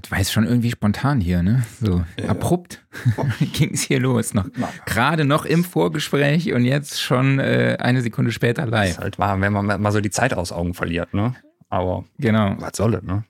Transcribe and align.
Das 0.00 0.10
war 0.10 0.18
jetzt 0.18 0.32
schon 0.32 0.44
irgendwie 0.44 0.70
spontan 0.70 1.20
hier, 1.20 1.42
ne? 1.42 1.62
So 1.80 2.04
ja. 2.20 2.28
abrupt 2.28 2.84
ging 3.54 3.72
es 3.72 3.82
hier 3.82 3.98
los. 3.98 4.34
Noch, 4.34 4.46
gerade 4.84 5.24
noch 5.24 5.46
im 5.46 5.64
Vorgespräch 5.64 6.52
und 6.52 6.64
jetzt 6.64 7.00
schon 7.00 7.38
äh, 7.38 7.78
eine 7.80 8.02
Sekunde 8.02 8.30
später 8.30 8.66
live. 8.66 8.88
Das 8.88 8.98
ist 8.98 9.02
halt 9.02 9.18
wahr, 9.18 9.40
wenn 9.40 9.52
man 9.52 9.80
mal 9.80 9.92
so 9.92 10.00
die 10.00 10.10
Zeit 10.10 10.34
aus 10.34 10.52
Augen 10.52 10.74
verliert, 10.74 11.14
ne? 11.14 11.34
Aber 11.68 12.04
genau. 12.18 12.56
was 12.58 12.76
soll 12.76 12.92
das, 12.92 13.02
ne? 13.02 13.24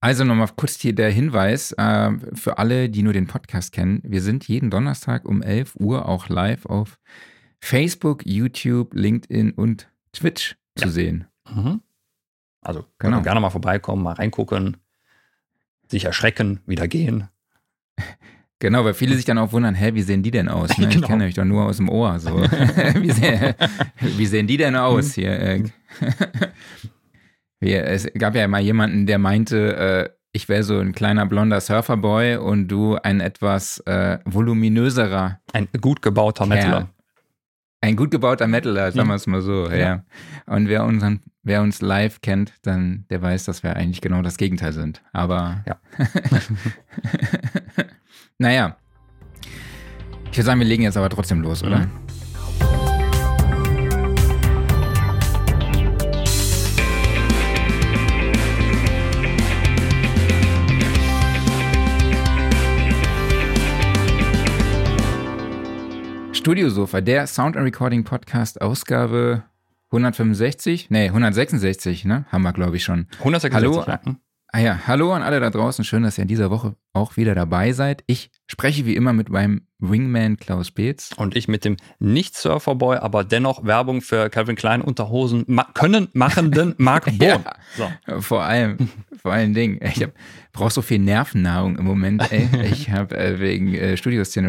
Also 0.00 0.24
nochmal 0.24 0.48
kurz 0.56 0.80
hier 0.80 0.94
der 0.94 1.10
Hinweis 1.10 1.72
äh, 1.72 2.10
für 2.34 2.58
alle, 2.58 2.88
die 2.88 3.02
nur 3.02 3.12
den 3.12 3.26
Podcast 3.26 3.72
kennen. 3.72 4.00
Wir 4.04 4.22
sind 4.22 4.46
jeden 4.48 4.70
Donnerstag 4.70 5.24
um 5.24 5.42
11 5.42 5.76
Uhr 5.76 6.08
auch 6.08 6.28
live 6.28 6.64
auf 6.66 6.98
Facebook, 7.60 8.24
YouTube, 8.24 8.94
LinkedIn 8.94 9.50
und 9.52 9.88
Twitch 10.12 10.56
ja. 10.78 10.84
zu 10.84 10.90
sehen. 10.90 11.26
Mhm. 11.52 11.80
Also 12.62 12.84
genau. 12.98 13.20
gerne 13.22 13.40
mal 13.40 13.50
vorbeikommen, 13.50 14.04
mal 14.04 14.14
reingucken 14.14 14.76
sich 15.92 16.06
erschrecken, 16.06 16.60
wieder 16.66 16.88
gehen. 16.88 17.28
Genau, 18.58 18.84
weil 18.84 18.94
viele 18.94 19.14
sich 19.16 19.24
dann 19.24 19.38
auch 19.38 19.52
wundern, 19.52 19.74
hä, 19.74 19.94
wie 19.94 20.02
sehen 20.02 20.22
die 20.22 20.30
denn 20.30 20.48
aus? 20.48 20.70
Ne? 20.78 20.88
Genau. 20.88 21.00
Ich 21.00 21.02
kenne 21.02 21.24
euch 21.24 21.34
doch 21.34 21.44
nur 21.44 21.66
aus 21.66 21.76
dem 21.76 21.88
Ohr. 21.88 22.18
So. 22.18 22.30
wie, 22.40 23.10
sehen, 23.10 23.54
wie, 24.00 24.26
sehen, 24.26 24.46
die 24.46 24.56
denn 24.56 24.76
aus 24.76 25.14
hier? 25.14 25.32
Äh, 25.38 25.64
es 27.60 28.08
gab 28.18 28.34
ja 28.34 28.48
mal 28.48 28.60
jemanden, 28.60 29.06
der 29.06 29.18
meinte, 29.18 29.76
äh, 29.76 30.08
ich 30.32 30.48
wäre 30.48 30.62
so 30.62 30.78
ein 30.78 30.92
kleiner 30.92 31.26
blonder 31.26 31.60
Surferboy 31.60 32.36
und 32.36 32.68
du 32.68 32.96
ein 32.96 33.20
etwas 33.20 33.80
äh, 33.80 34.18
voluminöserer. 34.24 35.40
Ein 35.52 35.68
gut 35.80 36.00
gebauter 36.00 36.46
Metaler. 36.46 36.88
Ein 37.84 37.96
gut 37.96 38.12
gebauter 38.12 38.46
Metaler, 38.46 38.92
sagen 38.92 39.08
wir 39.08 39.16
es 39.16 39.26
mal 39.26 39.42
so, 39.42 39.68
ja. 39.68 39.76
ja. 39.76 40.04
Und 40.46 40.68
wer, 40.68 40.84
unseren, 40.84 41.20
wer 41.42 41.62
uns 41.62 41.82
live 41.82 42.20
kennt, 42.20 42.52
dann 42.62 43.06
der 43.10 43.20
weiß, 43.20 43.44
dass 43.44 43.64
wir 43.64 43.74
eigentlich 43.74 44.00
genau 44.00 44.22
das 44.22 44.36
Gegenteil 44.36 44.72
sind. 44.72 45.02
Aber 45.12 45.64
ja. 45.66 45.76
naja. 48.38 48.76
Ich 50.30 50.38
würde 50.38 50.46
sagen, 50.46 50.60
wir 50.60 50.66
legen 50.66 50.84
jetzt 50.84 50.96
aber 50.96 51.10
trotzdem 51.10 51.42
los, 51.42 51.64
oder? 51.64 51.80
Mhm. 51.80 51.90
Studiosofa, 66.42 67.00
der 67.00 67.28
Sound 67.28 67.56
and 67.56 67.64
Recording 67.64 68.02
Podcast, 68.02 68.60
Ausgabe 68.60 69.44
165, 69.92 70.90
nee, 70.90 71.06
166, 71.06 72.04
ne? 72.04 72.24
Haben 72.32 72.42
wir, 72.42 72.52
glaube 72.52 72.76
ich, 72.76 72.82
schon. 72.82 73.06
166. 73.20 73.54
Hallo, 73.54 73.84
ja. 73.86 74.16
Ah 74.54 74.60
ja, 74.60 74.80
hallo 74.86 75.14
an 75.14 75.22
alle 75.22 75.40
da 75.40 75.48
draußen. 75.48 75.82
Schön, 75.82 76.02
dass 76.02 76.18
ihr 76.18 76.22
in 76.22 76.28
dieser 76.28 76.50
Woche 76.50 76.76
auch 76.92 77.16
wieder 77.16 77.34
dabei 77.34 77.72
seid. 77.72 78.04
Ich 78.06 78.30
spreche 78.46 78.84
wie 78.84 78.94
immer 78.94 79.14
mit 79.14 79.30
meinem 79.30 79.66
Wingman 79.78 80.36
Klaus 80.36 80.70
Beetz. 80.70 81.12
Und 81.16 81.34
ich 81.34 81.48
mit 81.48 81.64
dem 81.64 81.78
Nicht-Surferboy, 82.00 82.98
aber 82.98 83.24
dennoch 83.24 83.64
Werbung 83.64 84.02
für 84.02 84.28
Calvin 84.28 84.54
Klein 84.54 84.82
Unterhosen 84.82 85.44
ma 85.46 85.64
können 85.72 86.08
machenden 86.12 86.74
Mark 86.78 87.06
Bohn. 87.06 87.18
ja, 87.18 87.40
so. 87.78 88.20
Vor 88.20 88.42
allem, 88.42 88.90
vor 89.22 89.32
allen 89.32 89.54
Dingen. 89.54 89.80
Ich 89.82 90.06
brauche 90.52 90.70
so 90.70 90.82
viel 90.82 90.98
Nervennahrung 90.98 91.78
im 91.78 91.86
Moment. 91.86 92.30
Ey. 92.30 92.46
Ich 92.70 92.90
habe 92.90 93.16
äh, 93.16 93.40
wegen 93.40 93.72
äh, 93.74 93.94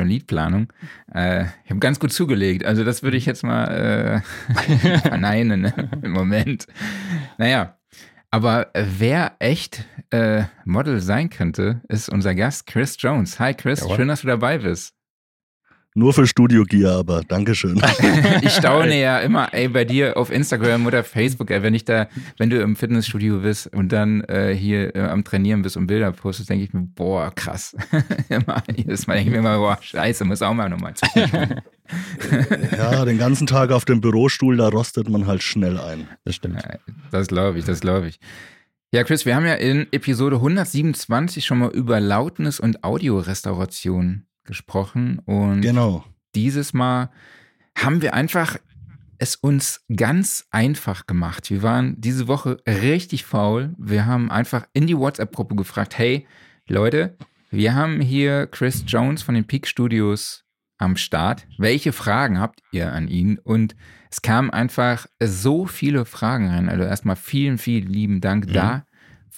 Liedplanung, 0.03 0.68
äh, 1.13 1.46
ich 1.63 1.69
habe 1.69 1.80
ganz 1.80 1.97
gut 2.02 2.12
zugelegt. 2.12 2.66
Also 2.66 2.84
das 2.84 3.03
würde 3.03 3.16
ich 3.16 3.25
jetzt 3.25 3.44
mal 3.44 4.22
äh, 4.68 5.00
verneinen 5.00 5.62
ne? 5.62 5.90
im 6.02 6.12
Moment. 6.12 6.68
Naja, 7.38 7.78
aber 8.34 8.72
wer 8.74 9.36
echt 9.38 9.86
äh, 10.10 10.46
Model 10.66 11.00
sein 11.02 11.30
könnte, 11.30 11.84
ist 11.88 12.10
unser 12.10 12.34
Gast 12.34 12.66
Chris 12.66 12.96
Jones. 12.98 13.40
Hi 13.40 13.54
Chris, 13.54 13.82
Jawohl. 13.82 13.96
schön, 13.96 14.08
dass 14.08 14.22
du 14.22 14.28
dabei 14.28 14.58
bist. 14.58 14.96
Nur 15.96 16.14
für 16.14 16.26
Studio 16.26 16.64
Gear, 16.64 16.98
aber 16.98 17.22
Dankeschön. 17.22 17.80
ich 18.42 18.52
staune 18.52 19.00
ja 19.00 19.20
immer, 19.20 19.54
ey, 19.54 19.68
bei 19.68 19.86
dir 19.86 20.18
auf 20.18 20.31
Instagram 20.31 20.88
oder 20.88 21.04
Facebook, 21.04 21.52
ey, 21.52 21.62
wenn 21.62 21.76
ich 21.76 21.86
da, 21.86 22.08
wenn 22.38 22.50
du 22.50 22.59
im 22.62 22.76
Fitnessstudio 22.76 23.40
bist 23.42 23.68
und 23.74 23.92
dann 23.92 24.22
äh, 24.22 24.56
hier 24.56 24.96
äh, 24.96 25.02
am 25.02 25.24
Trainieren 25.24 25.62
bist 25.62 25.78
und 25.78 25.86
Bilder 25.86 26.12
postest, 26.12 26.50
denke 26.50 26.66
ich 26.66 26.74
mir, 26.74 26.81
boah, 26.81 27.31
krass. 27.36 27.76
Jedes 28.76 29.06
Mal 29.06 29.16
denke 29.16 29.30
ich 29.30 29.34
mir 29.34 29.40
immer, 29.40 29.58
boah, 29.58 29.78
scheiße, 29.80 30.26
muss 30.26 30.42
auch 30.42 30.54
mal 30.54 30.70
nochmal 30.70 30.94
Ja, 32.78 33.06
den 33.06 33.20
ganzen 33.20 33.46
Tag 33.46 33.72
auf 33.72 33.86
dem 33.86 34.02
Bürostuhl, 34.02 34.58
da 34.58 34.70
rostet 34.70 35.10
man 35.10 35.28
halt 35.28 35.44
schnell 35.44 35.80
ein. 35.80 36.08
Das 36.25 36.36
stimmt. 36.36 36.64
Das 37.12 37.28
glaube 37.28 37.60
ich, 37.60 37.66
das 37.66 37.81
glaube 37.81 38.08
ich. 38.08 38.20
Ja, 38.92 39.04
Chris, 39.04 39.25
wir 39.25 39.36
haben 39.36 39.46
ja 39.46 39.56
in 39.56 39.88
Episode 39.92 40.38
127 40.38 41.46
schon 41.46 41.60
mal 41.60 41.72
über 41.72 42.00
Lautnis 42.00 42.60
und 42.60 42.84
Audiorestauration 42.84 44.25
gesprochen. 44.46 45.20
Und 45.20 45.62
genau. 45.62 46.06
dieses 46.36 46.74
Mal 46.74 47.09
haben 47.78 48.02
wir 48.02 48.14
einfach 48.14 48.58
es 49.18 49.36
uns 49.36 49.86
ganz 49.96 50.48
einfach 50.52 51.08
gemacht. 51.08 51.50
Wir 51.50 51.64
waren 51.64 52.00
diese 52.00 52.28
Woche 52.28 52.58
richtig 52.68 53.24
faul. 53.24 53.74
Wir 53.78 54.06
haben 54.06 54.30
einfach 54.30 54.68
in 54.74 54.88
die 54.88 54.98
WhatsApp-Gruppe 54.98 55.56
gefragt, 55.56 55.98
hey 55.98 56.28
Leute, 56.68 57.18
wir 57.50 57.76
haben 57.76 58.02
hier 58.02 58.48
Chris 58.48 58.84
Jones 58.88 59.22
von 59.22 59.36
den 59.36 59.46
Peak 59.46 59.68
Studios 59.68 60.44
am 60.78 60.98
Start. 60.98 61.48
Welche 61.58 61.94
Fragen 61.94 62.40
habt 62.40 62.62
ihr 62.72 62.92
an 62.92 63.08
ihn? 63.08 63.38
Und 63.38 63.75
es 64.12 64.22
kamen 64.22 64.50
einfach 64.50 65.08
so 65.22 65.66
viele 65.66 66.06
Fragen 66.06 66.50
rein. 66.50 66.68
Also 66.68 66.84
erstmal 66.84 67.16
vielen, 67.16 67.58
vielen 67.58 67.88
lieben 67.88 68.22
Dank 68.22 68.48
mhm. 68.48 68.54
da 68.54 68.86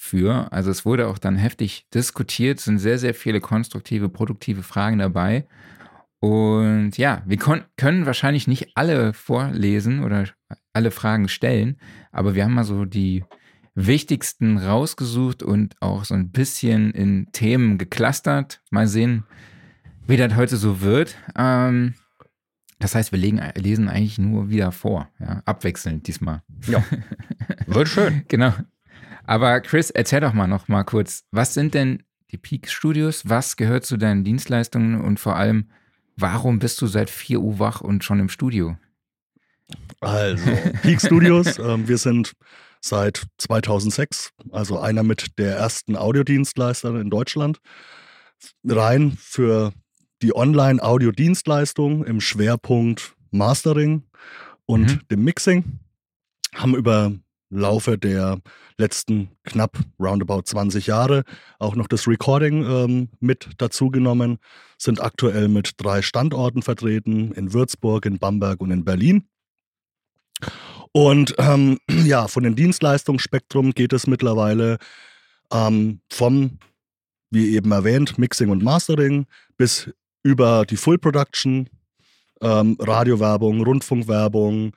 für. 0.05 0.51
Also 0.53 0.71
es 0.71 0.85
wurde 0.85 1.07
auch 1.07 1.17
dann 1.17 1.35
heftig 1.35 1.87
diskutiert, 1.93 2.59
es 2.59 2.65
sind 2.65 2.79
sehr, 2.79 2.99
sehr 2.99 3.13
viele 3.13 3.41
konstruktive, 3.41 4.07
produktive 4.07 4.63
Fragen 4.63 4.99
dabei. 4.99 5.47
Und 6.19 6.97
ja, 6.97 7.21
wir 7.25 7.37
können 7.37 8.05
wahrscheinlich 8.05 8.47
nicht 8.47 8.71
alle 8.75 9.13
vorlesen 9.13 10.03
oder 10.03 10.25
alle 10.73 10.91
Fragen 10.91 11.27
stellen, 11.27 11.77
aber 12.11 12.35
wir 12.35 12.45
haben 12.45 12.53
mal 12.53 12.63
so 12.63 12.85
die 12.85 13.23
wichtigsten 13.75 14.57
rausgesucht 14.57 15.43
und 15.43 15.75
auch 15.81 16.05
so 16.05 16.13
ein 16.13 16.31
bisschen 16.31 16.91
in 16.91 17.27
Themen 17.31 17.77
geklustert. 17.77 18.61
Mal 18.71 18.87
sehen, 18.87 19.23
wie 20.07 20.17
das 20.17 20.35
heute 20.35 20.55
so 20.55 20.81
wird. 20.81 21.15
Ähm, 21.37 21.95
das 22.79 22.95
heißt, 22.95 23.11
wir 23.11 23.19
legen, 23.19 23.41
lesen 23.55 23.89
eigentlich 23.89 24.17
nur 24.17 24.49
wieder 24.49 24.71
vor, 24.71 25.09
ja, 25.19 25.41
abwechselnd 25.45 26.07
diesmal. 26.07 26.41
Ja, 26.67 26.83
wird 27.67 27.89
schön. 27.89 28.23
genau. 28.27 28.53
Aber 29.27 29.59
Chris, 29.61 29.89
erzähl 29.89 30.21
doch 30.21 30.33
mal 30.33 30.47
noch 30.47 30.67
mal 30.67 30.83
kurz, 30.83 31.23
was 31.31 31.53
sind 31.53 31.73
denn 31.73 32.03
die 32.31 32.37
Peak 32.37 32.69
Studios? 32.69 33.23
Was 33.27 33.55
gehört 33.55 33.85
zu 33.85 33.97
deinen 33.97 34.23
Dienstleistungen 34.23 35.01
und 35.01 35.19
vor 35.19 35.35
allem, 35.35 35.69
warum 36.15 36.59
bist 36.59 36.81
du 36.81 36.87
seit 36.87 37.09
4 37.09 37.39
Uhr 37.39 37.59
wach 37.59 37.81
und 37.81 38.03
schon 38.03 38.19
im 38.19 38.29
Studio? 38.29 38.77
Also, 40.01 40.51
Peak 40.81 41.01
Studios, 41.01 41.57
äh, 41.59 41.87
wir 41.87 41.97
sind 41.97 42.33
seit 42.81 43.23
2006, 43.39 44.31
also 44.51 44.79
einer 44.79 45.03
mit 45.03 45.39
der 45.39 45.57
ersten 45.57 45.95
Audiodienstleister 45.95 46.99
in 46.99 47.09
Deutschland, 47.09 47.59
rein 48.63 49.17
für 49.19 49.73
die 50.21 50.35
Online-Audiodienstleistung 50.35 52.05
im 52.05 52.21
Schwerpunkt 52.21 53.15
Mastering 53.31 54.03
und 54.65 54.95
mhm. 54.95 55.01
dem 55.09 55.23
Mixing. 55.23 55.79
Haben 56.53 56.75
über 56.75 57.11
Laufe 57.49 57.97
der 57.97 58.39
letzten 58.77 59.29
knapp 59.43 59.77
roundabout 59.99 60.43
20 60.43 60.87
Jahre 60.87 61.23
auch 61.59 61.75
noch 61.75 61.87
das 61.87 62.07
Recording 62.07 62.65
ähm, 62.65 63.09
mit 63.19 63.49
dazugenommen, 63.57 64.39
sind 64.77 65.01
aktuell 65.01 65.47
mit 65.47 65.73
drei 65.77 66.01
Standorten 66.01 66.61
vertreten, 66.61 67.31
in 67.33 67.53
Würzburg, 67.53 68.05
in 68.05 68.19
Bamberg 68.19 68.61
und 68.61 68.71
in 68.71 68.83
Berlin. 68.83 69.27
Und 70.91 71.35
ähm, 71.37 71.77
ja, 72.05 72.27
von 72.27 72.43
dem 72.43 72.55
Dienstleistungsspektrum 72.55 73.71
geht 73.73 73.93
es 73.93 74.07
mittlerweile 74.07 74.77
ähm, 75.51 76.01
vom, 76.11 76.59
wie 77.29 77.55
eben 77.55 77.71
erwähnt, 77.71 78.17
Mixing 78.17 78.49
und 78.49 78.63
Mastering 78.63 79.25
bis 79.57 79.89
über 80.23 80.65
die 80.65 80.77
Full 80.77 80.97
Production, 80.97 81.69
ähm, 82.41 82.77
Radiowerbung, 82.79 83.61
Rundfunkwerbung, 83.63 84.73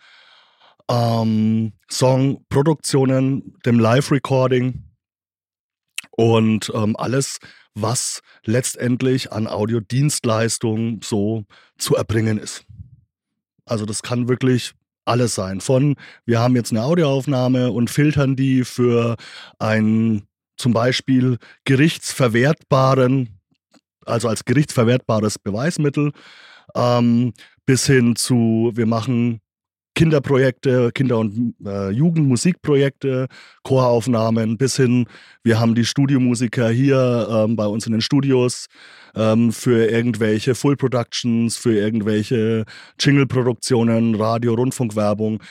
ähm, 0.88 1.72
Songproduktionen, 1.90 3.54
dem 3.64 3.78
Live-Recording 3.78 4.84
und 6.12 6.72
ähm, 6.74 6.96
alles, 6.96 7.38
was 7.74 8.20
letztendlich 8.44 9.32
an 9.32 9.46
Audiodienstleistungen 9.46 11.00
so 11.02 11.44
zu 11.76 11.94
erbringen 11.94 12.38
ist. 12.38 12.64
Also 13.64 13.84
das 13.84 14.02
kann 14.02 14.28
wirklich 14.28 14.74
alles 15.04 15.34
sein. 15.34 15.60
Von 15.60 15.96
wir 16.24 16.40
haben 16.40 16.56
jetzt 16.56 16.70
eine 16.70 16.82
Audioaufnahme 16.82 17.70
und 17.70 17.90
filtern 17.90 18.36
die 18.36 18.64
für 18.64 19.16
ein 19.58 20.26
zum 20.56 20.72
Beispiel 20.72 21.38
gerichtsverwertbaren, 21.64 23.40
also 24.04 24.28
als 24.28 24.44
gerichtsverwertbares 24.44 25.38
Beweismittel, 25.38 26.12
ähm, 26.74 27.32
bis 27.64 27.86
hin 27.86 28.16
zu, 28.16 28.72
wir 28.74 28.86
machen 28.86 29.40
Kinderprojekte, 29.98 30.92
Kinder- 30.92 31.18
und 31.18 31.56
äh, 31.66 31.90
Jugendmusikprojekte, 31.90 33.26
Choraufnahmen 33.64 34.56
bis 34.56 34.76
hin, 34.76 35.06
wir 35.42 35.58
haben 35.58 35.74
die 35.74 35.84
Studiomusiker 35.84 36.70
hier 36.70 37.26
ähm, 37.28 37.56
bei 37.56 37.66
uns 37.66 37.84
in 37.84 37.90
den 37.90 38.00
Studios 38.00 38.66
ähm, 39.16 39.50
für 39.50 39.90
irgendwelche 39.90 40.54
Full 40.54 40.76
Productions, 40.76 41.56
für 41.56 41.74
irgendwelche 41.74 42.64
Jingle-Produktionen, 43.00 44.14
Radio, 44.14 44.54
Rundfunkwerbung, 44.54 45.42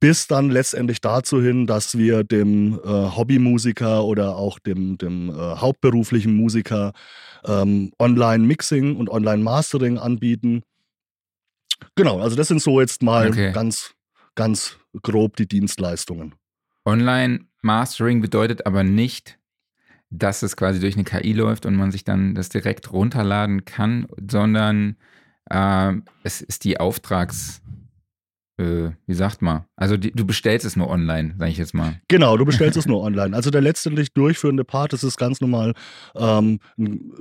bis 0.00 0.26
dann 0.26 0.50
letztendlich 0.50 1.00
dazu 1.00 1.40
hin, 1.40 1.68
dass 1.68 1.96
wir 1.96 2.24
dem 2.24 2.80
äh, 2.84 2.88
Hobbymusiker 2.88 4.04
oder 4.04 4.34
auch 4.34 4.58
dem, 4.58 4.98
dem 4.98 5.30
äh, 5.30 5.32
hauptberuflichen 5.32 6.34
Musiker 6.34 6.90
ähm, 7.46 7.92
Online-Mixing 8.00 8.96
und 8.96 9.08
Online-Mastering 9.08 9.98
anbieten 9.98 10.64
Genau, 11.94 12.20
also 12.20 12.36
das 12.36 12.48
sind 12.48 12.60
so 12.60 12.80
jetzt 12.80 13.02
mal 13.02 13.28
okay. 13.28 13.52
ganz, 13.52 13.94
ganz 14.34 14.78
grob 15.02 15.36
die 15.36 15.46
Dienstleistungen. 15.46 16.34
Online-Mastering 16.84 18.20
bedeutet 18.20 18.66
aber 18.66 18.82
nicht, 18.82 19.38
dass 20.10 20.42
es 20.42 20.56
quasi 20.56 20.80
durch 20.80 20.94
eine 20.94 21.04
KI 21.04 21.32
läuft 21.32 21.64
und 21.64 21.76
man 21.76 21.90
sich 21.90 22.04
dann 22.04 22.34
das 22.34 22.48
direkt 22.48 22.92
runterladen 22.92 23.64
kann, 23.64 24.06
sondern 24.30 24.96
äh, 25.48 25.94
es 26.22 26.42
ist 26.42 26.64
die 26.64 26.78
Auftrags- 26.78 27.61
wie 28.62 29.14
sagt 29.14 29.42
man? 29.42 29.64
Also 29.76 29.96
die, 29.96 30.12
du 30.12 30.24
bestellst 30.24 30.64
es 30.64 30.76
nur 30.76 30.88
online, 30.88 31.34
sage 31.38 31.50
ich 31.50 31.58
jetzt 31.58 31.74
mal. 31.74 32.00
Genau, 32.08 32.36
du 32.36 32.44
bestellst 32.44 32.76
es 32.76 32.86
nur 32.86 33.02
online. 33.02 33.34
Also 33.34 33.50
der 33.50 33.60
letztendlich 33.60 34.12
durchführende 34.12 34.64
Part, 34.64 34.92
das 34.92 35.04
ist 35.04 35.16
ganz 35.16 35.40
normal 35.40 35.74
ähm, 36.14 36.58
ein 36.78 37.12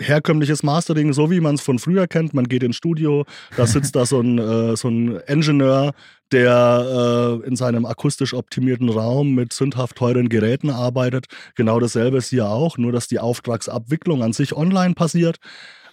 herkömmliches 0.00 0.62
Mastering, 0.62 1.12
so 1.12 1.30
wie 1.30 1.40
man 1.40 1.54
es 1.54 1.60
von 1.60 1.78
früher 1.78 2.06
kennt. 2.06 2.34
Man 2.34 2.48
geht 2.48 2.62
ins 2.62 2.76
Studio, 2.76 3.24
da 3.56 3.66
sitzt 3.68 3.96
da 3.96 4.06
so 4.06 4.20
ein, 4.20 4.38
äh, 4.38 4.76
so 4.76 4.88
ein 4.88 5.20
Ingenieur, 5.26 5.92
der 6.32 7.40
äh, 7.42 7.46
in 7.46 7.56
seinem 7.56 7.84
akustisch 7.84 8.34
optimierten 8.34 8.88
Raum 8.88 9.34
mit 9.34 9.52
sündhaft 9.52 9.96
teuren 9.96 10.28
Geräten 10.28 10.70
arbeitet. 10.70 11.26
Genau 11.54 11.78
dasselbe 11.78 12.18
ist 12.18 12.30
hier 12.30 12.48
auch, 12.48 12.78
nur 12.78 12.92
dass 12.92 13.08
die 13.08 13.18
Auftragsabwicklung 13.18 14.22
an 14.22 14.32
sich 14.32 14.56
online 14.56 14.94
passiert. 14.94 15.38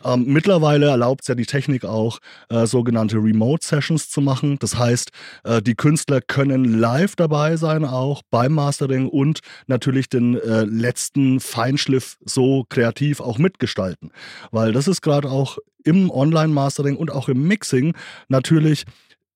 Ähm, 0.03 0.25
mittlerweile 0.27 0.87
erlaubt 0.87 1.21
es 1.21 1.27
ja 1.27 1.35
die 1.35 1.45
Technik 1.45 1.85
auch, 1.85 2.19
äh, 2.49 2.65
sogenannte 2.65 3.17
Remote 3.17 3.65
Sessions 3.65 4.09
zu 4.09 4.21
machen. 4.21 4.57
Das 4.59 4.77
heißt, 4.77 5.11
äh, 5.43 5.61
die 5.61 5.75
Künstler 5.75 6.21
können 6.21 6.79
live 6.79 7.15
dabei 7.15 7.57
sein, 7.57 7.85
auch 7.85 8.21
beim 8.29 8.53
Mastering 8.53 9.07
und 9.07 9.39
natürlich 9.67 10.09
den 10.09 10.35
äh, 10.39 10.63
letzten 10.63 11.39
Feinschliff 11.39 12.17
so 12.25 12.65
kreativ 12.69 13.19
auch 13.19 13.37
mitgestalten. 13.37 14.11
Weil 14.51 14.71
das 14.71 14.87
ist 14.87 15.01
gerade 15.01 15.29
auch 15.29 15.57
im 15.83 16.11
Online-Mastering 16.11 16.97
und 16.97 17.11
auch 17.11 17.29
im 17.29 17.47
Mixing 17.47 17.95
natürlich 18.27 18.85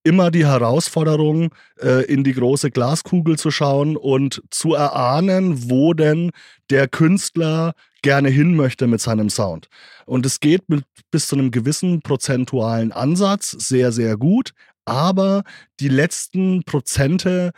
immer 0.03 0.31
die 0.31 0.45
Herausforderung, 0.45 1.53
äh, 1.79 2.05
in 2.05 2.23
die 2.23 2.33
große 2.33 2.71
Glaskugel 2.71 3.38
zu 3.38 3.51
schauen 3.51 3.95
und 3.95 4.44
zu 4.50 4.73
erahnen, 4.73 5.69
wo 5.69 5.94
denn 5.94 6.31
der 6.69 6.88
Künstler 6.88 7.73
gerne 8.01 8.29
hin 8.29 8.55
möchte 8.55 8.88
mit 8.88 9.01
seinem 9.01 9.29
Sound. 9.29 9.67
Und 10.05 10.25
es 10.25 10.39
geht 10.39 10.69
mit, 10.69 10.83
bis 11.09 11.27
zu 11.27 11.35
einem 11.35 11.51
gewissen 11.51 12.01
prozentualen 12.01 12.91
Ansatz 12.91 13.51
sehr, 13.51 13.91
sehr 13.91 14.17
gut, 14.17 14.51
aber 14.85 15.44
die 15.79 15.88
letzten 15.88 16.63
Prozente 16.63 17.51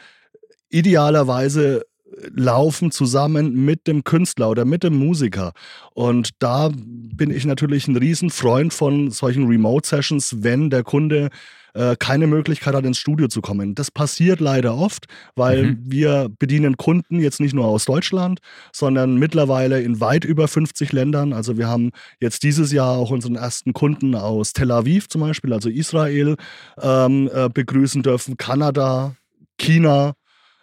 idealerweise 0.69 1.86
laufen 2.33 2.91
zusammen 2.91 3.65
mit 3.65 3.88
dem 3.88 4.03
Künstler 4.03 4.50
oder 4.50 4.65
mit 4.65 4.83
dem 4.83 4.95
Musiker. 4.95 5.53
Und 5.94 6.30
da 6.39 6.71
bin 6.74 7.31
ich 7.31 7.45
natürlich 7.45 7.88
ein 7.88 7.98
Riesenfreund 7.98 8.74
von 8.74 9.12
solchen 9.12 9.48
Remote-Sessions, 9.48 10.44
wenn 10.44 10.69
der 10.69 10.83
Kunde 10.83 11.30
äh, 11.75 11.95
keine 12.00 12.25
Möglichkeit 12.25 12.74
hat, 12.74 12.86
ins 12.86 12.98
Studio 12.98 13.27
zu 13.27 13.42
kommen. 13.42 13.75
Das 13.75 13.92
passiert 13.92 14.39
leider 14.39 14.75
oft, 14.77 15.06
weil 15.36 15.63
mhm. 15.63 15.80
wir 15.83 16.30
bedienen 16.39 16.77
Kunden 16.77 17.19
jetzt 17.19 17.39
nicht 17.39 17.54
nur 17.54 17.66
aus 17.66 17.86
Deutschland, 17.86 18.39
sondern 18.72 19.16
mittlerweile 19.16 19.81
in 19.81 20.00
weit 20.00 20.24
über 20.24 20.48
50 20.48 20.94
Ländern. 20.94 21.33
Also 21.33 21.57
wir 21.57 21.68
haben 21.68 21.92
jetzt 22.19 22.44
dieses 22.44 22.72
Jahr 22.72 22.98
auch 22.98 23.12
unseren 23.12 23.36
ersten 23.36 23.74
Kunden 23.74 24.16
aus 24.16 24.54
Tel 24.54 24.72
Aviv 24.72 25.10
zum 25.10 25.22
Beispiel, 25.22 25.54
also 25.54 25.69
Israel, 25.69 26.38
ähm, 26.81 27.30
äh, 27.33 27.50
begrüßen 27.50 28.04
dürfen, 28.04 28.38
Kanada, 28.38 29.16
China, 29.57 30.13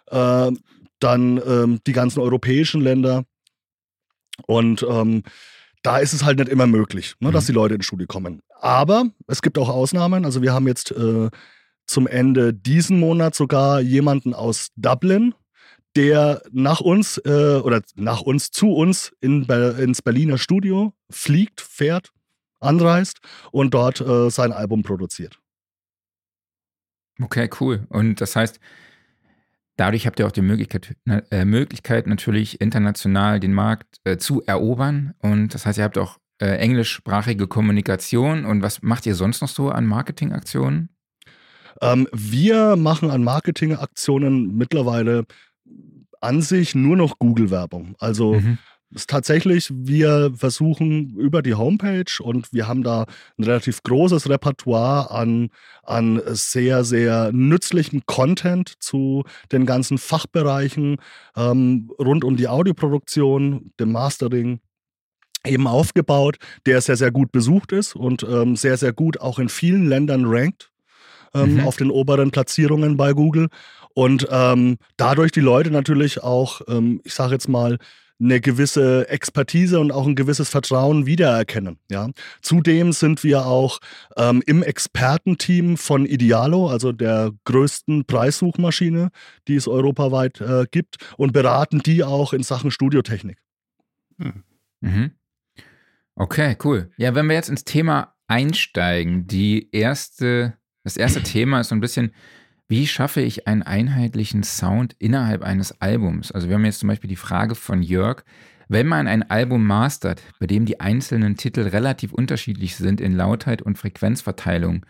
äh, 0.09 0.51
dann 0.99 1.41
ähm, 1.45 1.79
die 1.85 1.93
ganzen 1.93 2.21
europäischen 2.21 2.81
Länder. 2.81 3.23
Und 4.47 4.83
ähm, 4.89 5.23
da 5.83 5.99
ist 5.99 6.13
es 6.13 6.23
halt 6.23 6.39
nicht 6.39 6.49
immer 6.49 6.65
möglich, 6.65 7.13
ne, 7.19 7.29
mhm. 7.29 7.33
dass 7.33 7.45
die 7.45 7.51
Leute 7.51 7.75
ins 7.75 7.85
Studio 7.85 8.07
kommen. 8.07 8.41
Aber 8.63 9.07
es 9.27 9.41
gibt 9.41 9.57
auch 9.57 9.67
Ausnahmen. 9.67 10.23
Also 10.23 10.41
wir 10.41 10.53
haben 10.53 10.67
jetzt 10.67 10.91
äh, 10.91 11.29
zum 11.85 12.07
Ende 12.07 12.53
diesen 12.53 12.97
Monat 12.97 13.35
sogar 13.35 13.81
jemanden 13.81 14.33
aus 14.33 14.69
Dublin, 14.77 15.35
der 15.97 16.41
nach 16.49 16.79
uns 16.79 17.17
äh, 17.25 17.59
oder 17.61 17.81
nach 17.95 18.21
uns 18.21 18.51
zu 18.51 18.71
uns 18.71 19.11
in, 19.19 19.43
ins 19.43 20.01
Berliner 20.01 20.37
Studio 20.37 20.93
fliegt, 21.11 21.59
fährt, 21.59 22.13
anreist 22.61 23.19
und 23.51 23.73
dort 23.73 23.99
äh, 23.99 24.29
sein 24.29 24.53
Album 24.53 24.81
produziert. 24.81 25.39
Okay, 27.21 27.49
cool. 27.59 27.85
Und 27.89 28.21
das 28.21 28.37
heißt, 28.37 28.61
Dadurch 29.75 30.05
habt 30.05 30.19
ihr 30.19 30.27
auch 30.27 30.31
die 30.31 30.43
Möglichkeit, 30.43 30.95
äh, 31.31 31.45
Möglichkeit 31.45 32.05
natürlich 32.05 32.61
international 32.61 33.39
den 33.39 33.53
Markt 33.53 33.97
äh, 34.03 34.17
zu 34.17 34.43
erobern. 34.43 35.15
Und 35.17 35.55
das 35.55 35.65
heißt, 35.65 35.79
ihr 35.79 35.83
habt 35.83 35.97
auch 35.97 36.19
äh, 36.43 36.57
englischsprachige 36.57 37.47
Kommunikation. 37.47 38.43
Und 38.43 38.61
was 38.61 38.81
macht 38.81 39.05
ihr 39.05 39.15
sonst 39.15 39.41
noch 39.41 39.47
so 39.47 39.69
an 39.69 39.85
Marketingaktionen? 39.85 40.89
Ähm, 41.81 42.07
wir 42.11 42.75
machen 42.75 43.09
an 43.09 43.23
Marketingaktionen 43.23 44.55
mittlerweile 44.57 45.25
an 46.19 46.41
sich 46.41 46.75
nur 46.75 46.97
noch 46.97 47.19
Google-Werbung. 47.19 47.95
Also 47.99 48.35
mhm 48.35 48.57
ist 48.95 49.09
tatsächlich, 49.09 49.69
wir 49.73 50.31
versuchen 50.35 51.17
über 51.17 51.41
die 51.41 51.55
Homepage 51.55 52.21
und 52.21 52.53
wir 52.53 52.67
haben 52.67 52.83
da 52.83 53.05
ein 53.37 53.43
relativ 53.43 53.81
großes 53.81 54.29
Repertoire 54.29 55.09
an, 55.09 55.49
an 55.81 56.21
sehr, 56.27 56.83
sehr 56.83 57.31
nützlichem 57.33 58.03
Content 58.05 58.75
zu 58.79 59.23
den 59.51 59.65
ganzen 59.65 59.97
Fachbereichen 59.97 60.97
ähm, 61.35 61.91
rund 61.99 62.23
um 62.23 62.37
die 62.37 62.47
Audioproduktion, 62.47 63.71
dem 63.79 63.91
Mastering, 63.91 64.59
eben 65.45 65.67
aufgebaut, 65.67 66.37
der 66.65 66.81
sehr, 66.81 66.95
sehr 66.95 67.11
gut 67.11 67.31
besucht 67.31 67.71
ist 67.71 67.95
und 67.95 68.23
ähm, 68.23 68.55
sehr, 68.55 68.77
sehr 68.77 68.93
gut 68.93 69.19
auch 69.19 69.39
in 69.39 69.49
vielen 69.49 69.87
Ländern 69.87 70.25
rankt 70.25 70.71
ähm, 71.33 71.55
mhm. 71.55 71.59
auf 71.61 71.77
den 71.77 71.91
oberen 71.91 72.31
Platzierungen 72.31 72.97
bei 72.97 73.13
Google. 73.13 73.49
Und 73.93 74.27
ähm, 74.31 74.77
dadurch 74.97 75.31
die 75.31 75.39
Leute 75.39 75.71
natürlich 75.71 76.23
auch, 76.23 76.61
ähm, 76.67 77.01
ich 77.03 77.13
sage 77.13 77.33
jetzt 77.33 77.47
mal, 77.47 77.77
eine 78.19 78.39
gewisse 78.39 79.09
Expertise 79.09 79.79
und 79.79 79.91
auch 79.91 80.07
ein 80.07 80.15
gewisses 80.15 80.47
Vertrauen 80.49 81.05
wiedererkennen. 81.05 81.77
Ja. 81.91 82.09
Zudem 82.41 82.93
sind 82.93 83.23
wir 83.23 83.45
auch 83.45 83.79
ähm, 84.15 84.41
im 84.45 84.63
Expertenteam 84.63 85.77
von 85.77 86.05
Idealo, 86.05 86.69
also 86.69 86.91
der 86.91 87.31
größten 87.43 88.05
Preissuchmaschine, 88.05 89.09
die 89.47 89.55
es 89.55 89.67
europaweit 89.67 90.39
äh, 90.41 90.65
gibt, 90.71 90.97
und 91.17 91.33
beraten 91.33 91.79
die 91.79 92.03
auch 92.03 92.33
in 92.33 92.43
Sachen 92.43 92.71
Studiotechnik. 92.71 93.39
Hm. 94.19 94.43
Mhm. 94.79 95.11
Okay, 96.15 96.55
cool. 96.63 96.91
Ja, 96.97 97.15
wenn 97.15 97.27
wir 97.27 97.35
jetzt 97.35 97.49
ins 97.49 97.63
Thema 97.63 98.15
einsteigen, 98.27 99.27
die 99.27 99.69
erste, 99.71 100.57
das 100.83 100.97
erste 100.97 101.23
Thema 101.23 101.59
ist 101.59 101.69
so 101.69 101.75
ein 101.75 101.81
bisschen, 101.81 102.11
wie 102.67 102.87
schaffe 102.87 103.21
ich 103.21 103.47
einen 103.47 103.63
einheitlichen 103.63 104.43
Sound 104.43 104.95
innerhalb 104.99 105.43
eines 105.43 105.79
Albums? 105.81 106.31
Also 106.31 106.47
wir 106.47 106.55
haben 106.55 106.65
jetzt 106.65 106.79
zum 106.79 106.89
Beispiel 106.89 107.09
die 107.09 107.15
Frage 107.15 107.55
von 107.55 107.81
Jörg, 107.81 108.23
wenn 108.69 108.87
man 108.87 109.07
ein 109.07 109.29
Album 109.29 109.65
mastert, 109.65 110.21
bei 110.39 110.47
dem 110.47 110.65
die 110.65 110.79
einzelnen 110.79 111.35
Titel 111.35 111.61
relativ 111.61 112.13
unterschiedlich 112.13 112.75
sind 112.75 113.01
in 113.01 113.15
Lautheit 113.15 113.61
und 113.61 113.77
Frequenzverteilung, 113.77 114.85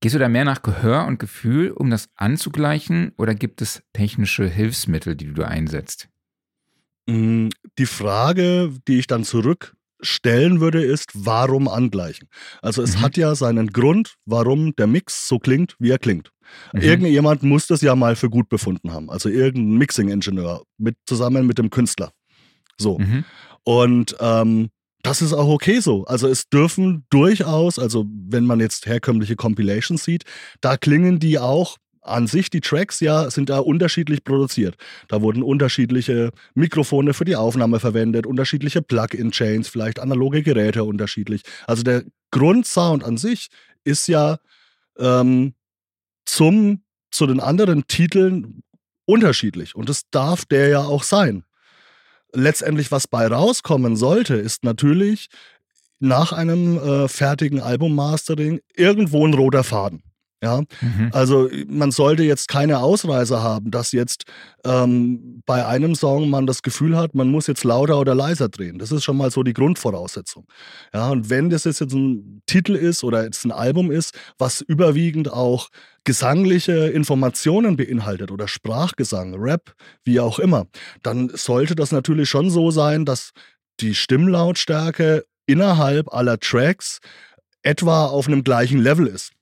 gehst 0.00 0.14
du 0.14 0.18
da 0.18 0.28
mehr 0.28 0.44
nach 0.44 0.62
Gehör 0.62 1.06
und 1.06 1.18
Gefühl, 1.18 1.70
um 1.70 1.90
das 1.90 2.10
anzugleichen, 2.16 3.12
oder 3.16 3.34
gibt 3.34 3.62
es 3.62 3.82
technische 3.92 4.46
Hilfsmittel, 4.46 5.16
die 5.16 5.32
du 5.32 5.42
einsetzt? 5.42 6.08
Mm, 7.06 7.48
die 7.78 7.86
Frage, 7.86 8.72
die 8.86 8.98
ich 8.98 9.06
dann 9.06 9.24
zurückstellen 9.96 10.60
würde, 10.60 10.82
ist, 10.82 11.10
warum 11.14 11.68
angleichen? 11.68 12.28
Also 12.62 12.82
es 12.82 12.96
mhm. 12.96 13.00
hat 13.02 13.16
ja 13.16 13.34
seinen 13.34 13.68
Grund, 13.68 14.14
warum 14.24 14.74
der 14.76 14.86
Mix 14.86 15.28
so 15.28 15.38
klingt, 15.38 15.76
wie 15.78 15.90
er 15.90 15.98
klingt. 15.98 16.30
Mhm. 16.72 16.80
Irgendjemand 16.80 17.42
muss 17.42 17.66
das 17.66 17.80
ja 17.80 17.94
mal 17.94 18.16
für 18.16 18.30
gut 18.30 18.48
befunden 18.48 18.92
haben. 18.92 19.10
Also 19.10 19.28
irgendein 19.28 19.78
Mixing-Ingenieur 19.78 20.62
mit, 20.78 20.96
zusammen 21.06 21.46
mit 21.46 21.58
dem 21.58 21.70
Künstler. 21.70 22.12
So. 22.78 22.98
Mhm. 22.98 23.24
Und 23.64 24.16
ähm, 24.20 24.68
das 25.02 25.22
ist 25.22 25.32
auch 25.32 25.48
okay 25.48 25.80
so. 25.80 26.04
Also 26.04 26.28
es 26.28 26.48
dürfen 26.48 27.04
durchaus, 27.10 27.78
also 27.78 28.06
wenn 28.08 28.44
man 28.44 28.60
jetzt 28.60 28.86
herkömmliche 28.86 29.36
Compilations 29.36 30.04
sieht, 30.04 30.24
da 30.60 30.76
klingen 30.76 31.18
die 31.18 31.38
auch 31.38 31.76
an 32.06 32.26
sich 32.26 32.50
die 32.50 32.60
Tracks 32.60 33.00
ja 33.00 33.30
sind 33.30 33.50
da 33.50 33.58
unterschiedlich 33.58 34.24
produziert. 34.24 34.76
Da 35.08 35.22
wurden 35.22 35.42
unterschiedliche 35.42 36.30
Mikrofone 36.54 37.14
für 37.14 37.24
die 37.24 37.36
Aufnahme 37.36 37.80
verwendet, 37.80 38.26
unterschiedliche 38.26 38.82
Plug-in-Chains, 38.82 39.68
vielleicht 39.68 39.98
analoge 39.98 40.42
Geräte 40.42 40.84
unterschiedlich. 40.84 41.42
Also 41.66 41.82
der 41.82 42.04
Grundsound 42.30 43.04
an 43.04 43.16
sich 43.16 43.48
ist 43.84 44.08
ja 44.08 44.38
ähm, 44.98 45.54
zum 46.24 46.82
zu 47.10 47.26
den 47.26 47.40
anderen 47.40 47.86
Titeln 47.86 48.62
unterschiedlich 49.06 49.74
und 49.74 49.88
das 49.88 50.02
darf 50.10 50.44
der 50.44 50.68
ja 50.68 50.80
auch 50.80 51.02
sein. 51.02 51.44
Letztendlich, 52.32 52.90
was 52.92 53.08
bei 53.08 53.26
rauskommen 53.26 53.96
sollte, 53.96 54.34
ist 54.34 54.64
natürlich 54.64 55.28
nach 55.98 56.32
einem 56.32 56.76
äh, 56.76 57.08
fertigen 57.08 57.60
Albummastering 57.60 58.60
irgendwo 58.74 59.26
ein 59.26 59.34
roter 59.34 59.64
Faden. 59.64 60.02
Ja, 60.42 60.60
mhm. 60.82 61.08
also 61.12 61.48
man 61.66 61.90
sollte 61.92 62.22
jetzt 62.22 62.48
keine 62.48 62.80
Ausreise 62.80 63.42
haben, 63.42 63.70
dass 63.70 63.92
jetzt 63.92 64.24
ähm, 64.66 65.42
bei 65.46 65.64
einem 65.64 65.94
Song 65.94 66.28
man 66.28 66.46
das 66.46 66.60
Gefühl 66.60 66.94
hat, 66.94 67.14
man 67.14 67.28
muss 67.30 67.46
jetzt 67.46 67.64
lauter 67.64 67.98
oder 67.98 68.14
leiser 68.14 68.50
drehen. 68.50 68.78
Das 68.78 68.92
ist 68.92 69.02
schon 69.02 69.16
mal 69.16 69.30
so 69.30 69.42
die 69.42 69.54
Grundvoraussetzung. 69.54 70.46
Ja, 70.92 71.08
und 71.08 71.30
wenn 71.30 71.48
das 71.48 71.64
jetzt 71.64 71.80
ein 71.80 72.42
Titel 72.44 72.74
ist 72.74 73.02
oder 73.02 73.24
jetzt 73.24 73.46
ein 73.46 73.50
Album 73.50 73.90
ist, 73.90 74.14
was 74.36 74.60
überwiegend 74.60 75.32
auch 75.32 75.70
gesangliche 76.04 76.88
Informationen 76.88 77.76
beinhaltet 77.76 78.30
oder 78.30 78.46
Sprachgesang, 78.46 79.34
Rap, 79.36 79.74
wie 80.04 80.20
auch 80.20 80.38
immer, 80.38 80.66
dann 81.02 81.30
sollte 81.32 81.74
das 81.74 81.92
natürlich 81.92 82.28
schon 82.28 82.50
so 82.50 82.70
sein, 82.70 83.06
dass 83.06 83.30
die 83.80 83.94
Stimmlautstärke 83.94 85.24
innerhalb 85.46 86.12
aller 86.12 86.38
Tracks 86.38 86.98
etwa 87.62 88.04
auf 88.04 88.28
einem 88.28 88.44
gleichen 88.44 88.78
Level 88.78 89.06
ist 89.06 89.32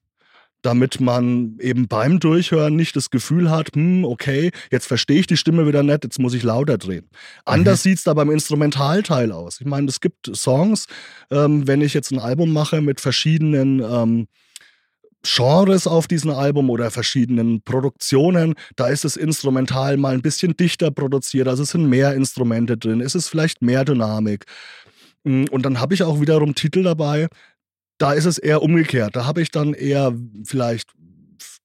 damit 0.65 0.99
man 0.99 1.59
eben 1.61 1.89
beim 1.89 2.21
Durchhören 2.21 2.75
nicht 2.75 2.97
das 2.97 3.11
Gefühl 3.11 3.51
hat, 3.51 3.75
hm, 3.75 4.05
okay, 4.05 4.51
jetzt 4.71 4.87
verstehe 4.87 5.21
ich 5.21 5.27
die 5.27 5.37
Stimme 5.37 5.67
wieder 5.67 5.83
nicht, 5.83 6.05
jetzt 6.05 6.19
muss 6.19 6.33
ich 6.33 6.43
lauter 6.43 6.79
drehen. 6.79 7.07
Anders 7.45 7.85
mhm. 7.85 7.91
sieht 7.91 7.99
es 7.99 8.05
da 8.05 8.15
beim 8.15 8.31
Instrumentalteil 8.31 9.31
aus. 9.31 9.61
Ich 9.61 9.67
meine, 9.67 9.89
es 9.89 10.01
gibt 10.01 10.35
Songs, 10.35 10.87
ähm, 11.31 11.67
wenn 11.67 11.83
ich 11.83 11.93
jetzt 11.93 12.13
ein 12.13 12.19
Album 12.19 12.51
mache 12.51 12.81
mit 12.81 13.03
verschiedenen 13.03 13.81
ähm, 13.81 14.27
Genres 15.23 15.87
auf 15.87 16.07
diesem 16.07 16.31
Album 16.31 16.71
oder 16.71 16.91
verschiedenen 16.91 17.61
Produktionen, 17.61 18.55
da 18.77 18.89
ist 18.89 19.05
das 19.05 19.17
Instrumental 19.17 19.99
mal 19.99 20.15
ein 20.15 20.23
bisschen 20.23 20.57
dichter 20.57 20.91
produziert, 20.91 21.47
also 21.47 21.63
es 21.63 21.71
sind 21.71 21.89
mehr 21.89 22.15
Instrumente 22.15 22.79
drin, 22.79 23.03
es 23.03 23.15
ist 23.15 23.29
vielleicht 23.29 23.61
mehr 23.61 23.85
Dynamik. 23.85 24.47
Hm, 25.27 25.47
und 25.51 25.67
dann 25.67 25.79
habe 25.79 25.93
ich 25.93 26.03
auch 26.03 26.23
wiederum 26.23 26.55
Titel 26.55 26.83
dabei, 26.83 27.29
da 27.99 28.13
ist 28.13 28.25
es 28.25 28.39
eher 28.39 28.63
umgekehrt. 28.63 29.17
Da 29.17 29.27
habe 29.27 29.43
ich 29.43 29.51
dann 29.51 29.75
eher 29.75 30.15
vielleicht 30.45 30.91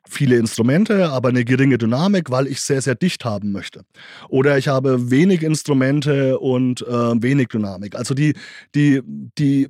viele 0.09 0.37
Instrumente, 0.37 1.09
aber 1.09 1.29
eine 1.29 1.45
geringe 1.45 1.77
Dynamik, 1.77 2.31
weil 2.31 2.47
ich 2.47 2.61
sehr, 2.61 2.81
sehr 2.81 2.95
dicht 2.95 3.25
haben 3.25 3.51
möchte. 3.51 3.83
Oder 4.27 4.57
ich 4.57 4.67
habe 4.67 5.11
wenig 5.11 5.43
Instrumente 5.43 6.39
und 6.39 6.81
äh, 6.81 7.21
wenig 7.21 7.49
Dynamik. 7.49 7.95
Also 7.95 8.15
die, 8.15 8.33
die, 8.73 9.01
die, 9.37 9.69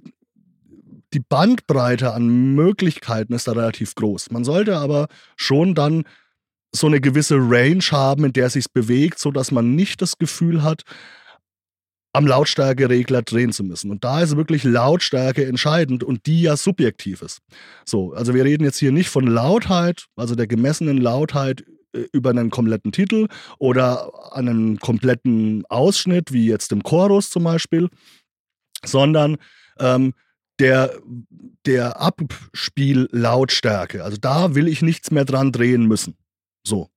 die 1.13 1.19
Bandbreite 1.19 2.13
an 2.13 2.55
Möglichkeiten 2.55 3.33
ist 3.33 3.47
da 3.47 3.51
relativ 3.51 3.95
groß. 3.95 4.31
Man 4.31 4.45
sollte 4.45 4.77
aber 4.77 5.07
schon 5.35 5.75
dann 5.75 6.03
so 6.71 6.87
eine 6.87 7.01
gewisse 7.01 7.35
Range 7.35 7.83
haben, 7.91 8.25
in 8.25 8.33
der 8.33 8.45
es 8.45 8.53
sich 8.53 8.71
bewegt, 8.71 9.19
sodass 9.19 9.51
man 9.51 9.75
nicht 9.75 10.01
das 10.01 10.17
Gefühl 10.17 10.63
hat, 10.63 10.83
am 12.13 12.25
Lautstärkeregler 12.25 13.21
drehen 13.21 13.53
zu 13.53 13.63
müssen. 13.63 13.91
Und 13.91 14.03
da 14.03 14.21
ist 14.21 14.35
wirklich 14.35 14.63
Lautstärke 14.63 15.45
entscheidend 15.45 16.03
und 16.03 16.25
die 16.25 16.41
ja 16.41 16.57
subjektiv 16.57 17.21
ist. 17.21 17.41
So, 17.85 18.13
also 18.13 18.33
wir 18.33 18.45
reden 18.45 18.63
jetzt 18.63 18.79
hier 18.79 18.91
nicht 18.91 19.09
von 19.09 19.27
Lautheit, 19.27 20.07
also 20.15 20.33
der 20.35 20.47
gemessenen 20.47 20.97
Lautheit 20.97 21.63
äh, 21.93 22.05
über 22.11 22.31
einen 22.31 22.49
kompletten 22.49 22.91
Titel 22.91 23.27
oder 23.59 24.33
einen 24.33 24.79
kompletten 24.79 25.65
Ausschnitt, 25.69 26.33
wie 26.33 26.47
jetzt 26.47 26.71
im 26.71 26.81
Chorus 26.81 27.29
zum 27.29 27.43
Beispiel, 27.43 27.89
sondern 28.83 29.37
ähm, 29.79 30.15
der, 30.59 30.99
der 31.65 32.01
Abspiellautstärke. 32.01 34.03
Also 34.03 34.17
da 34.17 34.55
will 34.55 34.67
ich 34.67 34.81
nichts 34.81 35.11
mehr 35.11 35.25
dran 35.25 35.51
drehen 35.51 35.85
müssen. 35.85 36.17
So. 36.65 36.89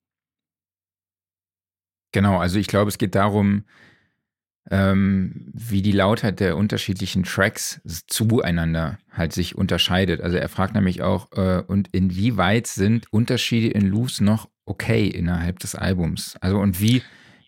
Genau, 2.12 2.38
also 2.38 2.58
ich 2.58 2.66
glaube, 2.66 2.88
es 2.88 2.96
geht 2.98 3.14
darum, 3.14 3.64
ähm, 4.70 5.50
wie 5.52 5.82
die 5.82 5.92
Lautheit 5.92 6.40
der 6.40 6.56
unterschiedlichen 6.56 7.24
Tracks 7.24 7.80
zueinander 8.06 8.98
halt 9.10 9.32
sich 9.32 9.56
unterscheidet. 9.56 10.20
Also 10.20 10.36
er 10.36 10.48
fragt 10.48 10.74
nämlich 10.74 11.02
auch, 11.02 11.32
äh, 11.32 11.62
und 11.66 11.88
inwieweit 11.92 12.66
sind 12.66 13.06
Unterschiede 13.10 13.68
in 13.68 13.86
Loops 13.86 14.20
noch 14.20 14.48
okay 14.64 15.06
innerhalb 15.06 15.58
des 15.58 15.74
Albums? 15.74 16.36
Also 16.40 16.58
und 16.58 16.80
wie 16.80 17.02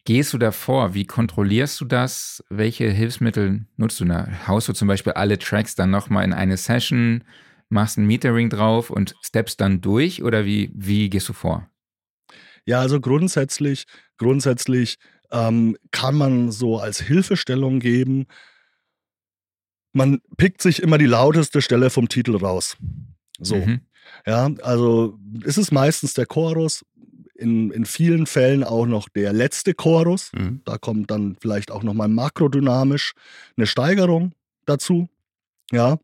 gehst 0.04 0.32
du 0.32 0.38
da 0.38 0.50
vor? 0.52 0.94
Wie 0.94 1.06
kontrollierst 1.06 1.80
du 1.80 1.84
das? 1.84 2.44
Welche 2.50 2.90
Hilfsmittel 2.90 3.66
nutzt 3.76 4.00
du 4.00 4.04
da? 4.04 4.28
Haust 4.46 4.68
du 4.68 4.72
zum 4.72 4.88
Beispiel 4.88 5.12
alle 5.12 5.38
Tracks 5.38 5.74
dann 5.74 5.90
nochmal 5.90 6.24
in 6.24 6.32
eine 6.32 6.56
Session, 6.56 7.24
machst 7.68 7.96
ein 7.96 8.06
Metering 8.06 8.50
drauf 8.50 8.90
und 8.90 9.14
steppst 9.22 9.60
dann 9.60 9.80
durch 9.80 10.22
oder 10.22 10.44
wie, 10.44 10.70
wie 10.74 11.08
gehst 11.08 11.28
du 11.28 11.32
vor? 11.32 11.68
Ja, 12.66 12.80
also 12.80 13.00
grundsätzlich, 13.00 13.84
grundsätzlich 14.16 14.96
ähm, 15.34 15.76
kann 15.90 16.14
man 16.14 16.52
so 16.52 16.78
als 16.78 17.00
Hilfestellung 17.00 17.80
geben. 17.80 18.26
Man 19.92 20.20
pickt 20.36 20.62
sich 20.62 20.80
immer 20.80 20.96
die 20.96 21.06
lauteste 21.06 21.60
Stelle 21.60 21.90
vom 21.90 22.08
Titel 22.08 22.36
raus. 22.36 22.76
So. 23.38 23.56
Mhm. 23.56 23.80
Ja, 24.26 24.48
also 24.62 25.18
ist 25.42 25.58
es 25.58 25.72
meistens 25.72 26.14
der 26.14 26.26
Chorus, 26.26 26.84
in, 27.34 27.72
in 27.72 27.84
vielen 27.84 28.26
Fällen 28.26 28.62
auch 28.62 28.86
noch 28.86 29.08
der 29.08 29.32
letzte 29.32 29.74
Chorus. 29.74 30.30
Mhm. 30.34 30.62
Da 30.64 30.78
kommt 30.78 31.10
dann 31.10 31.36
vielleicht 31.40 31.72
auch 31.72 31.82
nochmal 31.82 32.08
makrodynamisch 32.08 33.12
eine 33.56 33.66
Steigerung 33.66 34.32
dazu. 34.66 35.08
Ja. 35.72 35.98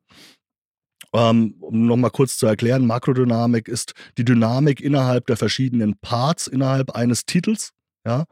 Ähm, 1.12 1.54
um 1.60 1.86
nochmal 1.86 2.10
kurz 2.10 2.36
zu 2.36 2.46
erklären, 2.46 2.86
Makrodynamik 2.86 3.68
ist 3.68 3.94
die 4.18 4.24
Dynamik 4.24 4.80
innerhalb 4.80 5.26
der 5.26 5.36
verschiedenen 5.36 5.96
Parts 5.98 6.48
innerhalb 6.48 6.90
eines 6.92 7.26
Titels. 7.26 7.70
Ja. 8.04 8.24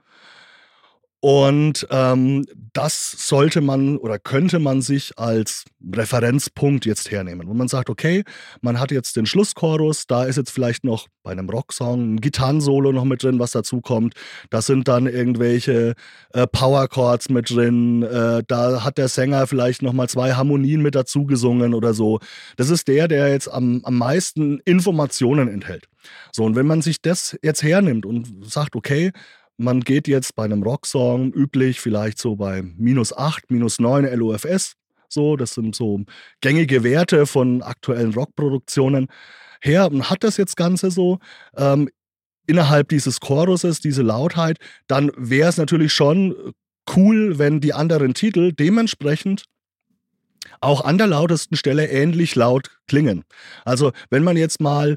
Und 1.20 1.84
ähm, 1.90 2.44
das 2.72 3.10
sollte 3.28 3.60
man 3.60 3.96
oder 3.96 4.20
könnte 4.20 4.60
man 4.60 4.82
sich 4.82 5.18
als 5.18 5.64
Referenzpunkt 5.92 6.86
jetzt 6.86 7.10
hernehmen. 7.10 7.48
Und 7.48 7.56
man 7.56 7.66
sagt, 7.66 7.90
okay, 7.90 8.22
man 8.60 8.78
hat 8.78 8.92
jetzt 8.92 9.16
den 9.16 9.26
Schlusschorus, 9.26 10.06
da 10.06 10.24
ist 10.24 10.36
jetzt 10.36 10.50
vielleicht 10.50 10.84
noch 10.84 11.08
bei 11.24 11.32
einem 11.32 11.50
Rocksong 11.50 12.14
ein 12.14 12.20
Gitarrensolo 12.20 12.92
noch 12.92 13.04
mit 13.04 13.24
drin, 13.24 13.40
was 13.40 13.50
dazu 13.50 13.80
kommt. 13.80 14.14
Da 14.50 14.62
sind 14.62 14.86
dann 14.86 15.08
irgendwelche 15.08 15.94
äh, 16.32 16.46
Powerchords 16.46 17.30
mit 17.30 17.50
drin. 17.50 18.04
Äh, 18.04 18.44
da 18.46 18.84
hat 18.84 18.96
der 18.96 19.08
Sänger 19.08 19.48
vielleicht 19.48 19.82
noch 19.82 19.92
mal 19.92 20.08
zwei 20.08 20.34
Harmonien 20.34 20.82
mit 20.82 20.94
dazu 20.94 21.26
gesungen 21.26 21.74
oder 21.74 21.94
so. 21.94 22.20
Das 22.56 22.70
ist 22.70 22.86
der, 22.86 23.08
der 23.08 23.30
jetzt 23.30 23.48
am, 23.48 23.80
am 23.82 23.98
meisten 23.98 24.60
Informationen 24.60 25.48
enthält. 25.48 25.88
So, 26.32 26.44
und 26.44 26.54
wenn 26.54 26.66
man 26.66 26.80
sich 26.80 27.02
das 27.02 27.36
jetzt 27.42 27.64
hernimmt 27.64 28.06
und 28.06 28.48
sagt, 28.48 28.76
okay, 28.76 29.10
man 29.58 29.80
geht 29.80 30.08
jetzt 30.08 30.34
bei 30.34 30.44
einem 30.44 30.62
Rocksong 30.62 31.32
üblich 31.32 31.80
vielleicht 31.80 32.18
so 32.18 32.36
bei 32.36 32.62
minus 32.62 33.12
8, 33.12 33.50
minus 33.50 33.78
9 33.78 34.04
LOFS. 34.18 34.74
So, 35.08 35.36
das 35.36 35.54
sind 35.54 35.74
so 35.74 36.04
gängige 36.40 36.84
Werte 36.84 37.26
von 37.26 37.62
aktuellen 37.62 38.14
Rockproduktionen 38.14 39.08
her 39.60 39.90
und 39.90 40.10
hat 40.10 40.22
das 40.22 40.36
jetzt 40.36 40.56
Ganze 40.56 40.90
so. 40.90 41.18
Ähm, 41.56 41.88
innerhalb 42.46 42.88
dieses 42.88 43.20
Choruses, 43.20 43.80
diese 43.80 44.02
Lautheit, 44.02 44.58
dann 44.86 45.10
wäre 45.16 45.48
es 45.48 45.56
natürlich 45.56 45.92
schon 45.92 46.54
cool, 46.96 47.38
wenn 47.38 47.60
die 47.60 47.74
anderen 47.74 48.14
Titel 48.14 48.52
dementsprechend 48.52 49.44
auch 50.60 50.84
an 50.84 50.98
der 50.98 51.08
lautesten 51.08 51.56
Stelle 51.56 51.88
ähnlich 51.88 52.34
laut 52.34 52.70
klingen. 52.86 53.24
Also 53.64 53.92
wenn 54.10 54.24
man 54.24 54.36
jetzt 54.36 54.60
mal 54.60 54.96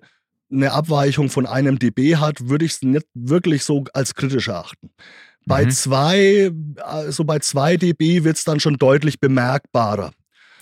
eine 0.52 0.72
Abweichung 0.72 1.30
von 1.30 1.46
einem 1.46 1.80
dB 1.80 2.18
hat, 2.18 2.50
würde 2.50 2.66
ich 2.66 2.74
es 2.74 2.82
nicht 2.82 3.06
wirklich 3.14 3.64
so 3.64 3.86
als 3.94 4.16
kritisch 4.16 4.48
erachten. 4.48 4.92
Bei 5.46 5.66
mhm. 5.66 5.72
zwei, 5.72 6.52
also 6.84 7.24
bei 7.24 7.40
zwei 7.40 7.78
dB 7.78 8.24
wird 8.24 8.38
es 8.38 8.44
dann 8.44 8.60
schon 8.60 8.78
deutlich 8.78 9.20
bemerkbarer. 9.20 10.12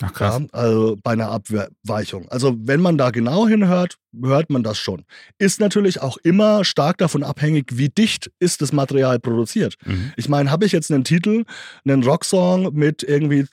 Ach, 0.02 0.12
krass. 0.12 0.40
Ja, 0.40 0.46
also 0.52 0.96
bei 1.02 1.12
einer 1.12 1.30
Abweichung. 1.30 2.28
Also 2.30 2.56
wenn 2.58 2.80
man 2.80 2.96
da 2.96 3.10
genau 3.10 3.46
hinhört, 3.46 3.96
hört 4.22 4.50
man 4.50 4.62
das 4.62 4.78
schon. 4.78 5.04
Ist 5.38 5.60
natürlich 5.60 6.00
auch 6.00 6.16
immer 6.18 6.64
stark 6.64 6.98
davon 6.98 7.22
abhängig, 7.22 7.66
wie 7.76 7.90
dicht 7.90 8.30
ist 8.38 8.62
das 8.62 8.72
Material 8.72 9.18
produziert. 9.18 9.76
Mhm. 9.84 10.12
Ich 10.16 10.28
meine, 10.28 10.50
habe 10.50 10.64
ich 10.64 10.72
jetzt 10.72 10.90
einen 10.90 11.04
Titel, 11.04 11.44
einen 11.84 12.02
Rocksong 12.02 12.74
mit 12.74 13.02
irgendwie 13.02 13.44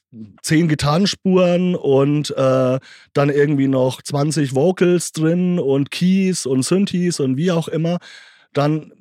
zehn 0.41 0.69
Gitarrenspuren 0.69 1.75
und 1.75 2.31
äh, 2.31 2.79
dann 3.13 3.29
irgendwie 3.29 3.67
noch 3.67 4.01
20 4.01 4.55
Vocals 4.55 5.11
drin 5.11 5.59
und 5.59 5.91
Keys 5.91 6.45
und 6.45 6.63
Synthes 6.63 7.19
und 7.19 7.35
wie 7.35 7.51
auch 7.51 7.67
immer, 7.67 7.97
dann 8.53 8.93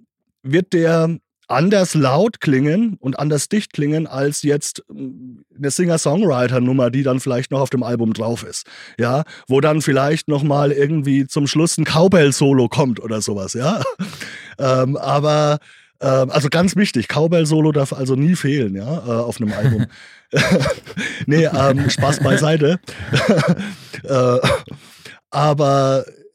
wird 0.42 0.72
der 0.72 1.16
anders 1.48 1.94
laut 1.94 2.40
klingen 2.40 2.96
und 3.00 3.18
anders 3.18 3.48
dicht 3.48 3.72
klingen 3.72 4.06
als 4.06 4.42
jetzt 4.42 4.82
hm, 4.88 5.44
eine 5.56 5.70
Singer-Songwriter-Nummer, 5.70 6.90
die 6.90 7.02
dann 7.02 7.20
vielleicht 7.20 7.50
noch 7.50 7.60
auf 7.60 7.70
dem 7.70 7.82
Album 7.82 8.12
drauf 8.12 8.42
ist. 8.42 8.66
Ja, 8.98 9.24
wo 9.48 9.60
dann 9.60 9.82
vielleicht 9.82 10.28
noch 10.28 10.42
mal 10.42 10.72
irgendwie 10.72 11.26
zum 11.26 11.46
Schluss 11.46 11.78
ein 11.78 11.84
Cowbell-Solo 11.84 12.68
kommt 12.68 13.00
oder 13.00 13.20
sowas. 13.20 13.54
Ja, 13.54 13.82
ähm, 14.58 14.96
aber 14.96 15.58
ähm, 16.00 16.30
also 16.30 16.48
ganz 16.48 16.76
wichtig, 16.76 17.08
Cowbell-Solo 17.08 17.72
darf 17.72 17.92
also 17.92 18.16
nie 18.16 18.36
fehlen, 18.36 18.74
ja, 18.74 18.98
äh, 19.06 19.22
auf 19.22 19.40
einem 19.40 19.52
Album. 19.52 19.86
nee, 21.26 21.44
ähm, 21.44 21.88
Spaß 21.88 22.20
beiseite. 22.20 22.80
äh, 24.02 24.38
aber 25.30 26.04
äh, 26.06 26.25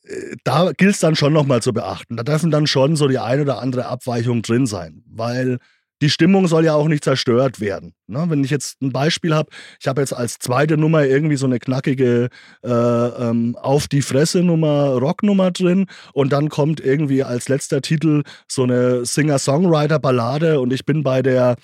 da 0.44 0.72
gilt 0.78 0.96
es 0.96 1.00
dann 1.00 1.16
schon 1.16 1.34
nochmal 1.34 1.62
zu 1.62 1.74
beachten. 1.74 2.18
Da 2.18 2.24
dürfen 2.24 2.52
dann 2.52 2.68
schon 2.68 2.96
so 2.96 3.08
die 3.08 3.20
ein 3.20 3.42
oder 3.42 3.60
andere 3.60 3.86
Abweichung 3.86 4.42
drin 4.42 4.66
sein, 4.66 5.04
weil 5.08 5.60
die 6.02 6.10
Stimmung 6.10 6.48
soll 6.48 6.66
ja 6.66 6.74
auch 6.74 6.88
nicht 6.88 7.04
zerstört 7.04 7.60
werden. 7.60 7.94
Ne? 8.08 8.26
Wenn 8.28 8.44
ich 8.44 8.50
jetzt 8.50 8.82
ein 8.82 8.92
Beispiel 8.92 9.36
habe, 9.36 9.50
ich 9.80 9.88
habe 9.88 10.02
jetzt 10.02 10.14
als 10.14 10.40
zweite 10.40 10.76
Nummer 10.76 11.06
irgendwie 11.06 11.36
so 11.36 11.46
eine 11.46 11.60
knackige 11.60 12.30
äh, 12.64 12.70
ähm, 12.70 13.56
Auf 13.62 13.88
die 13.88 14.02
Fresse 14.02 14.42
Nummer, 14.42 14.98
Rocknummer 14.98 15.52
drin 15.52 15.86
und 16.14 16.34
dann 16.34 16.50
kommt 16.50 16.80
irgendwie 16.80 17.24
als 17.24 17.50
letzter 17.50 17.82
Titel 17.82 18.24
so 18.48 18.64
eine 18.64 19.06
Singer-Songwriter-Ballade 19.06 20.60
und 20.60 20.74
ich 20.74 20.86
bin 20.86 21.04
bei 21.04 21.22
der 21.22 21.56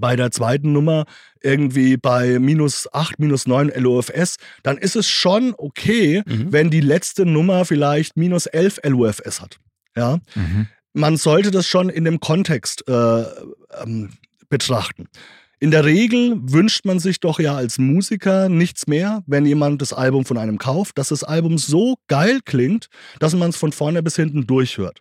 bei 0.00 0.16
der 0.16 0.30
zweiten 0.30 0.72
Nummer 0.72 1.04
irgendwie 1.42 1.96
bei 1.96 2.38
minus 2.38 2.88
8, 2.92 3.18
minus 3.18 3.46
9 3.46 3.72
LUFS, 3.76 4.36
dann 4.62 4.78
ist 4.78 4.96
es 4.96 5.08
schon 5.08 5.54
okay, 5.56 6.22
mhm. 6.26 6.52
wenn 6.52 6.70
die 6.70 6.80
letzte 6.80 7.26
Nummer 7.26 7.64
vielleicht 7.64 8.16
minus 8.16 8.46
11 8.46 8.80
LUFS 8.84 9.40
hat. 9.40 9.58
Ja. 9.96 10.18
Mhm 10.34 10.68
man 10.94 11.16
sollte 11.16 11.50
das 11.50 11.66
schon 11.66 11.90
in 11.90 12.04
dem 12.04 12.20
Kontext 12.20 12.88
äh, 12.88 13.24
ähm, 13.82 14.10
betrachten. 14.48 15.08
In 15.60 15.70
der 15.70 15.84
Regel 15.84 16.36
wünscht 16.42 16.84
man 16.84 16.98
sich 16.98 17.20
doch 17.20 17.38
ja 17.38 17.54
als 17.54 17.78
Musiker 17.78 18.48
nichts 18.48 18.86
mehr, 18.86 19.22
wenn 19.26 19.46
jemand 19.46 19.82
das 19.82 19.92
Album 19.92 20.24
von 20.24 20.38
einem 20.38 20.58
kauft, 20.58 20.98
dass 20.98 21.08
das 21.08 21.24
Album 21.24 21.58
so 21.58 21.96
geil 22.06 22.40
klingt, 22.44 22.88
dass 23.18 23.34
man 23.34 23.50
es 23.50 23.56
von 23.56 23.72
vorne 23.72 24.02
bis 24.02 24.16
hinten 24.16 24.46
durchhört. 24.46 25.00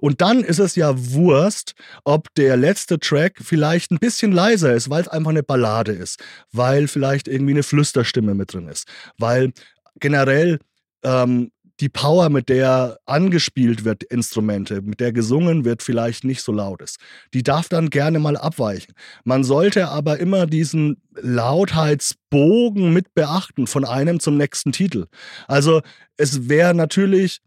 Und 0.00 0.20
dann 0.20 0.42
ist 0.42 0.58
es 0.58 0.76
ja 0.76 0.92
Wurst, 0.96 1.74
ob 2.04 2.32
der 2.34 2.56
letzte 2.56 2.98
Track 2.98 3.38
vielleicht 3.42 3.90
ein 3.90 3.98
bisschen 3.98 4.32
leiser 4.32 4.74
ist, 4.74 4.90
weil 4.90 5.02
es 5.02 5.08
einfach 5.08 5.30
eine 5.30 5.42
Ballade 5.42 5.92
ist, 5.92 6.22
weil 6.52 6.88
vielleicht 6.88 7.28
irgendwie 7.28 7.52
eine 7.52 7.62
Flüsterstimme 7.62 8.34
mit 8.34 8.52
drin 8.52 8.68
ist, 8.68 8.86
weil 9.18 9.52
generell 10.00 10.58
ähm, 11.04 11.50
die 11.80 11.88
Power, 11.88 12.28
mit 12.28 12.48
der 12.48 12.98
angespielt 13.06 13.84
wird, 13.84 14.04
Instrumente, 14.04 14.82
mit 14.82 15.00
der 15.00 15.12
gesungen 15.12 15.64
wird, 15.64 15.82
vielleicht 15.82 16.22
nicht 16.22 16.42
so 16.42 16.52
laut 16.52 16.80
ist. 16.80 16.98
Die 17.34 17.42
darf 17.42 17.68
dann 17.68 17.90
gerne 17.90 18.20
mal 18.20 18.36
abweichen. 18.36 18.94
Man 19.24 19.42
sollte 19.42 19.88
aber 19.88 20.20
immer 20.20 20.46
diesen 20.46 21.02
Lautheitsbogen 21.20 22.92
mit 22.92 23.14
beachten, 23.14 23.66
von 23.66 23.84
einem 23.84 24.20
zum 24.20 24.36
nächsten 24.36 24.70
Titel. 24.70 25.06
Also 25.48 25.82
es 26.16 26.48
wäre 26.48 26.72
natürlich 26.72 27.40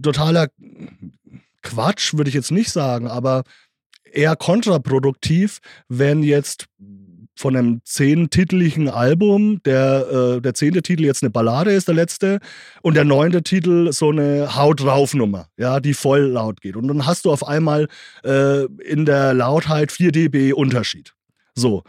totaler 0.00 0.48
Quatsch, 1.62 2.14
würde 2.14 2.28
ich 2.28 2.34
jetzt 2.34 2.50
nicht 2.50 2.70
sagen, 2.70 3.06
aber 3.08 3.44
eher 4.04 4.36
kontraproduktiv, 4.36 5.60
wenn 5.88 6.22
jetzt 6.22 6.66
von 7.34 7.56
einem 7.56 7.80
zehntiteligen 7.84 8.88
Album. 8.88 9.62
Der, 9.64 10.36
äh, 10.36 10.40
der 10.40 10.54
zehnte 10.54 10.82
Titel 10.82 11.04
jetzt 11.04 11.22
eine 11.22 11.30
Ballade 11.30 11.72
ist, 11.72 11.88
der 11.88 11.94
letzte. 11.94 12.40
Und 12.82 12.94
der 12.94 13.04
neunte 13.04 13.42
Titel 13.42 13.92
so 13.92 14.10
eine 14.10 14.54
Haut 14.54 14.80
drauf 14.80 15.14
Nummer, 15.14 15.48
ja, 15.56 15.80
die 15.80 15.94
voll 15.94 16.22
laut 16.22 16.60
geht. 16.60 16.76
Und 16.76 16.88
dann 16.88 17.06
hast 17.06 17.24
du 17.24 17.32
auf 17.32 17.46
einmal 17.46 17.88
äh, 18.24 18.64
in 18.84 19.04
der 19.06 19.34
Lautheit 19.34 19.92
4 19.92 20.12
dB 20.12 20.52
Unterschied. 20.52 21.14
So. 21.54 21.82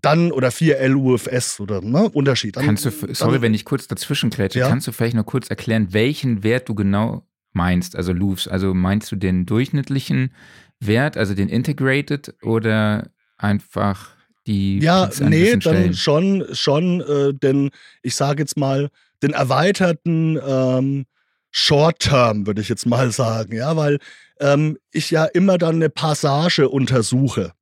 Dann, 0.00 0.30
oder 0.30 0.50
4 0.50 0.88
LUFS 0.88 1.58
oder 1.60 1.80
ne, 1.80 2.08
Unterschied. 2.10 2.56
Dann, 2.56 2.66
kannst 2.66 2.84
du, 2.84 2.90
sorry, 2.90 3.14
dann, 3.32 3.42
wenn 3.42 3.54
ich 3.54 3.64
kurz 3.64 3.88
dazwischen 3.88 4.30
klätsche, 4.30 4.60
ja? 4.60 4.68
kannst 4.68 4.86
du 4.86 4.92
vielleicht 4.92 5.16
noch 5.16 5.26
kurz 5.26 5.50
erklären, 5.50 5.88
welchen 5.92 6.44
Wert 6.44 6.68
du 6.68 6.76
genau 6.76 7.26
meinst, 7.52 7.96
also 7.96 8.12
LUFS? 8.12 8.48
Also 8.48 8.74
meinst 8.74 9.10
du 9.12 9.16
den 9.16 9.46
durchschnittlichen 9.46 10.34
Wert, 10.80 11.16
also 11.16 11.34
den 11.34 11.48
Integrated 11.48 12.34
oder 12.42 13.10
einfach 13.36 14.10
die 14.46 14.78
Ja, 14.80 15.10
nee, 15.20 15.50
dann 15.52 15.60
Stellen. 15.60 15.94
schon, 15.94 16.46
schon, 16.52 17.00
äh, 17.00 17.34
denn 17.34 17.70
ich 18.02 18.14
sage 18.14 18.42
jetzt 18.42 18.56
mal, 18.56 18.90
den 19.22 19.32
erweiterten 19.32 20.38
ähm, 20.46 21.06
Short-Term, 21.50 22.46
würde 22.46 22.60
ich 22.60 22.68
jetzt 22.68 22.86
mal 22.86 23.10
sagen, 23.10 23.56
ja, 23.56 23.76
weil 23.76 23.98
ähm, 24.40 24.78
ich 24.92 25.10
ja 25.10 25.24
immer 25.24 25.58
dann 25.58 25.76
eine 25.76 25.90
Passage 25.90 26.68
untersuche. 26.68 27.52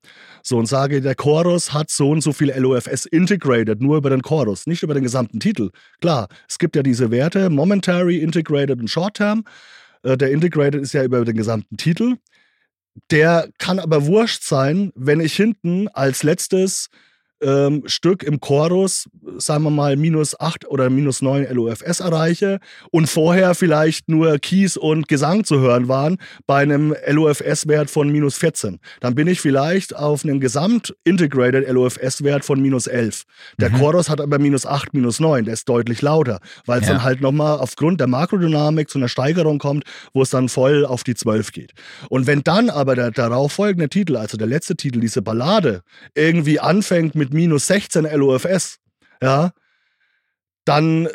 So 0.48 0.58
und 0.58 0.66
sage, 0.66 1.00
der 1.00 1.16
Chorus 1.16 1.72
hat 1.72 1.90
so 1.90 2.08
und 2.10 2.20
so 2.20 2.32
viel 2.32 2.52
LOFS 2.56 3.06
integrated, 3.06 3.80
nur 3.82 3.96
über 3.96 4.10
den 4.10 4.22
Chorus, 4.22 4.68
nicht 4.68 4.84
über 4.84 4.94
den 4.94 5.02
gesamten 5.02 5.40
Titel. 5.40 5.70
Klar, 6.00 6.28
es 6.48 6.60
gibt 6.60 6.76
ja 6.76 6.84
diese 6.84 7.10
Werte, 7.10 7.50
Momentary, 7.50 8.18
Integrated 8.18 8.78
und 8.78 8.88
Short-Term. 8.88 9.42
Äh, 10.04 10.16
der 10.16 10.30
Integrated 10.30 10.80
ist 10.80 10.92
ja 10.92 11.02
über 11.02 11.24
den 11.24 11.36
gesamten 11.36 11.76
Titel. 11.76 12.18
Der 13.10 13.48
kann 13.58 13.80
aber 13.80 14.06
wurscht 14.06 14.44
sein, 14.44 14.92
wenn 14.94 15.18
ich 15.18 15.34
hinten 15.34 15.88
als 15.88 16.22
letztes 16.22 16.90
ähm, 17.42 17.82
Stück 17.86 18.22
im 18.22 18.40
Chorus, 18.40 19.08
sagen 19.36 19.64
wir 19.64 19.70
mal, 19.70 19.96
minus 19.96 20.38
8 20.38 20.68
oder 20.68 20.90
minus 20.90 21.22
9 21.22 21.46
LOFS 21.50 22.00
erreiche 22.00 22.60
und 22.90 23.08
vorher 23.08 23.54
vielleicht 23.54 24.08
nur 24.08 24.38
Keys 24.38 24.76
und 24.76 25.08
Gesang 25.08 25.44
zu 25.44 25.60
hören 25.60 25.88
waren 25.88 26.18
bei 26.46 26.62
einem 26.62 26.94
LOFS-Wert 27.06 27.90
von 27.90 28.10
minus 28.10 28.36
14. 28.36 28.78
Dann 29.00 29.14
bin 29.14 29.26
ich 29.28 29.40
vielleicht 29.40 29.94
auf 29.94 30.24
einem 30.24 30.40
Gesamt-Integrated 30.40 31.68
LOFS-Wert 31.68 32.44
von 32.44 32.60
minus 32.60 32.86
11. 32.86 33.24
Der 33.58 33.70
mhm. 33.70 33.78
Chorus 33.78 34.08
hat 34.08 34.20
aber 34.20 34.38
minus 34.38 34.66
8, 34.66 34.94
minus 34.94 35.20
9, 35.20 35.44
der 35.44 35.54
ist 35.54 35.68
deutlich 35.68 36.02
lauter, 36.02 36.40
weil 36.64 36.80
es 36.80 36.88
ja. 36.88 36.94
dann 36.94 37.02
halt 37.02 37.20
nochmal 37.20 37.58
aufgrund 37.58 38.00
der 38.00 38.06
Makrodynamik 38.06 38.88
zu 38.88 38.98
einer 38.98 39.08
Steigerung 39.08 39.58
kommt, 39.58 39.84
wo 40.12 40.22
es 40.22 40.30
dann 40.30 40.48
voll 40.48 40.84
auf 40.84 41.04
die 41.04 41.14
12 41.14 41.52
geht. 41.52 41.72
Und 42.08 42.26
wenn 42.26 42.42
dann 42.42 42.70
aber 42.70 42.94
der 42.94 43.10
darauf 43.10 43.52
folgende 43.52 43.88
Titel, 43.88 44.16
also 44.16 44.36
der 44.36 44.46
letzte 44.46 44.76
Titel, 44.76 45.00
diese 45.00 45.22
Ballade, 45.22 45.82
irgendwie 46.14 46.60
anfängt 46.60 47.14
mit 47.14 47.34
minus 47.36 47.68
16 47.68 48.04
LOFS, 48.04 48.78
ja, 49.22 49.52
dann 50.64 51.06
äh, 51.06 51.10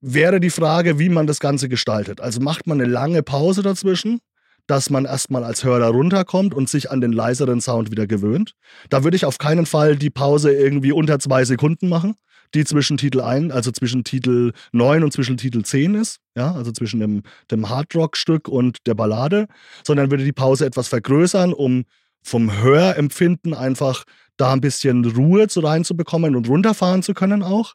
wäre 0.00 0.40
die 0.40 0.50
Frage, 0.50 0.98
wie 0.98 1.08
man 1.08 1.26
das 1.26 1.40
Ganze 1.40 1.68
gestaltet. 1.68 2.20
Also 2.20 2.40
macht 2.40 2.66
man 2.66 2.80
eine 2.80 2.90
lange 2.90 3.22
Pause 3.22 3.62
dazwischen, 3.62 4.20
dass 4.66 4.88
man 4.88 5.04
erstmal 5.04 5.42
als 5.42 5.64
Hörer 5.64 5.88
runterkommt 5.88 6.54
und 6.54 6.68
sich 6.68 6.90
an 6.90 7.00
den 7.00 7.12
leiseren 7.12 7.60
Sound 7.60 7.90
wieder 7.90 8.06
gewöhnt. 8.06 8.54
Da 8.88 9.02
würde 9.02 9.16
ich 9.16 9.24
auf 9.24 9.38
keinen 9.38 9.66
Fall 9.66 9.96
die 9.96 10.10
Pause 10.10 10.52
irgendwie 10.52 10.92
unter 10.92 11.18
zwei 11.18 11.44
Sekunden 11.44 11.88
machen, 11.88 12.14
die 12.54 12.64
zwischen 12.64 12.96
Titel 12.96 13.20
1, 13.20 13.52
also 13.52 13.72
zwischen 13.72 14.04
Titel 14.04 14.52
9 14.72 15.02
und 15.02 15.12
zwischen 15.12 15.36
Titel 15.36 15.62
10 15.62 15.94
ist, 15.94 16.18
ja, 16.36 16.52
also 16.52 16.72
zwischen 16.72 17.00
dem, 17.00 17.22
dem 17.50 17.68
Hardrock-Stück 17.68 18.48
und 18.48 18.78
der 18.86 18.94
Ballade, 18.94 19.46
sondern 19.84 20.10
würde 20.10 20.24
die 20.24 20.32
Pause 20.32 20.66
etwas 20.66 20.88
vergrößern, 20.88 21.52
um 21.52 21.84
vom 22.22 22.60
Hörempfinden 22.60 23.54
einfach 23.54 24.04
da 24.40 24.52
ein 24.52 24.60
bisschen 24.60 25.04
Ruhe 25.04 25.48
zu 25.48 25.60
reinzubekommen 25.60 26.36
und 26.36 26.48
runterfahren 26.48 27.02
zu 27.02 27.14
können 27.14 27.42
auch, 27.42 27.74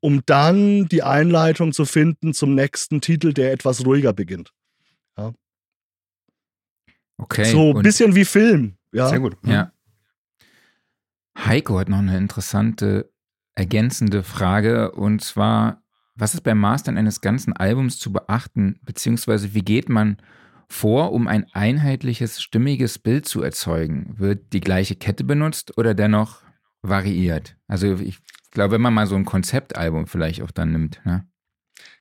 um 0.00 0.22
dann 0.26 0.86
die 0.88 1.02
Einleitung 1.02 1.72
zu 1.72 1.84
finden 1.84 2.34
zum 2.34 2.54
nächsten 2.54 3.00
Titel, 3.00 3.32
der 3.32 3.52
etwas 3.52 3.84
ruhiger 3.84 4.12
beginnt. 4.12 4.52
Ja. 5.16 5.32
Okay. 7.16 7.44
So 7.44 7.74
ein 7.74 7.82
bisschen 7.82 8.14
wie 8.14 8.24
Film. 8.24 8.76
Ja. 8.92 9.08
Sehr 9.08 9.20
gut. 9.20 9.36
Ja. 9.44 9.72
Heiko 11.36 11.78
hat 11.78 11.88
noch 11.88 11.98
eine 11.98 12.16
interessante 12.16 13.10
ergänzende 13.54 14.22
Frage 14.22 14.92
und 14.92 15.22
zwar, 15.22 15.82
was 16.14 16.34
ist 16.34 16.42
beim 16.42 16.58
Mastern 16.58 16.96
eines 16.96 17.20
ganzen 17.20 17.52
Albums 17.52 17.98
zu 17.98 18.12
beachten, 18.12 18.80
beziehungsweise 18.82 19.54
wie 19.54 19.62
geht 19.62 19.88
man 19.88 20.18
vor, 20.68 21.12
um 21.12 21.26
ein 21.26 21.46
einheitliches, 21.52 22.42
stimmiges 22.42 22.98
Bild 22.98 23.26
zu 23.26 23.42
erzeugen? 23.42 24.14
Wird 24.18 24.52
die 24.52 24.60
gleiche 24.60 24.96
Kette 24.96 25.24
benutzt 25.24 25.76
oder 25.78 25.94
dennoch 25.94 26.42
variiert? 26.82 27.56
Also 27.66 27.96
ich 27.96 28.18
glaube, 28.50 28.74
wenn 28.74 28.82
man 28.82 28.94
mal 28.94 29.06
so 29.06 29.16
ein 29.16 29.24
Konzeptalbum 29.24 30.06
vielleicht 30.06 30.42
auch 30.42 30.50
dann 30.50 30.72
nimmt. 30.72 31.00
Ne? 31.04 31.26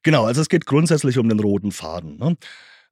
Genau, 0.04 0.26
also 0.26 0.42
es 0.42 0.50
geht 0.50 0.66
grundsätzlich 0.66 1.18
um 1.18 1.30
den 1.30 1.40
roten 1.40 1.72
Faden. 1.72 2.18
Ne? 2.18 2.38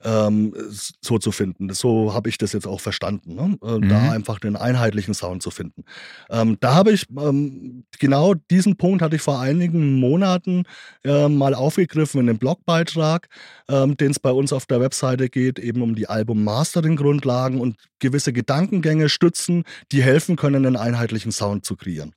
Ähm, 0.06 0.54
so 1.02 1.18
zu 1.18 1.32
finden. 1.32 1.74
So 1.74 2.13
habe 2.13 2.30
ich 2.30 2.38
das 2.38 2.54
jetzt 2.54 2.68
auch 2.68 2.80
verstanden, 2.80 3.36
ne? 3.36 3.58
äh, 3.63 3.78
mhm. 3.80 3.89
da 3.89 4.12
einfach 4.12 4.39
den 4.39 4.56
einheitlichen 4.56 5.13
Sound 5.13 5.41
zu 5.41 5.50
finden. 5.50 5.84
Ähm, 6.30 6.58
da 6.60 6.76
habe 6.76 6.91
ich 6.91 7.08
ähm, 7.18 7.86
genau 8.00 8.36
diesen 8.36 8.78
Punkt 8.78 9.02
hatte 9.02 9.15
ich 9.15 9.22
vor 9.22 9.39
einigen 9.39 10.00
Monaten 10.00 10.63
äh, 11.04 11.28
mal 11.28 11.56
aufgegriffen 11.56 12.22
in 12.22 12.30
einem 12.30 12.38
Blogbeitrag, 12.38 13.28
ähm, 13.68 13.98
den 13.98 14.12
es 14.12 14.20
bei 14.20 14.32
uns 14.32 14.54
auf 14.54 14.68
der 14.68 14.80
Webseite 14.80 15.28
geht, 15.28 15.58
eben 15.58 15.82
um 15.82 15.96
die 15.96 16.08
Album-Mastering-Grundlagen 16.08 17.60
und 17.60 17.78
gewisse 18.00 18.32
Gedankengänge 18.32 19.10
stützen, 19.10 19.63
die 19.91 20.04
helfen 20.04 20.36
können, 20.36 20.65
einen 20.65 20.78
einheitlichen 20.78 21.32
Sound 21.32 21.65
zu 21.65 21.76
kreieren. 21.76 22.13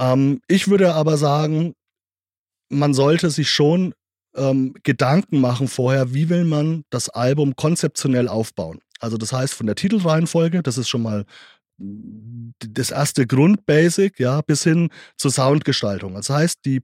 Ähm, 0.00 0.40
ich 0.48 0.66
würde 0.66 0.94
aber 0.94 1.16
sagen, 1.16 1.74
man 2.68 2.94
sollte 2.94 3.30
sich 3.30 3.50
schon 3.50 3.94
ähm, 4.34 4.74
Gedanken 4.82 5.40
machen 5.40 5.68
vorher, 5.68 6.14
wie 6.14 6.28
will 6.28 6.44
man 6.44 6.84
das 6.90 7.08
Album 7.08 7.56
konzeptionell 7.56 8.28
aufbauen. 8.28 8.80
Also 9.00 9.16
das 9.16 9.32
heißt 9.32 9.54
von 9.54 9.66
der 9.66 9.76
Titelreihenfolge, 9.76 10.62
das 10.62 10.78
ist 10.78 10.88
schon 10.88 11.02
mal 11.02 11.24
das 12.58 12.90
erste 12.90 13.26
Grundbasic, 13.26 14.18
ja, 14.20 14.42
bis 14.42 14.64
hin 14.64 14.90
zur 15.16 15.30
Soundgestaltung. 15.30 16.14
Das 16.14 16.28
heißt, 16.28 16.60
die, 16.64 16.80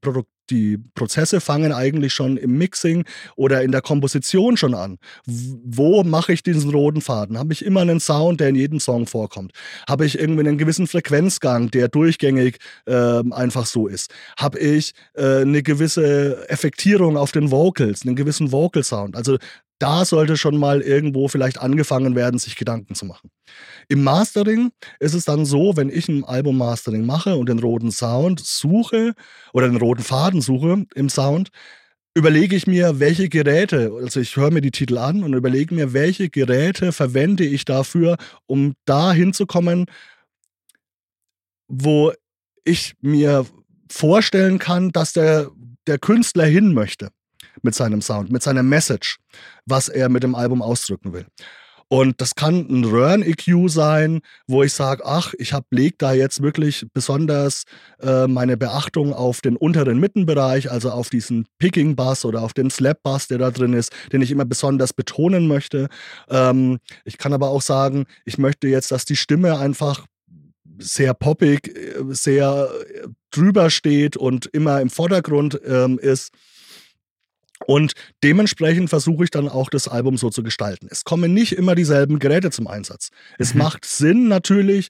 die 0.48 0.78
Prozesse 0.94 1.40
fangen 1.40 1.72
eigentlich 1.72 2.14
schon 2.14 2.37
im 2.37 2.56
Mixing 2.56 3.04
oder 3.37 3.62
in 3.62 3.72
der 3.72 3.82
Komposition 3.82 4.56
schon 4.56 4.74
an. 4.74 4.98
Wo 5.26 6.02
mache 6.02 6.32
ich 6.32 6.42
diesen 6.42 6.70
roten 6.70 7.02
Faden? 7.02 7.38
Habe 7.38 7.52
ich 7.52 7.64
immer 7.64 7.82
einen 7.82 8.00
Sound, 8.00 8.40
der 8.40 8.48
in 8.48 8.54
jedem 8.54 8.80
Song 8.80 9.06
vorkommt? 9.06 9.52
Habe 9.88 10.06
ich 10.06 10.18
irgendwie 10.18 10.40
einen 10.40 10.59
gewissen 10.59 10.87
Frequenzgang, 10.87 11.70
der 11.70 11.88
durchgängig 11.88 12.59
äh, 12.87 13.22
einfach 13.32 13.66
so 13.66 13.88
ist? 13.88 14.14
Habe 14.38 14.59
ich 14.59 14.92
äh, 15.14 15.42
eine 15.42 15.62
gewisse 15.62 16.48
Effektierung 16.48 17.16
auf 17.18 17.32
den 17.32 17.50
Vocals, 17.50 18.02
einen 18.06 18.16
gewissen 18.16 18.50
Vocal 18.50 18.82
Sound? 18.82 19.16
Also 19.16 19.37
da 19.79 20.05
sollte 20.05 20.37
schon 20.37 20.57
mal 20.57 20.81
irgendwo 20.81 21.29
vielleicht 21.29 21.59
angefangen 21.61 22.15
werden, 22.15 22.39
sich 22.39 22.57
Gedanken 22.57 22.95
zu 22.95 23.05
machen. 23.05 23.31
Im 23.89 24.03
Mastering 24.03 24.71
ist 25.01 25.15
es 25.15 25.25
dann 25.25 25.45
so, 25.45 25.77
wenn 25.77 25.91
ich 25.91 26.09
ein 26.09 26.25
Album-Mastering 26.25 27.05
mache 27.05 27.37
und 27.37 27.49
den 27.49 27.59
roten 27.59 27.91
Sound 27.91 28.41
suche 28.41 29.15
oder 29.53 29.69
den 29.69 29.77
roten 29.77 30.03
Faden 30.03 30.41
suche 30.41 30.87
im 30.95 31.09
Sound, 31.09 31.51
überlege 32.15 32.57
ich 32.57 32.67
mir, 32.67 32.99
welche 32.99 33.29
Geräte, 33.29 33.93
also 34.03 34.21
ich 34.21 34.37
höre 34.37 34.51
mir 34.51 34.62
die 34.62 34.71
Titel 34.71 34.97
an 34.97 35.23
und 35.23 35.35
überlege 35.35 35.75
mir, 35.75 35.93
welche 35.93 36.31
Geräte 36.31 36.93
verwende 36.93 37.45
ich 37.45 37.67
dafür, 37.67 38.17
um 38.47 38.75
da 38.87 39.12
hinzukommen, 39.12 39.85
wo 41.69 42.12
ich 42.65 42.95
mir 43.03 43.45
vorstellen 43.91 44.59
kann, 44.59 44.91
dass 44.93 45.12
der, 45.12 45.51
der 45.87 45.99
Künstler 45.99 46.47
hin 46.47 46.73
möchte 46.73 47.11
mit 47.62 47.75
seinem 47.75 48.03
Sound, 48.03 48.31
mit 48.31 48.42
seiner 48.42 48.62
Message, 48.62 49.19
was 49.66 49.88
er 49.88 50.09
mit 50.09 50.23
dem 50.23 50.35
Album 50.35 50.62
ausdrücken 50.62 51.12
will. 51.12 51.27
Und 51.88 52.21
das 52.21 52.35
kann 52.35 52.66
ein 52.69 52.85
Röhren-EQ 52.85 53.69
sein, 53.69 54.21
wo 54.49 54.64
ich 54.64 54.73
sage, 54.73 55.05
ach, 55.07 55.35
ich 55.38 55.53
hab, 55.53 55.66
leg 55.71 55.99
da 55.99 56.12
jetzt 56.12 56.42
wirklich 56.42 56.85
besonders 56.92 57.62
äh, 58.01 58.27
meine 58.27 58.57
Beachtung 58.57 59.12
auf 59.12 59.40
den 59.40 59.57
unteren 59.57 60.01
Mittenbereich, 60.01 60.71
also 60.71 60.90
auf 60.90 61.11
diesen 61.11 61.47
Picking-Bass 61.59 62.25
oder 62.25 62.42
auf 62.42 62.55
den 62.55 62.71
Slap-Bass, 62.71 63.29
der 63.29 63.38
da 63.38 63.53
drin 63.53 63.73
ist, 63.73 63.92
den 64.12 64.21
ich 64.21 64.33
immer 64.33 64.45
besonders 64.45 64.92
betonen 64.92 65.47
möchte. 65.47 65.88
Ähm, 66.29 66.79
ich 67.05 67.19
kann 67.19 67.33
aber 67.33 67.51
auch 67.51 67.62
sagen, 67.62 68.07
ich 68.25 68.37
möchte 68.37 68.66
jetzt, 68.66 68.90
dass 68.90 69.05
die 69.05 69.16
Stimme 69.16 69.57
einfach 69.57 70.07
sehr 70.79 71.14
poppig, 71.14 71.69
äh, 71.69 72.03
sehr 72.09 72.69
äh, 72.69 73.09
drüber 73.31 73.71
steht 73.71 74.16
und 74.16 74.47
immer 74.47 74.81
im 74.81 74.90
Vordergrund 74.90 75.61
ähm, 75.64 76.01
ist. 76.01 76.33
Und 77.66 77.92
dementsprechend 78.22 78.90
versuche 78.90 79.24
ich 79.24 79.31
dann 79.31 79.48
auch 79.48 79.68
das 79.68 79.88
Album 79.88 80.16
so 80.16 80.31
zu 80.31 80.44
gestalten. 80.44 80.87
Es 80.88 81.02
kommen 81.02 81.35
nicht 81.35 81.52
immer 81.52 81.74
dieselben 81.74 82.20
Geräte 82.20 82.50
zum 82.50 82.68
Einsatz. 82.68 83.09
Es 83.38 83.55
mhm. 83.55 83.59
macht 83.59 83.85
Sinn 83.85 84.29
natürlich, 84.29 84.88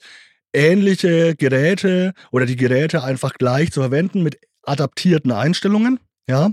ähnliche 0.52 1.34
Geräte 1.36 2.12
oder 2.30 2.44
die 2.44 2.56
Geräte 2.56 3.02
einfach 3.02 3.32
gleich 3.34 3.72
zu 3.72 3.80
verwenden 3.80 4.22
mit 4.22 4.38
adaptierten 4.62 5.32
Einstellungen. 5.32 6.00
Ja, 6.28 6.50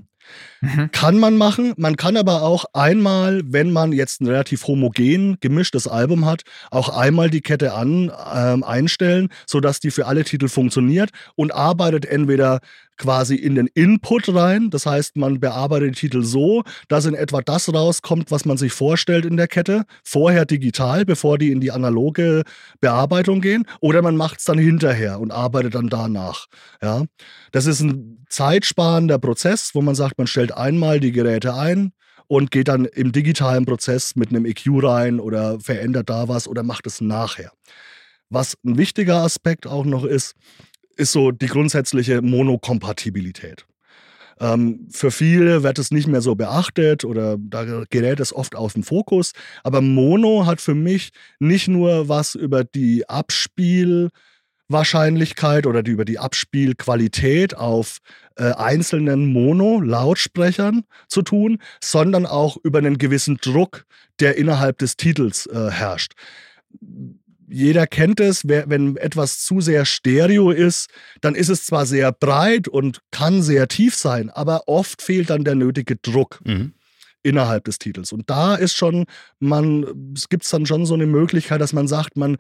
Mhm. 0.64 0.92
Kann 0.94 1.20
man 1.20 1.36
machen. 1.36 1.74
Man 1.76 1.98
kann 1.98 2.16
aber 2.16 2.42
auch 2.42 2.64
einmal, 2.72 3.42
wenn 3.46 3.74
man 3.74 3.92
jetzt 3.92 4.22
ein 4.22 4.28
relativ 4.28 4.66
homogen 4.66 5.38
gemischtes 5.42 5.90
Album 5.90 6.26
hat, 6.26 6.44
auch 6.72 6.88
einmal 6.88 7.30
die 7.30 7.42
Kette 7.42 7.74
an, 7.74 8.10
ähm, 8.34 8.64
einstellen, 8.64 9.28
sodass 9.46 9.82
die 9.82 9.92
für 9.92 10.06
alle 10.06 10.24
Titel 10.24 10.48
funktioniert 10.48 11.10
und 11.36 11.54
arbeitet 11.54 12.06
entweder 12.06 12.62
quasi 12.98 13.36
in 13.36 13.56
den 13.56 13.68
Input 13.74 14.34
rein. 14.34 14.70
Das 14.70 14.86
heißt, 14.86 15.18
man 15.18 15.40
bearbeitet 15.40 15.96
die 15.96 16.00
Titel 16.00 16.24
so, 16.24 16.64
dass 16.88 17.06
in 17.06 17.16
etwa 17.16 17.42
das 17.42 17.74
rauskommt, 17.74 18.32
was 18.32 18.46
man 18.46 18.58
sich 18.58 18.72
vorstellt 18.72 19.26
in 19.26 19.38
der 19.38 19.48
Kette. 19.48 19.84
Vorher 20.04 20.46
digital, 20.46 21.06
bevor 21.06 21.38
die 21.38 21.52
in 21.52 21.60
die 21.60 21.72
analoge 21.72 22.44
Bearbeitung 22.80 23.42
gehen. 23.42 23.66
Oder 23.82 24.02
man 24.02 24.16
macht 24.16 24.40
es 24.40 24.46
dann 24.46 24.58
hinterher 24.58 25.20
und 25.20 25.32
arbeitet 25.32 25.76
dann 25.76 25.90
danach. 25.90 26.46
Ja? 26.82 27.04
Das 27.52 27.66
ist 27.66 27.82
ein 27.82 28.26
zeitsparender 28.30 29.20
Prozess, 29.20 29.72
wo 29.74 29.82
man 29.82 29.96
sagt, 29.96 30.18
man 30.18 30.28
stellt 30.28 30.53
einmal 30.58 31.00
die 31.00 31.12
Geräte 31.12 31.54
ein 31.56 31.94
und 32.28 32.52
geht 32.52 32.68
dann 32.68 32.86
im 32.86 33.12
digitalen 33.12 33.66
Prozess 33.66 34.16
mit 34.16 34.30
einem 34.30 34.46
EQ 34.46 34.84
rein 34.84 35.20
oder 35.20 35.60
verändert 35.60 36.10
da 36.10 36.28
was 36.28 36.48
oder 36.48 36.64
macht 36.64 36.88
es 36.88 37.02
nachher. 37.02 37.52
Was 38.30 38.56
ein 38.66 38.78
wichtiger 38.78 39.18
Aspekt 39.18 39.68
auch 39.68 39.86
noch 39.86 40.06
ist, 40.06 40.34
ist 40.96 41.12
so 41.12 41.32
die 41.32 41.48
grundsätzliche 41.48 42.22
Monokompatibilität. 42.22 43.66
Ähm, 44.40 44.88
für 44.92 45.12
viele 45.12 45.64
wird 45.64 45.80
es 45.80 45.92
nicht 45.92 46.08
mehr 46.08 46.22
so 46.22 46.36
beachtet 46.36 47.06
oder 47.06 47.38
da 47.40 47.84
gerät 47.90 48.20
es 48.20 48.34
oft 48.34 48.56
aus 48.56 48.74
dem 48.74 48.84
Fokus. 48.84 49.34
Aber 49.64 49.82
Mono 49.82 50.46
hat 50.46 50.62
für 50.62 50.76
mich 50.76 51.12
nicht 51.40 51.68
nur 51.68 52.10
was 52.10 52.36
über 52.36 52.64
die 52.64 53.08
Abspielwahrscheinlichkeit 54.74 55.66
oder 55.68 55.84
die, 55.84 55.92
über 55.92 56.06
die 56.06 56.20
Abspielqualität 56.20 57.56
auf 57.56 58.00
äh, 58.36 58.52
einzelnen 58.54 59.32
Mono-Lautsprechern 59.32 60.84
zu 61.08 61.22
tun, 61.22 61.60
sondern 61.82 62.26
auch 62.26 62.58
über 62.64 62.80
einen 62.80 62.98
gewissen 62.98 63.38
Druck, 63.38 63.86
der 64.20 64.38
innerhalb 64.38 64.80
des 64.80 64.98
Titels 64.98 65.46
äh, 65.46 65.70
herrscht 65.70 66.14
jeder 67.50 67.86
kennt 67.86 68.20
es, 68.20 68.48
wenn 68.48 68.98
etwas 68.98 69.44
zu 69.44 69.62
sehr 69.62 69.86
stereo 69.86 70.50
ist, 70.50 70.90
dann 71.22 71.36
ist 71.36 71.50
es 71.50 71.68
zwar 71.68 71.86
sehr 71.86 72.12
breit 72.12 72.68
und 72.68 73.02
kann 73.12 73.44
sehr 73.44 73.68
tief 73.68 73.96
sein, 73.96 74.32
aber 74.32 74.64
oft 74.68 75.04
fehlt 75.04 75.30
dann 75.30 75.44
der 75.44 75.54
nötige 75.54 75.98
Druck. 75.98 76.40
Mhm. 76.44 76.74
innerhalb 77.26 77.64
des 77.66 77.80
Titels. 77.80 78.12
Und 78.12 78.30
da 78.30 78.56
ist 78.56 78.76
schon, 78.76 79.06
man, 79.40 80.14
es 80.14 80.28
gibt 80.28 80.52
dann 80.52 80.66
schon 80.66 80.86
so 80.86 80.94
eine 80.94 81.06
Möglichkeit, 81.06 81.62
dass 81.62 81.72
man 81.72 81.88
sagt, 81.88 82.18
man 82.18 82.38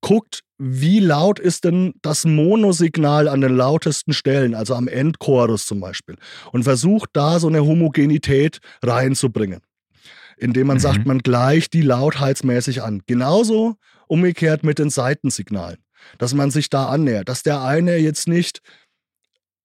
guckt, 0.00 0.40
wie 0.58 1.00
laut 1.00 1.38
ist 1.38 1.64
denn 1.64 1.94
das 2.02 2.24
Monosignal 2.24 3.28
an 3.28 3.40
den 3.40 3.56
lautesten 3.56 4.12
Stellen, 4.12 4.54
also 4.54 4.74
am 4.74 4.88
Endchorus 4.88 5.66
zum 5.66 5.80
Beispiel, 5.80 6.16
und 6.52 6.64
versucht 6.64 7.10
da 7.12 7.38
so 7.38 7.48
eine 7.48 7.64
Homogenität 7.64 8.58
reinzubringen 8.82 9.60
indem 10.40 10.68
man 10.68 10.76
mhm. 10.76 10.82
sagt, 10.82 11.06
man 11.06 11.18
gleicht 11.18 11.72
die 11.72 11.82
lautheitsmäßig 11.82 12.82
an. 12.82 13.02
Genauso 13.06 13.76
umgekehrt 14.06 14.64
mit 14.64 14.78
den 14.78 14.90
Seitensignalen, 14.90 15.78
dass 16.18 16.34
man 16.34 16.50
sich 16.50 16.70
da 16.70 16.86
annähert, 16.88 17.28
dass 17.28 17.42
der 17.42 17.62
eine 17.62 17.96
jetzt 17.96 18.28
nicht 18.28 18.60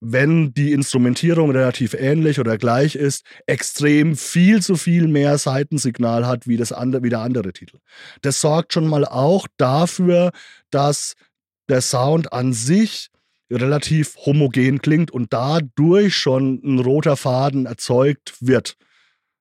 wenn 0.06 0.54
die 0.54 0.74
Instrumentierung 0.74 1.52
relativ 1.52 1.94
ähnlich 1.94 2.40
oder 2.40 2.58
gleich 2.58 2.96
ist, 2.96 3.24
extrem 3.46 4.18
viel 4.18 4.62
zu 4.62 4.76
viel 4.76 5.08
mehr 5.08 5.38
Seitensignal 5.38 6.28
hat 6.28 6.46
wie, 6.46 6.58
das 6.58 6.74
andere, 6.74 7.04
wie 7.04 7.10
der 7.10 7.22
andere 7.22 7.54
Titel. 7.54 7.78
Das 8.22 8.42
sorgt 8.42 8.74
schon 8.74 8.86
mal 8.86 9.06
auch 9.06 9.48
dafür, 9.56 10.32
dass 10.72 11.14
der 11.70 11.80
Sound 11.80 12.34
an 12.34 12.52
sich 12.52 13.12
relativ 13.50 14.18
homogen 14.18 14.82
klingt 14.82 15.10
und 15.10 15.32
dadurch 15.32 16.18
schon 16.18 16.60
ein 16.64 16.80
roter 16.80 17.16
Faden 17.16 17.66
erzeugt 17.66 18.36
wird. 18.42 18.76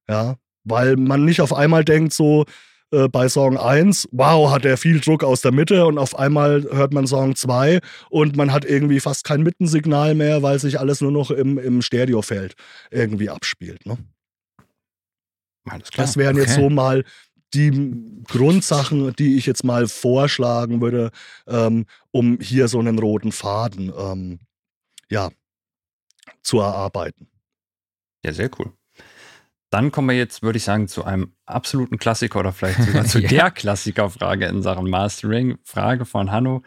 Ja, 0.09 0.37
weil 0.62 0.96
man 0.96 1.25
nicht 1.25 1.40
auf 1.40 1.53
einmal 1.53 1.85
denkt, 1.85 2.12
so 2.12 2.44
äh, 2.92 3.09
bei 3.09 3.28
Song 3.28 3.57
1, 3.57 4.09
wow, 4.12 4.50
hat 4.50 4.64
er 4.64 4.76
viel 4.76 5.00
Druck 5.00 5.24
aus 5.24 5.40
der 5.40 5.52
Mitte 5.52 5.87
und 5.87 5.98
auf 5.98 6.18
einmal 6.18 6.62
hört 6.70 6.92
man 6.92 7.07
Song 7.07 7.35
2 7.35 7.81
und 8.11 8.37
man 8.37 8.52
hat 8.52 8.64
irgendwie 8.64 9.00
fast 9.00 9.24
kein 9.24 9.42
Mittensignal 9.42 10.14
mehr, 10.14 10.42
weil 10.42 10.59
sich 10.59 10.78
alles 10.78 11.00
nur 11.00 11.11
noch 11.11 11.31
im, 11.31 11.59
im 11.59 11.83
Stereofeld 11.83 12.55
irgendwie 12.90 13.31
abspielt. 13.31 13.87
Ne? 13.87 13.98
Das 15.96 16.16
wären 16.16 16.37
okay. 16.37 16.44
jetzt 16.44 16.57
so 16.57 16.68
mal 16.68 17.05
die 17.55 18.22
Grundsachen, 18.28 19.14
die 19.16 19.37
ich 19.37 19.46
jetzt 19.46 19.64
mal 19.64 19.87
vorschlagen 19.87 20.81
würde, 20.81 21.11
ähm, 21.46 21.87
um 22.11 22.38
hier 22.40 22.68
so 22.68 22.78
einen 22.78 22.98
roten 22.98 23.33
Faden 23.33 23.92
ähm, 23.96 24.38
ja, 25.11 25.31
zu 26.42 26.61
erarbeiten. 26.61 27.28
Ja, 28.24 28.33
sehr 28.33 28.50
cool. 28.59 28.72
Dann 29.73 29.91
kommen 29.91 30.11
wir 30.11 30.17
jetzt, 30.17 30.43
würde 30.43 30.59
ich 30.59 30.65
sagen, 30.65 30.87
zu 30.87 31.03
einem 31.07 31.33
absoluten 31.47 31.97
Klassiker 31.97 32.41
oder 32.41 32.53
vielleicht 32.53 32.83
sogar 32.83 33.05
zu 33.07 33.21
ja. 33.21 33.29
der 33.29 33.51
Klassikerfrage 33.51 34.45
in 34.45 34.61
Sachen 34.61 34.91
Mastering. 34.91 35.57
Frage 35.65 36.05
von 36.05 36.31
Hanno. 36.31 36.63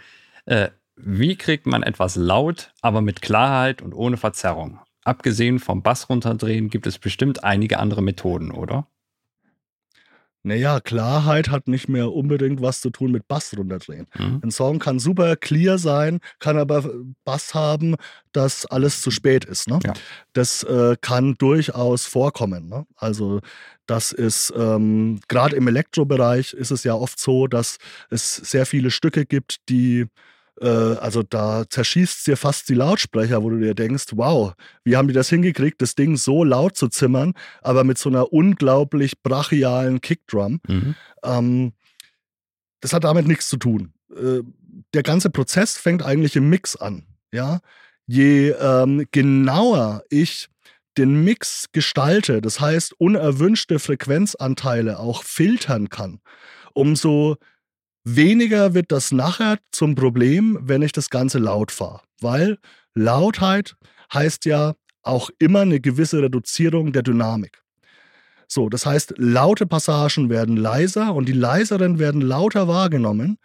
Äh, 0.45 0.69
wie 0.95 1.35
kriegt 1.35 1.67
man 1.67 1.83
etwas 1.83 2.15
laut, 2.15 2.73
aber 2.81 3.01
mit 3.01 3.21
Klarheit 3.21 3.83
und 3.83 3.93
ohne 3.93 4.17
Verzerrung? 4.17 4.79
Abgesehen 5.03 5.59
vom 5.59 5.83
Bass 5.83 6.09
runterdrehen 6.09 6.69
gibt 6.69 6.87
es 6.87 6.97
bestimmt 6.97 7.43
einige 7.43 7.77
andere 7.77 8.01
Methoden, 8.01 8.49
oder? 8.49 8.87
Naja, 10.45 10.79
Klarheit 10.79 11.49
hat 11.49 11.67
nicht 11.67 11.89
mehr 11.89 12.13
unbedingt 12.13 12.61
was 12.61 12.79
zu 12.79 12.91
tun 12.91 13.11
mit 13.11 13.27
Bass 13.27 13.57
runterdrehen. 13.57 14.05
Mhm. 14.15 14.41
Ein 14.43 14.51
Song 14.51 14.77
kann 14.77 14.99
super 14.99 15.35
clear 15.35 15.79
sein, 15.79 16.19
kann 16.37 16.59
aber 16.59 16.87
Bass 17.23 17.55
haben, 17.55 17.95
dass 18.31 18.67
alles 18.67 19.01
zu 19.01 19.09
spät 19.09 19.43
ist. 19.43 19.67
Ne? 19.67 19.79
Ja. 19.83 19.93
Das 20.33 20.61
äh, 20.61 20.97
kann 21.01 21.33
durchaus 21.39 22.05
vorkommen. 22.05 22.69
Ne? 22.69 22.85
Also 22.95 23.41
das 23.87 24.11
ist 24.11 24.53
ähm, 24.55 25.19
gerade 25.27 25.55
im 25.55 25.67
Elektrobereich 25.67 26.53
ist 26.53 26.69
es 26.69 26.83
ja 26.83 26.93
oft 26.93 27.19
so, 27.19 27.47
dass 27.47 27.77
es 28.11 28.35
sehr 28.35 28.67
viele 28.67 28.91
Stücke 28.91 29.25
gibt, 29.25 29.67
die 29.69 30.05
äh, 30.61 30.67
also 30.67 31.23
da 31.23 31.63
zerschießt 31.69 32.27
dir 32.27 32.37
fast 32.37 32.69
die 32.69 32.75
Lautsprecher, 32.75 33.43
wo 33.43 33.49
du 33.49 33.59
dir 33.59 33.73
denkst, 33.73 34.05
wow, 34.13 34.53
wie 34.83 34.95
haben 34.95 35.07
die 35.07 35.13
das 35.13 35.29
hingekriegt, 35.29 35.81
das 35.81 35.95
Ding 35.95 36.17
so 36.17 36.43
laut 36.43 36.77
zu 36.77 36.87
zimmern, 36.87 37.33
aber 37.61 37.83
mit 37.83 37.97
so 37.97 38.09
einer 38.09 38.31
unglaublich 38.31 39.21
brachialen 39.21 40.01
Kickdrum. 40.01 40.59
Mhm. 40.67 40.95
Ähm, 41.23 41.73
das 42.81 42.93
hat 42.93 43.03
damit 43.03 43.27
nichts 43.27 43.49
zu 43.49 43.57
tun. 43.57 43.93
Äh, 44.15 44.41
der 44.93 45.03
ganze 45.03 45.29
Prozess 45.29 45.77
fängt 45.77 46.03
eigentlich 46.03 46.35
im 46.35 46.49
Mix 46.49 46.75
an. 46.75 47.05
Ja? 47.31 47.59
Je 48.07 48.49
ähm, 48.51 49.05
genauer 49.11 50.03
ich 50.09 50.49
den 50.97 51.23
Mix 51.23 51.65
gestalte, 51.73 52.41
das 52.41 52.59
heißt 52.59 52.93
unerwünschte 52.99 53.79
Frequenzanteile 53.79 54.99
auch 54.99 55.23
filtern 55.23 55.89
kann, 55.89 56.21
umso 56.73 57.37
weniger 58.05 58.73
wird 58.73 58.91
das 58.91 59.11
nachher 59.11 59.57
zum 59.71 59.95
Problem, 59.95 60.57
wenn 60.61 60.81
ich 60.81 60.93
das 60.93 61.09
Ganze 61.09 61.39
laut 61.39 61.71
fahre. 61.71 62.01
Weil 62.21 62.57
Lautheit 62.93 63.75
heißt 64.13 64.45
ja 64.45 64.75
auch 65.01 65.29
immer 65.39 65.61
eine 65.61 65.79
gewisse 65.79 66.21
Reduzierung 66.21 66.93
der 66.93 67.03
Dynamik. 67.03 67.61
So, 68.47 68.69
das 68.69 68.85
heißt, 68.85 69.15
laute 69.17 69.65
Passagen 69.65 70.29
werden 70.29 70.55
leiser 70.55 71.13
und 71.13 71.27
die 71.27 71.33
leiseren 71.33 71.99
werden 71.99 72.21
lauter 72.21 72.67
wahrgenommen. 72.67 73.37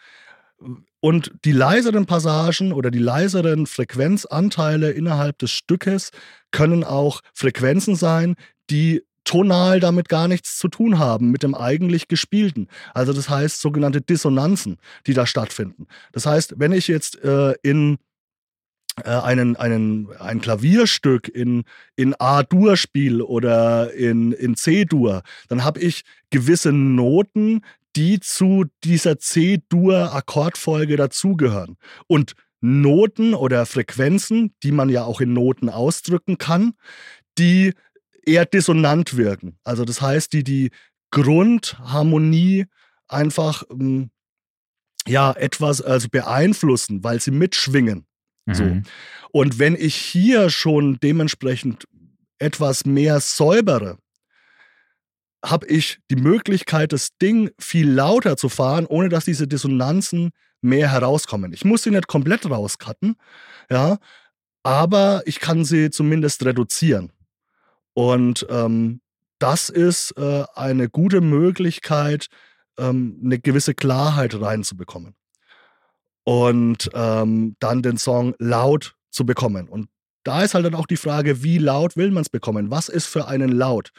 Und 1.00 1.32
die 1.46 1.52
leiseren 1.52 2.04
Passagen 2.04 2.72
oder 2.72 2.90
die 2.90 2.98
leiseren 2.98 3.66
Frequenzanteile 3.66 4.90
innerhalb 4.90 5.38
des 5.38 5.50
Stückes 5.50 6.10
können 6.50 6.84
auch 6.84 7.22
Frequenzen 7.32 7.96
sein, 7.96 8.34
die 8.68 9.02
tonal 9.24 9.80
damit 9.80 10.08
gar 10.08 10.28
nichts 10.28 10.58
zu 10.58 10.68
tun 10.68 10.98
haben 10.98 11.30
mit 11.30 11.42
dem 11.42 11.54
eigentlich 11.54 12.08
gespielten. 12.08 12.68
Also 12.94 13.12
das 13.12 13.28
heißt 13.28 13.60
sogenannte 13.60 14.00
Dissonanzen, 14.00 14.78
die 15.06 15.14
da 15.14 15.26
stattfinden. 15.26 15.86
Das 16.12 16.26
heißt, 16.26 16.54
wenn 16.58 16.72
ich 16.72 16.88
jetzt 16.88 17.22
äh, 17.22 17.54
in 17.62 17.98
äh, 19.04 19.10
einen, 19.10 19.56
einen, 19.56 20.08
ein 20.18 20.40
Klavierstück 20.40 21.28
in, 21.28 21.64
in 21.96 22.14
A-Dur 22.18 22.76
spiele 22.76 23.24
oder 23.24 23.92
in, 23.94 24.32
in 24.32 24.56
C-Dur, 24.56 25.22
dann 25.48 25.64
habe 25.64 25.80
ich 25.80 26.02
gewisse 26.30 26.72
Noten, 26.72 27.62
die 27.96 28.20
zu 28.20 28.66
dieser 28.84 29.18
C-Dur-Akkordfolge 29.18 30.96
dazugehören. 30.96 31.76
Und 32.06 32.34
Noten 32.60 33.34
oder 33.34 33.64
Frequenzen, 33.64 34.54
die 34.62 34.72
man 34.72 34.90
ja 34.90 35.04
auch 35.04 35.20
in 35.20 35.32
Noten 35.32 35.68
ausdrücken 35.68 36.36
kann, 36.38 36.74
die 37.38 37.72
eher 38.24 38.46
dissonant 38.46 39.16
wirken. 39.16 39.58
Also 39.64 39.84
das 39.84 40.00
heißt, 40.00 40.32
die 40.32 40.44
die 40.44 40.70
Grundharmonie 41.10 42.66
einfach 43.08 43.64
ähm, 43.70 44.10
ja 45.06 45.32
etwas 45.32 45.82
also 45.82 46.08
beeinflussen, 46.08 47.02
weil 47.02 47.20
sie 47.20 47.30
mitschwingen. 47.30 48.06
Mhm. 48.46 48.54
So. 48.54 48.82
Und 49.32 49.58
wenn 49.58 49.74
ich 49.76 49.94
hier 49.94 50.50
schon 50.50 50.98
dementsprechend 51.00 51.86
etwas 52.38 52.84
mehr 52.84 53.20
säubere, 53.20 53.98
habe 55.44 55.66
ich 55.68 56.00
die 56.10 56.16
Möglichkeit, 56.16 56.92
das 56.92 57.16
Ding 57.16 57.50
viel 57.58 57.90
lauter 57.90 58.36
zu 58.36 58.48
fahren, 58.48 58.86
ohne 58.86 59.08
dass 59.08 59.24
diese 59.24 59.48
Dissonanzen 59.48 60.30
mehr 60.60 60.90
herauskommen. 60.90 61.52
Ich 61.52 61.64
muss 61.64 61.82
sie 61.82 61.90
nicht 61.90 62.08
komplett 62.08 62.48
rauscutten, 62.48 63.16
ja, 63.70 63.98
aber 64.62 65.22
ich 65.24 65.40
kann 65.40 65.64
sie 65.64 65.90
zumindest 65.90 66.44
reduzieren. 66.44 67.12
Und 67.94 68.46
ähm, 68.50 69.00
das 69.38 69.68
ist 69.68 70.12
äh, 70.16 70.44
eine 70.54 70.88
gute 70.88 71.20
Möglichkeit, 71.20 72.28
ähm, 72.78 73.20
eine 73.24 73.38
gewisse 73.38 73.74
Klarheit 73.74 74.40
reinzubekommen 74.40 75.14
und 76.24 76.90
ähm, 76.94 77.56
dann 77.58 77.82
den 77.82 77.96
Song 77.96 78.34
laut 78.38 78.94
zu 79.10 79.26
bekommen. 79.26 79.68
Und 79.68 79.88
da 80.24 80.42
ist 80.42 80.54
halt 80.54 80.66
dann 80.66 80.74
auch 80.74 80.86
die 80.86 80.96
Frage, 80.96 81.42
wie 81.42 81.58
laut 81.58 81.96
will 81.96 82.10
man 82.10 82.22
es 82.22 82.28
bekommen? 82.28 82.70
Was 82.70 82.88
ist 82.88 83.06
für 83.06 83.26
einen 83.26 83.50
laut? 83.50 83.90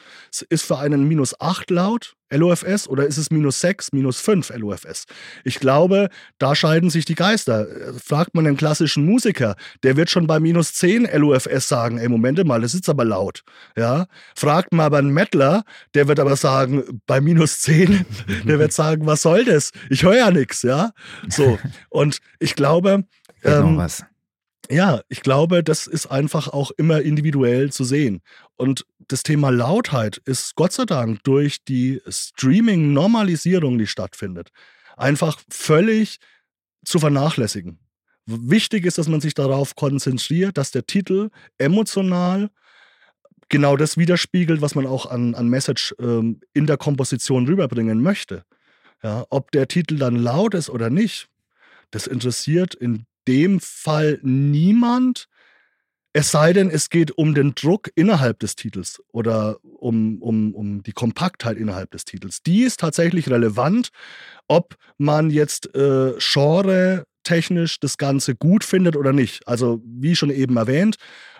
Ist 0.48 0.64
für 0.64 0.78
einen 0.78 1.08
minus 1.08 1.40
8 1.40 1.70
laut 1.70 2.14
LOFS 2.30 2.88
oder 2.88 3.06
ist 3.06 3.18
es 3.18 3.30
minus 3.30 3.60
6, 3.60 3.92
minus 3.92 4.20
5 4.20 4.50
LOFS? 4.56 5.04
Ich 5.44 5.58
glaube, 5.58 6.08
da 6.38 6.54
scheiden 6.54 6.90
sich 6.90 7.04
die 7.04 7.14
Geister. 7.14 7.66
Fragt 8.02 8.34
man 8.34 8.46
einen 8.46 8.56
klassischen 8.56 9.04
Musiker, 9.04 9.56
der 9.82 9.96
wird 9.96 10.10
schon 10.10 10.26
bei 10.26 10.38
minus 10.38 10.74
10 10.74 11.08
LOFS 11.12 11.68
sagen, 11.68 11.98
ey, 11.98 12.08
Momente 12.08 12.44
mal, 12.44 12.60
das 12.60 12.74
ist 12.74 12.88
aber 12.88 13.04
laut. 13.04 13.42
Ja? 13.76 14.06
Fragt 14.34 14.72
mal 14.72 14.86
aber 14.86 14.98
einen 14.98 15.10
Mettler, 15.10 15.64
der 15.94 16.08
wird 16.08 16.20
aber 16.20 16.36
sagen, 16.36 17.00
bei 17.06 17.20
minus 17.20 17.60
10, 17.62 18.06
der 18.46 18.58
wird 18.58 18.72
sagen, 18.72 19.06
was 19.06 19.22
soll 19.22 19.44
das? 19.44 19.72
Ich 19.90 20.04
höre 20.04 20.16
ja 20.16 20.30
nichts, 20.30 20.62
ja? 20.62 20.90
So. 21.28 21.58
Und 21.90 22.18
ich 22.38 22.54
glaube, 22.54 23.04
ähm, 23.44 23.76
was 23.76 24.04
ja, 24.70 25.02
ich 25.08 25.22
glaube, 25.22 25.62
das 25.62 25.86
ist 25.86 26.06
einfach 26.06 26.48
auch 26.48 26.70
immer 26.72 27.02
individuell 27.02 27.72
zu 27.72 27.84
sehen. 27.84 28.22
Und 28.56 28.86
das 29.08 29.22
Thema 29.22 29.50
Lautheit 29.50 30.18
ist 30.24 30.54
Gott 30.54 30.72
sei 30.72 30.84
Dank 30.84 31.22
durch 31.24 31.64
die 31.64 32.00
Streaming-Normalisierung, 32.08 33.78
die 33.78 33.86
stattfindet, 33.86 34.50
einfach 34.96 35.40
völlig 35.50 36.18
zu 36.84 36.98
vernachlässigen. 36.98 37.78
Wichtig 38.26 38.84
ist, 38.86 38.98
dass 38.98 39.08
man 39.08 39.20
sich 39.20 39.34
darauf 39.34 39.74
konzentriert, 39.74 40.56
dass 40.56 40.70
der 40.70 40.86
Titel 40.86 41.30
emotional 41.58 42.50
genau 43.48 43.76
das 43.76 43.96
widerspiegelt, 43.96 44.62
was 44.62 44.74
man 44.74 44.86
auch 44.86 45.06
an, 45.06 45.34
an 45.34 45.48
Message 45.48 45.94
ähm, 45.98 46.40
in 46.54 46.66
der 46.66 46.76
Komposition 46.76 47.46
rüberbringen 47.46 48.00
möchte. 48.00 48.44
Ja, 49.02 49.26
ob 49.30 49.50
der 49.50 49.66
Titel 49.66 49.98
dann 49.98 50.16
laut 50.16 50.54
ist 50.54 50.70
oder 50.70 50.88
nicht, 50.88 51.28
das 51.90 52.06
interessiert 52.06 52.74
in 52.74 53.04
dem 53.28 53.60
Fall 53.60 54.18
niemand. 54.22 55.28
Es 56.12 56.30
sei 56.30 56.52
denn, 56.52 56.68
es 56.68 56.90
geht 56.90 57.12
um 57.12 57.34
den 57.34 57.54
Druck 57.54 57.90
innerhalb 57.94 58.38
des 58.40 58.54
Titels 58.54 59.02
oder 59.12 59.58
um, 59.62 60.20
um, 60.20 60.54
um 60.54 60.82
die 60.82 60.92
Kompaktheit 60.92 61.56
innerhalb 61.56 61.90
des 61.90 62.04
Titels. 62.04 62.42
Die 62.42 62.62
ist 62.62 62.80
tatsächlich 62.80 63.30
relevant, 63.30 63.88
ob 64.46 64.76
man 64.98 65.30
jetzt 65.30 65.74
äh, 65.74 66.12
Genre 66.18 67.04
technisch 67.24 67.80
das 67.80 67.96
Ganze 67.96 68.34
gut 68.34 68.64
findet 68.64 68.96
oder 68.96 69.12
nicht. 69.12 69.46
Also 69.48 69.80
wie 69.84 70.16
schon 70.16 70.30
eben 70.30 70.56
erwähnt, 70.56 70.96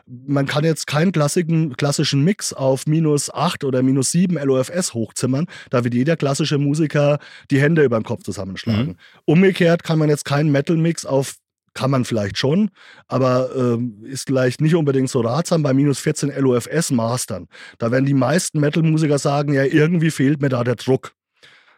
man 0.06 0.46
kann 0.46 0.64
jetzt 0.64 0.86
keinen 0.86 1.12
klassischen, 1.12 1.76
klassischen 1.76 2.24
Mix 2.24 2.52
auf 2.52 2.86
minus 2.86 3.32
8 3.32 3.64
oder 3.64 3.82
minus 3.82 4.10
7 4.12 4.36
LOFS 4.36 4.94
hochzimmern. 4.94 5.46
Da 5.70 5.84
wird 5.84 5.94
jeder 5.94 6.16
klassische 6.16 6.58
Musiker 6.58 7.18
die 7.50 7.60
Hände 7.60 7.84
über 7.84 7.98
den 7.98 8.04
Kopf 8.04 8.22
zusammenschlagen. 8.24 8.88
Mhm. 8.88 8.96
Umgekehrt 9.24 9.84
kann 9.84 9.98
man 9.98 10.08
jetzt 10.08 10.24
keinen 10.24 10.50
Metal-Mix 10.50 11.06
auf 11.06 11.36
kann 11.74 11.90
man 11.90 12.04
vielleicht 12.04 12.38
schon, 12.38 12.70
aber 13.08 13.50
äh, 13.54 14.08
ist 14.08 14.26
vielleicht 14.26 14.60
nicht 14.60 14.74
unbedingt 14.74 15.10
so 15.10 15.20
ratsam 15.20 15.62
bei 15.62 15.72
minus 15.72 15.98
14 16.00 16.32
LOFS 16.36 16.90
mastern. 16.90 17.48
Da 17.78 17.90
werden 17.90 18.06
die 18.06 18.14
meisten 18.14 18.60
Metal-Musiker 18.60 19.18
sagen, 19.18 19.54
ja, 19.54 19.64
irgendwie 19.64 20.10
fehlt 20.10 20.40
mir 20.40 20.48
da 20.48 20.64
der 20.64 20.76
Druck. 20.76 21.12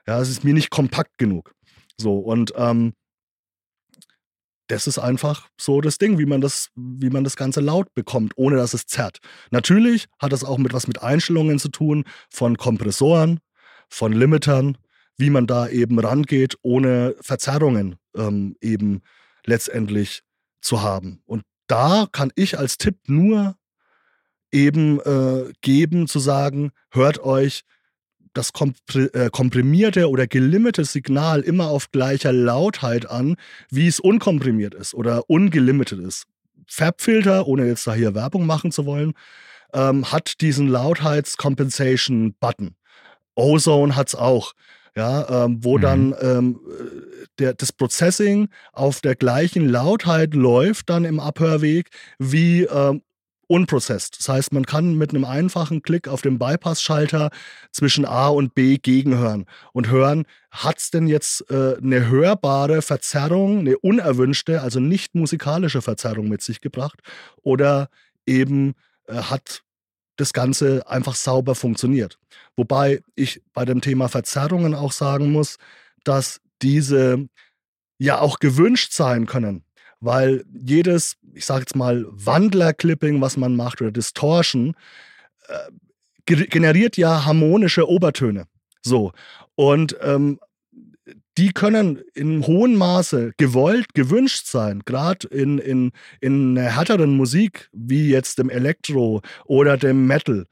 Ja, 0.06 0.20
es 0.20 0.28
ist 0.28 0.44
mir 0.44 0.54
nicht 0.54 0.70
kompakt 0.70 1.16
genug. 1.18 1.54
So, 1.96 2.18
und 2.18 2.52
ähm, 2.56 2.92
das 4.68 4.86
ist 4.86 4.98
einfach 4.98 5.48
so 5.60 5.80
das 5.80 5.98
Ding, 5.98 6.18
wie 6.18 6.26
man 6.26 6.40
das, 6.40 6.70
wie 6.74 7.10
man 7.10 7.24
das 7.24 7.36
Ganze 7.36 7.60
laut 7.60 7.92
bekommt, 7.94 8.32
ohne 8.36 8.56
dass 8.56 8.74
es 8.74 8.86
zerrt. 8.86 9.18
Natürlich 9.50 10.06
hat 10.18 10.32
das 10.32 10.44
auch 10.44 10.58
mit 10.58 10.72
was 10.72 10.86
mit 10.86 11.02
Einstellungen 11.02 11.58
zu 11.58 11.68
tun, 11.68 12.04
von 12.30 12.56
Kompressoren, 12.56 13.40
von 13.88 14.12
Limitern, 14.12 14.78
wie 15.16 15.30
man 15.30 15.46
da 15.46 15.68
eben 15.68 15.98
rangeht, 15.98 16.56
ohne 16.62 17.14
Verzerrungen 17.20 17.96
ähm, 18.16 18.56
eben 18.60 19.02
letztendlich 19.44 20.22
zu 20.60 20.82
haben. 20.82 21.20
Und 21.26 21.42
da 21.66 22.06
kann 22.12 22.32
ich 22.34 22.58
als 22.58 22.78
Tipp 22.78 22.96
nur 23.06 23.56
eben 24.52 25.00
äh, 25.00 25.52
geben, 25.60 26.06
zu 26.06 26.18
sagen, 26.18 26.70
hört 26.90 27.20
euch 27.20 27.64
das 28.34 28.50
äh, 28.94 29.30
komprimierte 29.30 30.10
oder 30.10 30.26
gelimite 30.26 30.84
Signal 30.84 31.40
immer 31.40 31.68
auf 31.68 31.90
gleicher 31.92 32.32
Lautheit 32.32 33.08
an, 33.08 33.36
wie 33.70 33.86
es 33.86 34.00
unkomprimiert 34.00 34.74
ist 34.74 34.94
oder 34.94 35.30
ungelimitet 35.30 36.00
ist. 36.00 36.24
Fabfilter, 36.66 37.46
ohne 37.46 37.66
jetzt 37.66 37.86
da 37.86 37.94
hier 37.94 38.14
Werbung 38.14 38.46
machen 38.46 38.72
zu 38.72 38.86
wollen, 38.86 39.12
ähm, 39.72 40.10
hat 40.10 40.40
diesen 40.40 40.68
Lautheits-Compensation-Button. 40.68 42.74
Ozone 43.34 43.96
hat 43.96 44.08
es 44.08 44.14
auch 44.14 44.54
ja, 44.96 45.44
ähm, 45.44 45.58
wo 45.62 45.76
mhm. 45.76 45.82
dann 45.82 46.14
ähm, 46.20 46.60
der, 47.38 47.54
das 47.54 47.72
Processing 47.72 48.48
auf 48.72 49.00
der 49.00 49.16
gleichen 49.16 49.68
Lautheit 49.68 50.34
läuft 50.34 50.90
dann 50.90 51.04
im 51.04 51.20
Abhörweg 51.20 51.90
wie 52.18 52.62
ähm, 52.62 53.02
unprocessed. 53.46 54.18
Das 54.18 54.28
heißt, 54.28 54.52
man 54.52 54.64
kann 54.64 54.96
mit 54.96 55.10
einem 55.10 55.24
einfachen 55.24 55.82
Klick 55.82 56.08
auf 56.08 56.22
den 56.22 56.38
Bypass-Schalter 56.38 57.30
zwischen 57.72 58.04
A 58.04 58.28
und 58.28 58.54
B 58.54 58.78
gegenhören 58.78 59.46
und 59.72 59.90
hören, 59.90 60.24
hat 60.50 60.78
es 60.78 60.90
denn 60.90 61.06
jetzt 61.06 61.50
äh, 61.50 61.76
eine 61.76 62.08
hörbare 62.08 62.82
Verzerrung, 62.82 63.60
eine 63.60 63.78
unerwünschte, 63.78 64.62
also 64.62 64.80
nicht 64.80 65.14
musikalische 65.14 65.82
Verzerrung 65.82 66.28
mit 66.28 66.42
sich 66.42 66.60
gebracht 66.60 67.00
oder 67.42 67.88
eben 68.26 68.74
äh, 69.08 69.14
hat 69.14 69.63
das 70.16 70.32
Ganze 70.32 70.86
einfach 70.88 71.14
sauber 71.14 71.54
funktioniert. 71.54 72.18
Wobei 72.56 73.02
ich 73.14 73.42
bei 73.52 73.64
dem 73.64 73.80
Thema 73.80 74.08
Verzerrungen 74.08 74.74
auch 74.74 74.92
sagen 74.92 75.32
muss, 75.32 75.56
dass 76.04 76.40
diese 76.62 77.28
ja 77.98 78.20
auch 78.20 78.38
gewünscht 78.38 78.92
sein 78.92 79.26
können, 79.26 79.64
weil 80.00 80.44
jedes, 80.52 81.16
ich 81.32 81.46
sage 81.46 81.60
jetzt 81.60 81.76
mal, 81.76 82.04
Wandler-Clipping, 82.08 83.20
was 83.20 83.36
man 83.36 83.56
macht 83.56 83.80
oder 83.80 83.90
Distortion, 83.90 84.74
äh, 85.48 85.70
generiert 86.26 86.96
ja 86.96 87.24
harmonische 87.24 87.88
Obertöne. 87.88 88.46
So. 88.82 89.12
Und 89.54 89.96
ähm, 90.00 90.38
die 91.36 91.52
können 91.52 92.02
in 92.14 92.46
hohem 92.46 92.76
Maße 92.76 93.32
gewollt, 93.36 93.94
gewünscht 93.94 94.46
sein, 94.46 94.82
gerade 94.84 95.26
in, 95.28 95.58
in, 95.58 95.92
in 96.20 96.56
einer 96.56 96.70
härteren 96.70 97.16
Musik, 97.16 97.68
wie 97.72 98.08
jetzt 98.08 98.38
dem 98.38 98.50
Elektro 98.50 99.20
oder 99.44 99.76
dem 99.76 100.06
Metal. 100.06 100.46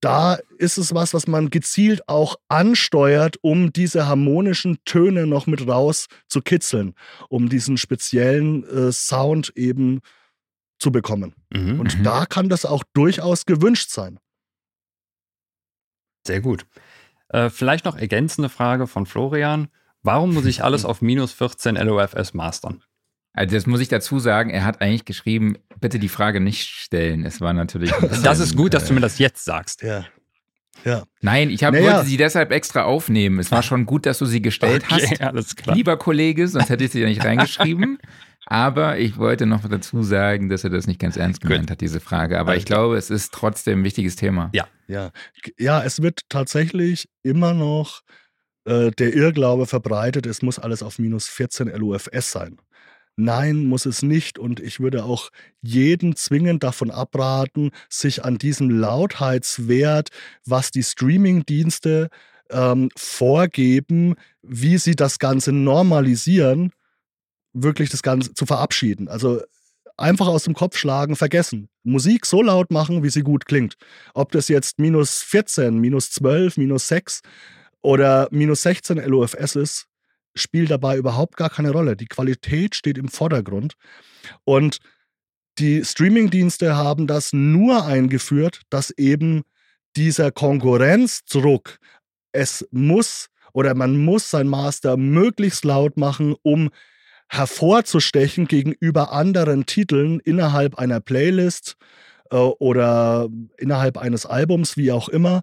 Da 0.00 0.38
ist 0.58 0.78
es 0.78 0.94
was, 0.94 1.12
was 1.12 1.26
man 1.26 1.50
gezielt 1.50 2.08
auch 2.08 2.36
ansteuert, 2.48 3.36
um 3.42 3.72
diese 3.72 4.06
harmonischen 4.06 4.78
Töne 4.84 5.26
noch 5.26 5.46
mit 5.46 5.66
raus 5.66 6.06
zu 6.26 6.40
kitzeln, 6.40 6.94
um 7.28 7.48
diesen 7.50 7.76
speziellen 7.76 8.64
äh, 8.64 8.92
Sound 8.92 9.52
eben 9.56 10.00
zu 10.78 10.90
bekommen. 10.90 11.34
Mhm, 11.50 11.80
Und 11.80 11.98
mhm. 11.98 12.02
da 12.02 12.24
kann 12.24 12.48
das 12.48 12.64
auch 12.64 12.82
durchaus 12.94 13.44
gewünscht 13.44 13.90
sein. 13.90 14.18
Sehr 16.26 16.40
gut. 16.40 16.66
Äh, 17.28 17.50
vielleicht 17.50 17.84
noch 17.84 17.96
ergänzende 17.96 18.48
Frage 18.48 18.86
von 18.86 19.04
Florian. 19.04 19.68
Warum 20.02 20.34
muss 20.34 20.46
ich 20.46 20.64
alles 20.64 20.84
auf 20.84 21.02
minus 21.02 21.32
14 21.32 21.76
LOFS 21.76 22.34
mastern? 22.34 22.82
Also 23.32 23.54
das 23.54 23.66
muss 23.66 23.80
ich 23.80 23.88
dazu 23.88 24.18
sagen, 24.18 24.50
er 24.50 24.64
hat 24.64 24.80
eigentlich 24.80 25.04
geschrieben, 25.04 25.56
bitte 25.80 25.98
die 25.98 26.08
Frage 26.08 26.40
nicht 26.40 26.68
stellen. 26.68 27.24
Es 27.24 27.40
war 27.40 27.52
natürlich. 27.52 27.92
Bisschen, 27.92 28.22
das 28.24 28.40
ist 28.40 28.56
gut, 28.56 28.74
dass 28.74 28.86
du 28.86 28.94
mir 28.94 29.00
das 29.00 29.18
jetzt 29.18 29.44
sagst. 29.44 29.82
Ja. 29.82 30.04
Ja. 30.84 31.04
Nein, 31.20 31.50
ich 31.50 31.62
hab, 31.62 31.74
naja. 31.74 31.92
wollte 31.92 32.08
sie 32.08 32.16
deshalb 32.16 32.52
extra 32.52 32.84
aufnehmen. 32.84 33.38
Es 33.38 33.52
war 33.52 33.62
schon 33.62 33.86
gut, 33.86 34.06
dass 34.06 34.18
du 34.18 34.26
sie 34.26 34.40
gestellt 34.40 34.84
okay, 34.90 35.06
hast. 35.10 35.20
Alles 35.20 35.56
klar. 35.56 35.76
Lieber 35.76 35.96
Kollege, 35.96 36.48
sonst 36.48 36.70
hätte 36.70 36.84
ich 36.84 36.92
sie 36.92 37.00
ja 37.00 37.08
nicht 37.08 37.24
reingeschrieben. 37.24 37.98
Aber 38.46 38.98
ich 38.98 39.16
wollte 39.16 39.46
noch 39.46 39.68
dazu 39.68 40.02
sagen, 40.02 40.48
dass 40.48 40.64
er 40.64 40.70
das 40.70 40.86
nicht 40.86 40.98
ganz 40.98 41.16
ernst 41.16 41.40
gemeint 41.40 41.62
Gut. 41.62 41.70
hat, 41.70 41.80
diese 41.80 42.00
Frage. 42.00 42.38
Aber 42.38 42.56
ich 42.56 42.64
glaube, 42.64 42.96
es 42.96 43.10
ist 43.10 43.32
trotzdem 43.32 43.80
ein 43.80 43.84
wichtiges 43.84 44.16
Thema. 44.16 44.50
Ja. 44.52 44.66
Ja, 44.88 45.12
ja 45.58 45.84
es 45.84 46.02
wird 46.02 46.22
tatsächlich 46.28 47.08
immer 47.22 47.54
noch 47.54 48.00
äh, 48.64 48.90
der 48.90 49.14
Irrglaube 49.14 49.66
verbreitet, 49.66 50.26
es 50.26 50.42
muss 50.42 50.58
alles 50.58 50.82
auf 50.82 50.98
minus 50.98 51.28
14 51.28 51.68
LUFS 51.68 52.32
sein. 52.32 52.58
Nein, 53.16 53.66
muss 53.66 53.86
es 53.86 54.02
nicht. 54.02 54.38
Und 54.38 54.60
ich 54.60 54.80
würde 54.80 55.04
auch 55.04 55.30
jeden 55.60 56.16
zwingend 56.16 56.62
davon 56.62 56.90
abraten, 56.90 57.70
sich 57.88 58.24
an 58.24 58.38
diesem 58.38 58.70
Lautheitswert, 58.70 60.08
was 60.46 60.70
die 60.70 60.82
Streamingdienste 60.82 62.08
ähm, 62.50 62.88
vorgeben, 62.96 64.14
wie 64.42 64.78
sie 64.78 64.96
das 64.96 65.18
Ganze 65.18 65.52
normalisieren, 65.52 66.72
wirklich 67.52 67.90
das 67.90 68.02
Ganze 68.02 68.32
zu 68.32 68.46
verabschieden. 68.46 69.08
Also 69.08 69.42
einfach 69.96 70.26
aus 70.26 70.44
dem 70.44 70.54
Kopf 70.54 70.76
schlagen, 70.78 71.14
vergessen. 71.14 71.68
Musik 71.82 72.24
so 72.24 72.42
laut 72.42 72.70
machen, 72.70 73.02
wie 73.02 73.10
sie 73.10 73.22
gut 73.22 73.44
klingt. 73.44 73.74
Ob 74.14 74.32
das 74.32 74.48
jetzt 74.48 74.78
minus 74.78 75.22
14, 75.22 75.78
minus 75.78 76.10
12, 76.10 76.56
minus 76.56 76.88
6 76.88 77.20
oder 77.82 78.28
minus 78.30 78.62
16 78.62 78.98
LOFS 78.98 79.56
ist, 79.56 79.86
spielt 80.34 80.70
dabei 80.70 80.96
überhaupt 80.96 81.36
gar 81.36 81.50
keine 81.50 81.70
Rolle. 81.70 81.96
Die 81.96 82.06
Qualität 82.06 82.74
steht 82.74 82.98
im 82.98 83.08
Vordergrund. 83.08 83.74
Und 84.44 84.78
die 85.58 85.84
Streamingdienste 85.84 86.76
haben 86.76 87.06
das 87.06 87.32
nur 87.32 87.84
eingeführt, 87.84 88.62
dass 88.70 88.90
eben 88.90 89.42
dieser 89.96 90.30
Konkurrenzdruck, 90.30 91.78
es 92.32 92.66
muss 92.70 93.28
oder 93.52 93.74
man 93.74 93.96
muss 94.02 94.30
sein 94.30 94.46
Master 94.46 94.96
möglichst 94.96 95.64
laut 95.64 95.96
machen, 95.96 96.36
um 96.42 96.70
hervorzustechen 97.28 98.46
gegenüber 98.46 99.12
anderen 99.12 99.66
Titeln 99.66 100.20
innerhalb 100.20 100.76
einer 100.76 101.00
Playlist 101.00 101.76
äh, 102.30 102.36
oder 102.36 103.28
innerhalb 103.58 103.98
eines 103.98 104.26
Albums, 104.26 104.76
wie 104.76 104.92
auch 104.92 105.08
immer, 105.08 105.42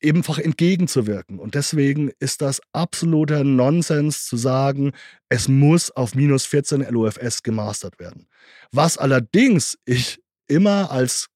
ebenfach 0.00 0.38
entgegenzuwirken. 0.38 1.38
Und 1.38 1.54
deswegen 1.54 2.10
ist 2.18 2.42
das 2.42 2.60
absoluter 2.72 3.44
Nonsens 3.44 4.26
zu 4.26 4.36
sagen, 4.36 4.92
es 5.28 5.48
muss 5.48 5.90
auf 5.90 6.14
minus 6.14 6.46
14 6.46 6.82
LOFS 6.82 7.42
gemastert 7.42 7.98
werden. 7.98 8.28
Was 8.72 8.98
allerdings 8.98 9.78
ich 9.84 10.22
immer 10.48 10.90
als 10.90 11.28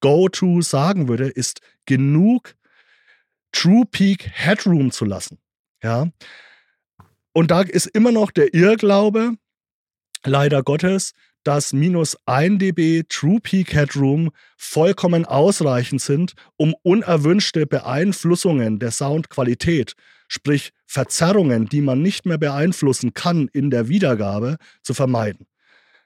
Go-To 0.00 0.60
sagen 0.62 1.08
würde, 1.08 1.28
ist 1.28 1.60
genug 1.86 2.54
True 3.52 3.84
Peak 3.90 4.28
Headroom 4.32 4.90
zu 4.90 5.04
lassen. 5.04 5.38
Ja. 5.82 6.08
Und 7.32 7.50
da 7.50 7.62
ist 7.62 7.86
immer 7.86 8.12
noch 8.12 8.30
der 8.30 8.54
Irrglaube, 8.54 9.36
leider 10.24 10.62
Gottes, 10.62 11.12
dass 11.44 11.72
minus 11.72 12.16
1 12.26 12.58
dB 12.58 13.04
True 13.08 13.40
Peak 13.40 13.74
Headroom 13.74 14.30
vollkommen 14.56 15.24
ausreichend 15.24 16.00
sind, 16.00 16.34
um 16.56 16.74
unerwünschte 16.82 17.66
Beeinflussungen 17.66 18.78
der 18.78 18.90
Soundqualität, 18.90 19.94
sprich 20.28 20.72
Verzerrungen, 20.86 21.66
die 21.68 21.80
man 21.80 22.02
nicht 22.02 22.26
mehr 22.26 22.38
beeinflussen 22.38 23.14
kann 23.14 23.48
in 23.52 23.70
der 23.70 23.88
Wiedergabe, 23.88 24.56
zu 24.82 24.94
vermeiden. 24.94 25.46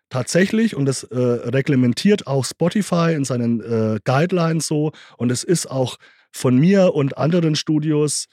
Tatsächlich, 0.09 0.77
und 0.77 0.87
das 0.87 1.03
äh, 1.03 1.17
reglementiert 1.17 2.27
auch 2.27 2.45
Spotify 2.45 3.13
in 3.15 3.25
seinen 3.25 3.61
äh, 3.61 3.99
Guidelines 4.05 4.69
so, 4.69 4.93
und 5.17 5.33
es 5.33 5.43
ist 5.43 5.69
auch 5.69 5.97
von 6.31 6.57
mir 6.57 6.95
und 6.95 7.19
anderen 7.19 7.57
Studios 7.57 8.27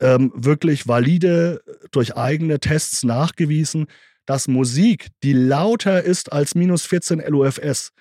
ähm, 0.00 0.32
wirklich 0.34 0.86
valide 0.86 1.62
durch 1.90 2.16
eigene 2.16 2.60
Tests 2.60 3.02
nachgewiesen, 3.02 3.86
dass 4.26 4.48
Musik, 4.48 5.08
die 5.22 5.32
lauter 5.32 6.02
ist 6.02 6.32
als 6.32 6.54
minus 6.54 6.86
14 6.86 7.20
LOFS, 7.26 7.92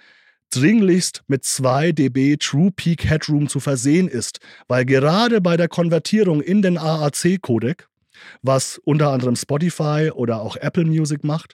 dringlichst 0.51 1.23
mit 1.27 1.43
2 1.45 1.91
dB 1.91 2.37
True 2.37 2.71
Peak 2.71 3.05
Headroom 3.05 3.47
zu 3.47 3.59
versehen 3.59 4.07
ist, 4.07 4.39
weil 4.67 4.85
gerade 4.85 5.41
bei 5.41 5.57
der 5.57 5.67
Konvertierung 5.67 6.41
in 6.41 6.61
den 6.61 6.77
AAC-Codec, 6.77 7.87
was 8.41 8.79
unter 8.83 9.11
anderem 9.11 9.35
Spotify 9.35 10.11
oder 10.13 10.41
auch 10.41 10.55
Apple 10.57 10.85
Music 10.85 11.23
macht, 11.23 11.53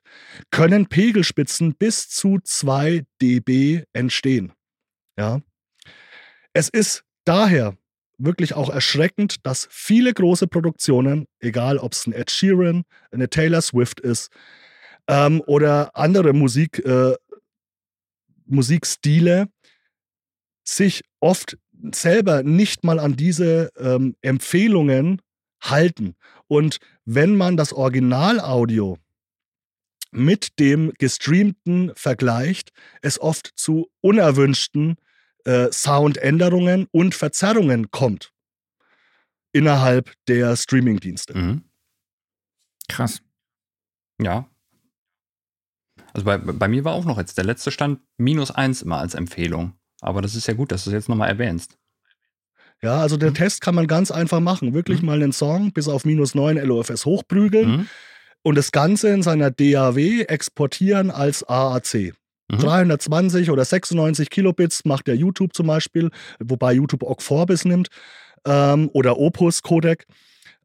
können 0.51 0.87
Pegelspitzen 0.87 1.75
bis 1.75 2.09
zu 2.09 2.39
2 2.43 3.05
dB 3.21 3.83
entstehen. 3.93 4.53
Ja? 5.17 5.41
Es 6.53 6.69
ist 6.69 7.03
daher 7.25 7.77
wirklich 8.17 8.53
auch 8.53 8.69
erschreckend, 8.69 9.45
dass 9.45 9.67
viele 9.71 10.13
große 10.13 10.47
Produktionen, 10.47 11.27
egal 11.39 11.77
ob 11.77 11.93
es 11.93 12.07
ein 12.07 12.13
Ed 12.13 12.31
Sheeran, 12.31 12.83
eine 13.11 13.29
Taylor 13.29 13.61
Swift 13.61 13.99
ist, 13.99 14.31
ähm, 15.07 15.41
oder 15.45 15.95
andere 15.95 16.33
Musik, 16.33 16.79
äh, 16.85 17.15
Musikstile 18.45 19.49
sich 20.63 21.03
oft 21.19 21.57
selber 21.93 22.43
nicht 22.43 22.83
mal 22.83 22.99
an 22.99 23.15
diese 23.15 23.71
ähm, 23.77 24.15
Empfehlungen 24.21 25.21
halten. 25.61 26.15
Und 26.47 26.77
wenn 27.05 27.35
man 27.35 27.57
das 27.57 27.73
Originalaudio 27.73 28.97
mit 30.11 30.59
dem 30.59 30.93
gestreamten 30.97 31.91
vergleicht, 31.95 32.71
es 33.01 33.19
oft 33.19 33.51
zu 33.55 33.89
unerwünschten 34.01 34.95
äh, 35.45 35.71
Soundänderungen 35.71 36.87
und 36.91 37.15
Verzerrungen 37.15 37.91
kommt 37.91 38.31
innerhalb 39.53 40.11
der 40.27 40.55
Streamingdienste. 40.55 41.37
Mhm. 41.37 41.63
Krass. 42.87 43.21
Ja, 44.21 44.47
also 46.15 46.23
bei, 46.23 46.37
bei 46.37 46.69
mir 46.69 46.85
war 46.85 46.93
auch 46.93 47.03
noch 47.03 47.17
jetzt 47.17 47.37
der 47.37 47.43
letzte 47.43 47.71
Stand 47.71 47.99
minus 48.17 48.49
eins 48.49 48.81
immer 48.81 48.99
als 48.99 49.15
Empfehlung. 49.15 49.73
Aber 49.99 50.21
das 50.21 50.33
ist 50.35 50.47
ja 50.47 50.53
gut, 50.53 50.71
dass 50.71 50.85
du 50.85 50.89
es 50.89 50.93
jetzt 50.93 51.09
nochmal 51.09 51.27
erwähnst. 51.27 51.77
Ja, 52.81 53.01
also 53.01 53.17
der 53.17 53.31
mhm. 53.31 53.35
Test 53.35 53.59
kann 53.59 53.75
man 53.75 53.85
ganz 53.85 54.11
einfach 54.11 54.39
machen. 54.39 54.73
Wirklich 54.73 55.01
mhm. 55.01 55.07
mal 55.07 55.21
einen 55.21 55.33
Song 55.33 55.73
bis 55.73 55.89
auf 55.89 56.05
minus 56.05 56.33
9 56.33 56.55
LOFS 56.55 57.03
hochprügeln 57.03 57.69
mhm. 57.69 57.87
und 58.43 58.55
das 58.55 58.71
Ganze 58.71 59.09
in 59.09 59.23
seiner 59.23 59.51
DAW 59.51 60.21
exportieren 60.21 61.11
als 61.11 61.43
AAC. 61.43 62.13
320 62.49 63.47
mhm. 63.47 63.53
oder 63.53 63.65
96 63.65 64.29
Kilobits 64.29 64.85
macht 64.85 65.07
der 65.07 65.15
YouTube 65.15 65.53
zum 65.53 65.67
Beispiel, 65.67 66.09
wobei 66.39 66.73
YouTube 66.73 67.03
auch 67.03 67.21
Vorbis 67.21 67.65
nimmt, 67.65 67.89
ähm, 68.45 68.89
oder 68.93 69.17
Opus 69.17 69.61
Codec. 69.61 70.05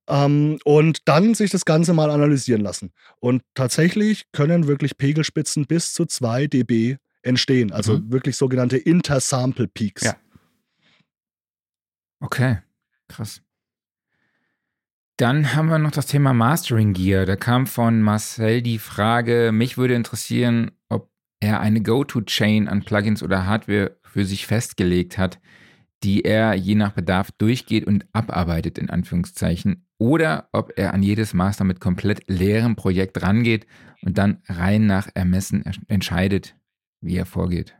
Ähm, 0.08 0.58
und 0.64 1.08
dann 1.08 1.34
sich 1.34 1.50
das 1.50 1.64
Ganze 1.64 1.94
mal 1.94 2.10
analysieren 2.10 2.62
lassen. 2.62 2.92
Und 3.20 3.42
tatsächlich 3.54 4.24
können 4.32 4.66
wirklich 4.66 4.96
Pegelspitzen 4.96 5.66
bis 5.66 5.94
zu 5.94 6.04
2 6.04 6.48
dB 6.48 6.96
entstehen. 7.22 7.72
Also 7.72 7.98
mhm. 7.98 8.12
wirklich 8.12 8.36
sogenannte 8.36 8.76
Intersample 8.76 9.68
Peaks. 9.68 10.02
Ja. 10.02 10.16
Okay, 12.20 12.58
krass. 13.08 13.40
Dann 15.16 15.54
haben 15.54 15.68
wir 15.68 15.78
noch 15.78 15.90
das 15.90 16.06
Thema 16.06 16.32
Mastering 16.32 16.94
Gear. 16.94 17.26
Da 17.26 17.36
kam 17.36 17.66
von 17.66 18.00
Marcel 18.00 18.62
die 18.62 18.78
Frage, 18.78 19.50
mich 19.52 19.76
würde 19.76 19.94
interessieren, 19.94 20.70
er 21.40 21.60
eine 21.60 21.82
Go-To-Chain 21.82 22.68
an 22.68 22.84
Plugins 22.84 23.22
oder 23.22 23.46
Hardware 23.46 23.96
für 24.02 24.24
sich 24.24 24.46
festgelegt 24.46 25.18
hat, 25.18 25.40
die 26.02 26.24
er 26.24 26.54
je 26.54 26.74
nach 26.74 26.92
Bedarf 26.92 27.30
durchgeht 27.32 27.86
und 27.86 28.06
abarbeitet, 28.12 28.78
in 28.78 28.90
Anführungszeichen, 28.90 29.86
oder 29.98 30.48
ob 30.52 30.72
er 30.76 30.94
an 30.94 31.02
jedes 31.02 31.34
Master 31.34 31.64
mit 31.64 31.80
komplett 31.80 32.22
leerem 32.26 32.76
Projekt 32.76 33.22
rangeht 33.22 33.66
und 34.02 34.16
dann 34.16 34.42
rein 34.46 34.86
nach 34.86 35.08
Ermessen 35.14 35.64
entscheidet, 35.88 36.56
wie 37.00 37.16
er 37.16 37.26
vorgeht. 37.26 37.74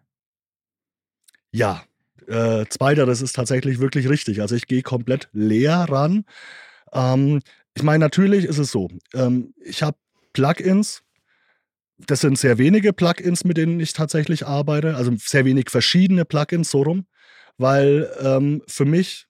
Ja, 1.52 1.82
äh, 2.26 2.66
zweiteres 2.68 3.22
ist 3.22 3.34
tatsächlich 3.34 3.80
wirklich 3.80 4.08
richtig. 4.08 4.40
Also 4.40 4.54
ich 4.54 4.66
gehe 4.66 4.82
komplett 4.82 5.28
leer 5.32 5.86
ran. 5.88 6.24
Ähm, 6.92 7.40
ich 7.74 7.82
meine, 7.82 8.00
natürlich 8.00 8.44
ist 8.44 8.58
es 8.58 8.70
so. 8.70 8.88
Ähm, 9.14 9.54
ich 9.62 9.82
habe 9.82 9.96
Plugins. 10.32 11.02
Das 12.07 12.20
sind 12.20 12.38
sehr 12.38 12.59
wenige 12.59 12.92
Plugins, 12.92 13.44
mit 13.44 13.57
denen 13.57 13.80
ich 13.80 13.92
tatsächlich 13.92 14.46
arbeite. 14.46 14.96
Also 14.96 15.12
sehr 15.18 15.44
wenig 15.44 15.70
verschiedene 15.70 16.24
Plugins, 16.24 16.70
so 16.70 16.82
rum. 16.82 17.07
Weil 17.59 18.11
ähm, 18.20 18.62
für 18.66 18.84
mich, 18.84 19.26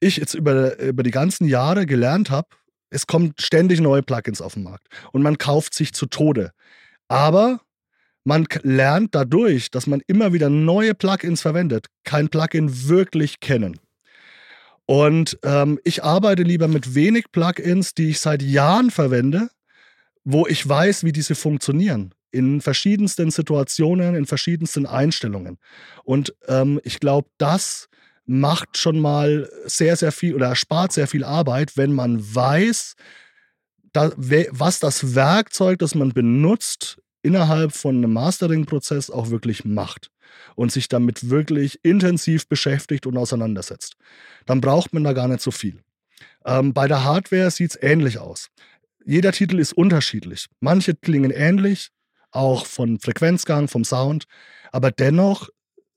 ich 0.00 0.18
jetzt 0.18 0.34
über, 0.34 0.78
über 0.78 1.02
die 1.02 1.10
ganzen 1.10 1.46
Jahre 1.48 1.86
gelernt 1.86 2.30
habe, 2.30 2.48
es 2.90 3.06
kommen 3.06 3.34
ständig 3.38 3.80
neue 3.80 4.02
Plugins 4.02 4.40
auf 4.40 4.54
den 4.54 4.62
Markt. 4.62 4.86
Und 5.12 5.22
man 5.22 5.38
kauft 5.38 5.74
sich 5.74 5.92
zu 5.92 6.06
Tode. 6.06 6.52
Aber 7.08 7.60
man 8.24 8.46
lernt 8.62 9.14
dadurch, 9.14 9.70
dass 9.70 9.86
man 9.86 10.00
immer 10.06 10.32
wieder 10.32 10.48
neue 10.48 10.94
Plugins 10.94 11.42
verwendet, 11.42 11.86
kein 12.04 12.28
Plugin 12.28 12.88
wirklich 12.88 13.40
kennen. 13.40 13.78
Und 14.86 15.38
ähm, 15.42 15.78
ich 15.84 16.04
arbeite 16.04 16.42
lieber 16.42 16.68
mit 16.68 16.94
wenig 16.94 17.32
Plugins, 17.32 17.94
die 17.94 18.10
ich 18.10 18.20
seit 18.20 18.42
Jahren 18.42 18.90
verwende, 18.90 19.48
wo 20.24 20.46
ich 20.46 20.66
weiß, 20.66 21.04
wie 21.04 21.12
diese 21.12 21.34
funktionieren. 21.34 22.14
In 22.30 22.60
verschiedensten 22.60 23.30
Situationen, 23.30 24.14
in 24.14 24.26
verschiedensten 24.26 24.86
Einstellungen. 24.86 25.58
Und 26.02 26.34
ähm, 26.48 26.80
ich 26.82 26.98
glaube, 26.98 27.28
das 27.38 27.88
macht 28.26 28.78
schon 28.78 28.98
mal 28.98 29.48
sehr, 29.66 29.96
sehr 29.96 30.10
viel 30.10 30.34
oder 30.34 30.48
erspart 30.48 30.92
sehr 30.92 31.06
viel 31.06 31.24
Arbeit, 31.24 31.76
wenn 31.76 31.92
man 31.92 32.20
weiß, 32.34 32.94
da, 33.92 34.10
was 34.16 34.80
das 34.80 35.14
Werkzeug, 35.14 35.78
das 35.78 35.94
man 35.94 36.12
benutzt, 36.12 36.98
innerhalb 37.22 37.72
von 37.72 37.96
einem 37.96 38.12
Mastering-Prozess 38.12 39.10
auch 39.10 39.30
wirklich 39.30 39.64
macht 39.64 40.10
und 40.56 40.72
sich 40.72 40.88
damit 40.88 41.30
wirklich 41.30 41.78
intensiv 41.82 42.48
beschäftigt 42.48 43.06
und 43.06 43.16
auseinandersetzt. 43.16 43.94
Dann 44.46 44.60
braucht 44.60 44.92
man 44.92 45.04
da 45.04 45.12
gar 45.12 45.28
nicht 45.28 45.40
so 45.40 45.50
viel. 45.50 45.80
Ähm, 46.44 46.74
bei 46.74 46.86
der 46.86 47.04
Hardware 47.04 47.50
sieht 47.50 47.70
es 47.70 47.82
ähnlich 47.82 48.18
aus. 48.18 48.48
Jeder 49.06 49.32
Titel 49.32 49.58
ist 49.58 49.74
unterschiedlich. 49.74 50.46
Manche 50.60 50.94
klingen 50.94 51.30
ähnlich, 51.30 51.90
auch 52.30 52.66
von 52.66 52.98
Frequenzgang, 52.98 53.68
vom 53.68 53.84
Sound, 53.84 54.24
aber 54.72 54.90
dennoch 54.90 55.48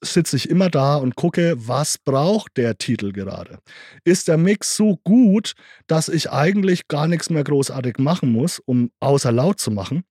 sitze 0.02 0.36
ich 0.36 0.50
immer 0.50 0.70
da 0.70 0.98
und 0.98 1.16
gucke, 1.16 1.56
was 1.58 1.98
braucht 1.98 2.58
der 2.58 2.78
Titel 2.78 3.12
gerade. 3.12 3.60
Ist 4.04 4.28
der 4.28 4.38
Mix 4.38 4.76
so 4.76 4.98
gut, 5.04 5.54
dass 5.88 6.08
ich 6.10 6.32
eigentlich 6.32 6.88
gar 6.88 7.08
nichts 7.08 7.30
mehr 7.30 7.44
großartig 7.44 7.98
machen 7.98 8.32
muss, 8.32 8.60
um 8.60 8.92
außer 9.00 9.32
laut 9.32 9.60
zu 9.60 9.72
machen? 9.72 10.04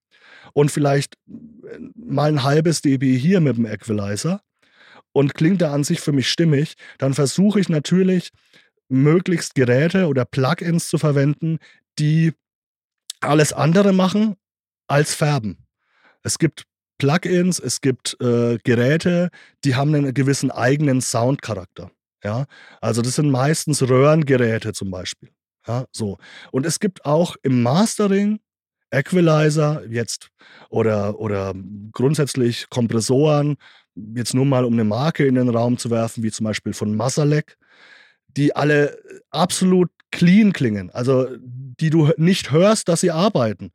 Und 0.55 0.71
vielleicht 0.71 1.15
äh, 1.27 1.79
mal 1.95 2.31
ein 2.31 2.43
halbes 2.43 2.83
dB 2.83 3.17
hier 3.17 3.41
mit 3.41 3.57
dem 3.57 3.67
Equalizer 3.67 4.41
und 5.13 5.35
klingt 5.35 5.63
er 5.63 5.73
an 5.73 5.85
sich 5.85 6.01
für 6.01 6.13
mich 6.13 6.29
stimmig, 6.29 6.75
dann 6.99 7.15
versuche 7.15 7.61
ich 7.61 7.69
natürlich 7.69 8.31
möglichst 8.89 9.55
Geräte 9.55 10.09
oder 10.09 10.25
Plugins 10.25 10.89
zu 10.89 10.99
verwenden, 10.99 11.59
die 11.99 12.33
alles 13.21 13.53
andere 13.53 13.93
machen 13.93 14.37
als 14.87 15.15
färben. 15.15 15.67
Es 16.23 16.39
gibt 16.39 16.65
Plugins, 16.99 17.59
es 17.59 17.81
gibt 17.81 18.17
äh, 18.21 18.59
Geräte, 18.65 19.31
die 19.65 19.75
haben 19.75 19.95
einen 19.95 20.15
gewissen 20.15 20.51
eigenen 20.51 21.01
Soundcharakter. 21.01 21.91
Ja, 22.25 22.47
also 22.81 23.03
das 23.03 23.17
sind 23.17 23.31
meistens 23.31 23.83
Röhrengeräte 23.83 24.73
zum 24.73 24.91
Beispiel. 24.91 25.31
Ja, 25.67 25.85
so. 25.93 26.19
Und 26.53 26.67
es 26.67 26.81
gibt 26.81 27.05
auch 27.05 27.37
im 27.43 27.63
Mastering 27.63 28.41
Equalizer 28.91 29.85
jetzt 29.89 30.31
oder, 30.71 31.19
oder 31.19 31.55
grundsätzlich 31.93 32.69
Kompressoren, 32.71 33.57
jetzt 33.95 34.35
nur 34.35 34.47
mal 34.47 34.65
um 34.65 34.73
eine 34.73 34.85
Marke 34.85 35.27
in 35.27 35.35
den 35.35 35.49
Raum 35.49 35.77
zu 35.79 35.91
werfen, 35.91 36.23
wie 36.23 36.31
zum 36.31 36.45
Beispiel 36.45 36.73
von 36.73 36.97
Masalek, 36.97 37.57
die 38.29 38.55
alle 38.55 38.99
absolut 39.31 39.91
clean 40.17 40.53
klingen, 40.53 40.91
also 40.91 41.29
die 41.39 41.91
du 41.91 42.11
nicht 42.17 42.51
hörst, 42.51 42.89
dass 42.89 43.03
sie 43.03 43.11
arbeiten 43.11 43.71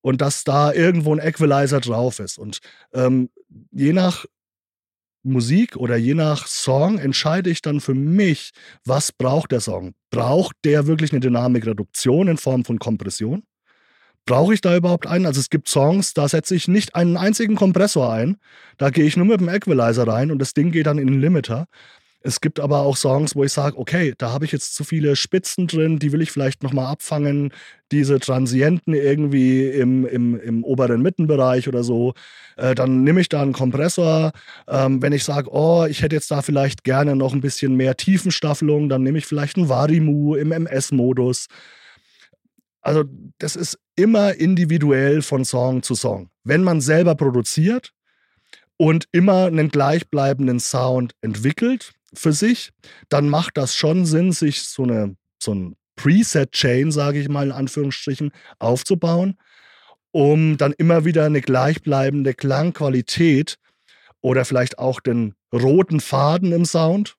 und 0.00 0.20
dass 0.20 0.44
da 0.44 0.72
irgendwo 0.72 1.14
ein 1.14 1.20
Equalizer 1.20 1.80
drauf 1.80 2.18
ist. 2.18 2.38
Und 2.38 2.58
ähm, 2.92 3.30
je 3.70 3.92
nach 3.92 4.26
Musik 5.22 5.76
oder 5.76 5.96
je 5.96 6.14
nach 6.14 6.46
Song 6.46 6.98
entscheide 6.98 7.50
ich 7.50 7.62
dann 7.62 7.80
für 7.80 7.94
mich, 7.94 8.50
was 8.84 9.12
braucht 9.12 9.52
der 9.52 9.60
Song. 9.60 9.94
Braucht 10.10 10.56
der 10.64 10.86
wirklich 10.86 11.12
eine 11.12 11.20
Dynamikreduktion 11.20 12.28
in 12.28 12.38
Form 12.38 12.64
von 12.64 12.78
Kompression? 12.78 13.42
Brauche 14.26 14.54
ich 14.54 14.60
da 14.60 14.76
überhaupt 14.76 15.06
einen? 15.06 15.26
Also 15.26 15.40
es 15.40 15.48
gibt 15.48 15.68
Songs, 15.68 16.12
da 16.12 16.28
setze 16.28 16.54
ich 16.54 16.68
nicht 16.68 16.94
einen 16.94 17.16
einzigen 17.16 17.56
Kompressor 17.56 18.12
ein. 18.12 18.36
Da 18.76 18.90
gehe 18.90 19.04
ich 19.04 19.16
nur 19.16 19.26
mit 19.26 19.40
dem 19.40 19.48
Equalizer 19.48 20.06
rein 20.06 20.30
und 20.30 20.38
das 20.38 20.54
Ding 20.54 20.70
geht 20.70 20.86
dann 20.86 20.98
in 20.98 21.06
den 21.06 21.20
Limiter. 21.20 21.66
Es 22.20 22.40
gibt 22.40 22.58
aber 22.58 22.80
auch 22.80 22.96
Songs, 22.96 23.36
wo 23.36 23.44
ich 23.44 23.52
sage, 23.52 23.78
okay, 23.78 24.12
da 24.18 24.32
habe 24.32 24.44
ich 24.44 24.50
jetzt 24.50 24.74
zu 24.74 24.82
viele 24.82 25.14
Spitzen 25.14 25.68
drin, 25.68 26.00
die 26.00 26.10
will 26.10 26.20
ich 26.20 26.32
vielleicht 26.32 26.64
nochmal 26.64 26.86
abfangen, 26.86 27.52
diese 27.92 28.18
Transienten 28.18 28.92
irgendwie 28.92 29.66
im, 29.68 30.04
im, 30.04 30.38
im 30.38 30.64
oberen 30.64 31.00
Mittenbereich 31.00 31.68
oder 31.68 31.84
so. 31.84 32.14
Äh, 32.56 32.74
dann 32.74 33.04
nehme 33.04 33.20
ich 33.20 33.28
da 33.28 33.40
einen 33.40 33.52
Kompressor. 33.52 34.32
Ähm, 34.66 35.00
wenn 35.00 35.12
ich 35.12 35.22
sage, 35.22 35.48
oh, 35.52 35.86
ich 35.88 36.02
hätte 36.02 36.16
jetzt 36.16 36.30
da 36.32 36.42
vielleicht 36.42 36.82
gerne 36.82 37.14
noch 37.14 37.32
ein 37.32 37.40
bisschen 37.40 37.76
mehr 37.76 37.96
Tiefenstaffelung, 37.96 38.88
dann 38.88 39.04
nehme 39.04 39.18
ich 39.18 39.26
vielleicht 39.26 39.56
einen 39.56 39.68
Varimu 39.68 40.34
im 40.34 40.50
MS-Modus. 40.50 41.46
Also 42.80 43.04
das 43.38 43.54
ist 43.54 43.78
immer 43.94 44.34
individuell 44.34 45.22
von 45.22 45.44
Song 45.44 45.82
zu 45.84 45.94
Song. 45.94 46.30
Wenn 46.42 46.64
man 46.64 46.80
selber 46.80 47.14
produziert 47.14 47.92
und 48.76 49.08
immer 49.12 49.46
einen 49.46 49.68
gleichbleibenden 49.68 50.58
Sound 50.58 51.12
entwickelt, 51.20 51.92
für 52.14 52.32
sich, 52.32 52.70
dann 53.08 53.28
macht 53.28 53.56
das 53.56 53.74
schon 53.74 54.06
Sinn, 54.06 54.32
sich 54.32 54.62
so 54.62 54.82
eine 54.82 55.16
so 55.40 55.54
ein 55.54 55.76
Preset-Chain, 55.96 56.92
sage 56.92 57.20
ich 57.20 57.28
mal 57.28 57.46
in 57.46 57.52
Anführungsstrichen, 57.52 58.30
aufzubauen, 58.58 59.36
um 60.10 60.56
dann 60.56 60.72
immer 60.72 61.04
wieder 61.04 61.26
eine 61.26 61.40
gleichbleibende 61.40 62.34
Klangqualität 62.34 63.58
oder 64.20 64.44
vielleicht 64.44 64.78
auch 64.78 65.00
den 65.00 65.34
roten 65.52 66.00
Faden 66.00 66.52
im 66.52 66.64
Sound 66.64 67.16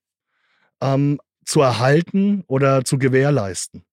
ähm, 0.81 1.19
zu 1.45 1.61
erhalten 1.61 2.43
oder 2.47 2.83
zu 2.85 2.97
gewährleisten. 2.97 3.83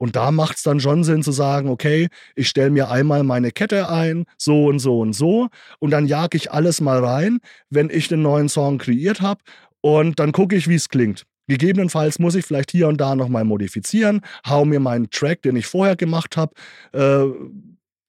Und 0.00 0.14
da 0.14 0.30
macht 0.30 0.58
es 0.58 0.62
dann 0.62 0.78
schon 0.78 1.02
Sinn 1.02 1.24
zu 1.24 1.32
sagen, 1.32 1.68
okay, 1.68 2.08
ich 2.36 2.48
stelle 2.48 2.70
mir 2.70 2.88
einmal 2.88 3.24
meine 3.24 3.50
Kette 3.50 3.88
ein, 3.88 4.26
so 4.36 4.66
und 4.66 4.78
so 4.78 5.00
und 5.00 5.12
so, 5.12 5.48
und 5.80 5.90
dann 5.90 6.06
jage 6.06 6.36
ich 6.36 6.52
alles 6.52 6.80
mal 6.80 7.04
rein, 7.04 7.40
wenn 7.68 7.90
ich 7.90 8.06
den 8.06 8.22
neuen 8.22 8.48
Song 8.48 8.78
kreiert 8.78 9.20
habe 9.20 9.40
und 9.80 10.18
dann 10.18 10.32
gucke 10.32 10.56
ich, 10.56 10.68
wie 10.68 10.74
es 10.74 10.88
klingt. 10.88 11.24
Gegebenenfalls 11.46 12.18
muss 12.18 12.34
ich 12.34 12.44
vielleicht 12.44 12.70
hier 12.70 12.88
und 12.88 13.00
da 13.00 13.14
nochmal 13.14 13.44
modifizieren, 13.44 14.20
hau 14.46 14.64
mir 14.64 14.80
meinen 14.80 15.10
Track, 15.10 15.42
den 15.42 15.56
ich 15.56 15.66
vorher 15.66 15.96
gemacht 15.96 16.36
habe, 16.36 16.54
äh, 16.92 17.24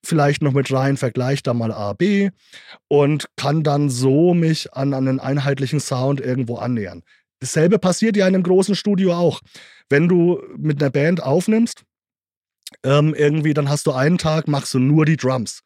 vielleicht 0.06 0.42
noch 0.42 0.54
mit 0.54 0.72
rein, 0.72 0.98
vergleiche 0.98 1.44
da 1.44 1.54
mal 1.54 1.72
A, 1.72 1.94
B 1.94 2.30
und 2.88 3.28
kann 3.38 3.64
dann 3.64 3.90
so 3.90 4.34
mich 4.34 4.74
an, 4.74 4.94
an 4.94 5.08
einen 5.08 5.20
einheitlichen 5.20 5.80
Sound 5.80 6.20
irgendwo 6.20 6.58
annähern. 6.58 7.04
Dasselbe 7.40 7.80
passiert 7.80 8.18
ja 8.18 8.28
in 8.28 8.36
einem 8.36 8.44
großen 8.44 8.76
Studio 8.76 9.14
auch. 9.14 9.40
Wenn 9.90 10.10
du 10.10 10.42
mit 10.58 10.82
einer 10.82 10.92
Band 10.92 11.24
aufnimmst, 11.24 11.84
ähm, 12.84 13.16
irgendwie, 13.16 13.54
dann 13.54 13.70
hast 13.70 13.88
du 13.88 13.94
einen 13.94 14.18
Tag, 14.18 14.48
machst 14.48 14.74
du 14.74 14.80
nur 14.80 15.06
die 15.06 15.18
Drums. 15.18 15.62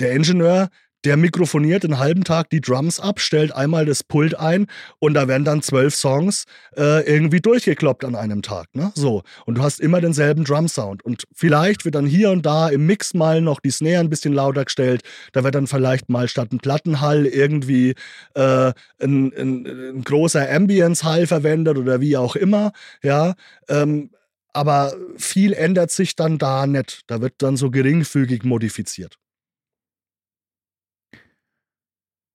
Der 0.00 0.12
Ingenieur, 0.12 0.70
der 1.04 1.16
mikrofoniert 1.16 1.84
einen 1.84 1.98
halben 1.98 2.24
Tag 2.24 2.50
die 2.50 2.60
Drums 2.60 3.00
ab, 3.00 3.20
stellt 3.20 3.54
einmal 3.54 3.86
das 3.86 4.04
Pult 4.04 4.38
ein 4.38 4.66
und 4.98 5.14
da 5.14 5.28
werden 5.28 5.44
dann 5.44 5.62
zwölf 5.62 5.94
Songs 5.94 6.44
äh, 6.76 7.06
irgendwie 7.06 7.40
durchgekloppt 7.40 8.04
an 8.04 8.14
einem 8.14 8.42
Tag. 8.42 8.68
Ne? 8.74 8.92
So. 8.94 9.22
Und 9.46 9.58
du 9.58 9.62
hast 9.62 9.80
immer 9.80 10.00
denselben 10.00 10.44
Drum-Sound. 10.44 11.04
Und 11.04 11.24
vielleicht 11.34 11.84
wird 11.84 11.94
dann 11.94 12.06
hier 12.06 12.30
und 12.30 12.46
da 12.46 12.68
im 12.68 12.86
Mix 12.86 13.14
mal 13.14 13.40
noch 13.40 13.60
die 13.60 13.70
Snare 13.70 13.98
ein 13.98 14.10
bisschen 14.10 14.32
lauter 14.32 14.64
gestellt. 14.64 15.02
Da 15.32 15.44
wird 15.44 15.54
dann 15.54 15.66
vielleicht 15.66 16.08
mal 16.08 16.28
statt 16.28 16.52
ein 16.52 16.58
Plattenhall 16.58 17.26
irgendwie 17.26 17.94
äh, 18.34 18.72
ein, 19.00 19.32
ein, 19.32 19.66
ein, 19.66 20.04
großer 20.04 20.48
Ambience-Hall 20.50 21.26
verwendet 21.26 21.78
oder 21.78 22.00
wie 22.00 22.16
auch 22.16 22.36
immer. 22.36 22.72
Ja. 23.02 23.34
Ähm, 23.68 24.10
aber 24.52 24.94
viel 25.16 25.54
ändert 25.54 25.90
sich 25.90 26.14
dann 26.14 26.38
da 26.38 26.66
nicht. 26.66 27.02
Da 27.06 27.20
wird 27.20 27.34
dann 27.38 27.56
so 27.56 27.70
geringfügig 27.70 28.44
modifiziert. 28.44 29.16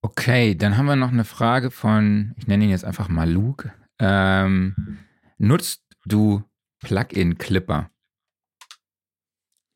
Okay, 0.00 0.54
dann 0.54 0.76
haben 0.76 0.86
wir 0.86 0.96
noch 0.96 1.10
eine 1.10 1.24
Frage 1.24 1.70
von, 1.70 2.34
ich 2.38 2.46
nenne 2.46 2.64
ihn 2.64 2.70
jetzt 2.70 2.84
einfach 2.84 3.08
mal 3.08 3.28
Luke. 3.28 3.72
Ähm, 3.98 4.98
nutzt 5.38 5.82
du 6.04 6.44
Plugin 6.80 7.36
Clipper? 7.38 7.90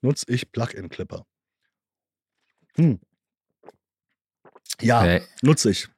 Nutze 0.01 0.27
ich 0.29 0.53
Plugin 0.53 0.89
Clipper? 0.89 1.27
Hm. 2.77 3.01
Ja, 4.81 5.01
okay. 5.01 5.23
nutze 5.43 5.71
ich. 5.71 5.89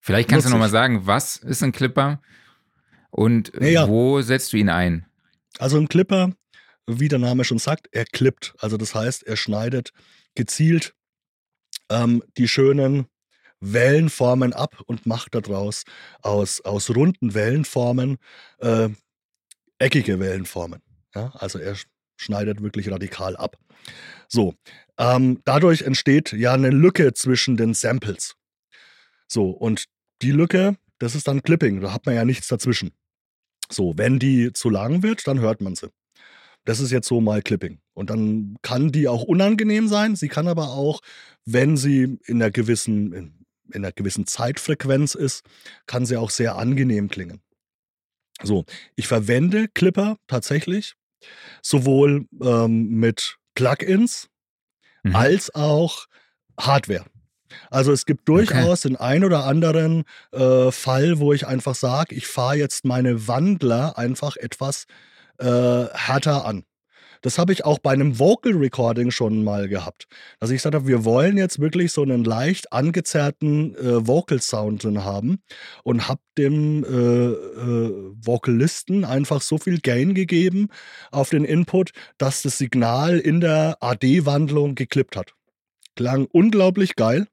Vielleicht 0.00 0.28
kannst 0.28 0.44
nutz 0.46 0.50
du 0.50 0.56
nochmal 0.56 0.70
sagen, 0.70 1.06
was 1.06 1.36
ist 1.36 1.62
ein 1.62 1.72
Clipper 1.72 2.22
und 3.10 3.52
ja, 3.60 3.88
wo 3.88 4.22
setzt 4.22 4.52
du 4.52 4.56
ihn 4.56 4.68
ein? 4.68 5.06
Also 5.58 5.78
ein 5.78 5.88
Clipper, 5.88 6.32
wie 6.86 7.08
der 7.08 7.18
Name 7.18 7.44
schon 7.44 7.58
sagt, 7.58 7.88
er 7.92 8.04
klippt. 8.04 8.54
Also 8.60 8.76
das 8.76 8.94
heißt, 8.94 9.24
er 9.24 9.36
schneidet 9.36 9.92
gezielt 10.34 10.94
ähm, 11.90 12.22
die 12.38 12.48
schönen 12.48 13.09
Wellenformen 13.60 14.52
ab 14.52 14.80
und 14.86 15.06
macht 15.06 15.34
daraus 15.34 15.84
aus, 16.22 16.60
aus 16.62 16.90
runden 16.90 17.34
Wellenformen 17.34 18.18
äh, 18.58 18.88
eckige 19.78 20.18
Wellenformen. 20.18 20.82
Ja? 21.14 21.32
Also 21.34 21.58
er 21.58 21.76
schneidet 22.16 22.62
wirklich 22.62 22.90
radikal 22.90 23.36
ab. 23.36 23.56
So, 24.28 24.54
ähm, 24.98 25.40
dadurch 25.44 25.82
entsteht 25.82 26.32
ja 26.32 26.52
eine 26.52 26.70
Lücke 26.70 27.12
zwischen 27.14 27.56
den 27.56 27.74
Samples. 27.74 28.34
So, 29.26 29.50
und 29.50 29.84
die 30.22 30.32
Lücke, 30.32 30.76
das 30.98 31.14
ist 31.14 31.26
dann 31.28 31.42
Clipping, 31.42 31.80
da 31.80 31.92
hat 31.92 32.06
man 32.06 32.14
ja 32.14 32.24
nichts 32.24 32.48
dazwischen. 32.48 32.92
So, 33.70 33.94
wenn 33.96 34.18
die 34.18 34.52
zu 34.52 34.68
lang 34.68 35.02
wird, 35.02 35.26
dann 35.26 35.40
hört 35.40 35.60
man 35.60 35.74
sie. 35.74 35.88
Das 36.64 36.80
ist 36.80 36.90
jetzt 36.90 37.08
so 37.08 37.20
mal 37.20 37.40
Clipping. 37.40 37.80
Und 37.94 38.10
dann 38.10 38.56
kann 38.62 38.92
die 38.92 39.08
auch 39.08 39.22
unangenehm 39.22 39.88
sein. 39.88 40.16
Sie 40.16 40.28
kann 40.28 40.46
aber 40.46 40.70
auch, 40.70 41.00
wenn 41.46 41.76
sie 41.76 42.18
in 42.26 42.42
einer 42.42 42.50
gewissen, 42.50 43.12
in, 43.12 43.39
in 43.72 43.84
einer 43.84 43.92
gewissen 43.92 44.26
Zeitfrequenz 44.26 45.14
ist, 45.14 45.44
kann 45.86 46.06
sie 46.06 46.16
auch 46.16 46.30
sehr 46.30 46.56
angenehm 46.56 47.08
klingen. 47.08 47.40
So, 48.42 48.64
ich 48.96 49.06
verwende 49.06 49.68
Clipper 49.68 50.16
tatsächlich 50.26 50.94
sowohl 51.62 52.26
ähm, 52.42 52.88
mit 52.88 53.36
Plugins 53.54 54.28
mhm. 55.02 55.14
als 55.14 55.54
auch 55.54 56.06
Hardware. 56.58 57.04
Also 57.70 57.92
es 57.92 58.06
gibt 58.06 58.28
durchaus 58.28 58.84
okay. 58.84 58.94
den 58.94 58.96
ein 58.96 59.24
oder 59.24 59.44
anderen 59.44 60.04
äh, 60.32 60.70
Fall, 60.70 61.18
wo 61.18 61.32
ich 61.32 61.46
einfach 61.46 61.74
sage, 61.74 62.14
ich 62.14 62.26
fahre 62.26 62.56
jetzt 62.56 62.84
meine 62.84 63.26
Wandler 63.26 63.98
einfach 63.98 64.36
etwas 64.36 64.84
äh, 65.38 65.46
härter 65.46 66.44
an. 66.44 66.64
Das 67.22 67.38
habe 67.38 67.52
ich 67.52 67.64
auch 67.64 67.78
bei 67.78 67.92
einem 67.92 68.18
Vocal 68.18 68.54
Recording 68.54 69.10
schon 69.10 69.44
mal 69.44 69.68
gehabt. 69.68 70.06
Dass 70.38 70.50
ich 70.50 70.56
gesagt 70.56 70.74
habe, 70.74 70.86
wir 70.86 71.04
wollen 71.04 71.36
jetzt 71.36 71.58
wirklich 71.58 71.92
so 71.92 72.02
einen 72.02 72.24
leicht 72.24 72.72
angezerrten 72.72 73.74
äh, 73.76 74.06
Vocal 74.06 74.40
Sound 74.40 74.84
haben 74.84 75.42
und 75.84 76.08
habe 76.08 76.20
dem 76.38 76.84
äh, 76.84 76.88
äh, 76.88 78.12
Vocalisten 78.24 79.04
einfach 79.04 79.42
so 79.42 79.58
viel 79.58 79.80
Gain 79.80 80.14
gegeben 80.14 80.68
auf 81.10 81.30
den 81.30 81.44
Input, 81.44 81.90
dass 82.18 82.42
das 82.42 82.58
Signal 82.58 83.18
in 83.18 83.40
der 83.40 83.76
AD-Wandlung 83.80 84.74
geklippt 84.74 85.16
hat. 85.16 85.34
Klang 85.96 86.26
unglaublich 86.32 86.96
geil. 86.96 87.26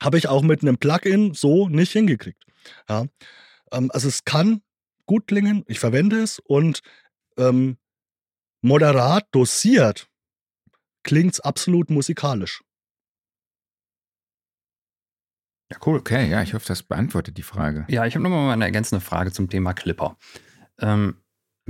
Habe 0.00 0.18
ich 0.18 0.28
auch 0.28 0.42
mit 0.42 0.62
einem 0.62 0.78
Plugin 0.78 1.34
so 1.34 1.68
nicht 1.68 1.92
hingekriegt. 1.92 2.42
Ja. 2.88 3.06
Ähm, 3.72 3.90
also 3.92 4.08
es 4.08 4.24
kann 4.24 4.62
gut 5.06 5.28
klingen, 5.28 5.64
ich 5.68 5.78
verwende 5.78 6.20
es 6.20 6.40
und 6.40 6.80
ähm, 7.38 7.76
moderat 8.66 9.26
dosiert 9.30 10.08
klingt 11.02 11.34
es 11.34 11.40
absolut 11.40 11.88
musikalisch. 11.88 12.62
Ja, 15.70 15.78
cool. 15.84 15.98
Okay, 15.98 16.28
ja, 16.28 16.42
ich 16.42 16.54
hoffe, 16.54 16.66
das 16.66 16.82
beantwortet 16.82 17.38
die 17.38 17.42
Frage. 17.42 17.86
Ja, 17.88 18.06
ich 18.06 18.14
habe 18.14 18.22
nochmal 18.22 18.52
eine 18.52 18.64
ergänzende 18.64 19.00
Frage 19.00 19.32
zum 19.32 19.48
Thema 19.48 19.72
Clipper. 19.72 20.16
Ähm, 20.78 21.16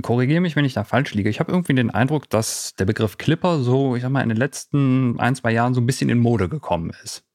Korrigiere 0.03 0.41
mich, 0.41 0.55
wenn 0.55 0.65
ich 0.65 0.73
da 0.73 0.83
falsch 0.83 1.15
liege. 1.15 1.29
Ich 1.29 1.39
habe 1.39 1.51
irgendwie 1.51 1.73
den 1.73 1.89
Eindruck, 1.89 2.29
dass 2.29 2.75
der 2.75 2.85
Begriff 2.85 3.17
Clipper 3.17 3.63
so, 3.63 3.95
ich 3.95 4.03
sag 4.03 4.11
mal, 4.11 4.21
in 4.21 4.29
den 4.29 4.37
letzten 4.37 5.19
ein, 5.19 5.35
zwei 5.35 5.51
Jahren 5.51 5.73
so 5.73 5.81
ein 5.81 5.87
bisschen 5.87 6.09
in 6.09 6.19
Mode 6.19 6.49
gekommen 6.49 6.91
ist 7.03 7.26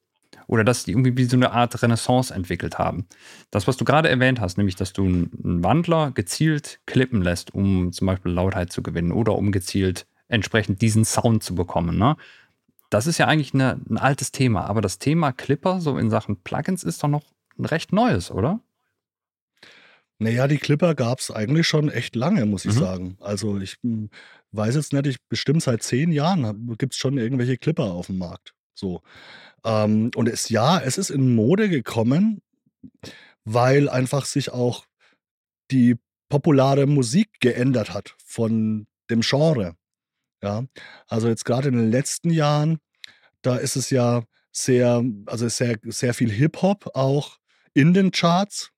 oder 0.53 0.64
dass 0.64 0.84
die 0.84 0.90
irgendwie 0.90 1.16
wie 1.16 1.24
so 1.24 1.34
eine 1.34 1.53
Art 1.53 1.82
Renaissance 1.82 2.32
entwickelt 2.32 2.78
haben. 2.78 3.07
Das, 3.50 3.66
was 3.66 3.78
du 3.78 3.86
gerade 3.86 4.11
erwähnt 4.11 4.38
hast, 4.38 4.59
nämlich, 4.59 4.76
dass 4.76 4.92
du 4.92 5.03
einen 5.03 5.64
Wandler 5.64 6.11
gezielt 6.11 6.80
klippen 6.84 7.22
lässt, 7.22 7.55
um 7.55 7.90
zum 7.90 8.07
Beispiel 8.07 8.32
Lautheit 8.32 8.70
zu 8.70 8.82
gewinnen 8.82 9.12
oder 9.12 9.34
um 9.34 9.50
gezielt 9.50 10.07
entsprechend 10.28 10.82
diesen 10.82 11.07
Sound 11.07 11.42
zu 11.42 11.55
bekommen. 11.55 11.96
Ne? 11.96 12.18
Das 12.90 13.07
ist 13.07 13.16
ja 13.16 13.28
eigentlich 13.28 13.55
eine, 13.55 13.80
ein 13.88 13.96
altes 13.96 14.30
Thema, 14.30 14.66
aber 14.66 14.82
das 14.82 14.98
Thema 14.98 15.32
Clipper 15.32 15.80
so 15.80 15.96
in 15.96 16.11
Sachen 16.11 16.36
Plugins 16.36 16.84
ist 16.84 17.03
doch 17.03 17.09
noch 17.09 17.24
ein 17.59 17.64
recht 17.64 17.94
neues, 17.94 18.30
oder? 18.30 18.61
Naja, 20.18 20.46
die 20.48 20.59
Clipper 20.59 20.94
gab 20.94 21.20
es 21.20 21.30
eigentlich 21.30 21.66
schon 21.66 21.88
echt 21.88 22.14
lange, 22.14 22.44
muss 22.44 22.66
ich 22.66 22.74
mhm. 22.74 22.78
sagen. 22.78 23.16
Also 23.20 23.57
ich 23.57 23.78
hm, 23.82 24.11
weiß 24.50 24.74
jetzt 24.74 24.92
nicht, 24.92 25.07
ich 25.07 25.16
bestimmt 25.30 25.62
seit 25.62 25.82
zehn 25.82 26.12
Jahren 26.12 26.76
gibt 26.76 26.92
es 26.92 26.98
schon 26.98 27.16
irgendwelche 27.16 27.57
Clipper 27.57 27.84
auf 27.84 28.09
dem 28.09 28.18
Markt. 28.18 28.53
So. 28.74 29.02
Ähm, 29.64 30.10
und 30.16 30.28
es, 30.28 30.48
ja, 30.48 30.80
es 30.80 30.98
ist 30.98 31.10
in 31.10 31.34
Mode 31.34 31.68
gekommen, 31.68 32.42
weil 33.44 33.88
einfach 33.88 34.24
sich 34.24 34.50
auch 34.50 34.86
die 35.70 35.96
populare 36.28 36.86
Musik 36.86 37.28
geändert 37.40 37.92
hat 37.92 38.14
von 38.24 38.86
dem 39.10 39.20
Genre. 39.20 39.76
Ja, 40.42 40.64
also 41.06 41.28
jetzt 41.28 41.44
gerade 41.44 41.68
in 41.68 41.76
den 41.76 41.90
letzten 41.90 42.30
Jahren, 42.30 42.78
da 43.42 43.56
ist 43.56 43.76
es 43.76 43.90
ja 43.90 44.24
sehr, 44.50 45.04
also 45.26 45.48
sehr, 45.48 45.78
sehr 45.84 46.14
viel 46.14 46.30
Hip-Hop 46.30 46.90
auch 46.94 47.38
in 47.74 47.94
den 47.94 48.10
Charts. 48.10 48.70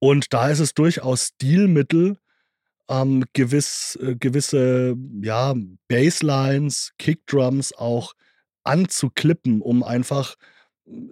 Und 0.00 0.32
da 0.32 0.48
ist 0.48 0.60
es 0.60 0.74
durchaus 0.74 1.28
Stilmittel, 1.28 2.18
ähm, 2.88 3.24
gewiss, 3.32 3.98
äh, 4.00 4.16
gewisse 4.16 4.96
ja, 5.22 5.54
Basslines, 5.88 6.92
Kickdrums 6.98 7.72
auch 7.72 8.14
anzuklippen, 8.68 9.60
um 9.60 9.82
einfach 9.82 10.36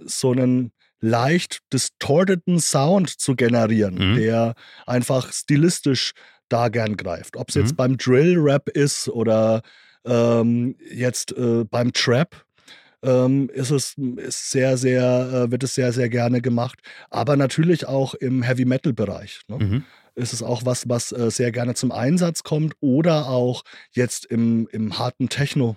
so 0.04 0.32
einen 0.32 0.72
leicht 1.00 1.60
distorteten 1.72 2.60
Sound 2.60 3.10
zu 3.10 3.34
generieren, 3.34 4.12
mhm. 4.12 4.16
der 4.16 4.54
einfach 4.86 5.32
stilistisch 5.32 6.12
da 6.48 6.68
gern 6.68 6.96
greift. 6.96 7.36
Ob 7.36 7.48
es 7.48 7.56
mhm. 7.56 7.62
jetzt 7.62 7.76
beim 7.76 7.96
Drill-Rap 7.96 8.68
ist 8.68 9.08
oder 9.08 9.62
ähm, 10.04 10.76
jetzt 10.90 11.32
äh, 11.36 11.64
beim 11.64 11.92
Trap, 11.92 12.44
ähm, 13.02 13.50
ist 13.52 13.70
es 13.70 13.94
ist 14.16 14.50
sehr, 14.50 14.76
sehr, 14.76 15.46
äh, 15.46 15.50
wird 15.50 15.62
es 15.64 15.74
sehr, 15.74 15.92
sehr 15.92 16.08
gerne 16.08 16.40
gemacht. 16.40 16.80
Aber 17.10 17.36
natürlich 17.36 17.86
auch 17.86 18.14
im 18.14 18.42
Heavy-Metal-Bereich. 18.42 19.40
Ne? 19.48 19.58
Mhm. 19.58 19.84
Ist 20.14 20.32
es 20.32 20.42
auch 20.42 20.64
was, 20.64 20.88
was 20.88 21.12
äh, 21.12 21.30
sehr 21.30 21.52
gerne 21.52 21.74
zum 21.74 21.92
Einsatz 21.92 22.42
kommt 22.42 22.74
oder 22.80 23.28
auch 23.28 23.64
jetzt 23.90 24.24
im, 24.26 24.66
im 24.72 24.98
harten 24.98 25.28
Techno. 25.28 25.76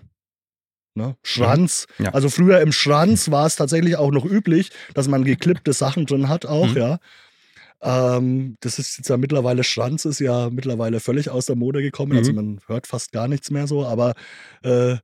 Ne? 0.99 1.15
Schranz. 1.23 1.87
Ja. 1.97 2.09
Also 2.09 2.29
früher 2.29 2.59
im 2.59 2.73
Schranz 2.73 3.31
war 3.31 3.45
es 3.45 3.55
tatsächlich 3.55 3.95
auch 3.95 4.11
noch 4.11 4.25
üblich, 4.25 4.69
dass 4.93 5.07
man 5.07 5.23
geklippte 5.23 5.71
Sachen 5.71 6.05
drin 6.05 6.27
hat, 6.27 6.45
auch, 6.45 6.67
mhm. 6.67 6.77
ja. 6.77 6.99
Ähm, 7.81 8.57
das 8.59 8.77
ist 8.77 8.97
jetzt 8.97 9.09
ja 9.09 9.15
mittlerweile, 9.15 9.63
Schranz 9.63 10.03
ist 10.03 10.19
ja 10.19 10.49
mittlerweile 10.49 10.99
völlig 10.99 11.29
aus 11.29 11.45
der 11.45 11.55
Mode 11.55 11.81
gekommen. 11.81 12.17
Also 12.17 12.33
mhm. 12.33 12.37
Also 12.37 12.49
man 12.51 12.61
hört 12.67 12.87
fast 12.87 13.13
gar 13.13 13.29
nichts 13.29 13.49
mehr 13.49 13.67
so, 13.67 13.85
aber 13.85 14.13
äh, 14.63 14.97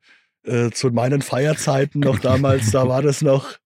äh, 0.44 0.72
zu 0.72 0.90
meinen 0.90 1.22
Feierzeiten 1.22 2.02
noch 2.02 2.20
damals, 2.20 2.72
da 2.72 2.90
war 2.90 3.02
das 3.02 3.22
noch, 3.22 3.58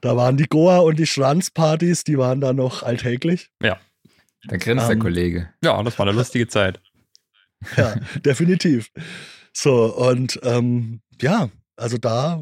da 0.00 0.16
waren 0.16 0.38
die 0.38 0.48
Goa 0.48 0.78
und 0.78 0.98
die 0.98 1.06
Schranzpartys, 1.06 2.04
die 2.04 2.16
waren 2.16 2.40
da 2.40 2.54
noch 2.54 2.82
alltäglich. 2.82 3.50
Ja. 3.62 3.78
Da 4.46 4.56
grinst 4.56 4.84
ähm, 4.84 4.88
der 4.88 4.98
Kollege. 4.98 5.50
Ja, 5.62 5.82
das 5.82 5.98
war 5.98 6.06
eine 6.06 6.16
lustige 6.16 6.48
Zeit. 6.48 6.80
Ja, 7.76 7.96
definitiv. 8.24 8.90
So, 9.52 9.94
und 9.94 10.38
ähm, 10.44 11.00
ja, 11.22 11.50
also 11.76 11.98
da 11.98 12.40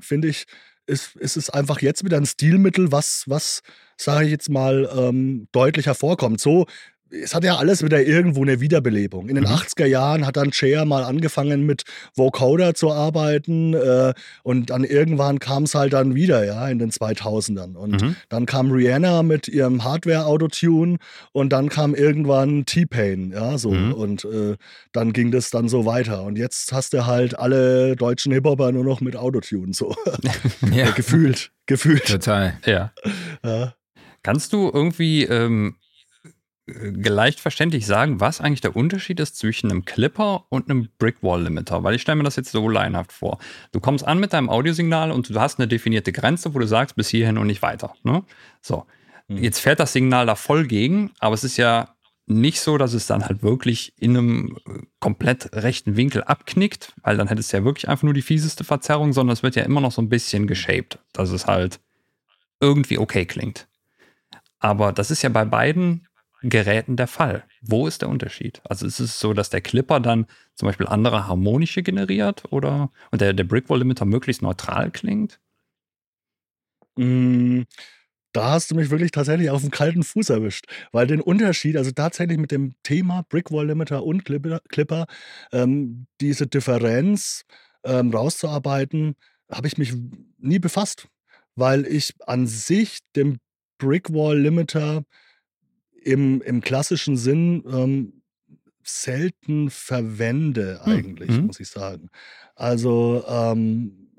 finde 0.00 0.28
ich, 0.28 0.46
ist, 0.86 1.16
ist 1.16 1.36
es 1.36 1.50
einfach 1.50 1.80
jetzt 1.82 2.04
wieder 2.04 2.16
ein 2.16 2.26
Stilmittel, 2.26 2.92
was, 2.92 3.24
was 3.26 3.62
sage 3.96 4.26
ich 4.26 4.30
jetzt 4.30 4.48
mal, 4.48 4.88
ähm, 4.96 5.48
deutlich 5.52 5.86
hervorkommt. 5.86 6.40
So 6.40 6.66
es 7.10 7.34
hat 7.34 7.44
ja 7.44 7.56
alles 7.56 7.82
wieder 7.84 8.02
irgendwo 8.02 8.42
eine 8.42 8.60
Wiederbelebung. 8.60 9.28
In 9.28 9.36
den 9.36 9.44
mhm. 9.44 9.50
80er 9.50 9.86
Jahren 9.86 10.26
hat 10.26 10.36
dann 10.36 10.52
Cher 10.52 10.84
mal 10.84 11.04
angefangen 11.04 11.64
mit 11.64 11.84
Vocoder 12.14 12.74
zu 12.74 12.90
arbeiten 12.90 13.74
äh, 13.74 14.12
und 14.42 14.70
dann 14.70 14.84
irgendwann 14.84 15.38
kam 15.38 15.64
es 15.64 15.74
halt 15.74 15.92
dann 15.92 16.14
wieder, 16.14 16.44
ja, 16.44 16.68
in 16.68 16.78
den 16.78 16.90
2000ern. 16.90 17.74
Und 17.74 18.02
mhm. 18.02 18.16
dann 18.28 18.46
kam 18.46 18.70
Rihanna 18.70 19.22
mit 19.22 19.48
ihrem 19.48 19.84
Hardware-Autotune 19.84 20.98
und 21.32 21.52
dann 21.52 21.68
kam 21.68 21.94
irgendwann 21.94 22.66
T-Pain, 22.66 23.32
ja, 23.32 23.56
so. 23.56 23.70
Mhm. 23.70 23.92
Und 23.92 24.24
äh, 24.24 24.56
dann 24.92 25.12
ging 25.12 25.30
das 25.30 25.50
dann 25.50 25.68
so 25.68 25.86
weiter. 25.86 26.24
Und 26.24 26.36
jetzt 26.36 26.72
hast 26.72 26.92
du 26.92 27.06
halt 27.06 27.38
alle 27.38 27.94
deutschen 27.94 28.32
Hip-Hopper 28.32 28.72
nur 28.72 28.84
noch 28.84 29.00
mit 29.00 29.16
Autotune, 29.16 29.72
so. 29.72 29.94
ja. 30.72 30.90
gefühlt, 30.90 31.52
gefühlt. 31.66 32.06
Total. 32.06 32.58
Ja. 32.64 32.92
ja. 33.44 33.74
Kannst 34.22 34.52
du 34.52 34.70
irgendwie 34.74 35.22
ähm, 35.22 35.76
leicht 36.66 37.38
verständlich 37.38 37.86
sagen, 37.86 38.20
was 38.20 38.40
eigentlich 38.40 38.60
der 38.60 38.74
Unterschied 38.74 39.20
ist 39.20 39.36
zwischen 39.36 39.70
einem 39.70 39.84
Clipper 39.84 40.46
und 40.48 40.68
einem 40.68 40.88
Brickwall-Limiter, 40.98 41.84
weil 41.84 41.94
ich 41.94 42.02
stelle 42.02 42.16
mir 42.16 42.24
das 42.24 42.36
jetzt 42.36 42.50
so 42.50 42.68
leinhaft 42.68 43.12
vor. 43.12 43.38
Du 43.70 43.78
kommst 43.78 44.04
an 44.04 44.18
mit 44.18 44.32
deinem 44.32 44.50
Audiosignal 44.50 45.12
und 45.12 45.30
du 45.30 45.40
hast 45.40 45.60
eine 45.60 45.68
definierte 45.68 46.10
Grenze, 46.12 46.54
wo 46.54 46.58
du 46.58 46.66
sagst, 46.66 46.96
bis 46.96 47.08
hierhin 47.08 47.38
und 47.38 47.46
nicht 47.46 47.62
weiter. 47.62 47.94
Ne? 48.02 48.24
So, 48.60 48.84
mhm. 49.28 49.38
jetzt 49.38 49.60
fährt 49.60 49.78
das 49.78 49.92
Signal 49.92 50.26
da 50.26 50.34
voll 50.34 50.66
gegen, 50.66 51.12
aber 51.20 51.34
es 51.34 51.44
ist 51.44 51.56
ja 51.56 51.94
nicht 52.26 52.60
so, 52.60 52.76
dass 52.76 52.92
es 52.92 53.06
dann 53.06 53.24
halt 53.24 53.44
wirklich 53.44 53.92
in 53.96 54.16
einem 54.16 54.58
äh, 54.66 54.82
komplett 54.98 55.54
rechten 55.54 55.96
Winkel 55.96 56.24
abknickt, 56.24 56.94
weil 57.02 57.16
dann 57.16 57.28
hättest 57.28 57.52
du 57.52 57.58
ja 57.58 57.64
wirklich 57.64 57.88
einfach 57.88 58.02
nur 58.02 58.14
die 58.14 58.22
fieseste 58.22 58.64
Verzerrung, 58.64 59.12
sondern 59.12 59.34
es 59.34 59.44
wird 59.44 59.54
ja 59.54 59.62
immer 59.62 59.80
noch 59.80 59.92
so 59.92 60.02
ein 60.02 60.08
bisschen 60.08 60.48
geshaped, 60.48 60.98
dass 61.12 61.30
es 61.30 61.46
halt 61.46 61.78
irgendwie 62.58 62.98
okay 62.98 63.24
klingt. 63.24 63.68
Aber 64.58 64.92
das 64.92 65.12
ist 65.12 65.22
ja 65.22 65.28
bei 65.28 65.44
beiden 65.44 66.08
Geräten 66.42 66.96
der 66.96 67.06
Fall. 67.06 67.44
Wo 67.62 67.86
ist 67.86 68.02
der 68.02 68.08
Unterschied? 68.08 68.60
Also 68.64 68.86
ist 68.86 69.00
es 69.00 69.18
so, 69.18 69.32
dass 69.32 69.50
der 69.50 69.60
Clipper 69.60 70.00
dann 70.00 70.26
zum 70.54 70.66
Beispiel 70.66 70.86
andere 70.86 71.26
harmonische 71.26 71.82
generiert 71.82 72.44
oder 72.50 72.90
und 73.10 73.20
der, 73.20 73.32
der 73.32 73.44
Brickwall 73.44 73.78
Limiter 73.78 74.04
möglichst 74.04 74.42
neutral 74.42 74.90
klingt? 74.90 75.40
Mm, 76.96 77.62
da 78.32 78.52
hast 78.52 78.70
du 78.70 78.74
mich 78.74 78.90
wirklich 78.90 79.12
tatsächlich 79.12 79.50
auf 79.50 79.62
den 79.62 79.70
kalten 79.70 80.02
Fuß 80.02 80.30
erwischt. 80.30 80.66
Weil 80.92 81.06
den 81.06 81.20
Unterschied, 81.22 81.76
also 81.76 81.90
tatsächlich 81.90 82.38
mit 82.38 82.50
dem 82.50 82.74
Thema 82.82 83.24
Brickwall 83.28 83.66
Limiter 83.66 84.04
und 84.04 84.24
Clipper, 84.24 84.60
Clipper 84.68 85.06
ähm, 85.52 86.06
diese 86.20 86.46
Differenz 86.46 87.44
ähm, 87.84 88.10
rauszuarbeiten, 88.10 89.16
habe 89.50 89.68
ich 89.68 89.78
mich 89.78 89.94
nie 90.38 90.58
befasst. 90.58 91.08
Weil 91.54 91.86
ich 91.86 92.12
an 92.26 92.46
sich 92.46 92.98
den 93.14 93.38
Brickwall 93.78 94.38
Limiter 94.38 95.04
im, 96.06 96.40
im 96.42 96.60
klassischen 96.60 97.16
Sinn 97.16 97.64
ähm, 97.66 98.22
selten 98.82 99.70
verwende, 99.70 100.80
hm, 100.84 100.92
eigentlich, 100.92 101.30
mhm. 101.30 101.46
muss 101.46 101.58
ich 101.58 101.68
sagen. 101.68 102.08
Also 102.54 103.24
ähm, 103.28 104.12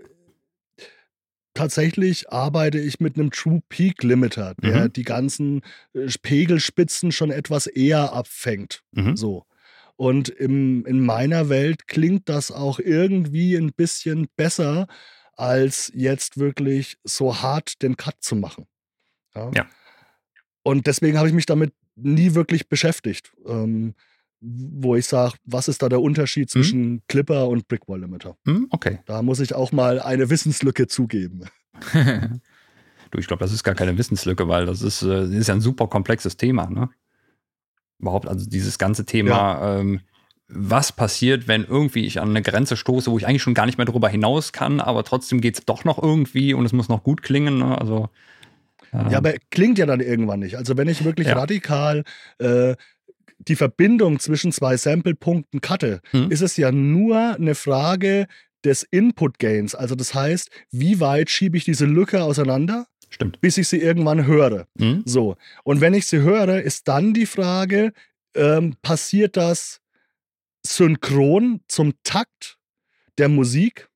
tatsächlich 1.53 2.29
arbeite 2.29 2.77
ich 2.77 2.99
mit 2.99 3.15
einem 3.15 3.31
True 3.31 3.61
Peak 3.69 4.03
Limiter, 4.03 4.53
der 4.61 4.85
mhm. 4.85 4.93
die 4.93 5.03
ganzen 5.03 5.61
äh, 5.93 6.07
Pegelspitzen 6.21 7.13
schon 7.13 7.31
etwas 7.31 7.67
eher 7.67 8.11
abfängt. 8.11 8.83
Mhm. 8.91 9.15
So. 9.15 9.45
Und 9.95 10.27
im, 10.29 10.85
in 10.85 10.99
meiner 10.99 11.47
Welt 11.47 11.88
klingt 11.88 12.27
das 12.27 12.51
auch 12.51 12.79
irgendwie 12.79 13.55
ein 13.55 13.71
bisschen 13.71 14.27
besser, 14.35 14.88
als 15.38 15.91
jetzt 15.95 16.38
wirklich 16.38 16.97
so 17.03 17.41
hart 17.41 17.81
den 17.81 17.95
Cut 17.95 18.17
zu 18.19 18.35
machen. 18.35 18.67
Ja. 19.33 19.51
ja. 19.55 19.65
Und 20.68 20.86
deswegen 20.86 21.18
habe 21.18 21.30
ich 21.30 21.34
mich 21.34 21.45
damit 21.45 21.72
nie 21.95 22.34
wirklich 22.34 22.68
beschäftigt. 22.68 23.32
Ähm, 23.45 23.93
wo 24.41 24.97
ich 24.97 25.07
sage, 25.07 25.36
was 25.45 25.70
ist 25.70 25.82
da 25.82 25.88
der 25.88 26.01
Unterschied 26.01 26.47
mhm. 26.47 26.49
zwischen 26.49 26.91
mhm. 26.91 27.01
Clipper 27.07 27.47
und 27.47 27.70
Brickwall 27.70 28.01
Limiter? 28.01 28.36
Mhm, 28.43 28.68
okay. 28.72 28.99
Da 29.05 29.22
muss 29.22 29.39
ich 29.39 29.55
auch 29.55 29.72
mal 29.72 30.01
eine 30.01 30.30
Wissenslücke 30.30 30.88
zugeben. 30.88 31.45
du, 31.93 33.18
ich 33.18 33.28
glaube, 33.28 33.39
das 33.39 33.53
ist 33.53 33.63
gar 33.63 33.76
keine 33.76 33.97
Wissenslücke, 33.97 34.49
weil 34.49 34.65
das 34.65 34.82
ist, 34.82 35.03
äh, 35.03 35.28
ist 35.38 35.47
ja 35.47 35.53
ein 35.53 35.61
super 35.61 35.88
komplexes 35.88 36.36
Thema, 36.36 36.70
ne? 36.70 36.89
Überhaupt, 37.99 38.28
also 38.28 38.45
dieses 38.45 38.78
ganze 38.78 39.05
Thema, 39.05 39.30
ja. 39.30 39.80
ähm, 39.80 40.01
was 40.49 40.91
passiert, 40.91 41.47
wenn 41.47 41.63
irgendwie 41.63 42.05
ich 42.05 42.20
an 42.20 42.32
eine 42.32 42.41
Grenze 42.41 42.76
stoße, 42.76 43.09
wo 43.09 43.18
ich 43.18 43.26
eigentlich 43.26 43.41
schon 43.41 43.53
gar 43.53 43.68
nicht 43.68 43.78
mehr 43.78 43.86
darüber 43.86 44.09
hinaus 44.09 44.51
kann, 44.51 44.82
aber 44.82 45.05
trotzdem 45.05 45.39
geht 45.39 45.59
es 45.59 45.65
doch 45.65 45.86
noch 45.86 45.97
irgendwie 46.03 46.53
und 46.53 46.65
es 46.65 46.74
muss 46.74 46.89
noch 46.89 47.03
gut 47.03 47.22
klingen. 47.22 47.57
Ne? 47.57 47.80
Also, 47.80 48.09
ähm, 48.93 49.09
ja, 49.09 49.17
aber 49.17 49.33
klingt 49.51 49.77
ja 49.77 49.85
dann 49.85 49.99
irgendwann 49.99 50.39
nicht. 50.39 50.55
Also 50.55 50.77
wenn 50.77 50.88
ich 50.88 51.03
wirklich 51.03 51.27
ja. 51.27 51.38
radikal 51.38 52.03
äh, 52.39 52.75
die 53.39 53.55
Verbindung 53.55 54.19
zwischen 54.19 54.51
zwei 54.51 54.77
Sample-Punkten 54.77 55.61
cutte, 55.61 56.01
mhm. 56.11 56.31
ist 56.31 56.41
es 56.41 56.57
ja 56.57 56.71
nur 56.71 57.35
eine 57.35 57.55
Frage 57.55 58.27
des 58.63 58.83
Input-Gains. 58.83 59.75
Also 59.75 59.95
das 59.95 60.13
heißt, 60.13 60.49
wie 60.71 60.99
weit 60.99 61.29
schiebe 61.29 61.57
ich 61.57 61.65
diese 61.65 61.85
Lücke 61.85 62.23
auseinander? 62.23 62.88
Stimmt. 63.09 63.39
Bis 63.39 63.57
ich 63.57 63.67
sie 63.67 63.79
irgendwann 63.79 64.25
höre. 64.25 64.67
Mhm. 64.75 65.03
So. 65.05 65.38
Und 65.63 65.81
wenn 65.81 65.93
ich 65.93 66.07
sie 66.07 66.19
höre, 66.19 66.61
ist 66.61 66.88
dann 66.88 67.13
die 67.13 67.25
Frage, 67.25 67.93
ähm, 68.35 68.75
passiert 68.81 69.38
das 69.38 69.81
synchron 70.65 71.61
zum 71.67 71.93
Takt 72.03 72.57
der 73.17 73.29
Musik? 73.29 73.89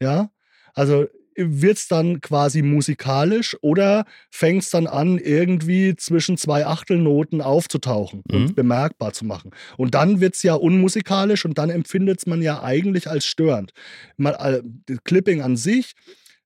Ja. 0.00 0.30
Also 0.74 1.06
wird 1.36 1.76
es 1.76 1.88
dann 1.88 2.20
quasi 2.20 2.62
musikalisch 2.62 3.56
oder 3.60 4.04
fängt 4.30 4.62
es 4.62 4.70
dann 4.70 4.86
an, 4.86 5.18
irgendwie 5.18 5.94
zwischen 5.96 6.36
zwei 6.36 6.66
Achtelnoten 6.66 7.40
aufzutauchen 7.40 8.22
mhm. 8.28 8.36
und 8.36 8.56
bemerkbar 8.56 9.12
zu 9.12 9.24
machen? 9.24 9.50
Und 9.76 9.94
dann 9.94 10.20
wird 10.20 10.34
es 10.34 10.42
ja 10.42 10.54
unmusikalisch 10.54 11.44
und 11.44 11.58
dann 11.58 11.70
empfindet 11.70 12.18
es 12.18 12.26
man 12.26 12.42
ja 12.42 12.62
eigentlich 12.62 13.08
als 13.08 13.26
störend. 13.26 13.72
Man, 14.16 14.34
äh, 14.34 14.62
Clipping 15.04 15.42
an 15.42 15.56
sich 15.56 15.92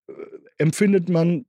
äh, 0.09 0.13
empfindet 0.59 1.09
man 1.09 1.47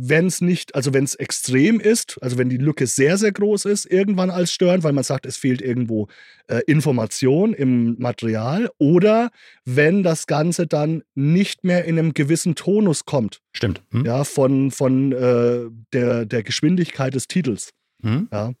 wenn 0.00 0.26
es 0.26 0.40
nicht, 0.40 0.76
also 0.76 0.94
wenn 0.94 1.02
es 1.02 1.16
extrem 1.16 1.80
ist, 1.80 2.18
also 2.22 2.38
wenn 2.38 2.48
die 2.48 2.56
Lücke 2.56 2.86
sehr, 2.86 3.18
sehr 3.18 3.32
groß 3.32 3.64
ist, 3.64 3.84
irgendwann 3.84 4.30
als 4.30 4.52
störend, 4.52 4.84
weil 4.84 4.92
man 4.92 5.02
sagt, 5.02 5.26
es 5.26 5.36
fehlt 5.36 5.60
irgendwo 5.60 6.06
äh, 6.46 6.60
Information 6.66 7.52
im 7.52 7.96
Material, 7.98 8.70
oder 8.78 9.30
wenn 9.64 10.04
das 10.04 10.26
Ganze 10.26 10.68
dann 10.68 11.02
nicht 11.16 11.64
mehr 11.64 11.84
in 11.84 11.98
einem 11.98 12.14
gewissen 12.14 12.54
Tonus 12.54 13.06
kommt. 13.06 13.40
Stimmt. 13.52 13.82
Hm. 13.90 14.04
Ja, 14.04 14.22
von, 14.22 14.70
von 14.70 15.12
äh, 15.12 15.68
der, 15.92 16.26
der 16.26 16.42
Geschwindigkeit 16.44 17.14
des 17.14 17.26
Titels. 17.26 17.70
Hm. 18.02 18.28
Ja. 18.32 18.52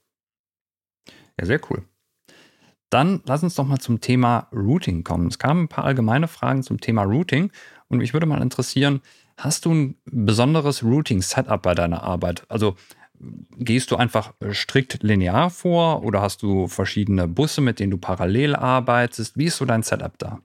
ja, 1.38 1.46
sehr 1.46 1.60
cool. 1.70 1.84
Dann 2.90 3.20
lass 3.26 3.44
uns 3.44 3.54
doch 3.54 3.66
mal 3.66 3.78
zum 3.78 4.00
Thema 4.00 4.48
Routing 4.52 5.04
kommen. 5.04 5.28
Es 5.28 5.38
kamen 5.38 5.64
ein 5.64 5.68
paar 5.68 5.84
allgemeine 5.84 6.26
Fragen 6.26 6.64
zum 6.64 6.80
Thema 6.80 7.02
Routing 7.02 7.52
und 7.88 7.98
mich 7.98 8.12
würde 8.12 8.26
mal 8.26 8.42
interessieren, 8.42 9.02
Hast 9.38 9.66
du 9.66 9.72
ein 9.72 9.94
besonderes 10.04 10.82
Routing-Setup 10.82 11.62
bei 11.62 11.74
deiner 11.74 12.02
Arbeit? 12.02 12.42
Also 12.48 12.76
gehst 13.56 13.92
du 13.92 13.96
einfach 13.96 14.34
strikt 14.52 15.02
linear 15.04 15.48
vor 15.50 16.04
oder 16.04 16.20
hast 16.20 16.42
du 16.42 16.66
verschiedene 16.66 17.28
Busse, 17.28 17.60
mit 17.60 17.78
denen 17.78 17.92
du 17.92 17.98
parallel 17.98 18.56
arbeitest? 18.56 19.38
Wie 19.38 19.44
ist 19.44 19.56
so 19.56 19.64
dein 19.64 19.84
Setup 19.84 20.18
da? 20.18 20.40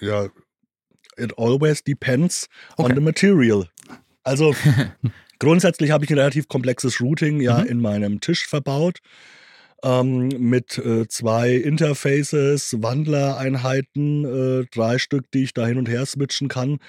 Ja, 0.00 0.28
it 1.16 1.38
always 1.38 1.82
depends 1.82 2.48
okay. 2.76 2.90
on 2.90 2.96
the 2.96 3.00
material. 3.00 3.68
Also 4.24 4.52
grundsätzlich 5.38 5.92
habe 5.92 6.04
ich 6.04 6.10
ein 6.10 6.18
relativ 6.18 6.48
komplexes 6.48 7.00
Routing 7.00 7.40
ja 7.40 7.58
mhm. 7.58 7.66
in 7.66 7.80
meinem 7.80 8.20
Tisch 8.20 8.48
verbaut. 8.48 8.98
Ähm, 9.84 10.28
mit 10.38 10.78
äh, 10.78 11.06
zwei 11.06 11.52
Interfaces, 11.52 12.74
Wandlereinheiten, 12.80 14.24
äh, 14.24 14.66
drei 14.72 14.98
Stück, 14.98 15.30
die 15.30 15.44
ich 15.44 15.54
da 15.54 15.66
hin 15.66 15.78
und 15.78 15.88
her 15.88 16.04
switchen 16.06 16.48
kann. 16.48 16.80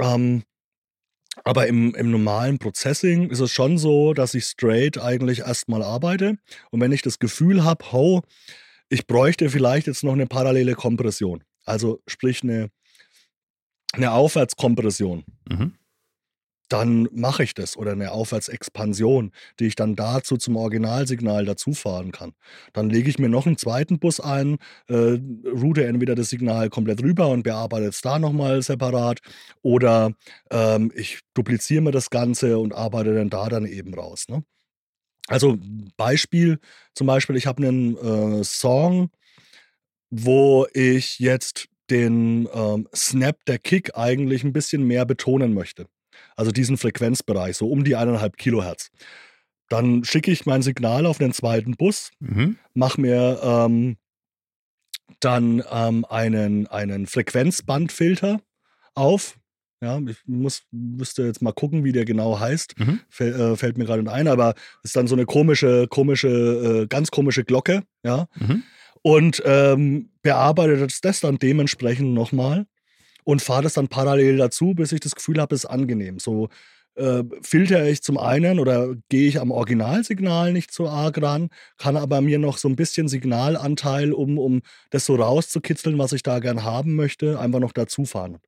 Ähm, 0.00 0.44
aber 1.44 1.66
im, 1.66 1.94
im 1.94 2.10
normalen 2.10 2.58
Processing 2.58 3.30
ist 3.30 3.40
es 3.40 3.52
schon 3.52 3.78
so, 3.78 4.12
dass 4.12 4.34
ich 4.34 4.44
straight 4.44 4.98
eigentlich 4.98 5.40
erstmal 5.40 5.82
arbeite. 5.82 6.38
Und 6.70 6.80
wenn 6.80 6.92
ich 6.92 7.02
das 7.02 7.18
Gefühl 7.18 7.64
habe, 7.64 7.84
oh, 7.92 8.22
ich 8.88 9.06
bräuchte 9.06 9.50
vielleicht 9.50 9.86
jetzt 9.86 10.02
noch 10.04 10.12
eine 10.12 10.26
parallele 10.26 10.74
Kompression, 10.74 11.44
also 11.64 12.00
sprich 12.06 12.42
eine, 12.42 12.70
eine 13.92 14.12
Aufwärtskompression, 14.12 15.24
mhm 15.48 15.78
dann 16.68 17.08
mache 17.12 17.42
ich 17.42 17.54
das 17.54 17.76
oder 17.76 17.92
eine 17.92 18.12
Aufwärtsexpansion, 18.12 19.32
die 19.58 19.66
ich 19.66 19.74
dann 19.74 19.96
dazu 19.96 20.36
zum 20.36 20.56
Originalsignal 20.56 21.44
dazufahren 21.44 22.12
kann. 22.12 22.32
Dann 22.72 22.90
lege 22.90 23.08
ich 23.08 23.18
mir 23.18 23.28
noch 23.28 23.46
einen 23.46 23.56
zweiten 23.56 23.98
Bus 23.98 24.20
ein, 24.20 24.58
äh, 24.88 25.18
route 25.46 25.86
entweder 25.86 26.14
das 26.14 26.28
Signal 26.30 26.68
komplett 26.68 27.02
rüber 27.02 27.28
und 27.28 27.42
bearbeite 27.42 27.86
es 27.86 28.02
da 28.02 28.18
nochmal 28.18 28.62
separat 28.62 29.20
oder 29.62 30.12
ähm, 30.50 30.92
ich 30.94 31.20
dupliziere 31.34 31.82
mir 31.82 31.92
das 31.92 32.10
Ganze 32.10 32.58
und 32.58 32.74
arbeite 32.74 33.14
dann 33.14 33.30
da 33.30 33.48
dann 33.48 33.64
eben 33.64 33.94
raus. 33.94 34.26
Ne? 34.28 34.44
Also 35.26 35.58
Beispiel 35.96 36.58
zum 36.94 37.06
Beispiel, 37.06 37.36
ich 37.36 37.46
habe 37.46 37.66
einen 37.66 37.96
äh, 37.96 38.44
Song, 38.44 39.10
wo 40.10 40.66
ich 40.74 41.18
jetzt 41.18 41.68
den 41.90 42.48
ähm, 42.52 42.88
Snap 42.94 43.44
der 43.46 43.58
Kick 43.58 43.96
eigentlich 43.96 44.44
ein 44.44 44.52
bisschen 44.52 44.86
mehr 44.86 45.06
betonen 45.06 45.54
möchte 45.54 45.86
also 46.36 46.50
diesen 46.50 46.76
Frequenzbereich, 46.76 47.56
so 47.56 47.68
um 47.68 47.84
die 47.84 47.96
eineinhalb 47.96 48.36
Kilohertz. 48.36 48.90
Dann 49.68 50.04
schicke 50.04 50.30
ich 50.30 50.46
mein 50.46 50.62
Signal 50.62 51.04
auf 51.06 51.18
den 51.18 51.32
zweiten 51.32 51.76
Bus, 51.76 52.10
mhm. 52.20 52.56
mache 52.74 53.00
mir 53.00 53.40
ähm, 53.42 53.96
dann 55.20 55.62
ähm, 55.70 56.04
einen, 56.08 56.66
einen 56.68 57.06
Frequenzbandfilter 57.06 58.40
auf. 58.94 59.38
Ja, 59.80 60.00
ich 60.08 60.16
muss, 60.26 60.62
müsste 60.72 61.22
jetzt 61.24 61.40
mal 61.40 61.52
gucken, 61.52 61.84
wie 61.84 61.92
der 61.92 62.04
genau 62.04 62.40
heißt. 62.40 62.78
Mhm. 62.78 63.00
Fäll, 63.08 63.32
äh, 63.32 63.56
fällt 63.56 63.78
mir 63.78 63.84
gerade 63.84 64.02
nicht 64.02 64.12
ein, 64.12 64.26
aber 64.26 64.54
ist 64.82 64.96
dann 64.96 65.06
so 65.06 65.14
eine 65.14 65.24
komische, 65.24 65.86
komische, 65.88 66.82
äh, 66.82 66.86
ganz 66.88 67.10
komische 67.10 67.44
Glocke, 67.44 67.84
ja. 68.02 68.26
Mhm. 68.36 68.64
Und 69.02 69.42
ähm, 69.44 70.10
bearbeitet 70.22 71.04
das 71.04 71.20
dann 71.20 71.38
dementsprechend 71.38 72.12
nochmal 72.12 72.66
und 73.28 73.42
fahre 73.42 73.64
das 73.64 73.74
dann 73.74 73.88
parallel 73.88 74.38
dazu, 74.38 74.72
bis 74.72 74.90
ich 74.90 75.00
das 75.00 75.14
Gefühl 75.14 75.38
habe, 75.38 75.54
es 75.54 75.64
ist 75.64 75.70
angenehm. 75.70 76.18
So 76.18 76.48
äh, 76.94 77.22
filtere 77.42 77.90
ich 77.90 78.00
zum 78.02 78.16
einen 78.16 78.58
oder 78.58 78.94
gehe 79.10 79.28
ich 79.28 79.38
am 79.38 79.50
Originalsignal 79.50 80.54
nicht 80.54 80.72
so 80.72 80.88
arg 80.88 81.20
ran, 81.20 81.50
kann 81.76 81.98
aber 81.98 82.22
mir 82.22 82.38
noch 82.38 82.56
so 82.56 82.70
ein 82.70 82.74
bisschen 82.76 83.06
Signalanteil, 83.06 84.14
um, 84.14 84.38
um 84.38 84.62
das 84.88 85.04
so 85.04 85.14
rauszukitzeln, 85.16 85.98
was 85.98 86.14
ich 86.14 86.22
da 86.22 86.38
gern 86.38 86.64
haben 86.64 86.94
möchte, 86.94 87.38
einfach 87.38 87.60
noch 87.60 87.72
dazu 87.72 88.06
fahren. 88.06 88.38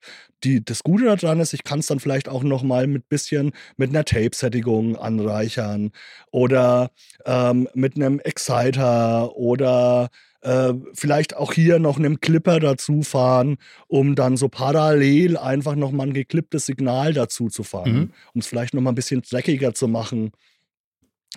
Die, 0.45 0.65
das 0.65 0.83
Gute 0.83 1.05
daran 1.15 1.41
ist, 1.41 1.53
ich 1.53 1.63
kann 1.63 1.81
es 1.81 1.87
dann 1.87 2.01
vielleicht 2.01 2.31
auch 2.31 2.43
noch 2.43 2.63
mal 2.63 2.87
mit 2.87 3.07
bisschen 3.11 3.53
mit 3.77 3.91
einer 3.91 4.07
Tape-Sättigung 4.07 4.97
anreichern 4.97 5.91
oder 6.31 6.91
ähm, 7.27 7.69
mit 7.75 7.97
einem 7.97 8.19
Exciter 8.19 9.37
oder 9.37 10.09
äh, 10.43 10.73
vielleicht 10.95 11.37
auch 11.37 11.53
hier 11.53 11.79
noch 11.79 11.99
einem 11.99 12.21
Clipper 12.21 12.61
dazu 12.61 13.03
fahren, 13.03 13.59
um 13.89 14.15
dann 14.15 14.37
so 14.37 14.49
parallel 14.49 15.37
einfach 15.37 15.75
nochmal 15.75 16.09
ein 16.09 16.15
geklipptes 16.15 16.67
Signal 16.67 17.13
dazu 17.13 17.49
zu 17.49 17.63
fahren, 17.63 17.93
mhm. 17.93 18.11
um 18.35 18.41
es 18.41 18.47
vielleicht 18.47 18.75
nochmal 18.75 18.93
ein 18.93 18.97
bisschen 18.97 19.23
dreckiger 19.23 19.75
zu 19.75 19.89
machen. 19.89 20.33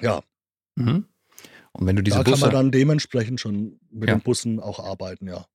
Ja. 0.02 0.22
Mhm. 0.76 1.06
Und 1.74 1.88
wenn 1.88 1.96
du 1.96 2.04
diese 2.04 2.18
da 2.18 2.24
Busse, 2.24 2.42
kann 2.42 2.54
man 2.54 2.56
dann 2.56 2.72
dementsprechend 2.72 3.40
schon 3.40 3.80
mit 3.90 4.10
ja. 4.10 4.16
den 4.16 4.22
Bussen 4.22 4.60
auch 4.60 4.80
arbeiten, 4.80 5.28
ja. 5.28 5.46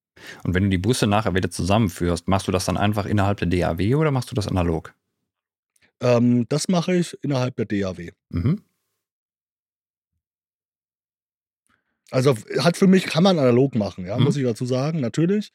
Und 0.42 0.54
wenn 0.54 0.64
du 0.64 0.68
die 0.68 0.78
Busse 0.78 1.06
nachher 1.06 1.34
wieder 1.34 1.50
zusammenführst, 1.50 2.26
machst 2.26 2.48
du 2.48 2.52
das 2.52 2.64
dann 2.64 2.76
einfach 2.76 3.06
innerhalb 3.06 3.38
der 3.38 3.48
DAW 3.48 3.94
oder 3.94 4.10
machst 4.10 4.30
du 4.30 4.34
das 4.34 4.48
analog? 4.48 4.94
Ähm, 6.00 6.46
das 6.48 6.68
mache 6.68 6.96
ich 6.96 7.16
innerhalb 7.22 7.56
der 7.56 7.66
DAW. 7.66 8.10
Mhm. 8.30 8.62
Also 12.10 12.34
hat 12.60 12.76
für 12.76 12.86
mich, 12.86 13.04
kann 13.04 13.22
man 13.22 13.38
analog 13.38 13.74
machen, 13.74 14.06
ja, 14.06 14.16
mhm. 14.16 14.24
muss 14.24 14.36
ich 14.36 14.44
dazu 14.44 14.64
sagen, 14.64 15.00
natürlich. 15.00 15.52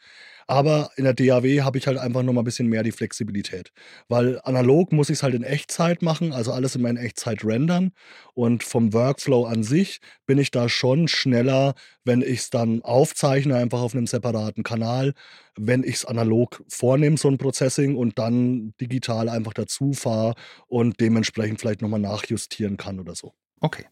Aber 0.48 0.92
in 0.98 1.06
der 1.06 1.14
DAW 1.14 1.62
habe 1.62 1.78
ich 1.78 1.88
halt 1.88 1.98
einfach 1.98 2.22
noch 2.22 2.34
mal 2.34 2.42
ein 2.42 2.46
bisschen 2.46 2.68
mehr 2.68 2.84
die 2.84 2.92
Flexibilität. 2.92 3.72
Weil 4.08 4.40
analog 4.44 4.92
muss 4.92 5.10
ich 5.10 5.18
es 5.18 5.24
halt 5.24 5.36
in 5.36 5.44
Echtzeit 5.44 6.02
machen, 6.02 6.34
also 6.34 6.52
alles 6.52 6.76
in 6.76 6.98
Echtzeit 6.98 7.44
rendern. 7.44 7.92
Und 8.34 8.64
vom 8.64 8.94
Workflow 8.94 9.46
an 9.46 9.64
sich 9.64 10.00
bin 10.26 10.38
ich 10.38 10.52
da 10.52 10.70
schon 10.70 11.08
schneller, 11.08 11.76
wenn 12.04 12.22
ich 12.22 12.40
es 12.40 12.50
dann 12.50 12.82
aufzeichne, 12.82 13.56
einfach 13.56 13.82
auf 13.82 13.96
einem 13.96 14.08
separaten 14.08 14.64
Kanal, 14.64 15.14
wenn 15.58 15.84
ich 15.84 15.96
es 15.96 16.06
analog 16.06 16.64
vornehme, 16.68 17.18
so 17.18 17.30
ein 17.30 17.38
Processing, 17.38 17.96
und 17.96 18.20
dann 18.20 18.74
digital 18.82 19.30
einfach 19.30 19.54
dazu 19.54 19.94
fahre 19.94 20.34
und 20.68 21.00
dementsprechend 21.00 21.62
vielleicht 21.62 21.82
nochmal 21.82 22.00
nachjustieren 22.00 22.78
kann 22.78 23.00
oder 23.00 23.16
so. 23.16 23.34
Okay. 23.60 23.86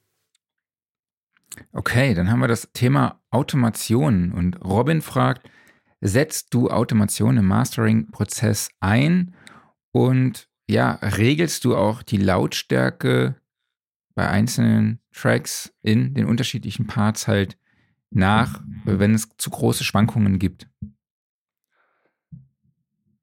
Okay, 1.73 2.13
dann 2.13 2.31
haben 2.31 2.39
wir 2.39 2.47
das 2.47 2.69
Thema 2.73 3.21
Automation 3.29 4.31
und 4.31 4.63
Robin 4.63 5.01
fragt, 5.01 5.49
setzt 5.99 6.53
du 6.53 6.69
Automation 6.69 7.37
im 7.37 7.47
Mastering-Prozess 7.47 8.69
ein 8.79 9.35
und 9.91 10.47
ja, 10.69 10.93
regelst 11.01 11.65
du 11.65 11.75
auch 11.75 12.01
die 12.01 12.17
Lautstärke 12.17 13.35
bei 14.15 14.27
einzelnen 14.27 14.99
Tracks 15.13 15.73
in 15.81 16.13
den 16.13 16.25
unterschiedlichen 16.25 16.87
Parts 16.87 17.27
halt 17.27 17.57
nach, 18.09 18.61
wenn 18.85 19.13
es 19.13 19.29
zu 19.37 19.49
große 19.49 19.83
Schwankungen 19.83 20.39
gibt? 20.39 20.67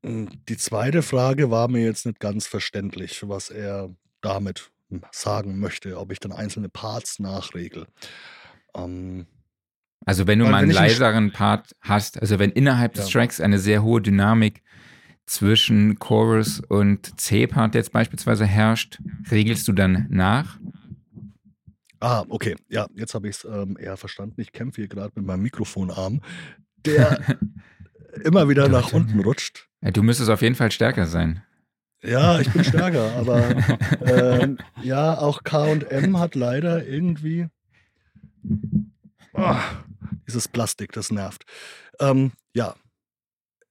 Die 0.02 0.56
zweite 0.56 1.02
Frage 1.02 1.50
war 1.50 1.68
mir 1.68 1.84
jetzt 1.84 2.06
nicht 2.06 2.20
ganz 2.20 2.46
verständlich, 2.46 3.28
was 3.28 3.50
er 3.50 3.94
damit 4.20 4.70
sagen 5.10 5.58
möchte, 5.58 5.98
ob 5.98 6.12
ich 6.12 6.20
dann 6.20 6.32
einzelne 6.32 6.68
Parts 6.68 7.18
nachregel. 7.18 7.86
Ähm, 8.74 9.26
also 10.06 10.26
wenn 10.26 10.38
du 10.38 10.46
mal 10.46 10.62
einen 10.62 10.70
leiseren 10.70 11.32
Part 11.32 11.74
hast, 11.80 12.20
also 12.20 12.38
wenn 12.38 12.50
innerhalb 12.50 12.96
ja. 12.96 13.02
des 13.02 13.10
Tracks 13.10 13.40
eine 13.40 13.58
sehr 13.58 13.82
hohe 13.82 14.00
Dynamik 14.00 14.62
zwischen 15.26 15.98
Chorus 15.98 16.60
und 16.68 17.20
C-Part 17.20 17.74
jetzt 17.74 17.92
beispielsweise 17.92 18.46
herrscht, 18.46 18.98
regelst 19.30 19.68
du 19.68 19.72
dann 19.72 20.06
nach? 20.08 20.58
Ah, 22.00 22.24
okay. 22.28 22.56
Ja, 22.68 22.86
jetzt 22.94 23.14
habe 23.14 23.28
ich 23.28 23.36
es 23.36 23.44
ähm, 23.44 23.76
eher 23.78 23.96
verstanden. 23.96 24.40
Ich 24.40 24.52
kämpfe 24.52 24.80
hier 24.80 24.88
gerade 24.88 25.12
mit 25.16 25.26
meinem 25.26 25.42
Mikrofonarm, 25.42 26.22
der 26.86 27.38
immer 28.24 28.48
wieder 28.48 28.68
nach 28.68 28.92
unten 28.92 29.20
rutscht. 29.20 29.68
Ja, 29.82 29.90
du 29.90 30.02
müsstest 30.02 30.30
auf 30.30 30.42
jeden 30.42 30.54
Fall 30.54 30.70
stärker 30.70 31.06
sein. 31.06 31.42
Ja, 32.02 32.38
ich 32.38 32.52
bin 32.52 32.64
stärker, 32.64 33.12
aber 33.16 33.56
ähm, 34.06 34.58
ja, 34.82 35.18
auch 35.18 35.42
KM 35.42 36.18
hat 36.18 36.34
leider 36.34 36.86
irgendwie. 36.86 37.48
Oh, 39.32 39.56
dieses 40.26 40.48
Plastik, 40.48 40.92
das 40.92 41.10
nervt. 41.10 41.44
Ähm, 42.00 42.32
ja, 42.54 42.74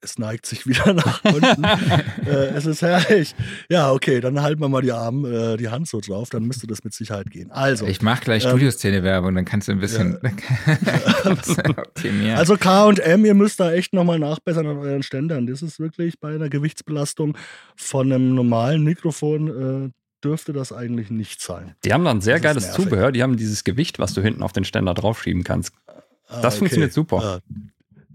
es 0.01 0.19
neigt 0.19 0.45
sich 0.45 0.67
wieder 0.67 0.93
nach 0.93 1.23
unten. 1.23 1.63
äh, 2.25 2.47
es 2.55 2.65
ist 2.65 2.81
herrlich. 2.81 3.35
Ja, 3.69 3.91
okay, 3.91 4.19
dann 4.19 4.41
halten 4.41 4.61
wir 4.61 4.69
mal 4.69 4.81
die 4.81 4.91
Arme, 4.91 5.53
äh, 5.53 5.57
die 5.57 5.69
Hand 5.69 5.87
so 5.87 5.99
drauf, 5.99 6.29
dann 6.29 6.43
müsste 6.43 6.67
das 6.67 6.83
mit 6.83 6.93
Sicherheit 6.93 7.29
gehen. 7.31 7.51
Also. 7.51 7.85
Ich 7.85 8.01
mache 8.01 8.23
gleich 8.23 8.43
ähm, 8.43 8.51
Studioszene-Werbung, 8.51 9.35
dann 9.35 9.45
kannst 9.45 9.67
du 9.67 9.71
ein 9.71 9.79
bisschen 9.79 10.19
ja. 10.23 11.31
optimieren. 11.77 12.37
Also 12.37 12.57
KM, 12.57 13.25
ihr 13.25 13.33
müsst 13.33 13.59
da 13.59 13.71
echt 13.71 13.93
nochmal 13.93 14.19
nachbessern 14.19 14.67
an 14.67 14.77
euren 14.77 15.03
Ständern. 15.03 15.47
Das 15.47 15.61
ist 15.61 15.79
wirklich 15.79 16.19
bei 16.19 16.35
einer 16.35 16.49
Gewichtsbelastung 16.49 17.37
von 17.75 18.11
einem 18.11 18.35
normalen 18.35 18.83
Mikrofon. 18.83 19.87
Äh, 19.87 19.91
dürfte 20.23 20.51
das 20.51 20.71
eigentlich 20.71 21.11
nicht 21.11 21.41
sein. 21.41 21.75
Die 21.85 21.93
haben 21.93 22.03
dann 22.03 22.21
sehr 22.21 22.39
geiles 22.39 22.71
Zubehör. 22.71 23.11
Die 23.11 23.21
haben 23.21 23.37
dieses 23.37 23.63
Gewicht, 23.63 23.99
was 23.99 24.15
du 24.15 24.21
hinten 24.21 24.41
auf 24.41 24.51
den 24.51 24.65
Ständer 24.65 24.95
draufschieben 24.95 25.43
kannst. 25.43 25.73
Ah, 25.85 25.93
das 26.27 26.33
ah, 26.33 26.47
okay. 26.47 26.57
funktioniert 26.57 26.91
super. 26.91 27.41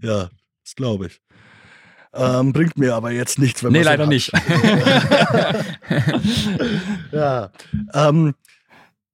Ja, 0.01 0.09
ja 0.09 0.29
das 0.63 0.75
glaube 0.75 1.07
ich. 1.07 1.21
Ähm, 2.15 2.53
bringt 2.53 2.77
mir 2.77 2.95
aber 2.95 3.11
jetzt 3.11 3.39
nichts, 3.39 3.63
wenn 3.63 3.71
man. 3.71 3.81
Nee, 3.81 3.85
leider 3.85 4.05
nicht. 4.05 4.31
ja. 7.11 7.49
Ähm, 7.93 8.35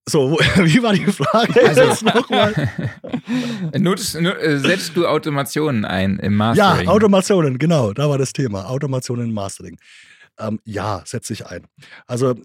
so, 0.10 0.32
wie 0.56 0.82
war 0.82 0.94
die 0.94 1.06
Frage 1.06 1.68
also, 1.68 1.82
jetzt 1.82 2.04
nochmal? 2.04 2.54
Äh, 3.72 4.58
setzt 4.58 4.96
du 4.96 5.08
Automationen 5.08 5.86
ein 5.86 6.18
im 6.20 6.36
Mastering? 6.36 6.86
Ja, 6.86 6.92
Automationen, 6.92 7.60
genau, 7.60 7.94
da 7.94 8.10
war 8.10 8.18
das 8.18 8.34
Thema. 8.34 8.68
Automationen 8.68 9.30
im 9.30 9.34
Mastering. 9.34 9.78
Ähm, 10.40 10.60
ja, 10.66 11.04
setze 11.06 11.34
ich 11.34 11.46
ein. 11.46 11.68
Also 12.08 12.36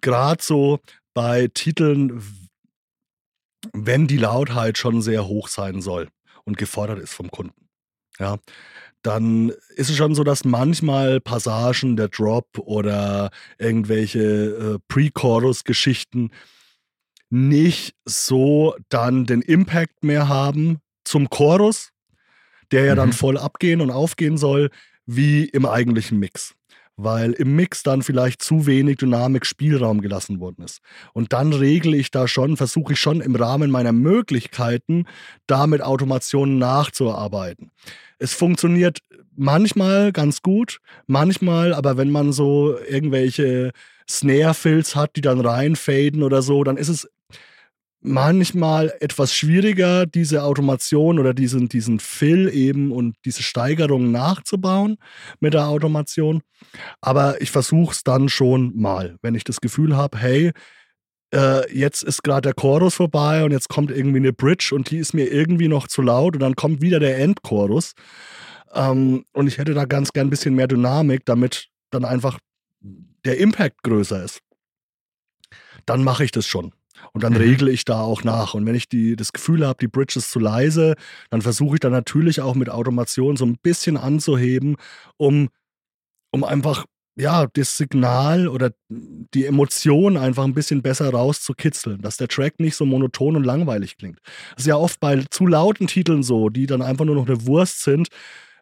gerade 0.00 0.42
so 0.42 0.80
bei 1.14 1.48
Titeln, 1.54 2.22
wenn 3.72 4.06
die 4.06 4.16
Lautheit 4.16 4.78
schon 4.78 5.02
sehr 5.02 5.26
hoch 5.26 5.48
sein 5.48 5.80
soll 5.80 6.08
und 6.44 6.58
gefordert 6.58 6.98
ist 6.98 7.14
vom 7.14 7.30
Kunden. 7.30 7.68
Ja, 8.18 8.38
dann 9.06 9.50
ist 9.76 9.88
es 9.88 9.96
schon 9.96 10.16
so, 10.16 10.24
dass 10.24 10.44
manchmal 10.44 11.20
Passagen, 11.20 11.96
der 11.96 12.08
Drop 12.08 12.58
oder 12.58 13.30
irgendwelche 13.56 14.20
äh, 14.20 14.78
Pre-Chorus-Geschichten 14.88 16.30
nicht 17.30 17.94
so 18.04 18.74
dann 18.88 19.24
den 19.24 19.42
Impact 19.42 20.02
mehr 20.02 20.28
haben 20.28 20.78
zum 21.04 21.30
Chorus, 21.30 21.90
der 22.72 22.84
ja 22.84 22.94
mhm. 22.94 22.96
dann 22.96 23.12
voll 23.12 23.38
abgehen 23.38 23.80
und 23.80 23.92
aufgehen 23.92 24.38
soll, 24.38 24.70
wie 25.06 25.44
im 25.44 25.66
eigentlichen 25.66 26.18
Mix. 26.18 26.54
Weil 26.96 27.32
im 27.32 27.54
Mix 27.54 27.82
dann 27.82 28.02
vielleicht 28.02 28.42
zu 28.42 28.66
wenig 28.66 28.96
Dynamik, 28.96 29.46
Spielraum 29.46 30.00
gelassen 30.00 30.40
worden 30.40 30.64
ist. 30.64 30.80
Und 31.12 31.32
dann 31.32 31.52
regle 31.52 31.96
ich 31.96 32.10
da 32.10 32.26
schon, 32.26 32.56
versuche 32.56 32.94
ich 32.94 33.00
schon 33.00 33.20
im 33.20 33.36
Rahmen 33.36 33.70
meiner 33.70 33.92
Möglichkeiten, 33.92 35.04
da 35.46 35.66
mit 35.66 35.82
Automationen 35.82 36.58
nachzuarbeiten 36.58 37.70
es 38.18 38.34
funktioniert 38.34 38.98
manchmal 39.36 40.12
ganz 40.12 40.42
gut, 40.42 40.78
manchmal, 41.06 41.74
aber 41.74 41.96
wenn 41.96 42.10
man 42.10 42.32
so 42.32 42.78
irgendwelche 42.78 43.72
Snare-Fills 44.08 44.96
hat, 44.96 45.16
die 45.16 45.20
dann 45.20 45.40
reinfaden 45.40 46.22
oder 46.22 46.42
so, 46.42 46.64
dann 46.64 46.76
ist 46.76 46.88
es 46.88 47.08
manchmal 48.00 48.92
etwas 49.00 49.34
schwieriger, 49.34 50.06
diese 50.06 50.44
Automation 50.44 51.18
oder 51.18 51.34
diesen, 51.34 51.68
diesen 51.68 51.98
Fill 51.98 52.48
eben 52.52 52.92
und 52.92 53.16
diese 53.24 53.42
Steigerung 53.42 54.12
nachzubauen 54.12 54.96
mit 55.40 55.54
der 55.54 55.66
Automation. 55.66 56.42
Aber 57.00 57.40
ich 57.40 57.50
versuche 57.50 57.92
es 57.92 58.04
dann 58.04 58.28
schon 58.28 58.76
mal, 58.76 59.16
wenn 59.22 59.34
ich 59.34 59.44
das 59.44 59.60
Gefühl 59.60 59.96
habe, 59.96 60.18
hey, 60.18 60.52
äh, 61.36 61.70
jetzt 61.72 62.02
ist 62.02 62.22
gerade 62.22 62.42
der 62.42 62.54
Chorus 62.54 62.94
vorbei 62.94 63.44
und 63.44 63.50
jetzt 63.50 63.68
kommt 63.68 63.90
irgendwie 63.90 64.18
eine 64.18 64.32
Bridge 64.32 64.70
und 64.72 64.90
die 64.90 64.96
ist 64.96 65.12
mir 65.12 65.30
irgendwie 65.30 65.68
noch 65.68 65.86
zu 65.86 66.00
laut 66.00 66.34
und 66.34 66.40
dann 66.40 66.56
kommt 66.56 66.80
wieder 66.80 66.98
der 66.98 67.18
Endchorus. 67.18 67.92
Ähm, 68.72 69.24
und 69.34 69.46
ich 69.46 69.58
hätte 69.58 69.74
da 69.74 69.84
ganz 69.84 70.12
gern 70.12 70.28
ein 70.28 70.30
bisschen 70.30 70.54
mehr 70.54 70.66
Dynamik, 70.66 71.26
damit 71.26 71.68
dann 71.90 72.06
einfach 72.06 72.38
der 72.80 73.38
Impact 73.38 73.82
größer 73.82 74.24
ist. 74.24 74.40
Dann 75.84 76.02
mache 76.02 76.24
ich 76.24 76.30
das 76.30 76.46
schon. 76.46 76.72
Und 77.12 77.22
dann 77.22 77.34
mhm. 77.34 77.40
regle 77.40 77.70
ich 77.70 77.84
da 77.84 78.00
auch 78.00 78.24
nach. 78.24 78.54
Und 78.54 78.64
wenn 78.64 78.74
ich 78.74 78.88
die, 78.88 79.14
das 79.14 79.34
Gefühl 79.34 79.66
habe, 79.66 79.78
die 79.78 79.88
Bridge 79.88 80.14
ist 80.16 80.30
zu 80.30 80.38
leise, 80.38 80.94
dann 81.28 81.42
versuche 81.42 81.74
ich 81.74 81.80
dann 81.80 81.92
natürlich 81.92 82.40
auch 82.40 82.54
mit 82.54 82.70
Automation 82.70 83.36
so 83.36 83.44
ein 83.44 83.58
bisschen 83.62 83.98
anzuheben, 83.98 84.76
um, 85.18 85.50
um 86.30 86.44
einfach 86.44 86.86
ja, 87.16 87.46
das 87.46 87.78
Signal 87.78 88.46
oder 88.46 88.72
die 88.88 89.46
Emotion 89.46 90.18
einfach 90.18 90.44
ein 90.44 90.52
bisschen 90.52 90.82
besser 90.82 91.10
rauszukitzeln, 91.10 92.02
dass 92.02 92.18
der 92.18 92.28
Track 92.28 92.60
nicht 92.60 92.76
so 92.76 92.84
monoton 92.84 93.36
und 93.36 93.44
langweilig 93.44 93.96
klingt. 93.96 94.20
Das 94.54 94.64
ist 94.64 94.66
ja 94.66 94.76
oft 94.76 95.00
bei 95.00 95.24
zu 95.30 95.46
lauten 95.46 95.86
Titeln 95.86 96.22
so, 96.22 96.50
die 96.50 96.66
dann 96.66 96.82
einfach 96.82 97.06
nur 97.06 97.14
noch 97.14 97.26
eine 97.26 97.46
Wurst 97.46 97.82
sind. 97.82 98.08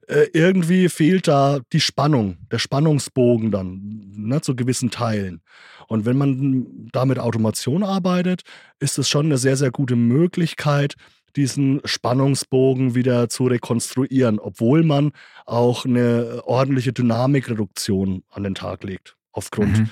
Äh, 0.07 0.27
irgendwie 0.33 0.89
fehlt 0.89 1.27
da 1.27 1.61
die 1.73 1.81
Spannung, 1.81 2.37
der 2.53 2.59
Spannungsbogen 2.59 3.51
dann 3.51 4.13
ne, 4.17 4.41
zu 4.41 4.55
gewissen 4.55 4.91
Teilen. 4.91 5.41
Und 5.89 6.05
wenn 6.05 6.17
man 6.17 6.89
da 6.93 7.05
mit 7.07 7.19
Automation 7.19 7.83
arbeitet, 7.83 8.43
ist 8.79 8.99
es 8.99 9.09
schon 9.09 9.27
eine 9.27 9.39
sehr, 9.39 9.57
sehr 9.57 9.71
gute 9.73 9.97
Möglichkeit, 9.97 10.95
diesen 11.37 11.81
Spannungsbogen 11.85 12.95
wieder 12.95 13.29
zu 13.29 13.47
rekonstruieren, 13.47 14.39
obwohl 14.39 14.83
man 14.83 15.13
auch 15.47 15.85
eine 15.85 16.43
ordentliche 16.45 16.93
Dynamikreduktion 16.93 18.23
an 18.31 18.43
den 18.45 18.55
Tag 18.55 18.85
legt. 18.85 19.17
Aufgrund, 19.33 19.79
mhm. 19.79 19.91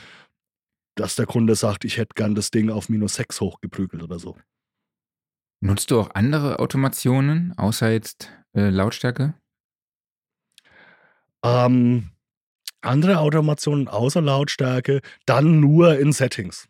dass 0.95 1.16
der 1.16 1.26
Kunde 1.26 1.55
sagt, 1.55 1.84
ich 1.84 1.97
hätte 1.97 2.14
gern 2.14 2.34
das 2.34 2.51
Ding 2.51 2.70
auf 2.70 2.88
minus 2.88 3.14
6 3.14 3.40
hochgeprügelt 3.40 4.03
oder 4.03 4.18
so. 4.18 4.36
Nutzt 5.61 5.90
du 5.90 6.01
auch 6.01 6.11
andere 6.14 6.59
Automationen, 6.59 7.57
außer 7.57 7.90
jetzt 7.90 8.30
äh, 8.55 8.68
Lautstärke? 8.68 9.34
Ähm, 11.45 12.11
andere 12.80 13.18
Automationen 13.18 13.88
außer 13.88 14.20
Lautstärke, 14.20 15.01
dann 15.24 15.61
nur 15.61 15.99
in 15.99 16.12
Settings. 16.12 16.68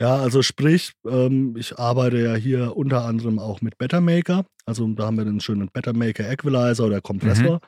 Ja, 0.00 0.16
also 0.16 0.42
sprich, 0.42 0.92
ähm, 1.08 1.56
ich 1.56 1.78
arbeite 1.78 2.18
ja 2.18 2.34
hier 2.34 2.76
unter 2.76 3.04
anderem 3.04 3.38
auch 3.38 3.60
mit 3.60 3.78
Bettermaker. 3.78 4.44
Also 4.66 4.86
da 4.88 5.06
haben 5.06 5.18
wir 5.18 5.24
den 5.24 5.40
schönen 5.40 5.68
Bettermaker 5.68 6.28
Equalizer 6.28 6.84
oder 6.84 7.00
Kompressor. 7.00 7.56
Mhm. 7.56 7.60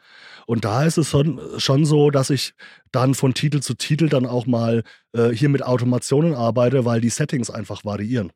Und 0.46 0.64
da 0.64 0.84
ist 0.84 0.98
es 0.98 1.10
schon, 1.10 1.40
schon 1.58 1.84
so, 1.84 2.10
dass 2.10 2.30
ich 2.30 2.54
dann 2.90 3.14
von 3.14 3.34
Titel 3.34 3.60
zu 3.60 3.74
Titel 3.74 4.08
dann 4.08 4.26
auch 4.26 4.46
mal 4.46 4.82
äh, 5.12 5.28
hier 5.28 5.48
mit 5.48 5.62
Automationen 5.64 6.34
arbeite, 6.34 6.84
weil 6.84 7.00
die 7.00 7.10
Settings 7.10 7.50
einfach 7.50 7.84
variieren. 7.84 8.32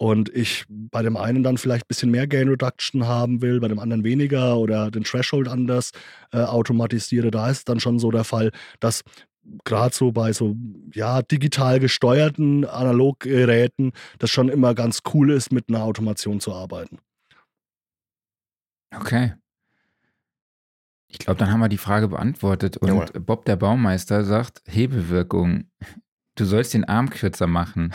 Und 0.00 0.34
ich 0.34 0.64
bei 0.68 1.02
dem 1.02 1.16
einen 1.18 1.42
dann 1.42 1.58
vielleicht 1.58 1.84
ein 1.84 1.88
bisschen 1.88 2.10
mehr 2.10 2.26
Gain 2.26 2.48
Reduction 2.48 3.06
haben 3.06 3.42
will, 3.42 3.60
bei 3.60 3.68
dem 3.68 3.78
anderen 3.78 4.02
weniger 4.02 4.56
oder 4.56 4.90
den 4.90 5.04
Threshold 5.04 5.46
anders 5.46 5.90
äh, 6.32 6.38
automatisiere. 6.38 7.30
Da 7.30 7.50
ist 7.50 7.68
dann 7.68 7.80
schon 7.80 7.98
so 7.98 8.10
der 8.10 8.24
Fall, 8.24 8.50
dass 8.78 9.02
gerade 9.64 9.94
so 9.94 10.12
bei 10.12 10.32
so 10.32 10.56
ja 10.92 11.22
digital 11.22 11.80
gesteuerten 11.80 12.64
Analoggeräten 12.64 13.92
das 14.18 14.30
schon 14.30 14.48
immer 14.48 14.74
ganz 14.74 15.00
cool 15.14 15.30
ist, 15.30 15.52
mit 15.52 15.68
einer 15.68 15.82
Automation 15.82 16.40
zu 16.40 16.52
arbeiten. 16.52 16.98
Okay. 18.94 19.34
Ich 21.08 21.18
glaube, 21.18 21.38
dann 21.38 21.50
haben 21.50 21.60
wir 21.60 21.68
die 21.68 21.76
Frage 21.76 22.08
beantwortet. 22.08 22.76
Und 22.76 22.88
Jawohl. 22.88 23.06
Bob 23.20 23.44
der 23.44 23.56
Baumeister 23.56 24.24
sagt, 24.24 24.62
Hebelwirkung. 24.66 25.64
Du 26.36 26.44
sollst 26.44 26.72
den 26.72 26.84
Arm 26.84 27.10
kürzer 27.10 27.48
machen. 27.48 27.92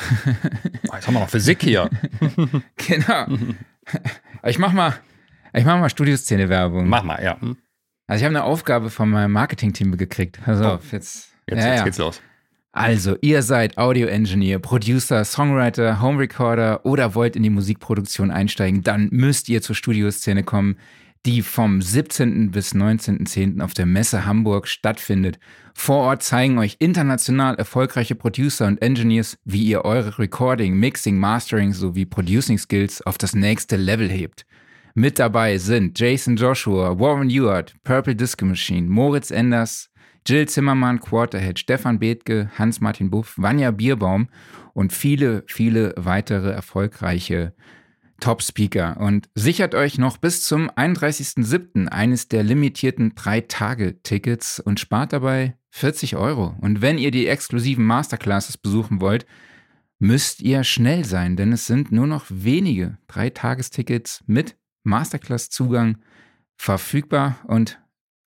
Jetzt 0.84 1.08
haben 1.08 1.14
wir 1.14 1.22
noch 1.22 1.30
Physik 1.30 1.64
hier. 1.64 1.90
genau. 2.76 3.28
Ich 4.44 4.60
mach 4.60 4.74
mal, 4.74 4.94
ich 5.54 5.64
mach 5.64 5.80
mal 5.80 5.90
Studioszene-Werbung. 5.90 6.88
Mach 6.88 7.04
mal, 7.04 7.24
ja. 7.24 7.38
Also 8.08 8.22
ich 8.22 8.24
habe 8.24 8.36
eine 8.36 8.44
Aufgabe 8.44 8.90
von 8.90 9.10
meinem 9.10 9.32
Marketing-Team 9.32 9.98
gekriegt. 9.98 10.40
Pass 10.44 10.62
oh. 10.62 10.66
auf, 10.66 10.92
jetzt. 10.92 11.35
Jetzt, 11.50 11.64
ja, 11.64 11.74
jetzt 11.76 11.84
geht's 11.84 11.98
los. 11.98 12.22
Also, 12.72 13.16
ihr 13.22 13.42
seid 13.42 13.78
Audio-Engineer, 13.78 14.60
Producer, 14.60 15.24
Songwriter, 15.24 16.02
Home 16.02 16.20
Recorder 16.20 16.86
oder 16.86 17.16
wollt 17.16 17.38
in 17.38 17.44
die 17.44 17.50
Musikproduktion 17.50 18.32
einsteigen, 18.32 18.84
dann 18.84 19.08
müsst 19.12 19.48
ihr 19.48 19.62
zur 19.62 19.76
Studioszene 19.76 20.44
kommen 20.44 20.76
die 21.26 21.42
vom 21.42 21.82
17. 21.82 22.52
bis 22.52 22.76
19.10. 22.76 23.62
auf 23.62 23.74
der 23.74 23.88
Messe 23.88 24.26
Hamburg 24.26 24.68
stattfindet. 24.68 25.40
Vor 25.74 25.98
Ort 25.98 26.24
zeigen 26.24 26.60
euch 26.60 26.78
international 26.80 27.56
erfolgreiche 27.56 28.16
Producer 28.16 28.68
und 28.68 28.82
Engineers, 28.82 29.38
wie 29.44 29.64
ihr 29.64 29.84
eure 29.84 30.20
Recording, 30.20 30.76
Mixing, 30.76 31.18
Mastering 31.18 31.74
sowie 31.74 32.06
Producing 32.06 32.58
Skills 32.58 33.02
auf 33.02 33.18
das 33.18 33.34
nächste 33.34 33.76
Level 33.76 34.10
hebt. 34.10 34.46
Mit 34.94 35.20
dabei 35.20 35.58
sind 35.58 36.00
Jason 36.00 36.38
Joshua, 36.38 36.98
Warren 37.00 37.30
Ewart, 37.30 37.74
Purple 37.84 38.16
Disco 38.16 38.46
Machine, 38.46 38.88
Moritz 38.88 39.32
Enders, 39.32 39.90
Jill 40.28 40.48
Zimmermann, 40.48 41.00
Quarterhead, 41.00 41.60
Stefan 41.60 42.00
Bethke, 42.00 42.50
Hans-Martin 42.58 43.12
Buff, 43.12 43.36
Vanja 43.38 43.72
Bierbaum 43.72 44.28
und 44.74 44.92
viele, 44.92 45.44
viele 45.48 45.94
weitere 45.98 46.52
erfolgreiche 46.52 47.54
Top-Speaker 48.20 48.98
und 49.00 49.30
sichert 49.36 49.76
euch 49.76 49.98
noch 49.98 50.18
bis 50.18 50.44
zum 50.44 50.70
31.07. 50.70 51.88
eines 51.88 52.28
der 52.28 52.44
limitierten 52.44 53.14
3-Tage-Tickets 53.14 54.60
und 54.62 54.80
spart 54.80 55.14
dabei 55.14 55.58
40 55.72 56.16
Euro. 56.16 56.56
Und 56.62 56.82
wenn 56.82 56.98
ihr 56.98 57.12
die 57.12 57.28
exklusiven 57.28 57.86
Masterclasses 57.86 58.58
besuchen 58.58 59.02
wollt, 59.02 59.26
müsst 60.00 60.42
ihr 60.42 60.64
schnell 60.64 61.06
sein, 61.06 61.36
denn 61.36 61.52
es 61.52 61.68
sind 61.68 61.92
nur 61.92 62.08
noch 62.08 62.26
wenige 62.30 62.98
3-Tagestickets 63.10 64.24
mit 64.28 64.56
Masterclass-Zugang 64.84 65.98
verfügbar 66.56 67.38
und 67.48 67.80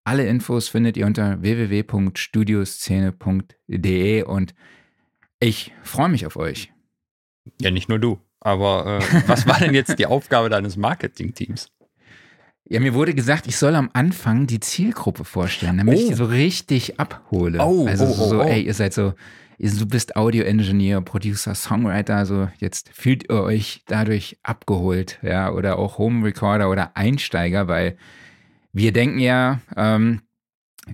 alle 0.09 0.27
Infos 0.27 0.69
findet 0.69 0.97
ihr 0.97 1.05
unter 1.05 1.43
www.studioszene.de 1.43 4.23
und 4.23 4.55
ich 5.39 5.75
freue 5.83 6.09
mich 6.09 6.25
auf 6.25 6.37
euch. 6.37 6.73
Ja, 7.61 7.71
nicht 7.71 7.91
nur 7.91 7.99
du. 7.99 8.19
Aber 8.41 9.01
äh, 9.01 9.03
was 9.29 9.47
war 9.47 9.59
denn 9.59 9.75
jetzt 9.75 9.99
die 9.99 10.07
Aufgabe 10.07 10.49
deines 10.49 10.79
Marketing-Teams? 10.79 11.69
Ja, 12.71 12.81
mir 12.81 12.95
wurde 12.95 13.13
gesagt, 13.13 13.47
ich 13.47 13.59
soll 13.59 13.75
am 13.75 13.91
Anfang 13.93 14.47
die 14.47 14.61
Zielgruppe 14.61 15.25
vorstellen, 15.25 15.77
damit 15.77 15.99
oh. 15.99 16.01
ich 16.01 16.09
die 16.09 16.15
so 16.15 16.25
richtig 16.25 16.99
abhole. 16.99 17.59
Oh, 17.61 17.87
also 17.87 18.07
oh, 18.07 18.13
so, 18.13 18.41
oh, 18.41 18.45
ey, 18.45 18.63
ihr 18.63 18.73
seid 18.73 18.95
so, 18.95 19.13
du 19.59 19.87
bist 19.87 20.17
Audio-Engineer, 20.17 21.03
Producer, 21.03 21.55
Songwriter, 21.55 22.17
also 22.17 22.49
jetzt 22.61 22.89
fühlt 22.95 23.31
ihr 23.31 23.43
euch 23.43 23.83
dadurch 23.87 24.39
abgeholt, 24.43 25.19
ja, 25.21 25.53
oder 25.53 25.79
auch 25.79 25.99
Home-Recorder 25.99 26.71
oder 26.71 26.97
Einsteiger, 26.97 27.69
weil 27.69 27.99
wir 28.73 28.93
denken 28.93 29.19
ja, 29.19 29.61
ähm, 29.77 30.23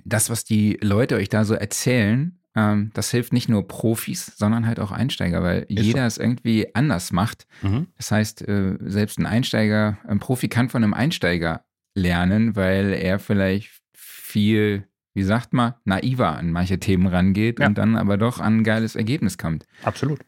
das, 0.04 0.30
was 0.30 0.44
die 0.44 0.78
Leute 0.80 1.16
euch 1.16 1.28
da 1.28 1.44
so 1.44 1.54
erzählen, 1.54 2.38
ähm, 2.56 2.90
das 2.94 3.10
hilft 3.10 3.32
nicht 3.32 3.48
nur 3.48 3.66
Profis, 3.66 4.32
sondern 4.36 4.66
halt 4.66 4.78
auch 4.78 4.92
Einsteiger, 4.92 5.42
weil 5.42 5.62
ist 5.68 5.84
jeder 5.84 6.02
so. 6.02 6.06
es 6.06 6.18
irgendwie 6.18 6.74
anders 6.74 7.12
macht. 7.12 7.46
Mhm. 7.62 7.88
Das 7.96 8.10
heißt, 8.10 8.46
äh, 8.46 8.76
selbst 8.80 9.18
ein 9.18 9.26
Einsteiger, 9.26 9.98
ein 10.06 10.20
Profi 10.20 10.48
kann 10.48 10.68
von 10.68 10.82
einem 10.82 10.94
Einsteiger 10.94 11.64
lernen, 11.94 12.56
weil 12.56 12.92
er 12.92 13.18
vielleicht 13.18 13.70
viel, 13.92 14.86
wie 15.14 15.22
sagt 15.22 15.52
man, 15.52 15.74
naiver 15.84 16.36
an 16.36 16.50
manche 16.50 16.78
Themen 16.78 17.06
rangeht 17.06 17.60
ja. 17.60 17.66
und 17.66 17.78
dann 17.78 17.96
aber 17.96 18.16
doch 18.18 18.40
an 18.40 18.58
ein 18.58 18.64
geiles 18.64 18.94
Ergebnis 18.96 19.38
kommt. 19.38 19.66
Absolut. 19.82 20.20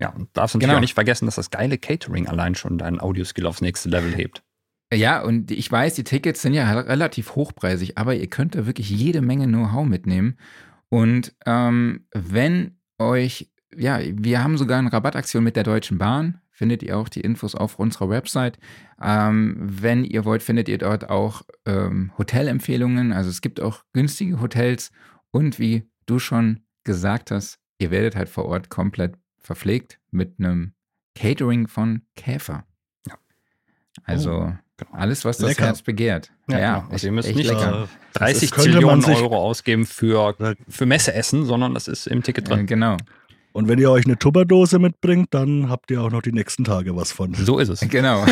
Ja, 0.00 0.10
und 0.10 0.28
darfst 0.32 0.54
natürlich 0.54 0.68
genau. 0.68 0.78
auch 0.78 0.82
nicht 0.82 0.94
vergessen, 0.94 1.26
dass 1.26 1.36
das 1.36 1.50
geile 1.50 1.78
Catering 1.78 2.26
allein 2.26 2.54
schon 2.54 2.78
deinen 2.78 3.00
Audioskill 3.00 3.46
aufs 3.46 3.60
nächste 3.60 3.88
Level 3.88 4.14
hebt. 4.14 4.42
Ja, 4.94 5.22
und 5.22 5.50
ich 5.50 5.70
weiß, 5.70 5.94
die 5.94 6.04
Tickets 6.04 6.42
sind 6.42 6.54
ja 6.54 6.70
relativ 6.80 7.34
hochpreisig, 7.34 7.98
aber 7.98 8.14
ihr 8.14 8.28
könnt 8.28 8.54
da 8.54 8.66
wirklich 8.66 8.90
jede 8.90 9.22
Menge 9.22 9.46
Know-how 9.46 9.86
mitnehmen. 9.86 10.36
Und 10.88 11.34
ähm, 11.46 12.06
wenn 12.12 12.78
euch, 12.98 13.50
ja, 13.76 13.98
wir 14.00 14.42
haben 14.42 14.56
sogar 14.56 14.78
eine 14.78 14.92
Rabattaktion 14.92 15.42
mit 15.42 15.56
der 15.56 15.64
Deutschen 15.64 15.98
Bahn, 15.98 16.40
findet 16.50 16.82
ihr 16.82 16.96
auch 16.96 17.08
die 17.08 17.20
Infos 17.20 17.54
auf 17.54 17.78
unserer 17.78 18.08
Website. 18.08 18.58
Ähm, 19.02 19.56
wenn 19.58 20.04
ihr 20.04 20.24
wollt, 20.24 20.42
findet 20.42 20.68
ihr 20.68 20.78
dort 20.78 21.10
auch 21.10 21.42
ähm, 21.66 22.12
Hotelempfehlungen. 22.16 23.12
Also 23.12 23.30
es 23.30 23.40
gibt 23.40 23.60
auch 23.60 23.82
günstige 23.92 24.40
Hotels 24.40 24.92
und 25.32 25.58
wie 25.58 25.90
du 26.06 26.20
schon 26.20 26.60
gesagt 26.84 27.32
hast, 27.32 27.58
ihr 27.78 27.90
werdet 27.90 28.14
halt 28.14 28.28
vor 28.28 28.44
Ort 28.46 28.70
komplett 28.70 29.16
verpflegt 29.38 29.98
mit 30.10 30.38
einem 30.38 30.74
Catering 31.16 31.66
von 31.66 32.02
Käfer. 32.14 32.64
Ja. 33.08 33.18
Also 34.04 34.32
oh. 34.32 34.52
Genau. 34.76 34.90
Alles, 34.92 35.24
was 35.24 35.38
das 35.38 35.50
lecker. 35.50 35.66
Herz 35.66 35.82
begehrt. 35.82 36.32
Ja, 36.48 36.58
ja 36.58 36.74
genau. 36.78 36.92
also 36.92 37.06
ihr 37.06 37.12
müsst 37.12 37.34
nicht 37.34 37.46
lecker. 37.46 37.88
30 38.14 38.56
Millionen 38.56 39.04
Euro 39.04 39.36
ausgeben 39.36 39.86
für, 39.86 40.34
für 40.68 40.86
Messeessen, 40.86 41.44
sondern 41.44 41.74
das 41.74 41.88
ist 41.88 42.06
im 42.06 42.22
Ticket 42.22 42.48
drin. 42.48 42.60
Ja, 42.60 42.64
genau. 42.64 42.96
Und 43.52 43.68
wenn 43.68 43.78
ihr 43.78 43.88
euch 43.88 44.04
eine 44.04 44.18
Tupperdose 44.18 44.80
mitbringt, 44.80 45.28
dann 45.30 45.68
habt 45.70 45.88
ihr 45.92 46.02
auch 46.02 46.10
noch 46.10 46.22
die 46.22 46.32
nächsten 46.32 46.64
Tage 46.64 46.96
was 46.96 47.12
von. 47.12 47.34
So 47.34 47.60
ist 47.60 47.68
es. 47.68 47.80
Genau. 47.88 48.24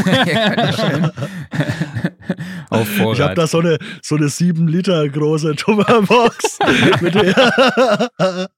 Auf 2.70 2.88
Vorrat. 2.88 3.18
Ich 3.18 3.20
habe 3.22 3.34
da 3.34 3.46
so 3.46 3.60
eine, 3.60 3.78
so 4.02 4.16
eine 4.16 4.28
7 4.28 4.66
Liter 4.66 5.08
große 5.08 5.54
Tupperbox. 5.54 6.58
mit 7.00 7.14
der 7.14 8.48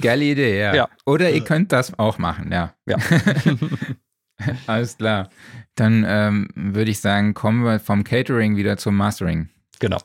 Geile 0.00 0.24
Idee, 0.24 0.60
ja. 0.60 0.74
ja. 0.74 0.88
Oder 1.06 1.30
ihr 1.30 1.44
könnt 1.44 1.72
das 1.72 1.98
auch 1.98 2.18
machen, 2.18 2.52
ja. 2.52 2.74
Ja. 2.86 2.96
Alles 4.66 4.96
klar. 4.96 5.30
Dann 5.74 6.04
ähm, 6.06 6.48
würde 6.54 6.90
ich 6.90 7.00
sagen, 7.00 7.34
kommen 7.34 7.64
wir 7.64 7.80
vom 7.80 8.04
Catering 8.04 8.56
wieder 8.56 8.76
zum 8.76 8.96
Mastering. 8.96 9.50
Genau. 9.78 9.98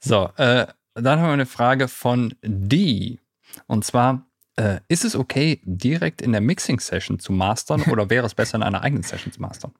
So, 0.00 0.30
äh, 0.36 0.66
dann 0.94 1.20
haben 1.20 1.28
wir 1.28 1.32
eine 1.32 1.46
Frage 1.46 1.88
von 1.88 2.34
D. 2.42 3.18
Und 3.66 3.84
zwar, 3.84 4.26
äh, 4.56 4.80
ist 4.88 5.04
es 5.04 5.14
okay, 5.14 5.60
direkt 5.64 6.20
in 6.20 6.32
der 6.32 6.40
Mixing-Session 6.40 7.18
zu 7.18 7.32
mastern 7.32 7.82
oder 7.82 8.10
wäre 8.10 8.26
es 8.26 8.34
besser, 8.34 8.56
in 8.56 8.62
einer 8.62 8.82
eigenen 8.82 9.02
Session 9.02 9.32
zu 9.32 9.40
mastern? 9.40 9.72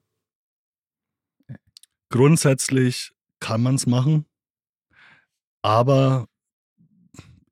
Grundsätzlich 2.09 3.11
kann 3.39 3.61
man 3.61 3.75
es 3.75 3.85
machen, 3.85 4.25
aber 5.61 6.28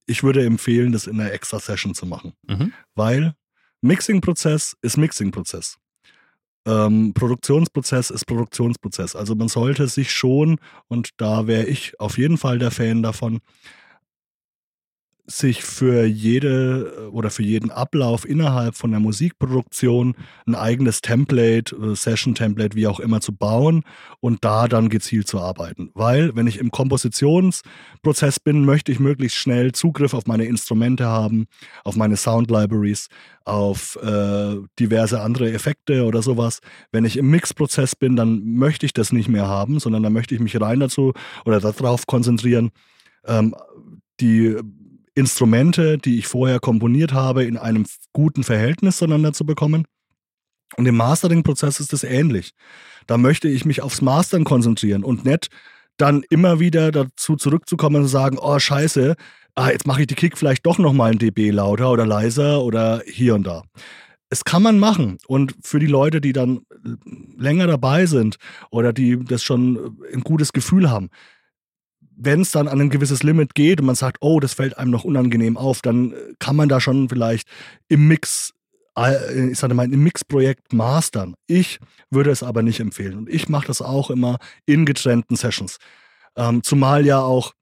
ich 0.07 0.23
würde 0.23 0.43
empfehlen, 0.45 0.91
das 0.91 1.05
in 1.05 1.19
einer 1.19 1.31
extra 1.31 1.59
Session 1.59 1.93
zu 1.93 2.05
machen. 2.05 2.33
Mhm. 2.47 2.73
Weil 2.95 3.35
Mixing-Prozess 3.81 4.75
ist 4.81 4.97
Mixing-Prozess. 4.97 5.77
Ähm, 6.65 7.13
Produktionsprozess 7.13 8.09
ist 8.09 8.25
Produktionsprozess. 8.25 9.15
Also 9.15 9.35
man 9.35 9.47
sollte 9.47 9.87
sich 9.87 10.11
schon, 10.11 10.59
und 10.87 11.11
da 11.17 11.47
wäre 11.47 11.65
ich 11.65 11.99
auf 11.99 12.17
jeden 12.17 12.37
Fall 12.37 12.59
der 12.59 12.71
Fan 12.71 13.03
davon, 13.03 13.39
sich 15.29 15.61
für 15.63 16.05
jede 16.05 17.09
oder 17.11 17.29
für 17.29 17.43
jeden 17.43 17.69
Ablauf 17.69 18.27
innerhalb 18.27 18.75
von 18.75 18.91
der 18.91 19.01
Musikproduktion 19.01 20.15
ein 20.45 20.55
eigenes 20.55 21.01
Template, 21.01 21.75
äh, 21.75 21.95
Session-Template, 21.95 22.77
wie 22.77 22.87
auch 22.87 23.01
immer 23.01 23.19
zu 23.19 23.33
bauen 23.35 23.83
und 24.21 24.45
da 24.45 24.69
dann 24.69 24.87
gezielt 24.87 25.27
zu 25.27 25.41
arbeiten. 25.41 25.91
Weil, 25.93 26.33
wenn 26.35 26.47
ich 26.47 26.59
im 26.59 26.71
Kompositionsprozess 26.71 28.39
bin, 28.39 28.63
möchte 28.63 28.93
ich 28.93 29.01
möglichst 29.01 29.37
schnell 29.37 29.73
Zugriff 29.73 30.13
auf 30.13 30.27
meine 30.27 30.45
Instrumente 30.45 31.05
haben, 31.05 31.47
auf 31.83 31.97
meine 31.97 32.15
Sound-Libraries, 32.15 33.09
auf 33.43 33.97
äh, 34.01 34.55
diverse 34.79 35.21
andere 35.21 35.51
Effekte 35.51 36.05
oder 36.05 36.21
sowas. 36.21 36.59
Wenn 36.93 37.03
ich 37.03 37.17
im 37.17 37.29
Mix-Prozess 37.29 37.97
bin, 37.97 38.15
dann 38.15 38.55
möchte 38.55 38.85
ich 38.85 38.93
das 38.93 39.11
nicht 39.11 39.27
mehr 39.27 39.47
haben, 39.47 39.79
sondern 39.79 40.03
dann 40.03 40.13
möchte 40.13 40.35
ich 40.35 40.39
mich 40.39 40.59
rein 40.59 40.79
dazu 40.79 41.13
oder 41.45 41.59
darauf 41.59 42.07
konzentrieren, 42.07 42.71
ähm, 43.25 43.53
die 44.19 44.55
Instrumente, 45.17 45.97
die 45.97 46.19
ich 46.19 46.27
vorher 46.27 46.59
komponiert 46.59 47.11
habe, 47.11 47.43
in 47.43 47.57
einem 47.57 47.85
guten 48.13 48.43
Verhältnis 48.43 48.97
zueinander 48.97 49.33
zu 49.33 49.47
bekommen. 49.47 49.85
Und 50.75 50.85
im 50.85 50.95
Mastering-Prozess 50.95 51.79
ist 51.79 51.91
es 51.91 52.03
ähnlich. 52.03 52.51
Da 53.07 53.17
möchte 53.17 53.47
ich 53.47 53.65
mich 53.65 53.81
aufs 53.81 54.01
Mastern 54.01 54.43
konzentrieren 54.43 55.03
und 55.03 55.25
nicht 55.25 55.47
dann 55.97 56.23
immer 56.29 56.59
wieder 56.59 56.91
dazu 56.91 57.35
zurückzukommen 57.35 58.03
und 58.03 58.07
sagen, 58.07 58.37
oh 58.39 58.59
scheiße, 58.59 59.15
ah, 59.55 59.69
jetzt 59.71 59.87
mache 59.87 60.01
ich 60.01 60.07
die 60.07 60.13
Kick 60.13 60.37
vielleicht 60.37 60.67
doch 60.67 60.77
nochmal 60.77 61.11
ein 61.13 61.17
dB 61.17 61.49
lauter 61.49 61.91
oder 61.91 62.05
leiser 62.05 62.61
oder 62.61 63.01
hier 63.07 63.33
und 63.33 63.47
da. 63.47 63.63
Es 64.29 64.43
kann 64.43 64.61
man 64.61 64.77
machen. 64.77 65.17
Und 65.25 65.55
für 65.63 65.79
die 65.79 65.87
Leute, 65.87 66.21
die 66.21 66.33
dann 66.33 66.61
länger 67.35 67.65
dabei 67.65 68.05
sind 68.05 68.37
oder 68.69 68.93
die 68.93 69.17
das 69.17 69.41
schon 69.41 69.97
ein 70.13 70.21
gutes 70.21 70.53
Gefühl 70.53 70.91
haben, 70.91 71.09
wenn 72.17 72.41
es 72.41 72.51
dann 72.51 72.67
an 72.67 72.81
ein 72.81 72.89
gewisses 72.89 73.23
Limit 73.23 73.53
geht 73.53 73.79
und 73.79 73.85
man 73.85 73.95
sagt, 73.95 74.17
oh, 74.21 74.39
das 74.39 74.53
fällt 74.53 74.77
einem 74.77 74.91
noch 74.91 75.03
unangenehm 75.03 75.55
auf, 75.55 75.81
dann 75.81 76.13
kann 76.39 76.55
man 76.55 76.67
da 76.67 76.81
schon 76.81 77.09
vielleicht 77.09 77.47
im 77.87 78.07
Mix 78.07 78.53
äh, 78.97 79.51
ich 79.51 79.59
sage 79.59 79.73
mal, 79.73 79.91
im 79.91 80.03
Mix-Projekt 80.03 80.73
mastern. 80.73 81.35
Ich 81.45 81.79
würde 82.09 82.31
es 82.31 82.43
aber 82.43 82.63
nicht 82.63 82.79
empfehlen. 82.79 83.17
Und 83.19 83.29
ich 83.29 83.47
mache 83.47 83.67
das 83.67 83.81
auch 83.81 84.09
immer 84.09 84.37
in 84.65 84.85
getrennten 84.85 85.35
Sessions. 85.35 85.77
Ähm, 86.35 86.63
zumal 86.63 87.05
ja 87.05 87.21
auch 87.21 87.53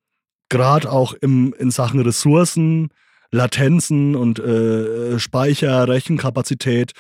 gerade 0.50 0.92
auch 0.92 1.14
im, 1.14 1.54
in 1.58 1.72
Sachen 1.72 2.00
Ressourcen, 2.00 2.90
Latenzen 3.32 4.16
und 4.16 4.40
äh, 4.40 5.20
Speicher, 5.20 5.88
Rechenkapazität 5.88 6.94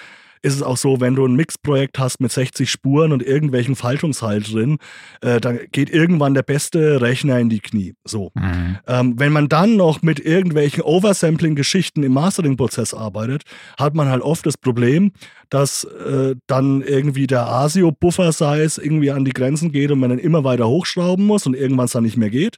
ist 0.46 0.56
es 0.56 0.62
auch 0.62 0.78
so, 0.78 1.02
wenn 1.02 1.16
du 1.16 1.26
ein 1.26 1.36
Mixprojekt 1.36 1.98
hast 1.98 2.22
mit 2.22 2.32
60 2.32 2.70
Spuren 2.70 3.12
und 3.12 3.24
irgendwelchen 3.24 3.76
Faltungshall 3.76 4.42
drin, 4.42 4.78
äh, 5.22 5.42
dann 5.42 5.60
geht 5.72 5.90
irgendwann 5.90 6.36
der 6.36 6.44
beste 6.44 7.02
Rechner 7.02 7.40
in 7.40 7.50
die 7.50 7.62
Knie. 7.62 7.96
So. 8.04 8.32
Mhm. 8.36 8.78
Ähm, 8.88 9.16
wenn 9.18 9.34
man 9.34 9.50
dann 9.50 9.76
noch 9.76 10.04
mit 10.04 10.20
irgendwelchen 10.20 10.84
Oversampling-Geschichten 10.84 12.04
im 12.04 12.14
Mastering-Prozess 12.14 12.94
arbeitet, 12.94 13.42
hat 13.80 13.96
man 13.96 14.08
halt 14.08 14.22
oft 14.22 14.46
das 14.46 14.56
Problem, 14.56 15.14
dass 15.50 15.84
äh, 15.84 16.36
dann 16.46 16.84
irgendwie 16.84 17.26
der 17.26 17.48
ASIO-Buffer-Size 17.48 18.84
irgendwie 18.84 19.10
an 19.10 19.26
die 19.26 19.34
Grenzen 19.34 19.72
geht 19.72 19.90
und 19.90 20.00
man 20.00 20.12
dann 20.12 20.20
immer 20.20 20.44
weiter 20.44 20.68
hochschrauben 20.68 21.26
muss 21.26 21.48
und 21.48 21.56
irgendwann 21.56 21.86
es 21.86 21.94
dann 21.94 22.04
nicht 22.04 22.18
mehr 22.18 22.30
geht. 22.30 22.58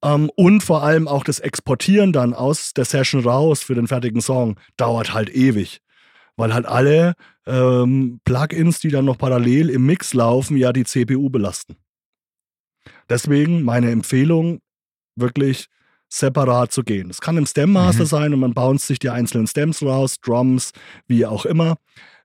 Um, 0.00 0.24
ähm, 0.24 0.30
und 0.36 0.62
vor 0.62 0.82
allem 0.82 1.08
auch 1.08 1.24
das 1.24 1.40
Exportieren 1.40 2.12
dann 2.12 2.32
aus 2.32 2.72
der 2.72 2.84
Session 2.84 3.22
raus 3.22 3.62
für 3.62 3.74
den 3.74 3.86
fertigen 3.86 4.20
Song 4.20 4.56
dauert 4.76 5.14
halt 5.14 5.34
ewig 5.34 5.80
weil 6.36 6.54
halt 6.54 6.66
alle 6.66 7.14
ähm, 7.46 8.20
Plugins, 8.24 8.80
die 8.80 8.88
dann 8.88 9.04
noch 9.04 9.18
parallel 9.18 9.70
im 9.70 9.86
Mix 9.86 10.14
laufen, 10.14 10.56
ja 10.56 10.72
die 10.72 10.84
CPU 10.84 11.30
belasten. 11.30 11.76
Deswegen 13.08 13.62
meine 13.62 13.90
Empfehlung, 13.90 14.60
wirklich 15.16 15.66
separat 16.08 16.72
zu 16.72 16.82
gehen. 16.82 17.10
Es 17.10 17.20
kann 17.20 17.36
im 17.36 17.46
Stem 17.46 17.72
Master 17.72 18.04
mhm. 18.04 18.08
sein 18.08 18.34
und 18.34 18.40
man 18.40 18.54
bounced 18.54 18.86
sich 18.86 18.98
die 18.98 19.10
einzelnen 19.10 19.46
Stems 19.46 19.82
raus, 19.82 20.16
Drums, 20.20 20.72
wie 21.06 21.26
auch 21.26 21.46
immer. 21.46 21.76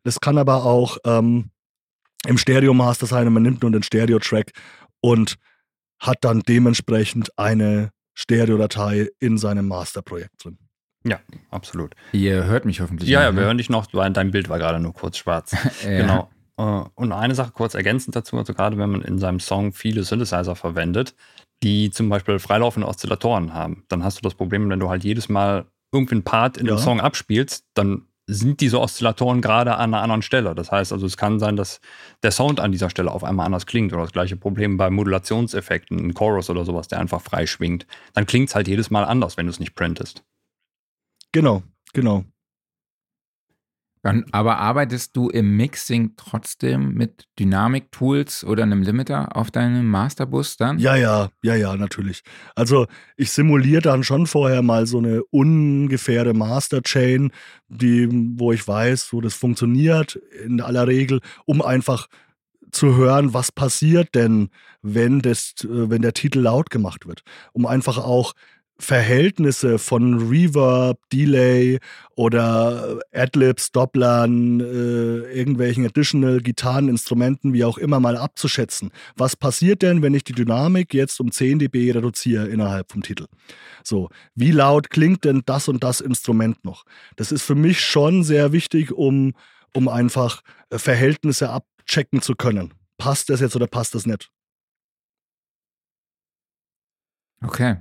Das 0.04 0.20
kann 0.20 0.38
aber 0.38 0.66
auch 0.66 0.98
ähm, 1.06 1.50
im 2.28 2.38
Stereo 2.38 2.74
Master 2.74 3.08
sein 3.08 3.28
und 3.28 3.34
man 3.34 3.44
nimmt 3.44 3.62
nur 3.64 3.72
den 3.72 3.84
Stereo 3.84 4.20
Track 4.20 4.52
und 5.00 5.36
hat 6.00 6.18
dann 6.22 6.42
dementsprechend 6.42 7.38
eine 7.38 7.92
Stereo-Datei 8.14 9.10
in 9.20 9.38
seinem 9.38 9.68
Masterprojekt 9.68 10.44
drin. 10.44 10.58
Ja, 11.04 11.20
absolut. 11.50 11.96
Ihr 12.12 12.46
hört 12.46 12.66
mich 12.66 12.80
hoffentlich. 12.82 13.10
Ja, 13.10 13.20
noch, 13.20 13.26
ja, 13.26 13.32
wir 13.36 13.42
ne? 13.42 13.48
hören 13.48 13.58
dich 13.58 13.70
noch, 13.70 13.88
weil 13.94 14.12
dein 14.12 14.32
Bild 14.32 14.50
war 14.50 14.60
gerade 14.60 14.80
nur 14.80 14.94
kurz 14.94 15.18
schwarz. 15.18 15.56
ja. 15.84 15.98
Genau. 15.98 16.30
Äh, 16.58 16.90
und 16.96 17.12
eine 17.12 17.36
Sache 17.36 17.52
kurz 17.52 17.74
ergänzend 17.74 18.16
dazu, 18.16 18.38
also 18.38 18.54
gerade 18.54 18.78
wenn 18.78 18.90
man 18.90 19.02
in 19.02 19.18
seinem 19.18 19.40
Song 19.40 19.74
viele 19.74 20.04
Synthesizer 20.04 20.56
verwendet, 20.56 21.16
die 21.64 21.90
zum 21.92 22.10
Beispiel 22.10 22.40
freilaufende 22.40 22.88
Oszillatoren 22.88 23.54
haben, 23.54 23.84
dann 23.88 24.04
hast 24.04 24.18
du 24.18 24.22
das 24.22 24.36
Problem, 24.36 24.70
wenn 24.70 24.80
du 24.80 24.90
halt 24.90 25.04
jedes 25.04 25.30
Mal 25.30 25.66
irgendwie 25.92 26.16
einen 26.16 26.24
Part 26.24 26.58
in 26.58 26.68
ja. 26.68 26.76
dem 26.76 26.80
Song 26.80 27.02
abspielst, 27.02 27.66
dann 27.74 28.04
sind 28.28 28.62
diese 28.62 28.80
Oszillatoren 28.80 29.42
gerade 29.42 29.76
an 29.76 29.94
einer 29.94 30.04
anderen 30.04 30.22
Stelle. 30.22 30.56
Das 30.56 30.72
heißt 30.72 30.94
also, 30.94 31.06
es 31.06 31.18
kann 31.18 31.40
sein, 31.40 31.56
dass 31.56 31.82
der 32.24 32.32
Sound 32.32 32.60
an 32.60 32.72
dieser 32.72 32.90
Stelle 32.90 33.12
auf 33.12 33.24
einmal 33.24 33.46
anders 33.46 33.66
klingt 33.66 33.92
oder 33.92 34.04
das 34.04 34.14
gleiche 34.14 34.38
Problem 34.38 34.78
bei 34.78 34.90
Modulationseffekten, 34.90 35.98
ein 35.98 36.14
Chorus 36.14 36.50
oder 36.50 36.64
sowas, 36.64 36.88
der 36.88 37.00
einfach 37.00 37.22
frei 37.22 37.46
schwingt. 37.46 37.86
Dann 38.14 38.26
klingt 38.26 38.50
es 38.50 38.56
halt 38.56 38.68
jedes 38.68 38.90
Mal 38.90 39.04
anders, 39.04 39.38
wenn 39.38 39.48
du 39.48 39.50
es 39.50 39.60
nicht 39.60 39.76
printest. 39.76 40.24
Genau, 41.32 41.64
genau. 41.94 42.26
Aber 44.32 44.58
arbeitest 44.58 45.16
du 45.16 45.30
im 45.30 45.56
Mixing 45.58 46.14
trotzdem 46.18 46.96
mit 46.96 47.26
Dynamik-Tools 47.38 48.44
oder 48.44 48.64
einem 48.64 48.82
Limiter 48.82 49.36
auf 49.36 49.52
deinem 49.52 49.88
Masterbus 49.88 50.58
dann? 50.58 50.80
Ja, 50.80 50.96
ja, 50.96 51.30
ja, 51.44 51.54
ja, 51.54 51.76
natürlich. 51.76 52.24
Also 52.56 52.88
ich 53.16 53.32
simuliere 53.32 53.84
dann 53.84 54.04
schon 54.04 54.26
vorher 54.26 54.64
mal 54.64 54.88
so 54.88 54.98
eine 54.98 55.24
ungefähre 55.26 56.34
Master-Chain, 56.34 57.32
die, 57.68 58.10
wo 58.40 58.52
ich 58.52 58.68
weiß, 58.68 59.08
so 59.08 59.22
das 59.22 59.36
funktioniert 59.36 60.16
in 60.44 60.62
aller 60.62 60.88
Regel, 60.88 61.22
um 61.46 61.62
einfach 61.62 62.08
zu 62.72 62.96
hören, 62.96 63.36
was 63.36 63.52
passiert 63.52 64.16
denn, 64.16 64.50
wenn, 64.82 65.20
das, 65.20 65.54
äh, 65.64 65.90
wenn 65.90 66.02
der 66.02 66.14
Titel 66.14 66.40
laut 66.40 66.72
gemacht 66.72 67.06
wird. 67.06 67.22
Um 67.54 67.68
einfach 67.68 67.98
auch 68.00 68.34
Verhältnisse 68.82 69.78
von 69.78 70.28
Reverb, 70.28 70.98
Delay 71.14 71.80
oder 72.16 73.00
Adlibs, 73.14 73.72
Dopplern, 73.72 74.60
äh, 74.60 75.20
irgendwelchen 75.38 75.86
Additional 75.86 76.42
Gitarreninstrumenten, 76.42 77.54
wie 77.54 77.64
auch 77.64 77.78
immer, 77.78 78.00
mal 78.00 78.18
abzuschätzen. 78.18 78.92
Was 79.16 79.36
passiert 79.36 79.84
denn, 79.84 80.02
wenn 80.02 80.16
ich 80.16 80.24
die 80.24 80.34
Dynamik 80.34 80.96
jetzt 80.96 81.20
um 81.20 81.32
10 81.32 81.60
dB 81.60 81.92
reduziere 81.92 82.48
innerhalb 82.48 82.92
vom 82.92 83.04
Titel? 83.04 83.28
So, 83.84 84.10
wie 84.34 84.52
laut 84.52 84.90
klingt 84.90 85.26
denn 85.26 85.44
das 85.46 85.68
und 85.68 85.84
das 85.84 86.02
Instrument 86.02 86.66
noch? 86.66 86.84
Das 87.18 87.32
ist 87.32 87.44
für 87.44 87.56
mich 87.56 87.82
schon 87.82 88.24
sehr 88.24 88.52
wichtig, 88.52 88.92
um, 88.92 89.34
um 89.74 89.88
einfach 89.88 90.42
äh, 90.72 90.80
Verhältnisse 90.80 91.52
abchecken 91.52 92.22
zu 92.22 92.34
können. 92.34 92.74
Passt 92.98 93.30
das 93.30 93.42
jetzt 93.42 93.56
oder 93.56 93.68
passt 93.68 93.94
das 93.94 94.08
nicht? 94.08 94.32
Okay. 97.44 97.78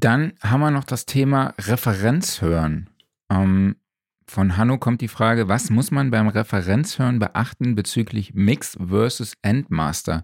Dann 0.00 0.34
haben 0.40 0.60
wir 0.60 0.70
noch 0.70 0.84
das 0.84 1.06
Thema 1.06 1.54
Referenzhören. 1.58 2.88
Ähm, 3.32 3.74
von 4.28 4.56
Hanno 4.56 4.78
kommt 4.78 5.00
die 5.00 5.08
Frage, 5.08 5.48
was 5.48 5.70
muss 5.70 5.90
man 5.90 6.12
beim 6.12 6.28
Referenzhören 6.28 7.18
beachten 7.18 7.74
bezüglich 7.74 8.32
Mix 8.32 8.78
versus 8.80 9.32
Endmaster? 9.42 10.22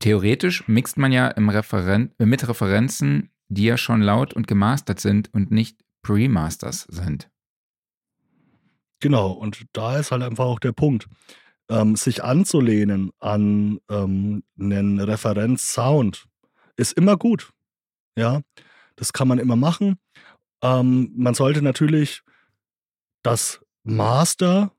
Theoretisch 0.00 0.66
mixt 0.66 0.96
man 0.96 1.12
ja 1.12 1.28
Referen 1.28 2.12
mit 2.18 2.48
Referenzen, 2.48 3.30
die 3.48 3.66
ja 3.66 3.76
schon 3.76 4.02
laut 4.02 4.34
und 4.34 4.48
gemastert 4.48 4.98
sind 4.98 5.32
und 5.32 5.52
nicht 5.52 5.78
Pre-Masters 6.02 6.88
sind. 6.90 7.30
Genau, 8.98 9.30
und 9.30 9.64
da 9.74 9.96
ist 9.98 10.10
halt 10.10 10.24
einfach 10.24 10.46
auch 10.46 10.58
der 10.58 10.72
Punkt. 10.72 11.06
Ähm, 11.68 11.94
sich 11.94 12.24
anzulehnen 12.24 13.12
an 13.20 13.78
ähm, 13.88 14.42
einen 14.58 14.98
Referenzsound 14.98 16.26
ist 16.76 16.94
immer 16.94 17.16
gut. 17.16 17.52
Ja, 18.18 18.40
das 18.96 19.12
kann 19.12 19.28
man 19.28 19.38
immer 19.38 19.56
machen. 19.56 19.98
Ähm, 20.62 21.12
man 21.16 21.34
sollte 21.34 21.62
natürlich 21.62 22.22
das 23.22 23.60
Master, 23.82 24.72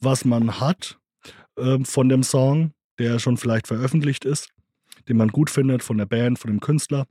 was 0.00 0.24
man 0.24 0.60
hat 0.60 0.98
ähm, 1.58 1.84
von 1.84 2.08
dem 2.08 2.22
Song, 2.22 2.72
der 2.98 3.18
schon 3.18 3.36
vielleicht 3.36 3.66
veröffentlicht 3.66 4.24
ist, 4.24 4.50
den 5.08 5.16
man 5.16 5.28
gut 5.28 5.50
findet 5.50 5.82
von 5.82 5.98
der 5.98 6.06
Band, 6.06 6.38
von 6.38 6.50
dem 6.50 6.60
Künstler, 6.60 7.06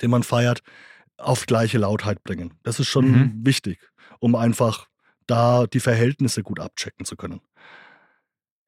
den 0.00 0.10
man 0.10 0.22
feiert, 0.22 0.62
auf 1.16 1.46
gleiche 1.46 1.78
Lautheit 1.78 2.22
bringen. 2.22 2.54
Das 2.62 2.78
ist 2.78 2.86
schon 2.86 3.10
mhm. 3.10 3.40
wichtig, 3.44 3.80
um 4.20 4.36
einfach 4.36 4.86
da 5.26 5.66
die 5.66 5.80
Verhältnisse 5.80 6.42
gut 6.42 6.60
abchecken 6.60 7.04
zu 7.04 7.16
können. 7.16 7.40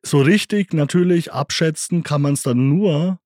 So 0.03 0.21
richtig 0.21 0.73
natürlich 0.73 1.33
abschätzen 1.33 2.03
kann 2.03 2.23
man 2.23 2.33
es 2.33 2.43
dann 2.43 2.69
nur, 2.69 3.20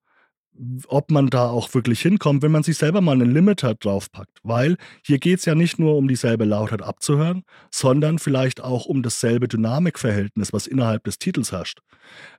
ob 0.87 1.11
man 1.11 1.29
da 1.29 1.49
auch 1.49 1.73
wirklich 1.75 2.01
hinkommt, 2.01 2.43
wenn 2.43 2.53
man 2.53 2.63
sich 2.63 2.77
selber 2.77 3.01
mal 3.01 3.13
einen 3.13 3.33
Limiter 3.33 3.75
draufpackt. 3.75 4.39
Weil 4.43 4.77
hier 5.05 5.19
geht 5.19 5.41
es 5.41 5.45
ja 5.45 5.55
nicht 5.55 5.79
nur 5.79 5.97
um 5.97 6.09
dieselbe 6.09 6.45
Lautheit 6.45 6.83
abzuhören, 6.83 7.43
sondern 7.71 8.19
vielleicht 8.19 8.63
auch 8.63 8.87
um 8.87 9.03
dasselbe 9.03 9.49
Dynamikverhältnis, 9.49 10.53
was 10.53 10.67
innerhalb 10.67 11.05
des 11.05 11.19
Titels 11.19 11.53
herrscht. 11.53 11.81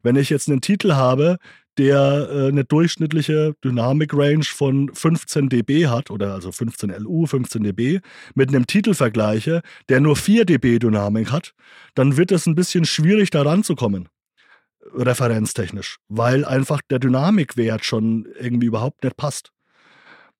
Wenn 0.03 0.15
ich 0.15 0.29
jetzt 0.29 0.49
einen 0.49 0.61
Titel 0.61 0.93
habe, 0.93 1.37
der 1.77 2.29
äh, 2.31 2.47
eine 2.47 2.63
durchschnittliche 2.63 3.53
Dynamik-Range 3.63 4.45
von 4.45 4.93
15 4.93 5.49
dB 5.49 5.87
hat, 5.87 6.09
oder 6.09 6.33
also 6.33 6.51
15 6.51 6.91
LU, 6.91 7.25
15 7.25 7.63
dB, 7.63 7.99
mit 8.33 8.49
einem 8.49 8.65
Titel 8.65 8.93
vergleiche, 8.93 9.61
der 9.89 9.99
nur 9.99 10.15
4 10.15 10.45
dB 10.45 10.79
Dynamik 10.79 11.31
hat, 11.31 11.53
dann 11.93 12.15
wird 12.15 12.31
es 12.31 12.45
ein 12.45 12.55
bisschen 12.55 12.85
schwierig, 12.85 13.29
da 13.29 13.41
ranzukommen 13.41 14.07
referenztechnisch, 14.93 15.97
weil 16.07 16.45
einfach 16.45 16.81
der 16.89 16.99
Dynamikwert 16.99 17.85
schon 17.85 18.27
irgendwie 18.39 18.67
überhaupt 18.67 19.03
nicht 19.03 19.17
passt. 19.17 19.51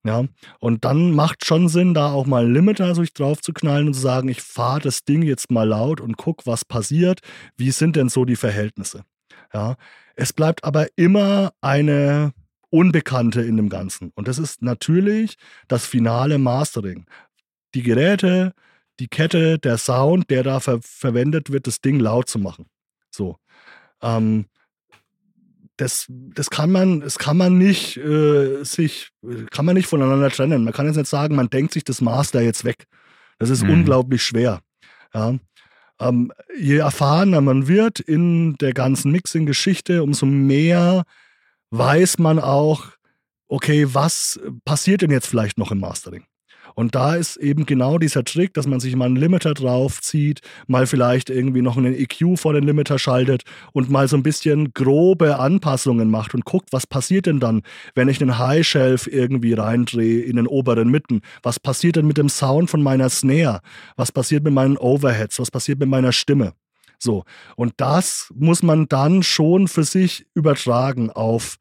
Ja, 0.04 0.26
und 0.60 0.86
dann 0.86 1.12
macht 1.12 1.46
schon 1.46 1.68
Sinn, 1.68 1.96
da 1.96 2.12
auch 2.12 2.28
mal 2.28 2.44
einen 2.44 2.54
Limiter 2.54 2.94
sich 2.94 3.12
drauf 3.12 3.42
zu 3.42 3.54
knallen 3.54 3.88
und 3.88 3.96
zu 3.96 4.02
sagen, 4.02 4.30
ich 4.30 4.40
fahre 4.44 4.80
das 4.80 5.04
Ding 5.04 5.24
jetzt 5.24 5.50
mal 5.50 5.68
laut 5.68 6.00
und 6.00 6.16
guck, 6.16 6.46
was 6.46 6.64
passiert. 6.64 7.22
Wie 7.58 7.72
sind 7.72 7.96
denn 7.96 8.10
so 8.10 8.24
die 8.24 8.36
Verhältnisse? 8.36 9.04
Ja, 9.52 9.78
es 10.16 10.32
bleibt 10.32 10.64
aber 10.64 10.88
immer 10.96 11.54
eine 11.62 12.34
Unbekannte 12.70 13.42
in 13.42 13.58
dem 13.58 13.70
Ganzen. 13.70 14.12
Und 14.16 14.28
das 14.28 14.38
ist 14.38 14.62
natürlich 14.62 15.38
das 15.68 15.88
finale 15.88 16.38
Mastering. 16.38 17.08
Die 17.74 17.82
Geräte, 17.82 18.54
die 19.00 19.08
Kette, 19.08 19.58
der 19.58 19.80
Sound, 19.80 20.30
der 20.30 20.44
da 20.44 20.60
ver 20.60 20.80
verwendet 20.82 21.52
wird, 21.52 21.66
das 21.66 21.82
Ding 21.82 22.00
laut 22.00 22.30
zu 22.30 22.38
machen. 22.38 22.68
So. 23.10 23.38
Ähm, 24.02 24.46
das, 25.78 26.06
das 26.10 26.50
kann 26.50 26.72
man, 26.72 27.02
das 27.02 27.18
kann 27.20 27.38
man 27.38 27.58
nicht 27.58 27.98
äh, 27.98 28.64
sich, 28.64 29.10
kann 29.52 29.66
man 29.66 29.76
nicht 29.76 29.88
voneinander 29.88 30.30
trennen. 30.30 30.64
Man 30.64 30.74
kann 30.74 30.86
jetzt 30.86 30.96
nicht 30.96 31.10
sagen, 31.10 31.36
man 31.36 31.50
denkt 31.50 31.74
sich 31.74 31.84
das 31.84 32.02
Master 32.02 32.42
jetzt 32.42 32.64
weg. 32.64 32.86
Das 33.40 33.50
ist 33.50 33.64
mhm. 33.64 33.72
unglaublich 33.72 34.24
schwer. 34.24 34.62
Ja. 35.14 35.36
Ähm, 36.00 36.32
je 36.58 36.78
erfahrener 36.78 37.42
man 37.42 37.68
wird 37.68 38.00
in 38.00 38.56
der 38.58 38.74
ganzen 38.74 39.12
Mixing-Geschichte, 39.12 40.04
umso 40.04 40.26
mehr 40.26 41.04
weiß 41.72 42.20
man 42.20 42.40
auch, 42.40 42.86
okay, 43.48 43.88
was 43.94 44.40
passiert 44.64 45.02
denn 45.02 45.12
jetzt 45.12 45.28
vielleicht 45.28 45.58
noch 45.58 45.72
im 45.72 45.80
Mastering? 45.80 46.26
Und 46.76 46.94
da 46.94 47.16
ist 47.16 47.38
eben 47.38 47.66
genau 47.66 47.98
dieser 47.98 48.24
Trick, 48.24 48.54
dass 48.54 48.68
man 48.68 48.80
sich 48.80 48.96
mal 48.96 49.06
einen 49.06 49.16
Limiter 49.16 49.54
draufzieht, 49.54 50.42
mal 50.68 50.86
vielleicht 50.86 51.30
irgendwie 51.30 51.62
noch 51.62 51.78
einen 51.78 51.96
EQ 51.96 52.38
vor 52.38 52.54
den 52.54 52.66
Limiter 52.66 53.00
schaltet 53.00 53.44
und 53.72 53.90
mal 53.90 54.08
so 54.08 54.18
ein 54.18 54.24
bisschen 54.24 54.74
grobe 54.74 55.40
Anpassungen 55.40 56.10
macht 56.12 56.34
und 56.34 56.46
guckt, 56.46 56.72
was 56.72 56.86
passiert 56.86 57.26
denn 57.26 57.40
dann, 57.40 57.62
wenn 57.96 58.10
ich 58.10 58.22
einen 58.22 58.38
High 58.38 58.68
Shelf 58.68 59.08
irgendwie 59.08 59.54
reindrehe 59.54 60.22
in 60.22 60.36
den 60.36 60.48
oberen 60.48 60.90
Mitten? 60.90 61.22
Was 61.42 61.60
passiert 61.60 61.96
denn 61.96 62.08
mit 62.08 62.18
dem 62.18 62.30
Sound 62.30 62.70
von 62.70 62.84
meiner 62.84 63.10
Snare? 63.10 63.62
Was 63.96 64.12
passiert 64.12 64.44
mit 64.44 64.54
meinen 64.54 64.78
Overheads? 64.78 65.40
Was 65.40 65.52
passiert 65.52 65.80
mit 65.80 65.90
meiner 65.90 66.12
Stimme? 66.12 66.54
So. 67.00 67.24
Und 67.56 67.74
das 67.78 68.32
muss 68.36 68.64
man 68.64 68.88
dann 68.88 69.24
schon 69.24 69.68
für 69.68 69.84
sich 69.84 70.28
übertragen 70.34 71.10
auf 71.10 71.58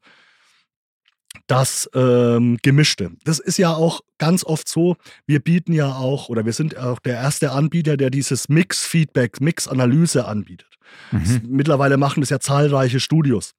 das 1.47 1.89
ähm, 1.93 2.57
Gemischte. 2.61 3.11
Das 3.23 3.39
ist 3.39 3.57
ja 3.57 3.73
auch 3.73 4.01
ganz 4.17 4.43
oft 4.43 4.67
so, 4.67 4.95
wir 5.27 5.39
bieten 5.39 5.73
ja 5.73 5.93
auch, 5.93 6.29
oder 6.29 6.45
wir 6.45 6.53
sind 6.53 6.77
auch 6.77 6.99
der 6.99 7.15
erste 7.15 7.51
Anbieter, 7.51 7.97
der 7.97 8.09
dieses 8.09 8.49
Mix-Feedback, 8.49 9.41
Mix-Analyse 9.41 10.25
anbietet. 10.25 10.69
Mhm. 11.11 11.41
mittlerweile 11.47 11.97
machen 11.97 12.21
das 12.21 12.29
ja 12.29 12.39
zahlreiche 12.39 12.99
Studios. 12.99 13.51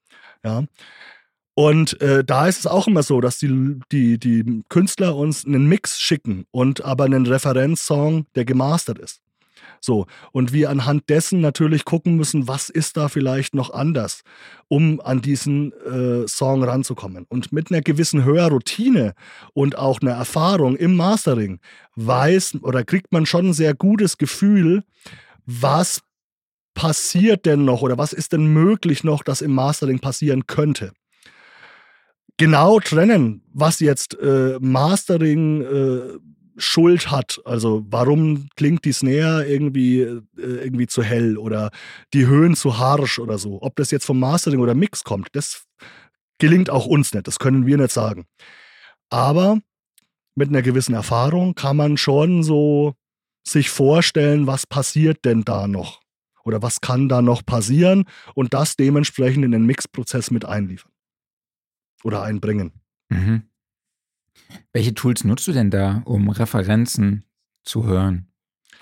Ja. 0.44 0.64
Und 1.54 2.00
äh, 2.02 2.22
da 2.22 2.46
ist 2.46 2.58
es 2.60 2.66
auch 2.66 2.86
immer 2.86 3.02
so, 3.02 3.20
dass 3.20 3.38
die, 3.38 3.80
die, 3.90 4.18
die 4.18 4.62
Künstler 4.68 5.16
uns 5.16 5.44
einen 5.44 5.66
Mix 5.66 5.98
schicken 5.98 6.44
und 6.50 6.84
aber 6.84 7.04
einen 7.04 7.26
Referenzsong, 7.26 8.26
der 8.34 8.44
gemastert 8.44 8.98
ist. 8.98 9.20
So, 9.86 10.06
und 10.32 10.52
wir 10.52 10.68
anhand 10.70 11.08
dessen 11.08 11.40
natürlich 11.40 11.84
gucken 11.84 12.16
müssen, 12.16 12.48
was 12.48 12.70
ist 12.70 12.96
da 12.96 13.06
vielleicht 13.08 13.54
noch 13.54 13.72
anders, 13.72 14.22
um 14.66 15.00
an 15.00 15.22
diesen 15.22 15.72
äh, 15.84 16.26
Song 16.26 16.64
ranzukommen. 16.64 17.24
Und 17.28 17.52
mit 17.52 17.70
einer 17.70 17.82
gewissen 17.82 18.24
Hörroutine 18.24 19.14
und 19.54 19.78
auch 19.78 20.00
einer 20.00 20.10
Erfahrung 20.10 20.74
im 20.74 20.96
Mastering 20.96 21.60
weiß 21.94 22.56
oder 22.62 22.82
kriegt 22.82 23.12
man 23.12 23.26
schon 23.26 23.50
ein 23.50 23.52
sehr 23.52 23.74
gutes 23.74 24.18
Gefühl, 24.18 24.82
was 25.44 26.02
passiert 26.74 27.46
denn 27.46 27.64
noch 27.64 27.82
oder 27.82 27.96
was 27.96 28.12
ist 28.12 28.32
denn 28.32 28.46
möglich 28.52 29.04
noch, 29.04 29.22
dass 29.22 29.40
im 29.40 29.54
Mastering 29.54 30.00
passieren 30.00 30.48
könnte 30.48 30.90
genau 32.38 32.80
trennen, 32.80 33.40
was 33.54 33.80
jetzt 33.80 34.18
äh, 34.20 34.58
Mastering 34.60 35.62
äh, 35.62 36.18
Schuld 36.56 37.10
hat. 37.10 37.40
Also 37.44 37.84
warum 37.88 38.48
klingt 38.56 38.84
die 38.84 38.92
Snare 38.92 39.46
irgendwie, 39.46 40.00
äh, 40.00 40.22
irgendwie 40.36 40.86
zu 40.86 41.02
hell 41.02 41.36
oder 41.38 41.70
die 42.14 42.26
Höhen 42.26 42.56
zu 42.56 42.78
harsch 42.78 43.18
oder 43.18 43.38
so. 43.38 43.62
Ob 43.62 43.76
das 43.76 43.90
jetzt 43.90 44.06
vom 44.06 44.18
Mastering 44.18 44.60
oder 44.60 44.74
Mix 44.74 45.04
kommt, 45.04 45.28
das 45.32 45.66
gelingt 46.38 46.70
auch 46.70 46.86
uns 46.86 47.12
nicht. 47.12 47.26
Das 47.26 47.38
können 47.38 47.66
wir 47.66 47.76
nicht 47.76 47.92
sagen. 47.92 48.26
Aber 49.10 49.58
mit 50.34 50.48
einer 50.48 50.62
gewissen 50.62 50.94
Erfahrung 50.94 51.54
kann 51.54 51.76
man 51.76 51.96
schon 51.96 52.42
so 52.42 52.94
sich 53.46 53.70
vorstellen, 53.70 54.46
was 54.46 54.66
passiert 54.66 55.24
denn 55.24 55.42
da 55.44 55.68
noch? 55.68 56.00
Oder 56.44 56.62
was 56.62 56.80
kann 56.80 57.08
da 57.08 57.22
noch 57.22 57.44
passieren 57.44 58.04
und 58.34 58.54
das 58.54 58.76
dementsprechend 58.76 59.44
in 59.44 59.50
den 59.50 59.66
Mixprozess 59.66 60.30
mit 60.30 60.44
einliefern 60.44 60.92
oder 62.04 62.22
einbringen. 62.22 62.72
Mhm. 63.08 63.48
Welche 64.72 64.94
Tools 64.94 65.24
nutzt 65.24 65.46
du 65.48 65.52
denn 65.52 65.70
da, 65.70 66.02
um 66.04 66.28
Referenzen 66.28 67.24
zu 67.64 67.84
hören 67.84 68.28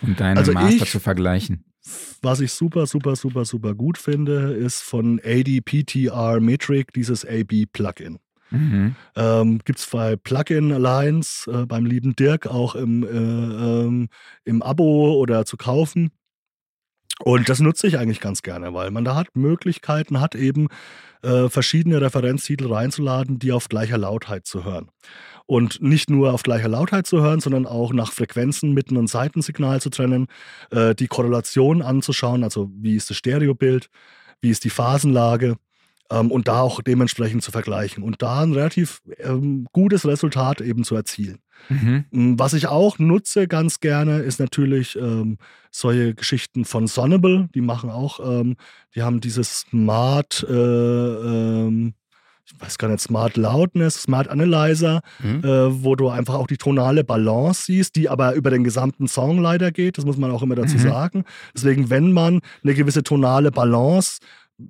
und 0.03 0.21
deine 0.21 0.41
also 0.41 0.53
Master 0.53 0.85
ich, 0.85 0.91
zu 0.91 1.01
vergleichen? 1.01 1.65
Was 2.23 2.41
ich 2.41 2.53
super, 2.53 2.87
super, 2.87 3.17
super, 3.17 3.45
super 3.45 3.75
gut 3.75 3.99
finde, 3.99 4.55
ist 4.55 4.83
von 4.83 5.21
ADPTR 5.23 6.41
Metric 6.41 6.93
dieses 6.93 7.25
AB-Plugin. 7.25 8.19
Mhm. 8.51 8.95
Ähm, 9.17 9.59
Gibt 9.65 9.79
es 9.79 9.87
bei 9.87 10.17
Plugin 10.17 10.73
Alliance 10.73 11.51
äh, 11.51 11.67
beim 11.67 11.87
lieben 11.87 12.15
Dirk 12.15 12.47
auch 12.47 12.75
im, 12.75 13.03
äh, 13.03 13.09
ähm, 13.09 14.09
im 14.45 14.63
Abo 14.63 15.15
oder 15.15 15.45
zu 15.45 15.57
kaufen. 15.57 16.11
Und 17.25 17.49
das 17.49 17.59
nutze 17.59 17.87
ich 17.87 17.99
eigentlich 17.99 18.21
ganz 18.21 18.43
gerne, 18.43 18.75
weil 18.75 18.91
man 18.91 19.03
da 19.03 19.15
hat 19.15 19.29
Möglichkeiten, 19.35 20.21
hat 20.21 20.35
eben 20.35 20.69
äh, 21.23 21.49
verschiedene 21.49 22.03
Referenztitel 22.03 22.71
reinzuladen, 22.71 23.39
die 23.39 23.51
auf 23.51 23.71
gleicher 23.71 23.97
Lautheit 23.97 24.45
zu 24.45 24.63
hören. 24.63 24.91
Und 25.47 25.81
nicht 25.81 26.11
nur 26.11 26.35
auf 26.35 26.43
gleicher 26.43 26.69
Lautheit 26.69 27.07
zu 27.07 27.23
hören, 27.23 27.41
sondern 27.41 27.65
auch 27.65 27.95
nach 27.95 28.13
Frequenzen, 28.13 28.75
Mitten- 28.75 28.99
und 28.99 29.07
Seitensignal 29.07 29.81
zu 29.81 29.89
trennen, 29.89 30.27
äh, 30.71 30.95
die 30.95 31.07
Korrelation 31.07 31.81
anzuschauen, 31.81 32.45
also 32.45 32.71
wie 32.75 32.95
ist 32.95 33.09
das 33.09 33.17
Stereobild, 33.17 33.89
wie 34.43 34.51
ist 34.51 34.65
die 34.65 34.71
Phasenlage 34.71 35.57
ähm, 36.11 36.31
und 36.31 36.47
da 36.47 36.61
auch 36.61 36.83
dementsprechend 36.83 37.43
zu 37.43 37.53
vergleichen 37.53 38.03
und 38.03 38.21
da 38.21 38.43
ein 38.43 38.53
relativ 38.53 39.01
ähm, 39.17 39.67
gutes 39.73 40.07
Resultat 40.07 40.61
eben 40.61 40.85
zu 40.85 40.95
erzielen. 40.95 41.39
Mhm. 41.69 42.05
Mm, 42.11 42.39
was 42.39 42.53
ich 42.55 42.67
auch 42.67 42.99
nutze 42.99 43.49
ganz 43.49 43.81
gerne, 43.81 44.19
ist 44.19 44.41
natürlich 44.41 44.97
ähm, 44.97 45.39
solche 45.71 46.15
Geschichten 46.15 46.65
von 46.65 46.87
Sonnable. 46.87 47.49
Die 47.55 47.61
machen 47.61 47.91
auch, 47.91 48.21
ähm, 48.21 48.57
die 48.95 49.03
haben 49.03 49.21
dieses 49.21 49.61
Smart, 49.61 50.45
äh, 50.49 50.53
ähm, 50.53 51.95
ich 52.47 52.61
weiß 52.61 52.77
gar 52.77 52.89
nicht, 52.89 53.01
Smart 53.01 53.37
Loudness, 53.37 54.03
Smart 54.03 54.29
Analyzer, 54.29 55.01
mhm. 55.23 55.43
äh, 55.43 55.83
wo 55.83 55.97
du 55.97 56.11
einfach 56.11 56.35
auch 56.35 56.47
die 56.47 56.59
tonale 56.59 57.03
Balance 57.03 57.65
siehst, 57.65 57.97
die 57.97 58.09
aber 58.09 58.35
über 58.35 58.51
den 58.51 58.65
gesamten 58.65 59.09
Song 59.09 59.39
leider 59.39 59.73
geht. 59.73 59.97
Das 59.97 60.05
muss 60.05 60.19
man 60.19 60.31
auch 60.31 60.43
immer 60.43 60.55
dazu 60.55 60.77
mhm. 60.77 60.81
sagen. 60.81 61.25
Deswegen, 61.55 61.89
wenn 61.89 62.13
man 62.13 62.41
eine 62.63 62.75
gewisse 62.75 63.03
tonale 63.03 63.51
Balance 63.51 64.19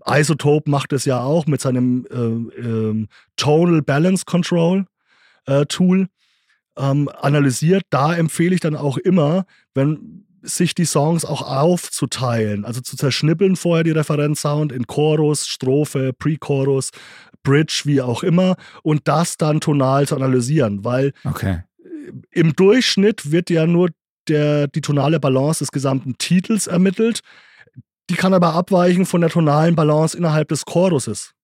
Isotope 0.06 0.70
macht 0.70 0.92
es 0.92 1.04
ja 1.04 1.20
auch 1.20 1.46
mit 1.46 1.60
seinem 1.60 2.06
äh, 2.10 2.60
äh, 2.60 3.06
Tonal 3.36 3.82
Balance 3.82 4.24
Control 4.24 4.86
äh, 5.46 5.66
Tool 5.66 6.08
ähm, 6.76 7.08
analysiert. 7.20 7.84
Da 7.90 8.14
empfehle 8.14 8.54
ich 8.54 8.60
dann 8.60 8.76
auch 8.76 8.98
immer, 8.98 9.46
wenn 9.74 10.24
sich 10.42 10.74
die 10.74 10.84
Songs 10.84 11.24
auch 11.24 11.42
aufzuteilen, 11.42 12.64
also 12.64 12.80
zu 12.80 12.96
zerschnippeln 12.96 13.56
vorher 13.56 13.84
die 13.84 13.92
Referenzsound 13.92 14.72
in 14.72 14.86
Chorus, 14.86 15.46
Strophe, 15.46 16.12
Pre-Chorus, 16.12 16.90
Bridge, 17.42 17.82
wie 17.84 18.02
auch 18.02 18.22
immer, 18.22 18.56
und 18.82 19.08
das 19.08 19.36
dann 19.36 19.60
tonal 19.60 20.06
zu 20.06 20.16
analysieren, 20.16 20.84
weil 20.84 21.12
okay. 21.24 21.62
im 22.30 22.54
Durchschnitt 22.54 23.30
wird 23.30 23.50
ja 23.50 23.66
nur 23.66 23.90
der, 24.28 24.68
die 24.68 24.80
tonale 24.80 25.20
Balance 25.20 25.60
des 25.60 25.70
gesamten 25.70 26.16
Titels 26.18 26.66
ermittelt. 26.66 27.20
Die 28.10 28.14
kann 28.14 28.34
aber 28.34 28.52
abweichen 28.52 29.06
von 29.06 29.22
der 29.22 29.30
tonalen 29.30 29.76
Balance 29.76 30.16
innerhalb 30.16 30.48
des 30.48 30.64
Choruses 30.64 31.34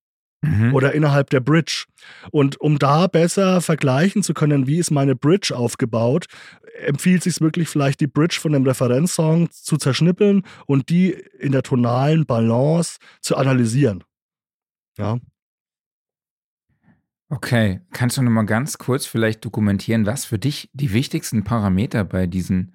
mhm. 0.42 0.74
oder 0.74 0.94
innerhalb 0.94 1.30
der 1.30 1.40
Bridge. 1.40 1.86
Und 2.30 2.60
um 2.60 2.78
da 2.78 3.06
besser 3.06 3.60
vergleichen 3.60 4.22
zu 4.22 4.34
können, 4.34 4.66
wie 4.66 4.78
ist 4.78 4.90
meine 4.90 5.16
Bridge 5.16 5.54
aufgebaut, 5.56 6.26
empfiehlt 6.84 7.22
sich 7.22 7.40
wirklich 7.40 7.68
vielleicht 7.68 8.00
die 8.00 8.06
Bridge 8.06 8.38
von 8.40 8.52
dem 8.52 8.64
Referenzsong 8.64 9.50
zu 9.50 9.76
zerschnippeln 9.76 10.42
und 10.66 10.88
die 10.88 11.12
in 11.38 11.52
der 11.52 11.62
tonalen 11.62 12.26
Balance 12.26 12.98
zu 13.20 13.36
analysieren. 13.36 14.04
Ja. 14.98 15.18
Okay, 17.28 17.80
kannst 17.92 18.16
du 18.16 18.22
noch 18.22 18.30
mal 18.30 18.42
ganz 18.42 18.78
kurz 18.78 19.06
vielleicht 19.06 19.44
dokumentieren, 19.44 20.04
was 20.04 20.24
für 20.24 20.38
dich 20.38 20.68
die 20.72 20.92
wichtigsten 20.92 21.44
Parameter 21.44 22.04
bei 22.04 22.26
diesen 22.26 22.74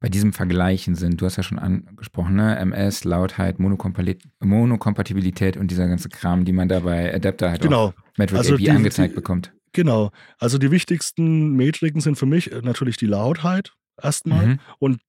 bei 0.00 0.08
diesem 0.08 0.32
Vergleichen 0.32 0.94
sind. 0.94 1.20
Du 1.20 1.26
hast 1.26 1.36
ja 1.36 1.42
schon 1.42 1.58
angesprochen, 1.58 2.34
ne? 2.34 2.56
MS, 2.56 3.04
Lautheit, 3.04 3.58
Monokompatibilität 3.58 5.58
und 5.58 5.70
dieser 5.70 5.86
ganze 5.86 6.08
Kram, 6.08 6.46
die 6.46 6.52
man 6.52 6.68
da 6.68 6.80
bei 6.80 7.14
Adapter 7.14 7.50
halt 7.50 7.60
genau. 7.60 7.88
auch 7.88 7.92
Metric 8.16 8.38
also 8.38 8.56
die, 8.56 8.70
angezeigt 8.70 9.12
die, 9.12 9.16
bekommt. 9.16 9.52
Genau. 9.72 10.10
Also 10.38 10.56
die 10.56 10.70
wichtigsten 10.70 11.54
Metriken 11.54 12.00
sind 12.00 12.16
für 12.16 12.26
mich 12.26 12.50
natürlich 12.62 12.96
die 12.96 13.06
Lautheit 13.06 13.74
erstmal 14.02 14.46
mhm. 14.46 14.58
und 14.78 15.00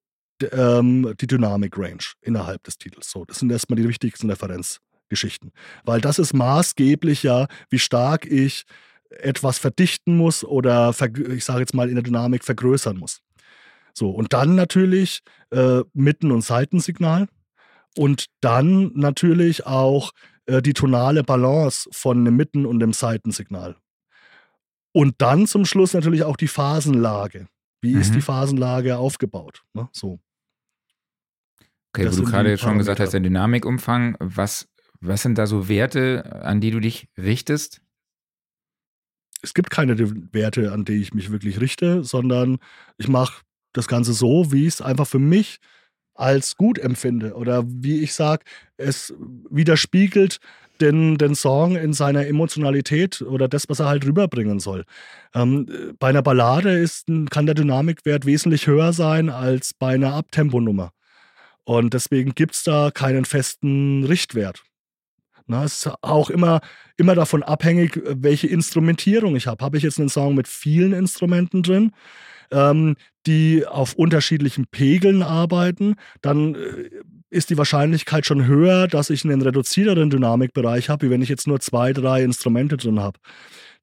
ähm, 0.51 1.13
die 1.19 1.27
Dynamic 1.27 1.77
Range 1.77 2.03
innerhalb 2.21 2.63
des 2.63 2.77
Titels. 2.77 3.09
So, 3.09 3.25
das 3.25 3.39
sind 3.39 3.51
erstmal 3.51 3.77
die 3.77 3.87
wichtigsten 3.87 4.29
Referenzgeschichten. 4.29 5.51
Weil 5.85 6.01
das 6.01 6.19
ist 6.19 6.33
maßgeblich 6.33 7.23
ja, 7.23 7.47
wie 7.69 7.79
stark 7.79 8.25
ich 8.25 8.65
etwas 9.09 9.57
verdichten 9.57 10.17
muss 10.17 10.43
oder 10.43 10.89
ich 10.89 11.45
sage 11.45 11.59
jetzt 11.59 11.73
mal 11.73 11.89
in 11.89 11.95
der 11.95 12.03
Dynamik 12.03 12.43
vergrößern 12.43 12.97
muss. 12.97 13.21
So, 13.93 14.09
und 14.09 14.33
dann 14.33 14.55
natürlich 14.55 15.21
äh, 15.51 15.81
Mitten- 15.93 16.31
und 16.31 16.41
Seitensignal. 16.41 17.27
Und 17.97 18.27
dann 18.39 18.91
natürlich 18.93 19.65
auch 19.65 20.11
äh, 20.45 20.61
die 20.61 20.73
tonale 20.73 21.23
Balance 21.23 21.89
von 21.91 22.23
dem 22.23 22.35
Mitten- 22.35 22.65
und 22.65 22.79
dem 22.79 22.93
Seitensignal. 22.93 23.75
Und 24.93 25.15
dann 25.19 25.47
zum 25.47 25.65
Schluss 25.65 25.93
natürlich 25.93 26.23
auch 26.23 26.37
die 26.37 26.47
Phasenlage. 26.47 27.47
Wie 27.81 27.95
mhm. 27.95 28.01
ist 28.01 28.11
die 28.11 28.17
mhm. 28.17 28.23
Phasenlage 28.23 28.97
aufgebaut? 28.97 29.63
Ne? 29.73 29.89
So. 29.91 30.19
Okay, 31.93 32.05
das 32.05 32.17
wo 32.17 32.23
du 32.23 32.31
gerade 32.31 32.57
schon 32.57 32.77
gesagt 32.77 32.99
hast, 32.99 33.11
der 33.11 33.19
Dynamikumfang, 33.19 34.15
was, 34.19 34.69
was 35.01 35.21
sind 35.21 35.37
da 35.37 35.45
so 35.47 35.67
Werte, 35.67 36.41
an 36.43 36.61
die 36.61 36.71
du 36.71 36.79
dich 36.79 37.09
richtest? 37.17 37.81
Es 39.41 39.53
gibt 39.53 39.71
keine 39.71 39.97
Werte, 40.33 40.71
an 40.71 40.85
die 40.85 41.01
ich 41.01 41.13
mich 41.13 41.31
wirklich 41.31 41.59
richte, 41.59 42.03
sondern 42.03 42.59
ich 42.97 43.07
mache 43.07 43.41
das 43.73 43.87
Ganze 43.87 44.13
so, 44.13 44.51
wie 44.51 44.67
ich 44.67 44.75
es 44.75 44.81
einfach 44.81 45.07
für 45.07 45.19
mich 45.19 45.59
als 46.13 46.55
gut 46.55 46.77
empfinde 46.77 47.33
oder 47.35 47.63
wie 47.65 48.01
ich 48.01 48.13
sage, 48.13 48.43
es 48.77 49.13
widerspiegelt 49.49 50.39
den, 50.81 51.17
den 51.17 51.35
Song 51.35 51.75
in 51.75 51.93
seiner 51.93 52.25
Emotionalität 52.27 53.21
oder 53.21 53.47
das, 53.47 53.69
was 53.69 53.79
er 53.79 53.87
halt 53.87 54.05
rüberbringen 54.05 54.59
soll. 54.59 54.85
Ähm, 55.33 55.95
bei 55.99 56.09
einer 56.09 56.23
Ballade 56.23 56.71
ist, 56.71 57.07
kann 57.29 57.45
der 57.45 57.55
Dynamikwert 57.55 58.25
wesentlich 58.25 58.67
höher 58.67 58.91
sein 58.93 59.29
als 59.29 59.73
bei 59.73 59.93
einer 59.93 60.13
Abtemponummer. 60.13 60.91
Und 61.63 61.93
deswegen 61.93 62.33
gibt 62.33 62.55
es 62.55 62.63
da 62.63 62.89
keinen 62.91 63.25
festen 63.25 64.03
Richtwert. 64.03 64.63
Na, 65.45 65.63
es 65.63 65.85
ist 65.85 65.93
auch 66.01 66.29
immer, 66.29 66.61
immer 66.97 67.15
davon 67.15 67.43
abhängig, 67.43 68.01
welche 68.05 68.47
Instrumentierung 68.47 69.35
ich 69.35 69.47
habe. 69.47 69.63
Habe 69.63 69.77
ich 69.77 69.83
jetzt 69.83 69.99
einen 69.99 70.09
Song 70.09 70.35
mit 70.35 70.47
vielen 70.47 70.93
Instrumenten 70.93 71.61
drin, 71.61 71.91
ähm, 72.51 72.95
die 73.27 73.65
auf 73.65 73.93
unterschiedlichen 73.93 74.67
Pegeln 74.67 75.23
arbeiten, 75.23 75.95
dann 76.21 76.55
äh, 76.55 76.89
ist 77.29 77.49
die 77.49 77.57
Wahrscheinlichkeit 77.57 78.25
schon 78.25 78.45
höher, 78.45 78.87
dass 78.87 79.09
ich 79.09 79.23
einen 79.23 79.41
reduzierteren 79.41 80.09
Dynamikbereich 80.09 80.89
habe, 80.89 81.07
wie 81.07 81.09
wenn 81.11 81.21
ich 81.21 81.29
jetzt 81.29 81.47
nur 81.47 81.59
zwei, 81.59 81.93
drei 81.93 82.23
Instrumente 82.23 82.77
drin 82.77 82.99
habe, 82.99 83.19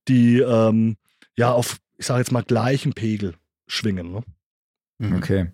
die 0.07 0.41
ähm, 0.41 0.97
ja 1.37 1.53
auf, 1.53 1.79
ich 1.97 2.07
sage 2.07 2.21
jetzt 2.21 2.33
mal, 2.33 2.43
gleichen 2.43 2.93
Pegel 2.93 3.35
schwingen. 3.67 4.13
Ne? 4.13 4.23
Mhm. 4.99 5.17
Okay. 5.17 5.47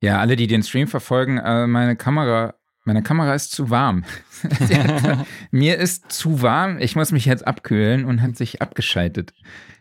Ja, 0.00 0.20
alle, 0.20 0.36
die 0.36 0.46
den 0.46 0.62
Stream 0.62 0.86
verfolgen, 0.86 1.38
äh, 1.38 1.66
meine 1.66 1.96
Kamera, 1.96 2.54
meine 2.84 3.02
Kamera 3.02 3.34
ist 3.34 3.52
zu 3.52 3.70
warm. 3.70 4.04
mir 5.50 5.78
ist 5.78 6.12
zu 6.12 6.42
warm, 6.42 6.78
ich 6.78 6.94
muss 6.94 7.10
mich 7.10 7.24
jetzt 7.24 7.46
abkühlen 7.46 8.04
und 8.04 8.22
hat 8.22 8.36
sich 8.36 8.62
abgeschaltet. 8.62 9.32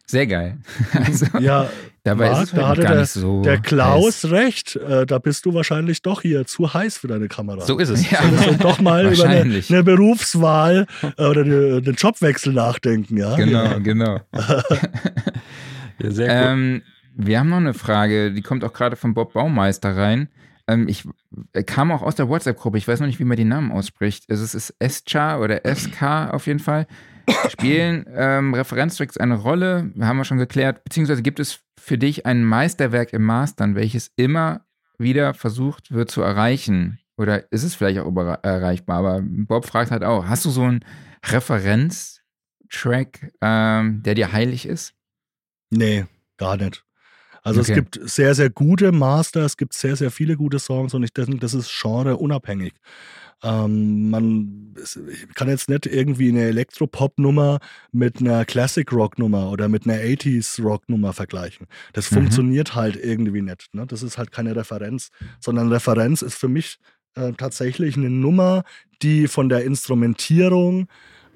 Sehr 0.09 0.25
geil. 0.25 0.57
Also, 0.93 1.25
ja, 1.39 1.69
dabei 2.03 2.29
Marc, 2.29 2.43
ist 2.43 2.53
es 2.53 2.55
da 2.55 2.67
hatte 2.69 2.81
gar 2.81 2.91
der, 2.93 3.01
nicht 3.01 3.11
so 3.11 3.41
der 3.41 3.59
Klaus 3.59 4.23
heiß. 4.23 4.31
recht. 4.31 4.75
Äh, 4.77 5.05
da 5.05 5.19
bist 5.19 5.45
du 5.45 5.53
wahrscheinlich 5.53 6.01
doch 6.01 6.21
hier 6.21 6.45
zu 6.45 6.73
heiß 6.73 6.97
für 6.97 7.07
deine 7.07 7.27
Kamera. 7.27 7.61
So 7.61 7.77
ist 7.77 7.89
es. 7.89 8.09
Ja. 8.09 8.21
Solltest 8.21 8.49
du 8.49 8.55
doch 8.55 8.79
mal 8.79 9.13
über 9.13 9.25
eine, 9.25 9.61
eine, 9.67 9.83
Berufswahl 9.83 10.87
äh, 11.17 11.23
oder 11.23 11.41
eine, 11.41 11.81
einen 11.85 11.95
Jobwechsel 11.95 12.53
nachdenken, 12.53 13.17
ja? 13.17 13.35
Genau, 13.35 13.63
ja. 13.63 13.77
genau. 13.79 14.19
ja, 15.99 16.11
sehr 16.11 16.27
gut. 16.27 16.35
Ähm, 16.37 16.81
wir 17.15 17.39
haben 17.39 17.49
noch 17.49 17.57
eine 17.57 17.73
Frage, 17.73 18.31
die 18.31 18.41
kommt 18.41 18.63
auch 18.63 18.73
gerade 18.73 18.95
von 18.95 19.13
Bob 19.13 19.33
Baumeister 19.33 19.97
rein. 19.97 20.29
Ähm, 20.67 20.87
ich 20.87 21.03
kam 21.65 21.91
auch 21.91 22.01
aus 22.01 22.15
der 22.15 22.29
WhatsApp-Gruppe, 22.29 22.77
ich 22.77 22.87
weiß 22.87 22.99
noch 22.99 23.07
nicht, 23.07 23.19
wie 23.19 23.25
man 23.25 23.37
den 23.37 23.49
Namen 23.49 23.71
ausspricht. 23.71 24.25
Also 24.29 24.43
es 24.43 24.55
ist 24.55 24.75
SCHA 24.81 25.39
oder 25.39 25.61
SK 25.65 26.31
auf 26.31 26.47
jeden 26.47 26.59
Fall. 26.59 26.87
Spielen 27.49 28.05
ähm, 28.09 28.53
Referenztracks 28.53 29.17
eine 29.17 29.35
Rolle? 29.35 29.91
Haben 29.99 30.17
wir 30.17 30.25
schon 30.25 30.37
geklärt. 30.37 30.83
Beziehungsweise 30.83 31.21
gibt 31.21 31.39
es 31.39 31.59
für 31.79 31.97
dich 31.97 32.25
ein 32.25 32.43
Meisterwerk 32.43 33.13
im 33.13 33.23
Mastern, 33.23 33.75
welches 33.75 34.11
immer 34.15 34.65
wieder 34.97 35.33
versucht 35.33 35.91
wird 35.91 36.11
zu 36.11 36.21
erreichen? 36.21 36.99
Oder 37.17 37.51
ist 37.51 37.63
es 37.63 37.75
vielleicht 37.75 37.99
auch 37.99 38.15
erreichbar? 38.43 38.97
Aber 38.97 39.21
Bob 39.23 39.65
fragt 39.65 39.91
halt 39.91 40.03
auch: 40.03 40.27
Hast 40.27 40.45
du 40.45 40.49
so 40.49 40.63
einen 40.63 40.85
Referenztrack, 41.25 43.31
ähm, 43.41 44.03
der 44.03 44.15
dir 44.15 44.31
heilig 44.31 44.65
ist? 44.65 44.93
Nee, 45.69 46.05
gar 46.37 46.57
nicht. 46.57 46.83
Also 47.43 47.61
okay. 47.61 47.71
es 47.71 47.75
gibt 47.75 48.09
sehr, 48.09 48.35
sehr 48.35 48.49
gute 48.49 48.91
Master, 48.91 49.45
es 49.45 49.55
gibt 49.55 49.73
sehr, 49.73 49.95
sehr 49.95 50.11
viele 50.11 50.35
gute 50.35 50.59
Songs 50.59 50.93
und 50.93 51.03
ich 51.03 51.13
denke, 51.13 51.37
das 51.37 51.53
ist 51.53 51.71
genreunabhängig. 51.81 52.73
Ähm, 53.43 54.09
man 54.09 54.75
kann 55.35 55.47
jetzt 55.47 55.69
nicht 55.69 55.85
irgendwie 55.85 56.29
eine 56.29 56.43
Elektropop-Nummer 56.43 57.59
mit 57.91 58.19
einer 58.19 58.45
Classic-Rock-Nummer 58.45 59.51
oder 59.51 59.69
mit 59.69 59.85
einer 59.85 59.99
80s-Rock-Nummer 59.99 61.13
vergleichen. 61.13 61.67
Das 61.93 62.09
mhm. 62.09 62.15
funktioniert 62.15 62.75
halt 62.75 62.95
irgendwie 62.95 63.41
nicht. 63.41 63.73
Ne? 63.73 63.85
Das 63.85 64.01
ist 64.01 64.17
halt 64.17 64.31
keine 64.31 64.55
Referenz, 64.55 65.09
sondern 65.39 65.71
Referenz 65.71 66.21
ist 66.21 66.35
für 66.35 66.47
mich 66.47 66.77
äh, 67.15 67.33
tatsächlich 67.33 67.95
eine 67.95 68.09
Nummer, 68.09 68.63
die 69.01 69.27
von 69.27 69.49
der 69.49 69.63
Instrumentierung 69.63 70.87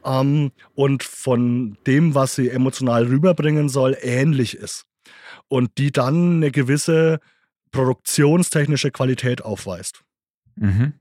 ähm, 0.03 0.51
und 0.73 1.03
von 1.03 1.77
dem, 1.85 2.15
was 2.15 2.35
sie 2.35 2.49
emotional 2.49 3.05
rüberbringen 3.05 3.69
soll, 3.69 3.95
ähnlich 4.01 4.57
ist. 4.57 4.85
Und 5.47 5.77
die 5.77 5.91
dann 5.91 6.37
eine 6.37 6.51
gewisse 6.51 7.19
produktionstechnische 7.71 8.91
Qualität 8.91 9.43
aufweist. 9.43 10.03
Mhm. 10.55 10.93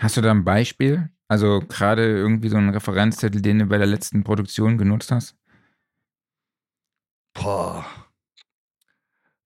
Hast 0.00 0.16
du 0.16 0.20
da 0.20 0.30
ein 0.30 0.44
Beispiel? 0.44 1.10
Also 1.26 1.60
gerade 1.60 2.06
irgendwie 2.06 2.48
so 2.48 2.56
einen 2.56 2.70
Referenzzettel, 2.70 3.42
den 3.42 3.58
du 3.58 3.66
bei 3.66 3.78
der 3.78 3.86
letzten 3.86 4.22
Produktion 4.22 4.78
genutzt 4.78 5.10
hast? 5.10 5.36
Boah. 7.34 7.84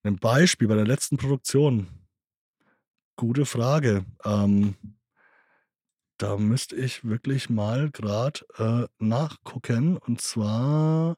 Ein 0.02 0.16
Beispiel 0.16 0.68
bei 0.68 0.74
der 0.74 0.86
letzten 0.86 1.16
Produktion. 1.16 1.86
Gute 3.16 3.46
Frage. 3.46 4.04
Ähm, 4.24 4.74
da 6.18 6.36
müsste 6.36 6.76
ich 6.76 7.04
wirklich 7.04 7.48
mal 7.48 7.90
gerade 7.90 8.40
äh, 8.58 8.86
nachgucken. 9.02 9.96
Und 9.96 10.20
zwar, 10.20 11.16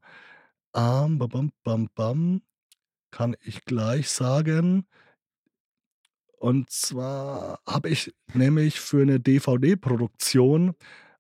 ähm, 0.75 1.19
bam, 1.19 1.53
bam, 1.63 1.89
bam, 1.95 2.43
kann 3.11 3.37
ich 3.41 3.65
gleich 3.65 4.11
sagen. 4.11 4.87
Und 6.45 6.69
zwar 6.69 7.61
habe 7.67 7.89
ich 7.89 8.13
nämlich 8.35 8.79
für 8.79 9.01
eine 9.01 9.19
DVD-Produktion 9.19 10.75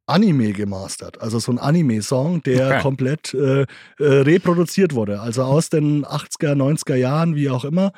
Anime 0.04 0.52
gemastert. 0.52 1.18
Also 1.22 1.38
so 1.38 1.50
ein 1.50 1.58
Anime-Song, 1.58 2.42
der 2.42 2.66
okay. 2.66 2.82
komplett 2.82 3.32
äh, 3.32 3.62
äh, 3.62 3.66
reproduziert 3.98 4.94
wurde. 4.94 5.22
Also 5.22 5.44
aus 5.44 5.70
den 5.70 6.04
80er, 6.04 6.52
90er 6.52 6.96
Jahren, 6.96 7.36
wie 7.36 7.48
auch 7.48 7.64
immer. 7.64 7.94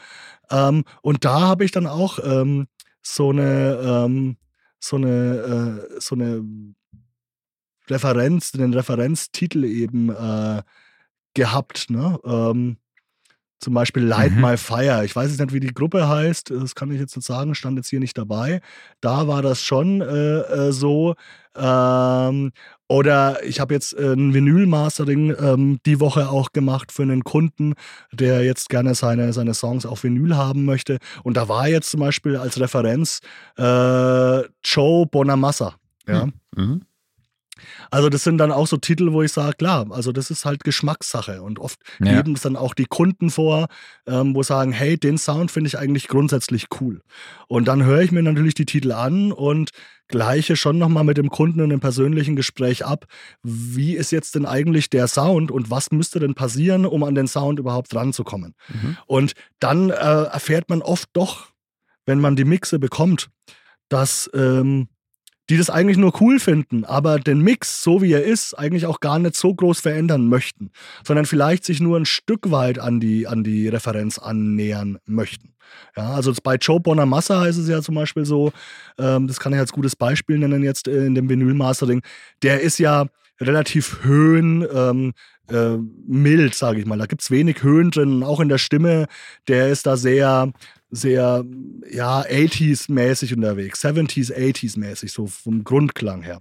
Ähm, 0.53 0.85
und 1.03 1.24
da 1.24 1.40
habe 1.40 1.65
ich 1.65 1.73
dann 1.73 1.89
auch 1.89 2.20
ähm, 2.23 2.69
so 3.03 3.31
eine, 3.31 3.77
ähm, 3.82 4.36
so 4.78 4.94
eine, 4.94 5.82
äh, 5.97 6.01
so 6.01 6.15
eine 6.15 6.44
Referenz, 7.90 8.53
den 8.53 8.73
Referenztitel 8.73 9.65
eben 9.65 10.11
äh, 10.11 10.62
gehabt. 11.35 11.90
Ne? 11.90 12.20
Zum 13.58 13.72
Beispiel 13.72 14.04
Light 14.04 14.32
mhm. 14.32 14.42
My 14.42 14.56
Fire. 14.56 15.04
Ich 15.04 15.16
weiß 15.16 15.30
jetzt 15.30 15.40
nicht, 15.40 15.52
wie 15.52 15.60
die 15.60 15.72
Gruppe 15.72 16.08
heißt. 16.08 16.50
Das 16.50 16.74
kann 16.74 16.90
ich 16.90 17.00
jetzt 17.00 17.16
nicht 17.16 17.24
sagen, 17.24 17.54
stand 17.54 17.78
jetzt 17.78 17.88
hier 17.88 18.00
nicht 18.00 18.16
dabei. 18.18 18.60
Da 19.00 19.26
war 19.28 19.40
das 19.40 19.62
schon 19.62 20.02
äh, 20.02 20.40
äh, 20.40 20.72
so. 20.72 21.14
Ähm, 21.56 22.52
oder 22.88 23.42
ich 23.44 23.58
habe 23.58 23.72
jetzt 23.72 23.94
äh, 23.94 24.12
ein 24.12 24.34
Vinyl-Mastering 24.34 25.34
ähm, 25.40 25.78
die 25.86 26.00
Woche 26.00 26.28
auch 26.28 26.52
gemacht 26.52 26.92
für 26.92 27.02
einen 27.02 27.24
Kunden, 27.24 27.74
der 28.12 28.44
jetzt 28.44 28.68
gerne 28.68 28.94
seine, 28.94 29.32
seine 29.32 29.54
Songs 29.54 29.86
auf 29.86 30.04
Vinyl 30.04 30.36
haben 30.36 30.64
möchte. 30.66 30.98
Und 31.22 31.38
da 31.38 31.48
war 31.48 31.66
jetzt 31.66 31.90
zum 31.90 32.00
Beispiel 32.00 32.36
als 32.36 32.60
Referenz 32.60 33.20
äh, 33.56 34.42
Joe 34.62 35.06
Bonamassa. 35.06 35.76
Ja. 36.06 36.28
Mhm. 36.54 36.82
Also 37.90 38.08
das 38.08 38.24
sind 38.24 38.38
dann 38.38 38.52
auch 38.52 38.66
so 38.66 38.76
Titel, 38.76 39.12
wo 39.12 39.22
ich 39.22 39.32
sage, 39.32 39.56
klar, 39.56 39.86
also 39.90 40.12
das 40.12 40.30
ist 40.30 40.44
halt 40.44 40.64
Geschmackssache 40.64 41.42
und 41.42 41.58
oft 41.58 41.80
ja. 42.00 42.14
geben 42.14 42.34
es 42.34 42.42
dann 42.42 42.56
auch 42.56 42.74
die 42.74 42.86
Kunden 42.86 43.30
vor, 43.30 43.68
ähm, 44.06 44.34
wo 44.34 44.42
sagen, 44.42 44.72
hey, 44.72 44.98
den 44.98 45.18
Sound 45.18 45.50
finde 45.50 45.68
ich 45.68 45.78
eigentlich 45.78 46.08
grundsätzlich 46.08 46.66
cool. 46.80 47.02
Und 47.48 47.66
dann 47.68 47.84
höre 47.84 48.02
ich 48.02 48.12
mir 48.12 48.22
natürlich 48.22 48.54
die 48.54 48.66
Titel 48.66 48.92
an 48.92 49.32
und 49.32 49.70
gleiche 50.08 50.56
schon 50.56 50.78
nochmal 50.78 51.04
mit 51.04 51.16
dem 51.16 51.30
Kunden 51.30 51.60
in 51.60 51.70
einem 51.70 51.80
persönlichen 51.80 52.36
Gespräch 52.36 52.84
ab, 52.84 53.06
wie 53.42 53.94
ist 53.94 54.12
jetzt 54.12 54.34
denn 54.34 54.46
eigentlich 54.46 54.90
der 54.90 55.08
Sound 55.08 55.50
und 55.50 55.70
was 55.70 55.90
müsste 55.90 56.20
denn 56.20 56.34
passieren, 56.34 56.86
um 56.86 57.02
an 57.02 57.14
den 57.14 57.26
Sound 57.26 57.58
überhaupt 57.58 57.94
ranzukommen. 57.94 58.54
Mhm. 58.68 58.96
Und 59.06 59.32
dann 59.58 59.90
äh, 59.90 59.94
erfährt 59.94 60.68
man 60.68 60.82
oft 60.82 61.08
doch, 61.12 61.48
wenn 62.04 62.20
man 62.20 62.36
die 62.36 62.44
Mixe 62.44 62.78
bekommt, 62.78 63.30
dass 63.88 64.30
ähm, 64.34 64.88
die 65.48 65.56
das 65.56 65.70
eigentlich 65.70 65.97
nur 65.97 66.20
cool 66.20 66.40
finden, 66.40 66.85
aber 66.85 67.18
den 67.18 67.40
Mix, 67.40 67.82
so 67.82 68.02
wie 68.02 68.12
er 68.12 68.24
ist, 68.24 68.55
eigentlich 68.55 68.86
auch 68.86 69.01
gar 69.01 69.18
nicht 69.18 69.36
so 69.36 69.55
groß 69.55 69.81
verändern 69.81 70.28
möchten, 70.28 70.70
sondern 71.05 71.27
vielleicht 71.27 71.64
sich 71.64 71.81
nur 71.81 71.98
ein 71.98 72.06
Stück 72.06 72.51
weit 72.51 72.78
an 72.78 73.01
die, 73.01 73.27
an 73.27 73.44
die 73.44 73.68
Referenz 73.68 74.18
annähern 74.18 74.98
möchten. 75.06 75.55
Ja, 75.97 76.14
also 76.14 76.32
bei 76.43 76.56
Joe 76.56 76.81
Bonamassa 76.81 77.47
ist 77.47 77.56
es 77.59 77.68
ja 77.68 77.82
zum 77.82 77.94
Beispiel 77.94 78.24
so, 78.24 78.52
ähm, 78.98 79.27
das 79.27 79.40
kann 79.40 79.52
ich 79.52 79.59
als 79.59 79.73
gutes 79.73 79.97
Beispiel 79.97 80.39
nennen 80.39 80.62
jetzt 80.62 80.89
in 80.89 81.14
dem 81.14 81.28
Vinyl-Mastering, 81.28 82.02
der 82.43 82.60
ist 82.60 82.78
ja 82.78 83.06
relativ 83.40 84.02
höhen, 84.02 84.66
ähm, 84.73 85.12
äh, 85.51 85.77
mild, 86.06 86.55
sage 86.55 86.81
ich 86.81 86.86
mal. 86.86 86.98
Da 86.98 87.06
gibt 87.06 87.23
es 87.23 87.31
wenig 87.31 87.62
Höhen 87.62 87.90
drin, 87.90 88.23
auch 88.23 88.40
in 88.40 88.48
der 88.48 88.59
Stimme, 88.59 89.06
der 89.48 89.68
ist 89.68 89.86
da 89.86 89.97
sehr, 89.97 90.52
sehr, 90.90 91.44
ja, 91.90 92.22
80s-mäßig 92.22 93.34
unterwegs, 93.34 93.84
70s, 93.84 94.32
80s-mäßig, 94.32 95.12
so 95.12 95.26
vom 95.26 95.64
Grundklang 95.64 96.22
her. 96.22 96.40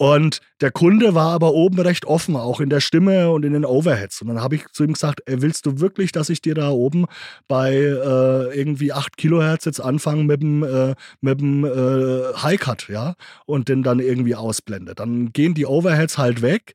Und 0.00 0.40
der 0.62 0.70
Kunde 0.70 1.14
war 1.14 1.32
aber 1.32 1.52
oben 1.52 1.78
recht 1.78 2.06
offen, 2.06 2.34
auch 2.34 2.60
in 2.60 2.70
der 2.70 2.80
Stimme 2.80 3.30
und 3.32 3.44
in 3.44 3.52
den 3.52 3.66
Overheads. 3.66 4.22
Und 4.22 4.28
dann 4.28 4.40
habe 4.40 4.54
ich 4.54 4.66
zu 4.72 4.82
ihm 4.82 4.94
gesagt, 4.94 5.20
ey, 5.26 5.42
willst 5.42 5.66
du 5.66 5.78
wirklich, 5.78 6.10
dass 6.10 6.30
ich 6.30 6.40
dir 6.40 6.54
da 6.54 6.70
oben 6.70 7.04
bei 7.48 7.74
äh, 7.74 8.58
irgendwie 8.58 8.94
8 8.94 9.18
Kilohertz 9.18 9.66
jetzt 9.66 9.78
anfange 9.78 10.24
mit 10.24 10.40
dem, 10.40 10.62
äh, 10.64 10.94
äh, 11.22 12.34
High-Cut, 12.34 12.88
ja? 12.88 13.14
Und 13.44 13.68
den 13.68 13.82
dann 13.82 13.98
irgendwie 13.98 14.36
ausblende. 14.36 14.94
Dann 14.94 15.34
gehen 15.34 15.52
die 15.52 15.66
Overheads 15.66 16.16
halt 16.16 16.40
weg. 16.40 16.72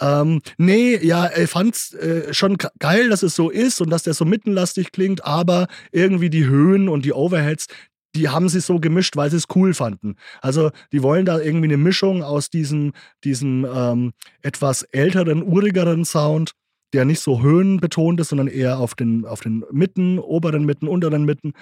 Ähm, 0.00 0.40
nee, 0.58 0.96
ja, 0.96 1.26
er 1.26 1.46
fand's 1.48 1.94
äh, 1.94 2.34
schon 2.34 2.56
geil, 2.78 3.08
dass 3.08 3.22
es 3.22 3.34
so 3.36 3.50
ist 3.50 3.80
und 3.80 3.90
dass 3.90 4.02
der 4.02 4.14
so 4.14 4.24
mittenlastig 4.24 4.92
klingt, 4.92 5.24
aber 5.24 5.68
irgendwie 5.92 6.30
die 6.30 6.46
Höhen 6.46 6.88
und 6.88 7.04
die 7.04 7.12
Overheads, 7.12 7.66
die 8.14 8.28
haben 8.28 8.48
sie 8.48 8.60
so 8.60 8.78
gemischt, 8.78 9.16
weil 9.16 9.30
sie 9.30 9.36
es 9.36 9.46
cool 9.54 9.74
fanden. 9.74 10.16
Also 10.40 10.70
die 10.92 11.02
wollen 11.02 11.26
da 11.26 11.40
irgendwie 11.40 11.66
eine 11.66 11.76
Mischung 11.76 12.22
aus 12.22 12.50
diesem, 12.50 12.92
diesem 13.24 13.66
ähm, 13.72 14.12
etwas 14.42 14.82
älteren, 14.82 15.42
urigeren 15.42 16.04
Sound, 16.04 16.52
der 16.92 17.04
nicht 17.04 17.20
so 17.20 17.42
höhenbetont 17.42 18.20
ist, 18.20 18.28
sondern 18.28 18.46
eher 18.46 18.78
auf 18.78 18.94
den, 18.94 19.24
auf 19.24 19.40
den 19.40 19.64
Mitten, 19.72 20.18
oberen 20.20 20.64
Mitten, 20.64 20.86
unteren 20.86 21.24
Mitten. 21.24 21.52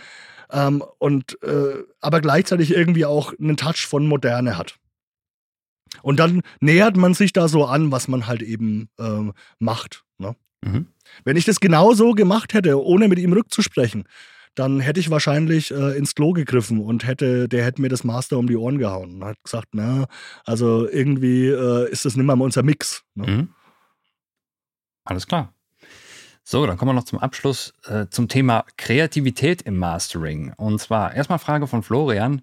Ähm, 0.50 0.84
und 0.98 1.42
äh, 1.42 1.84
aber 2.00 2.20
gleichzeitig 2.20 2.70
irgendwie 2.72 3.06
auch 3.06 3.32
einen 3.38 3.56
Touch 3.56 3.86
von 3.86 4.06
Moderne 4.06 4.58
hat. 4.58 4.76
Und 6.00 6.18
dann 6.18 6.42
nähert 6.60 6.96
man 6.96 7.14
sich 7.14 7.32
da 7.32 7.48
so 7.48 7.66
an, 7.66 7.92
was 7.92 8.08
man 8.08 8.26
halt 8.26 8.42
eben 8.42 8.88
ähm, 8.98 9.32
macht. 9.58 10.04
Ne? 10.18 10.34
Mhm. 10.62 10.86
Wenn 11.24 11.36
ich 11.36 11.44
das 11.44 11.60
genau 11.60 11.92
so 11.92 12.12
gemacht 12.12 12.54
hätte, 12.54 12.82
ohne 12.82 13.08
mit 13.08 13.18
ihm 13.18 13.32
rückzusprechen, 13.32 14.04
dann 14.54 14.80
hätte 14.80 15.00
ich 15.00 15.10
wahrscheinlich 15.10 15.70
äh, 15.70 15.96
ins 15.96 16.14
Klo 16.14 16.32
gegriffen 16.32 16.80
und 16.80 17.06
hätte, 17.06 17.48
der 17.48 17.64
hätte 17.64 17.80
mir 17.80 17.88
das 17.88 18.04
Master 18.04 18.38
um 18.38 18.46
die 18.46 18.56
Ohren 18.56 18.78
gehauen 18.78 19.16
und 19.16 19.24
hat 19.24 19.42
gesagt, 19.42 19.68
na, 19.72 20.06
also 20.44 20.88
irgendwie 20.88 21.46
äh, 21.46 21.90
ist 21.90 22.04
das 22.04 22.16
nicht 22.16 22.26
mehr 22.26 22.38
unser 22.38 22.62
Mix. 22.62 23.02
Ne? 23.14 23.26
Mhm. 23.26 23.48
Alles 25.04 25.26
klar. 25.26 25.54
So, 26.44 26.66
dann 26.66 26.76
kommen 26.76 26.90
wir 26.90 26.94
noch 26.94 27.04
zum 27.04 27.20
Abschluss 27.20 27.72
äh, 27.84 28.06
zum 28.10 28.28
Thema 28.28 28.64
Kreativität 28.76 29.62
im 29.62 29.78
Mastering. 29.78 30.52
Und 30.56 30.80
zwar 30.80 31.14
erstmal 31.14 31.38
Frage 31.38 31.66
von 31.66 31.82
Florian. 31.82 32.42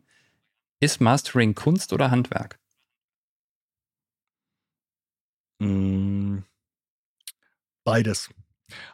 Ist 0.80 1.02
Mastering 1.02 1.54
Kunst 1.56 1.92
oder 1.92 2.10
Handwerk? 2.10 2.58
Mm, 5.60 6.40
beides. 7.84 8.30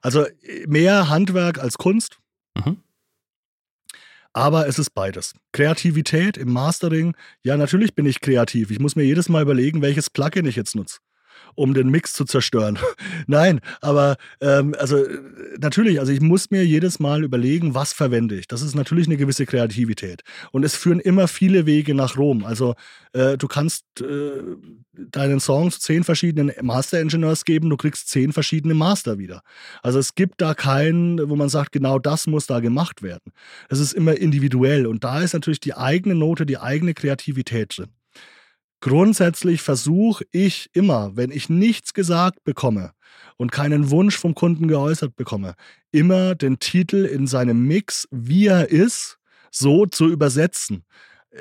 Also 0.01 0.25
mehr 0.67 1.09
Handwerk 1.09 1.59
als 1.59 1.77
Kunst. 1.77 2.19
Mhm. 2.55 2.81
Aber 4.33 4.67
es 4.67 4.79
ist 4.79 4.89
beides. 4.93 5.33
Kreativität 5.53 6.37
im 6.37 6.51
Mastering. 6.51 7.15
Ja, 7.43 7.55
natürlich 7.55 7.95
bin 7.95 8.05
ich 8.05 8.19
kreativ. 8.19 8.69
Ich 8.69 8.79
muss 8.79 8.95
mir 8.95 9.03
jedes 9.03 9.29
Mal 9.29 9.41
überlegen, 9.41 9.81
welches 9.81 10.09
Plugin 10.09 10.45
ich 10.45 10.57
jetzt 10.57 10.75
nutze 10.75 10.99
um 11.55 11.73
den 11.73 11.89
Mix 11.89 12.13
zu 12.13 12.25
zerstören. 12.25 12.77
Nein, 13.27 13.61
aber 13.81 14.17
ähm, 14.41 14.75
also 14.77 15.03
natürlich, 15.59 15.99
also 15.99 16.11
ich 16.11 16.21
muss 16.21 16.51
mir 16.51 16.65
jedes 16.65 16.99
Mal 16.99 17.23
überlegen, 17.23 17.73
was 17.73 17.93
verwende 17.93 18.35
ich. 18.35 18.47
Das 18.47 18.61
ist 18.61 18.75
natürlich 18.75 19.07
eine 19.07 19.17
gewisse 19.17 19.45
Kreativität. 19.45 20.23
Und 20.51 20.63
es 20.63 20.75
führen 20.75 20.99
immer 20.99 21.27
viele 21.27 21.65
Wege 21.65 21.95
nach 21.95 22.17
Rom. 22.17 22.43
Also 22.43 22.75
äh, 23.13 23.37
du 23.37 23.47
kannst 23.47 23.85
äh, 24.01 24.41
deinen 24.93 25.39
Song 25.39 25.71
zu 25.71 25.79
zehn 25.79 26.03
verschiedenen 26.03 26.51
Master-Engineers 26.61 27.45
geben, 27.45 27.69
du 27.69 27.77
kriegst 27.77 28.09
zehn 28.09 28.33
verschiedene 28.33 28.73
Master 28.73 29.17
wieder. 29.17 29.41
Also 29.81 29.99
es 29.99 30.15
gibt 30.15 30.41
da 30.41 30.53
keinen, 30.53 31.29
wo 31.29 31.35
man 31.35 31.49
sagt, 31.49 31.71
genau 31.71 31.99
das 31.99 32.27
muss 32.27 32.47
da 32.47 32.59
gemacht 32.59 33.01
werden. 33.01 33.31
Es 33.69 33.79
ist 33.79 33.93
immer 33.93 34.15
individuell 34.15 34.85
und 34.87 35.03
da 35.03 35.21
ist 35.21 35.33
natürlich 35.33 35.59
die 35.59 35.75
eigene 35.75 36.15
Note, 36.15 36.45
die 36.45 36.57
eigene 36.57 36.93
Kreativität 36.93 37.77
drin. 37.77 37.89
Grundsätzlich 38.85 39.63
versuche 39.63 40.27
ich 40.29 40.69
immer, 40.73 41.17
wenn 41.17 41.31
ich 41.31 41.49
nichts 41.49 41.95
gesagt 41.95 42.43
bekomme 42.43 42.91
und 43.35 43.51
keinen 43.51 43.89
Wunsch 43.89 44.15
vom 44.15 44.35
Kunden 44.35 44.67
geäußert 44.67 45.15
bekomme, 45.15 45.55
immer 45.91 46.35
den 46.35 46.59
Titel 46.59 47.03
in 47.03 47.25
seinem 47.25 47.65
Mix, 47.65 48.07
wie 48.11 48.45
er 48.45 48.69
ist, 48.69 49.17
so 49.49 49.87
zu 49.87 50.07
übersetzen. 50.07 50.83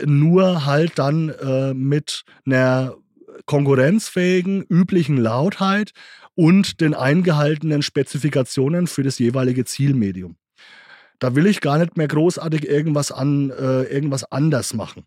Nur 0.07 0.65
halt 0.65 0.99
dann 0.99 1.29
äh, 1.29 1.75
mit 1.75 2.25
einer 2.47 2.97
konkurrenzfähigen, 3.45 4.62
üblichen 4.62 5.19
Lautheit 5.19 5.93
und 6.35 6.81
den 6.81 6.95
eingehaltenen 6.95 7.83
Spezifikationen 7.83 8.87
für 8.87 9.03
das 9.03 9.19
jeweilige 9.19 9.66
Zielmedium. 9.66 10.39
Da 11.19 11.35
will 11.35 11.47
ich 11.47 11.61
gar 11.61 11.77
nicht 11.77 11.99
mehr 11.99 12.09
großartig 12.09 12.66
irgendwas, 12.66 13.12
an, 13.12 13.51
äh, 13.51 13.83
irgendwas 13.83 14.25
anders 14.33 14.73
machen. 14.73 15.05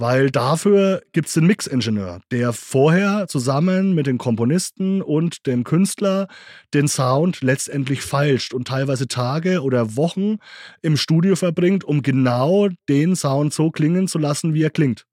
Weil 0.00 0.30
dafür 0.30 1.02
gibt 1.10 1.26
es 1.26 1.34
den 1.34 1.48
Mix-Ingenieur, 1.48 2.20
der 2.30 2.52
vorher 2.52 3.26
zusammen 3.26 3.96
mit 3.96 4.06
den 4.06 4.16
Komponisten 4.16 5.02
und 5.02 5.44
dem 5.48 5.64
Künstler 5.64 6.28
den 6.72 6.86
Sound 6.86 7.40
letztendlich 7.40 8.02
feilscht 8.02 8.54
und 8.54 8.68
teilweise 8.68 9.08
Tage 9.08 9.60
oder 9.60 9.96
Wochen 9.96 10.36
im 10.82 10.96
Studio 10.96 11.34
verbringt, 11.34 11.82
um 11.82 12.02
genau 12.02 12.68
den 12.88 13.16
Sound 13.16 13.52
so 13.52 13.72
klingen 13.72 14.06
zu 14.06 14.18
lassen, 14.18 14.54
wie 14.54 14.62
er 14.62 14.70
klingt. 14.70 15.04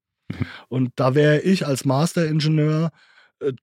Und 0.68 0.92
da 0.94 1.16
wäre 1.16 1.40
ich 1.40 1.66
als 1.66 1.84
Master-Ingenieur 1.84 2.90
äh, 3.40 3.54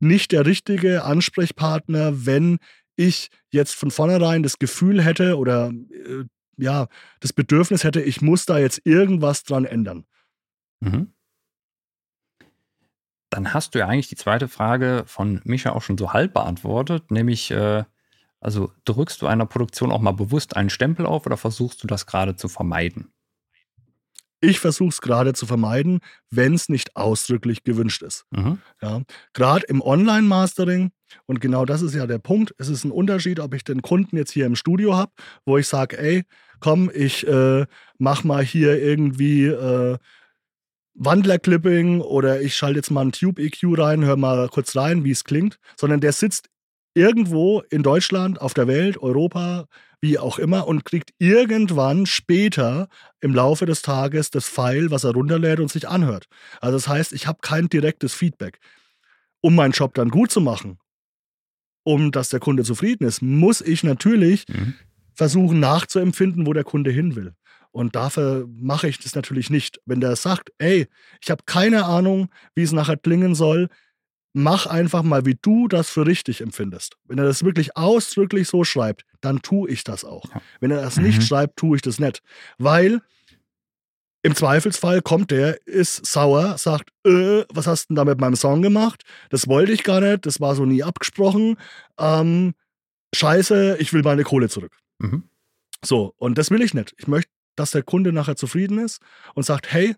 nicht 0.00 0.32
der 0.32 0.44
richtige 0.44 1.04
Ansprechpartner, 1.04 2.26
wenn 2.26 2.58
ich 2.96 3.28
jetzt 3.52 3.76
von 3.76 3.92
vornherein 3.92 4.42
das 4.42 4.58
Gefühl 4.58 5.04
hätte 5.04 5.38
oder 5.38 5.70
äh, 5.70 6.24
ja, 6.56 6.88
das 7.20 7.32
Bedürfnis 7.32 7.84
hätte, 7.84 8.02
ich 8.02 8.22
muss 8.22 8.44
da 8.44 8.58
jetzt 8.58 8.80
irgendwas 8.84 9.44
dran 9.44 9.66
ändern. 9.66 10.04
Mhm. 10.84 11.12
Dann 13.30 13.52
hast 13.52 13.74
du 13.74 13.80
ja 13.80 13.88
eigentlich 13.88 14.08
die 14.08 14.16
zweite 14.16 14.46
Frage 14.48 15.04
von 15.06 15.40
Micha 15.44 15.72
auch 15.72 15.82
schon 15.82 15.98
so 15.98 16.12
halb 16.12 16.34
beantwortet, 16.34 17.10
nämlich, 17.10 17.50
äh, 17.50 17.84
also 18.40 18.70
drückst 18.84 19.20
du 19.22 19.26
einer 19.26 19.46
Produktion 19.46 19.90
auch 19.90 20.00
mal 20.00 20.12
bewusst 20.12 20.56
einen 20.56 20.70
Stempel 20.70 21.06
auf 21.06 21.26
oder 21.26 21.36
versuchst 21.36 21.82
du 21.82 21.86
das 21.86 22.06
gerade 22.06 22.36
zu 22.36 22.48
vermeiden? 22.48 23.12
Ich 24.40 24.60
versuche 24.60 24.90
es 24.90 25.00
gerade 25.00 25.32
zu 25.32 25.46
vermeiden, 25.46 26.00
wenn 26.30 26.52
es 26.54 26.68
nicht 26.68 26.96
ausdrücklich 26.96 27.64
gewünscht 27.64 28.02
ist. 28.02 28.26
Mhm. 28.30 28.58
Ja, 28.82 29.00
gerade 29.32 29.64
im 29.66 29.80
Online-Mastering, 29.80 30.92
und 31.26 31.40
genau 31.40 31.64
das 31.64 31.80
ist 31.80 31.94
ja 31.94 32.06
der 32.06 32.18
Punkt, 32.18 32.54
es 32.58 32.68
ist 32.68 32.84
ein 32.84 32.90
Unterschied, 32.90 33.40
ob 33.40 33.54
ich 33.54 33.64
den 33.64 33.80
Kunden 33.80 34.16
jetzt 34.18 34.32
hier 34.32 34.44
im 34.44 34.54
Studio 34.54 34.94
habe, 34.94 35.12
wo 35.46 35.56
ich 35.56 35.66
sage, 35.66 35.98
ey, 35.98 36.24
komm, 36.60 36.90
ich 36.94 37.26
äh, 37.26 37.66
mach 37.98 38.22
mal 38.22 38.44
hier 38.44 38.80
irgendwie 38.82 39.46
äh, 39.46 39.96
Wandlerclipping 40.94 42.00
oder 42.00 42.40
ich 42.40 42.54
schalte 42.54 42.78
jetzt 42.78 42.90
mal 42.90 43.02
einen 43.02 43.12
Tube 43.12 43.38
EQ 43.38 43.78
rein, 43.78 44.04
hör 44.04 44.16
mal 44.16 44.48
kurz 44.48 44.76
rein, 44.76 45.04
wie 45.04 45.10
es 45.10 45.24
klingt, 45.24 45.58
sondern 45.76 46.00
der 46.00 46.12
sitzt 46.12 46.48
irgendwo 46.94 47.62
in 47.70 47.82
Deutschland, 47.82 48.40
auf 48.40 48.54
der 48.54 48.68
Welt, 48.68 48.98
Europa, 48.98 49.66
wie 50.00 50.18
auch 50.18 50.38
immer 50.38 50.68
und 50.68 50.84
kriegt 50.84 51.10
irgendwann 51.18 52.06
später 52.06 52.88
im 53.20 53.34
Laufe 53.34 53.66
des 53.66 53.82
Tages 53.82 54.30
das 54.30 54.46
File, 54.46 54.90
was 54.90 55.04
er 55.04 55.12
runterlädt 55.12 55.60
und 55.60 55.70
sich 55.70 55.88
anhört. 55.88 56.26
Also 56.60 56.76
das 56.76 56.88
heißt, 56.88 57.12
ich 57.12 57.26
habe 57.26 57.38
kein 57.40 57.68
direktes 57.68 58.14
Feedback. 58.14 58.60
Um 59.40 59.54
meinen 59.54 59.72
Job 59.72 59.94
dann 59.94 60.10
gut 60.10 60.30
zu 60.30 60.40
machen, 60.40 60.78
um 61.84 62.12
dass 62.12 62.28
der 62.28 62.40
Kunde 62.40 62.64
zufrieden 62.64 63.06
ist, 63.06 63.22
muss 63.22 63.60
ich 63.60 63.82
natürlich 63.82 64.44
mhm. 64.48 64.74
versuchen 65.14 65.60
nachzuempfinden, 65.60 66.46
wo 66.46 66.52
der 66.52 66.64
Kunde 66.64 66.90
hin 66.90 67.16
will. 67.16 67.34
Und 67.74 67.96
dafür 67.96 68.46
mache 68.48 68.86
ich 68.86 69.00
das 69.00 69.16
natürlich 69.16 69.50
nicht. 69.50 69.80
Wenn 69.84 70.00
der 70.00 70.14
sagt, 70.14 70.50
ey, 70.58 70.86
ich 71.20 71.30
habe 71.32 71.42
keine 71.44 71.86
Ahnung, 71.86 72.28
wie 72.54 72.62
es 72.62 72.70
nachher 72.70 72.96
klingen 72.96 73.34
soll, 73.34 73.68
mach 74.32 74.66
einfach 74.66 75.02
mal, 75.02 75.26
wie 75.26 75.36
du 75.42 75.66
das 75.66 75.90
für 75.90 76.06
richtig 76.06 76.40
empfindest. 76.40 76.96
Wenn 77.04 77.18
er 77.18 77.24
das 77.24 77.42
wirklich 77.42 77.76
ausdrücklich 77.76 78.46
so 78.46 78.62
schreibt, 78.62 79.04
dann 79.20 79.42
tue 79.42 79.68
ich 79.68 79.82
das 79.82 80.04
auch. 80.04 80.24
Ja. 80.32 80.40
Wenn 80.60 80.70
er 80.70 80.82
das 80.82 80.98
mhm. 80.98 81.02
nicht 81.02 81.24
schreibt, 81.24 81.56
tue 81.56 81.74
ich 81.74 81.82
das 81.82 81.98
nicht. 81.98 82.22
Weil 82.58 83.00
im 84.22 84.36
Zweifelsfall 84.36 85.02
kommt 85.02 85.32
der, 85.32 85.66
ist 85.66 86.06
sauer, 86.06 86.56
sagt, 86.58 86.90
äh, 87.04 87.42
was 87.52 87.66
hast 87.66 87.86
du 87.90 87.94
denn 87.94 87.96
da 87.96 88.04
mit 88.04 88.20
meinem 88.20 88.36
Song 88.36 88.62
gemacht? 88.62 89.02
Das 89.30 89.48
wollte 89.48 89.72
ich 89.72 89.82
gar 89.82 90.00
nicht, 90.00 90.26
das 90.26 90.40
war 90.40 90.54
so 90.54 90.64
nie 90.64 90.84
abgesprochen. 90.84 91.56
Ähm, 91.98 92.54
scheiße, 93.12 93.78
ich 93.80 93.92
will 93.92 94.02
meine 94.02 94.22
Kohle 94.22 94.48
zurück. 94.48 94.78
Mhm. 95.00 95.24
So, 95.84 96.14
und 96.18 96.38
das 96.38 96.50
will 96.52 96.62
ich 96.62 96.72
nicht. 96.72 96.94
Ich 96.98 97.08
möchte 97.08 97.33
dass 97.56 97.70
der 97.70 97.82
Kunde 97.82 98.12
nachher 98.12 98.36
zufrieden 98.36 98.78
ist 98.78 99.00
und 99.34 99.44
sagt, 99.44 99.72
hey, 99.72 99.94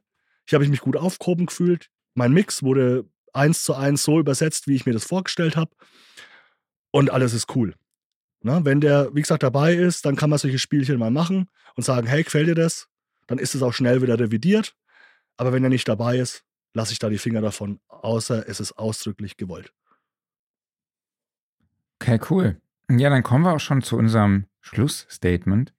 ich 0.47 0.55
habe 0.55 0.67
mich 0.69 0.81
gut 0.81 0.97
aufgehoben 0.97 1.47
gefühlt, 1.47 1.89
mein 2.15 2.33
Mix 2.33 2.63
wurde 2.63 3.09
eins 3.33 3.63
zu 3.63 3.75
eins 3.75 4.03
so 4.03 4.19
übersetzt, 4.19 4.67
wie 4.67 4.75
ich 4.75 4.87
mir 4.87 4.93
das 4.93 5.05
vorgestellt 5.05 5.57
habe 5.57 5.71
und 6.91 7.11
alles 7.11 7.35
ist 7.35 7.55
cool. 7.55 7.75
Na, 8.43 8.65
wenn 8.65 8.81
der, 8.81 9.15
wie 9.15 9.23
gesagt, 9.23 9.43
dabei 9.43 9.75
ist, 9.75 10.07
dann 10.07 10.17
kann 10.17 10.31
man 10.31 10.39
solche 10.39 10.59
Spielchen 10.59 10.99
mal 10.99 11.11
machen 11.11 11.49
und 11.75 11.83
sagen, 11.83 12.07
hey, 12.07 12.23
gefällt 12.23 12.49
dir 12.49 12.55
das? 12.55 12.89
Dann 13.27 13.39
ist 13.39 13.55
es 13.55 13.63
auch 13.63 13.73
schnell 13.73 14.03
wieder 14.03 14.19
revidiert. 14.19 14.77
Aber 15.37 15.53
wenn 15.53 15.65
er 15.65 15.71
nicht 15.71 15.89
dabei 15.89 16.19
ist, 16.19 16.45
lasse 16.73 16.93
ich 16.93 16.99
da 16.99 17.09
die 17.09 17.19
Finger 17.19 17.41
davon, 17.41 17.81
außer 17.89 18.49
es 18.49 18.61
ist 18.61 18.73
ausdrücklich 18.73 19.37
gewollt. 19.37 19.73
Okay, 22.01 22.21
cool. 22.31 22.61
Ja, 22.91 23.11
dann 23.11 23.23
kommen 23.23 23.45
wir 23.45 23.53
auch 23.53 23.61
schon 23.61 23.83
zu 23.83 23.97
unserem 23.97 24.47
Schlussstatement. 24.61 25.75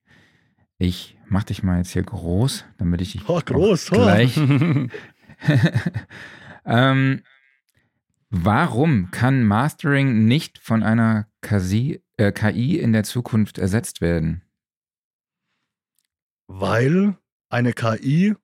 Ich 0.78 1.18
mach 1.28 1.44
dich 1.44 1.64
mal 1.64 1.78
jetzt 1.78 1.91
hier 1.91 2.04
groß, 2.04 2.66
damit 2.78 3.02
ich 3.02 3.14
dich 3.14 3.28
oh, 3.28 3.41
groß, 3.44 3.91
oh. 3.91 3.95
gleich. 3.95 4.38
ähm, 6.66 7.22
Warum 8.30 9.10
kann 9.12 9.45
Mastering 9.45 10.26
nicht 10.26 10.60
von 10.60 10.84
einer 10.84 11.30
KI, 11.41 12.04
äh, 12.18 12.34
KI 12.34 12.78
in 12.78 12.91
der 12.91 13.06
Zukunft 13.06 13.58
ersetzt 13.58 14.02
werden? 14.02 14.41
Weil 16.48 17.18
eine 17.49 17.72
KI 17.72 18.36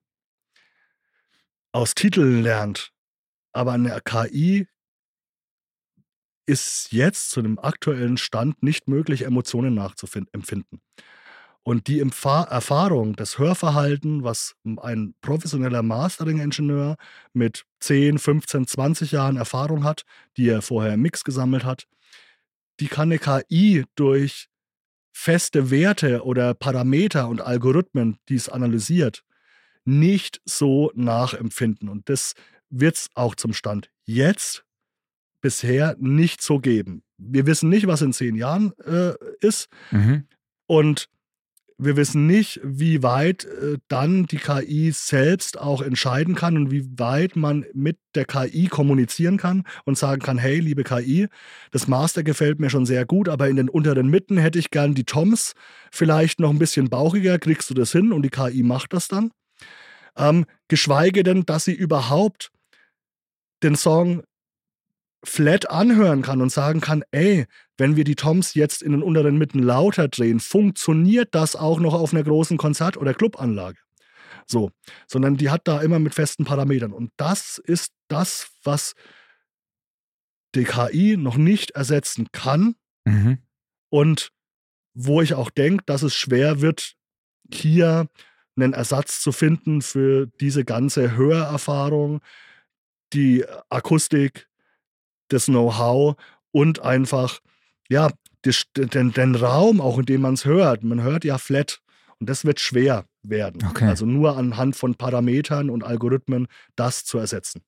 aus 1.72 1.94
Titeln 1.94 2.42
lernt. 2.42 2.92
Aber 3.52 3.72
eine 3.72 4.00
KI 4.02 4.66
ist 6.46 6.92
jetzt 6.92 7.30
zu 7.30 7.40
einem 7.40 7.58
aktuellen 7.58 8.16
Stand 8.16 8.62
nicht 8.62 8.88
möglich, 8.88 9.22
Emotionen 9.22 9.74
nachzuempfinden. 9.74 10.80
Und 11.66 11.86
die 11.86 11.98
Erfahrung, 12.00 13.16
das 13.16 13.38
Hörverhalten, 13.38 14.22
was 14.22 14.54
ein 14.82 15.14
professioneller 15.22 15.82
Mastering-Ingenieur 15.82 16.96
mit 17.32 17.64
10, 17.80 18.18
15, 18.18 18.66
20 18.66 19.12
Jahren 19.12 19.38
Erfahrung 19.38 19.82
hat, 19.82 20.04
die 20.36 20.46
er 20.46 20.60
vorher 20.60 20.92
im 20.92 21.00
Mix 21.00 21.24
gesammelt 21.24 21.64
hat, 21.64 21.86
die 22.80 22.88
kann 22.88 23.10
eine 23.10 23.18
KI 23.18 23.84
durch 23.94 24.48
feste 25.10 25.70
Werte 25.70 26.24
oder 26.24 26.52
Parameter 26.52 27.28
und 27.28 27.40
Algorithmen, 27.40 28.18
die 28.28 28.34
es 28.34 28.50
analysiert, 28.50 29.24
nicht 29.86 30.42
so 30.44 30.92
nachempfinden. 30.94 31.88
Und 31.88 32.10
das 32.10 32.34
wird 32.68 32.96
es 32.96 33.08
auch 33.14 33.34
zum 33.34 33.54
Stand 33.54 33.90
jetzt 34.04 34.64
bisher 35.40 35.96
nicht 35.98 36.42
so 36.42 36.58
geben. 36.58 37.04
Wir 37.16 37.46
wissen 37.46 37.70
nicht, 37.70 37.86
was 37.86 38.02
in 38.02 38.12
zehn 38.12 38.34
Jahren 38.34 38.72
äh, 38.80 39.14
ist. 39.40 39.68
Mhm. 39.90 40.26
Und 40.66 41.08
wir 41.76 41.96
wissen 41.96 42.26
nicht, 42.26 42.60
wie 42.62 43.02
weit 43.02 43.44
äh, 43.44 43.78
dann 43.88 44.26
die 44.26 44.36
KI 44.36 44.92
selbst 44.92 45.58
auch 45.58 45.82
entscheiden 45.82 46.34
kann 46.34 46.56
und 46.56 46.70
wie 46.70 46.86
weit 46.98 47.34
man 47.34 47.64
mit 47.74 47.98
der 48.14 48.24
KI 48.24 48.68
kommunizieren 48.68 49.38
kann 49.38 49.64
und 49.84 49.98
sagen 49.98 50.22
kann, 50.22 50.38
hey, 50.38 50.60
liebe 50.60 50.84
KI, 50.84 51.28
das 51.72 51.88
Master 51.88 52.22
gefällt 52.22 52.60
mir 52.60 52.70
schon 52.70 52.86
sehr 52.86 53.04
gut, 53.04 53.28
aber 53.28 53.48
in 53.48 53.56
den 53.56 53.68
unteren 53.68 54.08
Mitten 54.08 54.36
hätte 54.36 54.58
ich 54.58 54.70
gern 54.70 54.94
die 54.94 55.04
Toms 55.04 55.54
vielleicht 55.90 56.38
noch 56.38 56.50
ein 56.50 56.58
bisschen 56.58 56.90
bauchiger, 56.90 57.38
kriegst 57.38 57.68
du 57.70 57.74
das 57.74 57.90
hin 57.90 58.12
und 58.12 58.22
die 58.22 58.30
KI 58.30 58.62
macht 58.62 58.92
das 58.92 59.08
dann. 59.08 59.32
Ähm, 60.16 60.46
geschweige 60.68 61.24
denn, 61.24 61.44
dass 61.44 61.64
sie 61.64 61.74
überhaupt 61.74 62.52
den 63.64 63.74
Song 63.74 64.22
flat 65.24 65.70
anhören 65.70 66.22
kann 66.22 66.40
und 66.40 66.50
sagen 66.50 66.80
kann, 66.80 67.02
ey, 67.10 67.46
wenn 67.76 67.96
wir 67.96 68.04
die 68.04 68.14
Toms 68.14 68.54
jetzt 68.54 68.82
in 68.82 68.92
den 68.92 69.02
unteren 69.02 69.38
Mitten 69.38 69.60
lauter 69.60 70.08
drehen, 70.08 70.40
funktioniert 70.40 71.34
das 71.34 71.56
auch 71.56 71.80
noch 71.80 71.94
auf 71.94 72.12
einer 72.12 72.22
großen 72.22 72.56
Konzert- 72.56 72.96
oder 72.96 73.14
Clubanlage. 73.14 73.78
So, 74.46 74.70
sondern 75.06 75.36
die 75.36 75.50
hat 75.50 75.66
da 75.66 75.80
immer 75.80 75.98
mit 75.98 76.14
festen 76.14 76.44
Parametern. 76.44 76.92
Und 76.92 77.10
das 77.16 77.58
ist 77.58 77.92
das, 78.08 78.50
was 78.62 78.94
die 80.54 80.64
KI 80.64 81.16
noch 81.16 81.36
nicht 81.36 81.72
ersetzen 81.72 82.28
kann. 82.30 82.74
Mhm. 83.04 83.38
Und 83.88 84.30
wo 84.94 85.20
ich 85.22 85.34
auch 85.34 85.50
denke, 85.50 85.84
dass 85.86 86.02
es 86.02 86.14
schwer 86.14 86.60
wird, 86.60 86.94
hier 87.52 88.08
einen 88.56 88.72
Ersatz 88.72 89.20
zu 89.20 89.32
finden 89.32 89.82
für 89.82 90.26
diese 90.40 90.64
ganze 90.64 91.16
Hörerfahrung, 91.16 92.20
die 93.12 93.44
Akustik, 93.68 94.48
das 95.28 95.46
Know-how 95.46 96.16
und 96.50 96.80
einfach, 96.80 97.40
ja, 97.88 98.10
den, 98.76 99.12
den 99.12 99.34
Raum, 99.34 99.80
auch 99.80 99.98
in 99.98 100.06
dem 100.06 100.20
man 100.20 100.34
es 100.34 100.44
hört. 100.44 100.84
Man 100.84 101.02
hört 101.02 101.24
ja 101.24 101.38
flat 101.38 101.80
und 102.18 102.28
das 102.28 102.44
wird 102.44 102.60
schwer 102.60 103.06
werden. 103.22 103.66
Okay. 103.68 103.86
Also 103.86 104.06
nur 104.06 104.36
anhand 104.36 104.76
von 104.76 104.94
Parametern 104.94 105.70
und 105.70 105.82
Algorithmen 105.84 106.46
das 106.76 107.04
zu 107.04 107.18
ersetzen. 107.18 107.62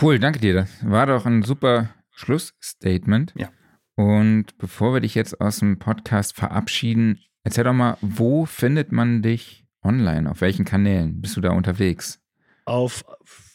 Cool, 0.00 0.18
danke 0.18 0.40
dir. 0.40 0.54
Das 0.54 0.68
war 0.82 1.06
doch 1.06 1.26
ein 1.26 1.42
super 1.42 1.90
Schlussstatement. 2.10 3.32
Ja. 3.36 3.50
Und 3.96 4.56
bevor 4.58 4.94
wir 4.94 5.00
dich 5.00 5.14
jetzt 5.14 5.40
aus 5.40 5.58
dem 5.58 5.78
Podcast 5.78 6.34
verabschieden, 6.34 7.20
erzähl 7.44 7.64
doch 7.64 7.72
mal, 7.72 7.96
wo 8.00 8.46
findet 8.46 8.92
man 8.92 9.22
dich 9.22 9.66
online? 9.82 10.30
Auf 10.30 10.40
welchen 10.40 10.64
Kanälen 10.64 11.20
bist 11.20 11.36
du 11.36 11.40
da 11.40 11.50
unterwegs? 11.50 12.20
Auf 12.64 13.04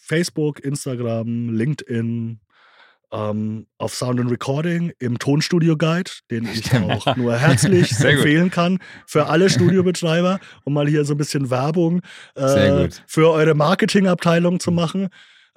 Facebook, 0.05 0.59
Instagram, 0.59 1.49
LinkedIn, 1.49 2.39
ähm, 3.11 3.67
auf 3.77 3.95
Sound 3.95 4.19
and 4.19 4.31
Recording 4.31 4.91
im 4.99 5.17
Tonstudio 5.19 5.77
Guide, 5.77 6.11
den 6.29 6.45
ich 6.53 6.73
auch 6.73 7.15
nur 7.15 7.35
herzlich 7.35 7.91
empfehlen 7.91 8.51
kann 8.51 8.79
für 9.07 9.27
alle 9.27 9.49
Studiobetreiber, 9.49 10.39
um 10.63 10.73
mal 10.73 10.87
hier 10.87 11.05
so 11.05 11.13
ein 11.13 11.17
bisschen 11.17 11.49
Werbung 11.49 12.01
äh, 12.35 12.89
für 13.07 13.31
eure 13.31 13.55
Marketingabteilung 13.55 14.59
zu 14.59 14.71
machen. 14.71 15.09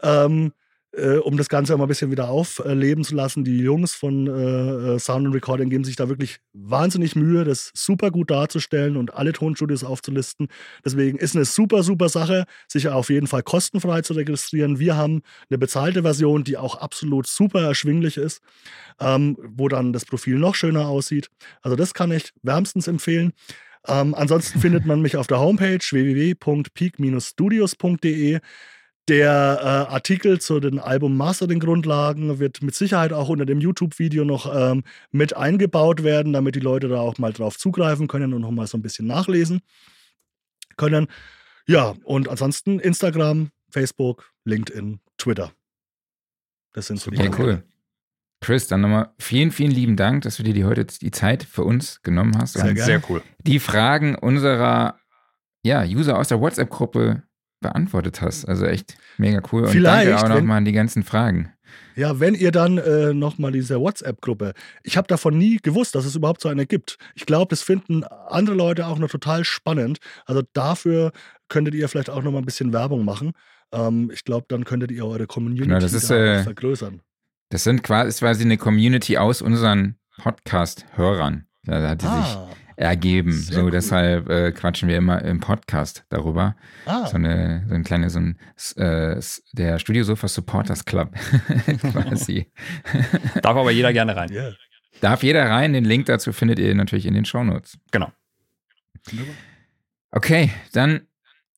Ähm, 0.03 0.53
äh, 0.99 1.19
um 1.19 1.37
das 1.37 1.49
Ganze 1.49 1.77
mal 1.77 1.85
ein 1.85 1.89
bisschen 1.89 2.11
wieder 2.11 2.29
aufleben 2.29 3.05
zu 3.05 3.15
lassen. 3.15 3.45
Die 3.45 3.59
Jungs 3.59 3.95
von 3.95 4.27
äh, 4.27 4.95
äh, 4.95 4.99
Sound 4.99 5.27
and 5.27 5.35
Recording 5.35 5.71
geben 5.71 5.85
sich 5.85 5.97
da 5.97 6.09
wirklich 6.09 6.39
wahnsinnig 6.53 7.17
Mühe, 7.17 7.45
das 7.45 7.71
super 7.75 8.11
gut 8.11 8.31
darzustellen 8.31 8.97
und 8.97 9.15
alle 9.15 9.33
Tonstudios 9.33 9.85
aufzulisten. 9.85 10.49
Deswegen 10.85 11.19
ist 11.19 11.37
eine 11.37 11.45
super, 11.45 11.83
super 11.83 12.09
Sache, 12.09 12.45
sich 12.67 12.89
auf 12.89 13.11
jeden 13.11 13.27
Fall 13.27 13.43
kostenfrei 13.43 14.03
zu 14.03 14.15
registrieren. 14.15 14.79
Wir 14.79 14.97
haben 14.97 15.23
eine 15.49 15.59
bezahlte 15.59 16.03
Version, 16.03 16.45
die 16.45 16.57
auch 16.57 16.77
absolut 16.77 17.27
super 17.27 17.63
erschwinglich 17.63 18.17
ist, 18.17 18.41
ähm, 19.01 19.37
wo 19.41 19.69
dann 19.69 19.93
das 19.93 20.05
Profil 20.05 20.39
noch 20.39 20.55
schöner 20.55 20.89
aussieht. 20.89 21.31
Also 21.63 21.77
das 21.77 21.95
kann 21.95 22.11
ich 22.11 22.33
wärmstens 22.43 22.89
empfehlen. 22.89 23.33
Ähm, 23.87 24.15
ansonsten 24.15 24.61
findet 24.61 24.87
man 24.87 25.01
mich 25.01 25.17
auf 25.17 25.27
der 25.27 25.41
Homepage 25.41 25.79
www.peak-studios.de. 25.79 28.41
Der 29.09 29.59
äh, 29.61 29.93
Artikel 29.93 30.39
zu 30.39 30.61
den 30.61 30.79
Album 30.79 31.17
Mastering 31.17 31.61
Grundlagen 31.61 32.39
wird 32.39 32.63
mit 32.63 32.75
Sicherheit 32.75 33.15
auch 33.15 33.31
unter 33.31 33.47
dem 33.47 33.59
YouTube-Video 33.59 34.27
noch 34.27 34.55
ähm, 34.55 34.85
mit 35.11 35.35
eingebaut 35.35 36.03
werden, 36.03 36.35
damit 36.35 36.57
die 36.57 36.61
Leute 36.61 36.89
da 36.89 37.01
auch 37.01 37.17
mal 37.17 37.33
drauf 37.33 37.57
zugreifen 37.57 38.07
können 38.07 38.35
und 38.35 38.43
noch 38.43 38.51
mal 38.51 38.67
so 38.67 38.77
ein 38.77 38.83
bisschen 38.83 39.07
nachlesen 39.07 39.63
können. 40.77 41.07
Ja, 41.67 41.95
und 42.05 42.29
ansonsten 42.29 42.81
Instagram, 42.81 43.51
Facebook, 43.71 44.31
LinkedIn, 44.45 45.01
Twitter. 45.17 45.53
Das 46.75 46.89
sind 46.89 47.01
so 47.01 47.11
die 47.11 47.17
Ja, 47.17 47.31
cool. 47.39 47.63
Chris, 48.41 48.69
dann 48.69 48.83
nochmal 48.83 49.11
vielen, 49.19 49.51
vielen 49.51 49.73
lieben 49.73 49.97
Dank, 49.97 50.23
dass 50.23 50.37
du 50.37 50.43
dir 50.43 50.55
die 50.55 50.65
heute 50.65 50.85
die 50.85 51.11
Zeit 51.11 51.43
für 51.43 51.65
uns 51.65 52.03
genommen 52.03 52.37
hast. 52.39 52.53
Sehr, 52.53 52.77
sehr 52.77 53.03
cool. 53.09 53.23
Die 53.39 53.59
Fragen 53.59 54.15
unserer 54.15 54.99
ja, 55.63 55.83
User 55.83 56.19
aus 56.19 56.29
der 56.29 56.41
WhatsApp-Gruppe 56.41 57.23
beantwortet 57.61 58.21
hast. 58.21 58.45
Also 58.47 58.67
echt 58.67 58.97
mega 59.17 59.41
cool. 59.53 59.65
Und 59.65 59.71
Vielleicht, 59.71 60.11
danke 60.11 60.25
auch 60.25 60.29
nochmal 60.29 60.59
an 60.59 60.65
die 60.65 60.73
ganzen 60.73 61.03
Fragen. 61.03 61.53
Ja, 61.97 62.21
wenn 62.21 62.35
ihr 62.35 62.53
dann 62.53 62.79
äh, 62.79 63.13
nochmal 63.13 63.53
diese 63.53 63.81
WhatsApp-Gruppe, 63.81 64.55
ich 64.85 64.97
habe 64.97 65.09
davon 65.09 65.37
nie 65.37 65.59
gewusst, 65.61 65.95
dass 65.95 66.05
es 66.05 66.15
überhaupt 66.15 66.41
so 66.41 66.49
eine 66.49 66.65
gibt. 66.65 66.97
Ich 67.15 67.27
glaube, 67.27 67.49
das 67.51 67.63
finden 67.63 68.05
andere 68.05 68.55
Leute 68.55 68.87
auch 68.87 68.99
noch 68.99 69.11
total 69.11 69.45
spannend. 69.45 69.99
Also 70.25 70.43
dafür 70.53 71.13
könntet 71.49 71.75
ihr 71.75 71.89
vielleicht 71.89 72.11
auch 72.11 72.23
nochmal 72.23 72.43
ein 72.43 72.47
bisschen 72.47 72.73
Werbung 72.73 73.05
machen. 73.05 73.33
Ähm, 73.73 74.11
ich 74.13 74.25
glaube, 74.25 74.47
dann 74.49 74.65
könntet 74.65 74.93
ihr 74.93 75.05
eure 75.05 75.27
Community 75.27 75.63
genau, 75.65 75.81
das 75.81 75.93
ist, 75.93 76.11
äh, 76.11 76.45
vergrößern. 76.45 77.01
Das 77.51 77.65
sind 77.65 77.83
quasi, 77.83 78.09
ist 78.09 78.21
quasi 78.21 78.45
eine 78.45 78.59
Community 78.59 79.19
aus 79.19 79.43
unseren 79.43 79.97
Podcast-Hörern. 80.19 81.47
Da 81.65 81.89
hat 81.89 82.03
sie 82.03 82.09
ah. 82.09 82.23
sich 82.23 82.68
ergeben. 82.79 83.33
Sehr 83.33 83.57
so 83.57 83.63
cool. 83.65 83.71
deshalb 83.71 84.29
äh, 84.29 84.53
quatschen 84.53 84.89
wir 84.89 84.97
immer 84.97 85.23
im 85.23 85.41
Podcast 85.41 86.05
darüber. 86.09 86.57
Ah. 86.87 87.07
So, 87.07 87.17
eine, 87.17 87.65
so 87.69 87.75
ein 87.75 87.85
kleines, 87.85 88.13
so 88.13 88.21
ein, 88.21 88.39
äh, 88.77 89.21
der 89.53 89.79
Studio 89.79 90.05
Sofa 90.05 90.29
Supporters 90.29 90.85
Club 90.85 91.13
quasi. 91.93 92.51
Darf 93.43 93.57
aber 93.57 93.73
jeder 93.73 93.93
gerne 93.93 94.15
rein. 94.15 94.31
Yeah. 94.31 94.55
Darf 95.01 95.23
jeder 95.23 95.49
rein. 95.51 95.73
Den 95.73 95.85
Link 95.85 96.07
dazu 96.07 96.33
findet 96.33 96.59
ihr 96.59 96.75
natürlich 96.75 97.07
in 97.07 97.15
den 97.15 97.25
Shownotes. 97.25 97.79
Genau. 97.91 98.13
Okay, 100.11 100.51
dann 100.73 101.03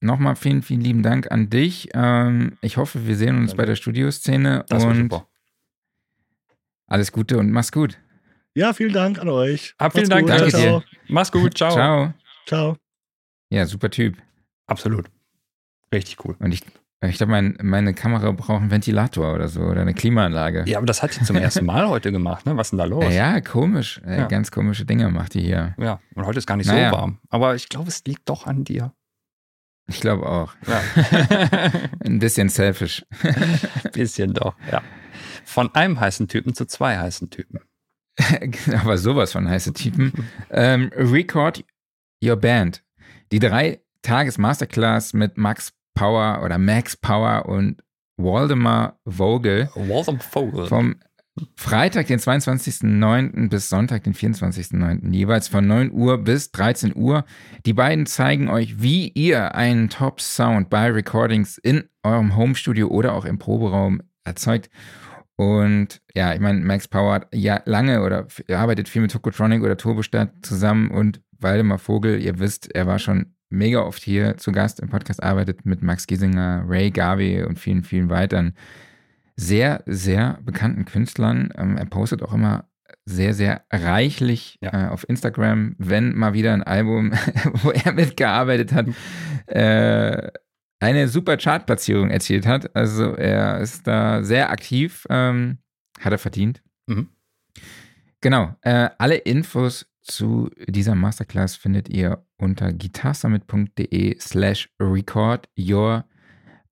nochmal 0.00 0.36
vielen, 0.36 0.62
vielen 0.62 0.80
lieben 0.80 1.02
Dank 1.02 1.30
an 1.30 1.50
dich. 1.50 1.90
Ähm, 1.92 2.56
ich 2.62 2.78
hoffe, 2.78 3.06
wir 3.06 3.16
sehen 3.16 3.36
uns 3.36 3.50
Danke. 3.50 3.62
bei 3.62 3.66
der 3.66 3.76
Studioszene 3.76 4.64
das 4.68 4.84
und 4.84 5.10
super. 5.10 5.28
alles 6.86 7.12
Gute 7.12 7.38
und 7.38 7.50
mach's 7.50 7.72
gut. 7.72 7.98
Ja, 8.54 8.72
vielen 8.72 8.92
Dank 8.92 9.18
an 9.18 9.28
euch. 9.28 9.74
Hab 9.78 9.92
vielen 9.92 10.08
Dank. 10.08 10.26
Danke 10.26 10.50
dir. 10.50 10.82
Mach's 11.08 11.30
gut. 11.30 11.56
Ciao. 11.56 11.72
Ciao. 11.72 12.14
Ciao. 12.46 12.76
Ja, 13.50 13.66
super 13.66 13.90
Typ. 13.90 14.16
Absolut. 14.66 15.06
Richtig 15.92 16.24
cool. 16.24 16.36
Und 16.38 16.52
ich, 16.52 16.62
ich 17.02 17.16
glaube, 17.16 17.32
mein, 17.32 17.56
meine 17.62 17.94
Kamera 17.94 18.30
braucht 18.32 18.60
einen 18.60 18.70
Ventilator 18.70 19.34
oder 19.34 19.48
so 19.48 19.60
oder 19.60 19.82
eine 19.82 19.94
Klimaanlage. 19.94 20.64
Ja, 20.66 20.78
aber 20.78 20.86
das 20.86 21.02
hat 21.02 21.12
sie 21.12 21.24
zum 21.24 21.36
ersten 21.36 21.64
Mal 21.64 21.88
heute 21.88 22.12
gemacht, 22.12 22.46
ne? 22.46 22.56
Was 22.56 22.68
ist 22.68 22.70
denn 22.72 22.78
da 22.78 22.84
los? 22.84 23.12
Ja, 23.12 23.40
komisch. 23.40 24.00
Ja. 24.06 24.26
Ganz 24.26 24.50
komische 24.50 24.84
Dinge 24.84 25.08
macht 25.10 25.34
die 25.34 25.42
hier. 25.42 25.74
Ja, 25.78 26.00
und 26.14 26.26
heute 26.26 26.38
ist 26.38 26.46
gar 26.46 26.56
nicht 26.56 26.66
naja. 26.66 26.90
so 26.90 26.96
warm. 26.96 27.18
Aber 27.28 27.54
ich 27.54 27.68
glaube, 27.68 27.88
es 27.88 28.04
liegt 28.04 28.28
doch 28.28 28.46
an 28.46 28.64
dir. 28.64 28.92
Ich 29.88 30.00
glaube 30.00 30.26
auch. 30.26 30.54
Ja. 30.68 30.80
Ein 32.04 32.20
bisschen 32.20 32.48
selfish. 32.48 33.04
Ein 33.22 33.90
bisschen 33.92 34.32
doch, 34.32 34.54
ja. 34.70 34.82
Von 35.44 35.74
einem 35.74 35.98
heißen 35.98 36.28
Typen 36.28 36.54
zu 36.54 36.64
zwei 36.66 36.96
heißen 36.98 37.30
Typen. 37.30 37.60
aber 38.80 38.98
sowas 38.98 39.32
von 39.32 39.48
heiße 39.48 39.72
Typen. 39.72 40.12
ähm, 40.50 40.90
Record 40.94 41.64
Your 42.22 42.36
Band. 42.36 42.82
Die 43.32 43.38
drei 43.38 43.80
Tages 44.02 44.38
Masterclass 44.38 45.12
mit 45.12 45.36
Max 45.36 45.72
Power 45.94 46.42
oder 46.44 46.58
Max 46.58 46.96
Power 46.96 47.46
und 47.46 47.82
Waldemar 48.16 48.98
Vogel. 49.06 49.68
Waldemar 49.74 50.20
Vogel. 50.20 50.66
Vom 50.66 50.96
Freitag, 51.56 52.08
den 52.08 52.18
22.09. 52.18 53.48
bis 53.48 53.68
Sonntag, 53.68 54.04
den 54.04 54.14
24.09. 54.14 55.12
jeweils 55.12 55.48
von 55.48 55.66
9 55.66 55.92
Uhr 55.92 56.18
bis 56.18 56.50
13 56.50 56.94
Uhr. 56.96 57.24
Die 57.66 57.72
beiden 57.72 58.06
zeigen 58.06 58.48
euch, 58.48 58.82
wie 58.82 59.08
ihr 59.08 59.54
einen 59.54 59.88
Top-Sound 59.88 60.68
bei 60.70 60.90
Recordings 60.90 61.56
in 61.56 61.84
eurem 62.02 62.36
Homestudio 62.36 62.88
oder 62.88 63.14
auch 63.14 63.24
im 63.24 63.38
Proberaum 63.38 64.02
erzeugt. 64.24 64.70
Und 65.40 66.02
ja, 66.14 66.34
ich 66.34 66.40
meine, 66.40 66.60
Max 66.60 66.86
Power 66.86 67.14
hat 67.14 67.28
ja 67.32 67.62
lange 67.64 68.02
oder 68.02 68.26
arbeitet 68.50 68.90
viel 68.90 69.00
mit 69.00 69.10
Tokotronic 69.10 69.62
oder 69.62 69.78
Turbostadt 69.78 70.32
zusammen 70.42 70.90
und 70.90 71.22
Waldemar 71.38 71.78
Vogel, 71.78 72.20
ihr 72.20 72.38
wisst, 72.38 72.70
er 72.74 72.86
war 72.86 72.98
schon 72.98 73.32
mega 73.48 73.80
oft 73.80 74.02
hier 74.02 74.36
zu 74.36 74.52
Gast 74.52 74.80
im 74.80 74.90
Podcast, 74.90 75.22
arbeitet 75.22 75.64
mit 75.64 75.82
Max 75.82 76.06
Giesinger, 76.06 76.64
Ray 76.68 76.90
Garvey 76.90 77.42
und 77.42 77.58
vielen, 77.58 77.84
vielen 77.84 78.10
weiteren 78.10 78.52
sehr, 79.34 79.82
sehr 79.86 80.38
bekannten 80.42 80.84
Künstlern. 80.84 81.48
Ähm, 81.56 81.78
er 81.78 81.86
postet 81.86 82.22
auch 82.22 82.34
immer 82.34 82.68
sehr, 83.06 83.32
sehr 83.32 83.62
reichlich 83.72 84.58
ja. 84.60 84.88
äh, 84.88 84.88
auf 84.90 85.08
Instagram, 85.08 85.74
wenn 85.78 86.14
mal 86.14 86.34
wieder 86.34 86.52
ein 86.52 86.64
Album, 86.64 87.12
wo 87.62 87.70
er 87.70 87.92
mitgearbeitet 87.92 88.74
hat, 88.74 88.88
äh, 89.46 90.30
eine 90.80 91.08
super 91.08 91.36
Chartplatzierung 91.36 92.10
erzielt 92.10 92.46
hat. 92.46 92.74
Also 92.74 93.14
er 93.14 93.60
ist 93.60 93.86
da 93.86 94.24
sehr 94.24 94.50
aktiv, 94.50 95.06
ähm, 95.10 95.58
hat 96.00 96.12
er 96.12 96.18
verdient. 96.18 96.62
Mhm. 96.86 97.10
Genau, 98.20 98.56
äh, 98.62 98.90
alle 98.98 99.16
Infos 99.16 99.86
zu 100.02 100.50
dieser 100.66 100.94
Masterclass 100.94 101.56
findet 101.56 101.88
ihr 101.88 102.24
unter 102.36 102.72
guitarsummit.de 102.72 104.18
slash 104.18 104.68
record 104.80 105.48
your 105.56 106.04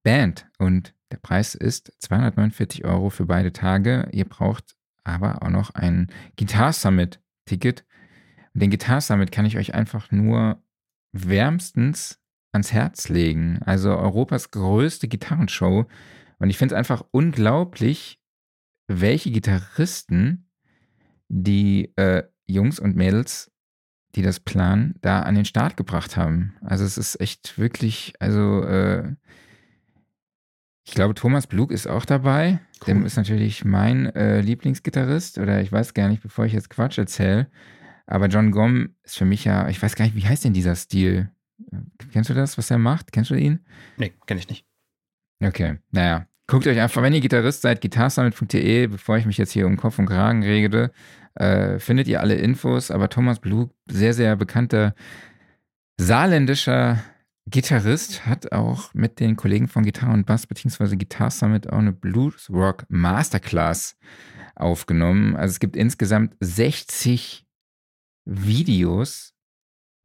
band 0.03 0.47
und 0.59 0.95
der 1.11 1.19
Preis 1.19 1.55
ist 1.55 1.93
249 2.01 2.85
Euro 2.85 3.11
für 3.11 3.27
beide 3.27 3.53
Tage. 3.53 4.09
Ihr 4.13 4.27
braucht 4.27 4.77
aber 5.05 5.43
auch 5.43 5.49
noch 5.49 5.75
ein 5.75 6.09
Guitar 6.37 6.73
Summit 6.73 7.21
Ticket. 7.47 7.85
Und 8.53 8.63
den 8.63 8.71
Guitar 8.71 9.01
Summit 9.01 9.33
kann 9.33 9.47
ich 9.47 9.57
euch 9.57 9.75
einfach 9.75 10.11
nur 10.11 10.63
wärmstens 11.13 12.21
ans 12.59 12.73
Herz 12.73 13.09
legen. 13.09 13.61
Also 13.65 13.97
Europas 13.97 14.51
größte 14.51 15.09
Gitarrenshow. 15.09 15.87
Und 16.39 16.51
ich 16.51 16.59
finde 16.59 16.75
es 16.75 16.79
einfach 16.79 17.05
unglaublich, 17.11 18.21
welche 18.89 19.31
Gitarristen 19.31 20.51
die 21.29 21.93
äh, 21.97 22.25
Jungs 22.47 22.81
und 22.81 22.97
Mädels, 22.97 23.51
die 24.15 24.23
das 24.23 24.41
planen, 24.41 24.95
da 25.03 25.21
an 25.21 25.35
den 25.35 25.45
Start 25.45 25.77
gebracht 25.77 26.17
haben. 26.17 26.57
Also 26.63 26.85
es 26.85 26.99
ist 26.99 27.21
echt 27.21 27.59
wirklich, 27.59 28.15
also 28.19 28.63
äh, 28.65 29.15
ich 30.85 30.95
glaube, 30.95 31.15
Thomas 31.15 31.47
Blug 31.47 31.71
ist 31.71 31.87
auch 31.87 32.07
dabei. 32.07 32.61
Cool. 32.81 32.87
Dem 32.87 33.05
ist 33.05 33.17
natürlich 33.17 33.65
mein 33.65 34.07
äh, 34.15 34.41
Lieblingsgitarrist 34.41 35.39
oder 35.39 35.61
ich 35.61 35.71
weiß 35.71 35.93
gar 35.93 36.09
nicht, 36.09 36.23
bevor 36.23 36.47
ich 36.47 36.55
jetzt 36.55 36.71
Quatsch 36.71 36.99
erzähle. 36.99 37.49
Aber 38.07 38.27
John 38.29 38.51
Gomm 38.51 38.95
ist 39.03 39.19
für 39.19 39.27
mich 39.27 39.45
ja, 39.45 39.69
ich 39.69 39.83
weiß 39.83 39.95
gar 39.95 40.07
nicht, 40.07 40.17
wie 40.17 40.27
heißt 40.27 40.45
denn 40.45 40.55
dieser 40.55 40.75
Stil? 40.75 41.31
Kennst 42.13 42.31
du 42.31 42.35
das, 42.35 42.59
was 42.59 42.71
er 42.71 42.79
macht? 42.79 43.13
Kennst 43.13 43.31
du 43.31 43.35
ihn? 43.35 43.65
Nee, 43.97 44.13
kenne 44.27 44.41
ich 44.41 44.49
nicht. 44.49 44.67
Okay, 45.43 45.79
naja. 45.91 46.27
Guckt 46.47 46.67
euch 46.67 46.81
einfach, 46.81 47.03
wenn 47.03 47.13
ihr 47.13 47.21
Gitarrist 47.21 47.61
seid, 47.63 47.81
gitarsummit.de, 47.81 48.87
bevor 48.87 49.19
ich 49.19 49.27
mich 49.27 49.37
jetzt 49.37 49.53
hier 49.53 49.67
um 49.67 49.77
Kopf 49.77 49.99
und 49.99 50.07
Kragen 50.07 50.43
regede, 50.43 50.93
äh, 51.35 51.79
findet 51.79 52.09
ihr 52.09 52.21
alle 52.21 52.37
Infos. 52.37 52.91
Aber 52.91 53.11
Thomas 53.11 53.39
Blug, 53.39 53.71
sehr, 53.87 54.15
sehr 54.15 54.35
bekannter 54.35 54.95
saarländischer 56.01 57.03
Gitarrist 57.51 58.27
hat 58.27 58.53
auch 58.53 58.93
mit 58.95 59.21
den 59.21 59.37
Kollegen 59.37 59.69
von 59.69 59.85
Gitarre 59.85 60.13
und 60.13 60.27
Bass 60.27 60.47
bzw. 60.47 60.97
Guitar 60.97 61.31
Summit 61.31 61.69
auch 61.71 61.79
eine 61.79 61.93
Blues 61.93 62.49
Rock 62.51 62.85
Masterclass 62.89 63.97
aufgenommen. 64.55 65.37
Also 65.37 65.53
es 65.53 65.61
gibt 65.61 65.77
insgesamt 65.77 66.35
60 66.41 67.47
Videos 68.25 69.35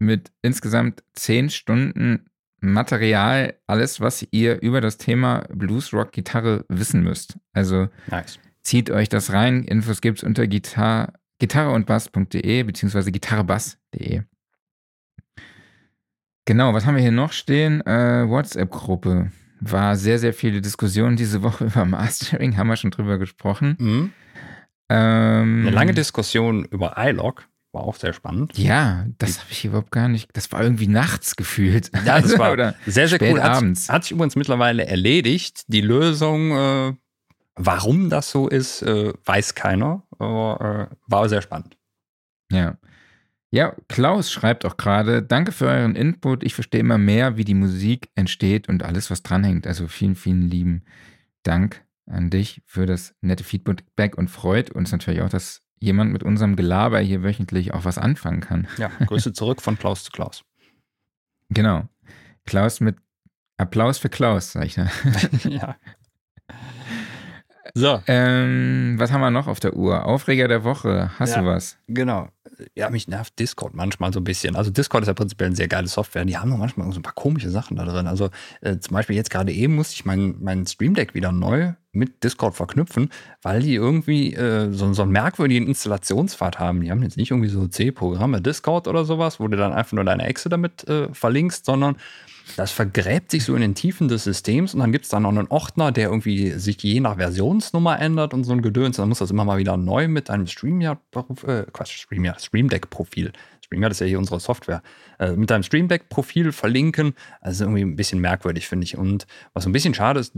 mit 0.03 0.31
insgesamt 0.41 1.03
10 1.13 1.49
Stunden 1.49 2.25
Material, 2.63 3.55
alles, 3.67 3.99
was 3.99 4.25
ihr 4.31 4.61
über 4.61 4.79
das 4.79 4.97
Thema 4.97 5.45
Blues 5.53 5.91
Rock 5.93 6.13
Gitarre 6.13 6.63
wissen 6.69 7.03
müsst. 7.03 7.37
Also 7.51 7.89
nice. 8.07 8.39
zieht 8.61 8.89
euch 8.89 9.09
das 9.09 9.33
rein. 9.33 9.63
Infos 9.65 9.99
gibt 9.99 10.19
es 10.19 10.23
unter 10.23 10.47
Gitar 10.47 11.13
gitarreundbass.de 11.39 12.63
bzw. 12.63 13.11
gitarrebass.de. 13.11 14.21
Genau, 16.45 16.73
was 16.73 16.85
haben 16.85 16.95
wir 16.95 17.01
hier 17.01 17.11
noch 17.11 17.33
stehen? 17.33 17.81
Äh, 17.85 18.27
WhatsApp-Gruppe. 18.29 19.31
War 19.59 19.95
sehr, 19.97 20.19
sehr 20.19 20.33
viele 20.33 20.61
Diskussionen 20.61 21.17
diese 21.17 21.41
Woche 21.43 21.65
über 21.65 21.83
Mastering, 21.83 22.55
haben 22.55 22.67
wir 22.67 22.77
schon 22.77 22.91
drüber 22.91 23.17
gesprochen. 23.17 23.75
Mhm. 23.77 24.13
Ähm, 24.89 25.61
Eine 25.61 25.71
lange 25.71 25.93
Diskussion 25.93 26.63
über 26.65 26.95
iLog 26.97 27.45
war 27.73 27.83
auch 27.83 27.95
sehr 27.95 28.13
spannend. 28.13 28.57
Ja, 28.57 29.05
das 29.17 29.39
habe 29.39 29.51
ich 29.51 29.65
überhaupt 29.65 29.91
gar 29.91 30.07
nicht. 30.07 30.29
Das 30.33 30.51
war 30.51 30.61
irgendwie 30.61 30.87
nachts 30.87 31.35
gefühlt. 31.35 31.91
Ja, 32.05 32.21
das 32.21 32.37
war 32.37 32.51
Oder 32.51 32.75
sehr, 32.85 33.07
sehr 33.07 33.21
cool. 33.21 33.41
Hat, 33.41 33.57
abends. 33.57 33.89
hat 33.89 34.03
sich 34.03 34.11
übrigens 34.11 34.35
mittlerweile 34.35 34.85
erledigt. 34.85 35.63
Die 35.67 35.81
Lösung, 35.81 36.51
äh, 36.51 36.93
warum 37.55 38.09
das 38.09 38.29
so 38.29 38.47
ist, 38.47 38.83
äh, 38.83 39.13
weiß 39.25 39.55
keiner. 39.55 40.03
Aber 40.19 40.89
äh, 40.91 40.95
war 41.07 41.27
sehr 41.27 41.41
spannend. 41.41 41.77
Ja. 42.51 42.77
Ja, 43.49 43.75
Klaus 43.87 44.31
schreibt 44.31 44.65
auch 44.65 44.77
gerade, 44.77 45.21
danke 45.21 45.51
für 45.51 45.67
euren 45.67 45.95
Input. 45.95 46.43
Ich 46.43 46.55
verstehe 46.55 46.79
immer 46.79 46.97
mehr, 46.97 47.37
wie 47.37 47.45
die 47.45 47.53
Musik 47.53 48.09
entsteht 48.15 48.67
und 48.67 48.81
alles, 48.83 49.11
was 49.11 49.21
dranhängt. 49.21 49.67
Also 49.67 49.87
vielen, 49.87 50.15
vielen 50.15 50.49
lieben 50.49 50.85
Dank 51.43 51.83
an 52.07 52.29
dich 52.29 52.61
für 52.65 52.85
das 52.85 53.15
nette 53.21 53.43
Feedback 53.43 54.17
und 54.17 54.29
freut 54.29 54.71
uns 54.71 54.91
natürlich 54.91 55.21
auch, 55.21 55.29
dass 55.29 55.62
jemand 55.83 56.13
mit 56.13 56.23
unserem 56.23 56.55
Gelaber 56.55 56.99
hier 56.99 57.23
wöchentlich 57.23 57.73
auch 57.73 57.83
was 57.83 57.97
anfangen 57.97 58.39
kann. 58.39 58.67
Ja, 58.77 58.89
Grüße 59.05 59.33
zurück 59.33 59.61
von 59.61 59.77
Klaus 59.77 60.05
zu 60.05 60.11
Klaus. 60.11 60.43
Genau. 61.49 61.89
Klaus 62.45 62.79
mit 62.79 62.97
Applaus 63.57 63.97
für 63.97 64.09
Klaus, 64.09 64.53
sag 64.53 64.65
ich 64.65 64.75
da. 64.75 64.89
ja. 65.43 65.75
So. 67.73 68.01
Ähm, 68.07 68.95
was 68.97 69.11
haben 69.11 69.21
wir 69.21 69.31
noch 69.31 69.47
auf 69.47 69.59
der 69.59 69.75
Uhr? 69.75 70.05
Aufreger 70.05 70.47
der 70.47 70.63
Woche. 70.63 71.11
Hast 71.17 71.35
ja, 71.35 71.41
du 71.41 71.47
was? 71.47 71.77
Genau 71.87 72.27
ja, 72.75 72.89
mich 72.89 73.07
nervt 73.07 73.37
Discord 73.39 73.73
manchmal 73.73 74.13
so 74.13 74.19
ein 74.19 74.23
bisschen. 74.23 74.55
Also 74.55 74.71
Discord 74.71 75.03
ist 75.03 75.07
ja 75.07 75.13
prinzipiell 75.13 75.47
eine 75.47 75.55
sehr 75.55 75.67
geile 75.67 75.87
Software. 75.87 76.25
Die 76.25 76.37
haben 76.37 76.49
noch 76.49 76.57
manchmal 76.57 76.91
so 76.91 76.99
ein 76.99 77.03
paar 77.03 77.13
komische 77.13 77.49
Sachen 77.49 77.77
da 77.77 77.85
drin. 77.85 78.07
Also 78.07 78.29
äh, 78.61 78.77
zum 78.77 78.93
Beispiel 78.93 79.15
jetzt 79.15 79.29
gerade 79.29 79.51
eben 79.51 79.75
musste 79.75 79.95
ich 79.95 80.05
mein, 80.05 80.35
mein 80.39 80.65
Stream 80.65 80.93
Deck 80.93 81.13
wieder 81.13 81.31
neu 81.31 81.73
mit 81.91 82.23
Discord 82.23 82.55
verknüpfen, 82.55 83.09
weil 83.41 83.61
die 83.61 83.75
irgendwie 83.75 84.33
äh, 84.33 84.71
so, 84.71 84.91
so 84.93 85.03
einen 85.03 85.11
merkwürdigen 85.11 85.67
Installationspfad 85.67 86.59
haben. 86.59 86.81
Die 86.81 86.89
haben 86.89 87.03
jetzt 87.03 87.17
nicht 87.17 87.31
irgendwie 87.31 87.49
so 87.49 87.67
C-Programme, 87.67 88.41
Discord 88.41 88.87
oder 88.87 89.05
sowas, 89.05 89.39
wo 89.39 89.47
du 89.47 89.57
dann 89.57 89.73
einfach 89.73 89.93
nur 89.93 90.03
deine 90.03 90.25
Exe 90.25 90.49
damit 90.49 90.87
äh, 90.87 91.13
verlinkst, 91.13 91.65
sondern 91.65 91.97
das 92.57 92.71
vergräbt 92.71 93.31
sich 93.31 93.43
so 93.45 93.55
in 93.55 93.61
den 93.61 93.75
Tiefen 93.75 94.07
des 94.07 94.25
Systems 94.25 94.73
und 94.73 94.81
dann 94.81 94.91
gibt 94.91 95.05
es 95.05 95.09
dann 95.09 95.23
noch 95.23 95.29
einen 95.29 95.47
Ordner, 95.47 95.91
der 95.91 96.09
irgendwie 96.09 96.51
sich 96.51 96.81
je 96.83 96.99
nach 96.99 97.17
Versionsnummer 97.17 97.99
ändert 97.99 98.33
und 98.33 98.43
so 98.43 98.51
ein 98.51 98.61
Gedöns. 98.61 98.97
Dann 98.97 99.09
muss 99.09 99.19
das 99.19 99.31
immer 99.31 99.45
mal 99.45 99.57
wieder 99.57 99.77
neu 99.77 100.07
mit 100.07 100.29
einem 100.29 100.47
StreamYard, 100.47 100.99
äh, 101.47 101.63
Quatsch, 101.71 102.03
StreamYard, 102.03 102.41
Stream 102.41 102.69
Deck-Profil. 102.69 103.31
StreamYard 103.63 103.91
ist 103.91 104.01
ja 104.01 104.07
hier 104.07 104.19
unsere 104.19 104.39
Software. 104.39 104.83
Äh, 105.19 105.31
mit 105.31 105.49
deinem 105.49 105.63
Stream 105.63 105.87
Deck-Profil 105.87 106.51
verlinken. 106.51 107.13
Also 107.41 107.63
irgendwie 107.65 107.81
ein 107.81 107.95
bisschen 107.95 108.19
merkwürdig, 108.19 108.67
finde 108.67 108.85
ich. 108.85 108.97
Und 108.97 109.25
was 109.53 109.63
so 109.63 109.69
ein 109.69 109.73
bisschen 109.73 109.93
schade 109.93 110.19
ist, 110.19 110.33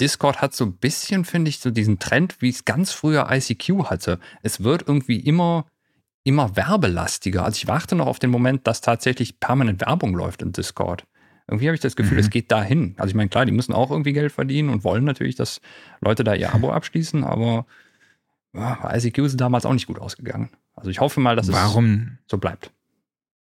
Discord 0.00 0.40
hat 0.40 0.54
so 0.54 0.64
ein 0.64 0.74
bisschen, 0.74 1.24
finde 1.24 1.48
ich, 1.48 1.58
so 1.58 1.70
diesen 1.70 1.98
Trend, 1.98 2.40
wie 2.40 2.48
es 2.48 2.64
ganz 2.64 2.92
früher 2.92 3.28
ICQ 3.30 3.84
hatte. 3.84 4.18
Es 4.42 4.62
wird 4.62 4.84
irgendwie 4.86 5.20
immer 5.20 5.66
immer 6.22 6.54
werbelastiger. 6.54 7.44
Also 7.44 7.56
ich 7.56 7.66
warte 7.66 7.96
noch 7.96 8.06
auf 8.06 8.18
den 8.18 8.30
Moment, 8.30 8.66
dass 8.66 8.80
tatsächlich 8.80 9.40
permanent 9.40 9.80
Werbung 9.80 10.14
läuft 10.14 10.42
in 10.42 10.52
Discord. 10.52 11.04
Irgendwie 11.50 11.66
habe 11.66 11.74
ich 11.74 11.80
das 11.80 11.96
Gefühl, 11.96 12.14
mhm. 12.14 12.20
es 12.20 12.30
geht 12.30 12.52
dahin. 12.52 12.94
Also 12.96 13.08
ich 13.08 13.16
meine, 13.16 13.28
klar, 13.28 13.44
die 13.44 13.50
müssen 13.50 13.72
auch 13.72 13.90
irgendwie 13.90 14.12
Geld 14.12 14.30
verdienen 14.30 14.68
und 14.68 14.84
wollen 14.84 15.02
natürlich, 15.02 15.34
dass 15.34 15.60
Leute 16.00 16.22
da 16.22 16.32
ihr 16.34 16.54
Abo 16.54 16.70
abschließen, 16.70 17.24
aber 17.24 17.66
ja, 18.54 18.88
ICQ 18.94 19.18
ist 19.18 19.40
damals 19.40 19.66
auch 19.66 19.72
nicht 19.72 19.88
gut 19.88 19.98
ausgegangen. 19.98 20.50
Also 20.76 20.90
ich 20.90 21.00
hoffe 21.00 21.18
mal, 21.18 21.34
dass 21.34 21.50
warum, 21.50 22.18
es 22.24 22.30
so 22.30 22.38
bleibt. 22.38 22.70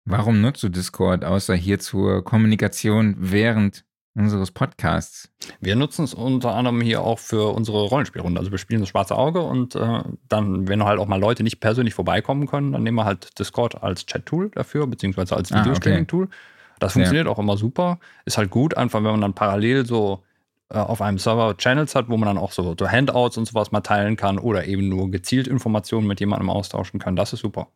Warum 0.06 0.40
nutzt 0.40 0.64
du 0.64 0.70
Discord 0.70 1.26
außer 1.26 1.54
hier 1.54 1.80
zur 1.80 2.24
Kommunikation 2.24 3.16
während 3.20 3.84
unseres 4.16 4.52
Podcasts? 4.52 5.30
Wir 5.60 5.76
nutzen 5.76 6.06
es 6.06 6.14
unter 6.14 6.56
anderem 6.56 6.80
hier 6.80 7.02
auch 7.02 7.20
für 7.20 7.54
unsere 7.54 7.84
Rollenspielrunde. 7.84 8.40
Also 8.40 8.52
wir 8.52 8.58
spielen 8.58 8.80
das 8.80 8.88
schwarze 8.88 9.18
Auge 9.18 9.42
und 9.42 9.76
äh, 9.76 10.04
dann, 10.30 10.70
wenn 10.70 10.82
halt 10.86 11.00
auch 11.00 11.08
mal 11.08 11.20
Leute 11.20 11.44
nicht 11.44 11.60
persönlich 11.60 11.94
vorbeikommen 11.94 12.48
können, 12.48 12.72
dann 12.72 12.84
nehmen 12.84 12.96
wir 12.96 13.06
halt 13.06 13.38
Discord 13.38 13.84
als 13.84 14.06
Chat-Tool 14.06 14.52
dafür, 14.52 14.88
beziehungsweise 14.88 15.36
als 15.36 15.52
Videostreaming-Tool. 15.52 16.24
Ah, 16.24 16.28
okay. 16.28 16.38
Das 16.80 16.94
funktioniert 16.94 17.26
ja. 17.26 17.32
auch 17.32 17.40
immer 17.40 17.58
super. 17.58 18.00
Ist 18.26 18.38
halt 18.38 18.50
gut, 18.50 18.78
einfach 18.78 19.00
wenn 19.00 19.12
man 19.12 19.22
dann 19.22 19.34
parallel 19.34 19.86
so 19.86 20.24
äh, 20.70 20.78
auf 20.78 21.02
einem 21.02 21.18
Server 21.18 21.56
Channels 21.58 21.96
hat, 21.96 22.10
wo 22.10 22.18
man 22.18 22.28
dann 22.28 22.38
auch 22.38 22.52
so, 22.52 22.76
so, 22.78 22.90
Handouts 22.90 23.38
und 23.38 23.46
sowas 23.46 23.72
mal 23.72 23.82
teilen 23.82 24.18
kann 24.18 24.38
oder 24.38 24.66
eben 24.66 24.90
nur 24.90 25.10
gezielt 25.10 25.48
Informationen 25.48 26.08
mit 26.08 26.20
jemandem 26.20 26.50
austauschen 26.50 27.00
kann. 27.00 27.16
Das 27.16 27.34
ist 27.34 27.40
super. 27.40 27.70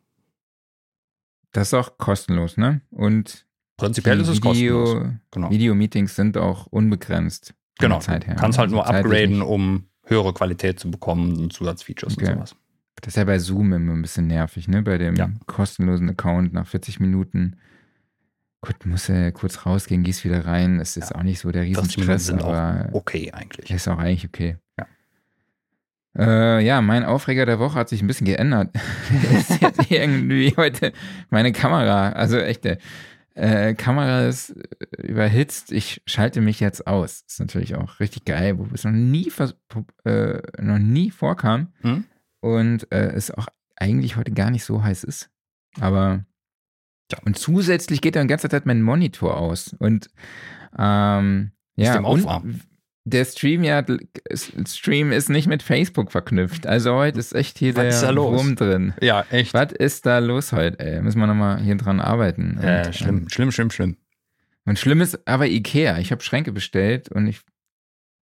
Das 1.52 1.68
ist 1.68 1.74
auch 1.74 1.98
kostenlos, 1.98 2.56
ne? 2.56 2.80
Und 2.90 3.46
prinzipiell 3.76 4.20
ist 4.20 4.28
es 4.28 4.42
Video, 4.42 4.84
kostenlos. 4.84 5.12
Genau. 5.30 5.50
Video-Meetings 5.50 6.16
sind 6.16 6.36
auch 6.36 6.66
unbegrenzt. 6.66 7.54
Genau, 7.78 7.98
Zeit 8.00 8.26
her. 8.26 8.36
kannst 8.36 8.58
halt 8.58 8.70
nur 8.70 8.86
upgraden, 8.86 9.42
um 9.42 9.86
höhere 10.04 10.32
Qualität 10.32 10.78
zu 10.78 10.90
bekommen 10.90 11.38
und 11.38 11.52
Zusatzfeatures 11.52 12.16
okay. 12.16 12.28
und 12.28 12.34
sowas. 12.34 12.56
Das 12.96 13.14
ist 13.14 13.16
ja 13.16 13.24
bei 13.24 13.38
Zoom 13.38 13.72
immer 13.72 13.92
ein 13.94 14.02
bisschen 14.02 14.26
nervig, 14.26 14.68
ne? 14.68 14.82
Bei 14.82 14.98
dem 14.98 15.16
ja. 15.16 15.30
kostenlosen 15.46 16.10
Account 16.10 16.52
nach 16.52 16.66
40 16.66 17.00
Minuten. 17.00 17.56
Gut, 18.64 18.86
muss 18.86 19.08
ja 19.08 19.32
kurz 19.32 19.66
rausgehen, 19.66 20.04
gehst 20.04 20.24
wieder 20.24 20.46
rein. 20.46 20.78
Es 20.78 20.96
ist 20.96 21.10
ja. 21.10 21.16
auch 21.16 21.24
nicht 21.24 21.40
so 21.40 21.50
der 21.50 21.62
Riesenstress, 21.62 22.26
sind 22.26 22.42
aber 22.42 22.86
auch 22.90 22.94
okay 22.94 23.32
eigentlich. 23.32 23.68
Ist 23.70 23.88
auch 23.88 23.98
eigentlich 23.98 24.24
okay. 24.24 24.56
Ja. 24.78 24.86
Äh, 26.16 26.64
ja, 26.64 26.80
mein 26.80 27.04
Aufreger 27.04 27.44
der 27.44 27.58
Woche 27.58 27.74
hat 27.74 27.88
sich 27.88 28.02
ein 28.02 28.06
bisschen 28.06 28.26
geändert. 28.26 28.70
ist 29.32 29.60
jetzt 29.60 29.90
irgendwie 29.90 30.54
heute 30.56 30.92
meine 31.28 31.50
Kamera. 31.50 32.10
Also 32.10 32.38
echte 32.38 32.78
äh, 33.34 33.74
Kamera 33.74 34.28
ist 34.28 34.50
äh, 34.50 35.06
überhitzt. 35.08 35.72
Ich 35.72 36.00
schalte 36.06 36.40
mich 36.40 36.60
jetzt 36.60 36.86
aus. 36.86 37.24
Ist 37.26 37.40
natürlich 37.40 37.74
auch 37.74 37.98
richtig 37.98 38.26
geil, 38.26 38.58
wo 38.58 38.68
es 38.72 38.84
noch 38.84 38.92
nie, 38.92 39.32
äh, 40.04 40.40
noch 40.62 40.78
nie 40.78 41.10
vorkam. 41.10 41.72
Hm? 41.80 42.04
Und 42.38 42.92
äh, 42.92 43.10
es 43.10 43.32
auch 43.32 43.48
eigentlich 43.74 44.16
heute 44.16 44.30
gar 44.30 44.52
nicht 44.52 44.64
so 44.64 44.84
heiß 44.84 45.02
ist. 45.02 45.30
Aber 45.80 46.24
ja. 47.12 47.18
Und 47.24 47.38
zusätzlich 47.38 48.00
geht 48.00 48.16
dann 48.16 48.26
die 48.26 48.32
ganze 48.32 48.48
Zeit 48.48 48.66
mein 48.66 48.82
Monitor 48.82 49.36
aus. 49.36 49.74
Und 49.78 50.10
ähm, 50.78 51.52
ja, 51.76 52.00
und 52.00 52.26
der 53.04 53.24
Stream 53.24 53.64
ja, 53.64 53.84
Stream 54.34 55.10
ist 55.10 55.28
nicht 55.28 55.48
mit 55.48 55.62
Facebook 55.62 56.12
verknüpft. 56.12 56.66
Also 56.66 56.94
heute 56.94 57.18
ist 57.18 57.34
echt 57.34 57.58
hier 57.58 57.74
Was 57.74 58.00
der 58.00 58.14
Wurm 58.16 58.54
drin. 58.54 58.94
Ja, 59.00 59.24
echt. 59.30 59.54
Was 59.54 59.72
ist 59.72 60.06
da 60.06 60.18
los 60.18 60.52
heute, 60.52 60.78
ey? 60.78 61.02
Müssen 61.02 61.18
wir 61.18 61.26
nochmal 61.26 61.60
hier 61.60 61.76
dran 61.76 62.00
arbeiten. 62.00 62.60
Ja, 62.62 62.86
und, 62.86 62.94
schlimm, 62.94 63.18
ähm, 63.18 63.28
schlimm, 63.28 63.50
schlimm, 63.50 63.70
schlimm. 63.70 63.96
Und 64.64 64.78
schlimm 64.78 65.00
ist 65.00 65.26
aber 65.26 65.48
Ikea. 65.48 65.98
Ich 65.98 66.12
habe 66.12 66.22
Schränke 66.22 66.52
bestellt 66.52 67.08
und 67.08 67.26
ich 67.26 67.40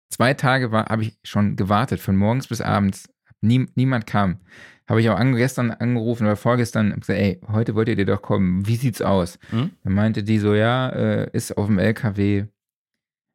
zwei 0.10 0.34
Tage 0.34 0.72
habe 0.72 1.04
ich 1.04 1.20
schon 1.24 1.56
gewartet, 1.56 2.00
von 2.00 2.16
morgens 2.16 2.48
bis 2.48 2.62
abends. 2.62 3.10
Nie, 3.42 3.68
niemand 3.76 4.08
kam. 4.08 4.40
Habe 4.88 5.02
ich 5.02 5.10
auch 5.10 5.18
an, 5.18 5.36
gestern 5.36 5.72
angerufen 5.72 6.26
oder 6.26 6.36
vorgestern 6.36 7.00
gesagt, 7.00 7.20
ey, 7.20 7.40
heute 7.52 7.76
wolltet 7.76 8.00
ihr 8.00 8.06
doch 8.06 8.22
kommen. 8.22 8.68
Wie 8.68 8.76
sieht's 8.76 9.02
aus? 9.02 9.40
Hm? 9.50 9.72
Dann 9.84 9.94
meinte 9.94 10.24
die 10.24 10.40
so, 10.40 10.54
ja, 10.54 10.90
äh, 10.90 11.30
ist 11.32 11.58
auf 11.58 11.68
dem 11.68 11.80
LKW. 11.80 12.46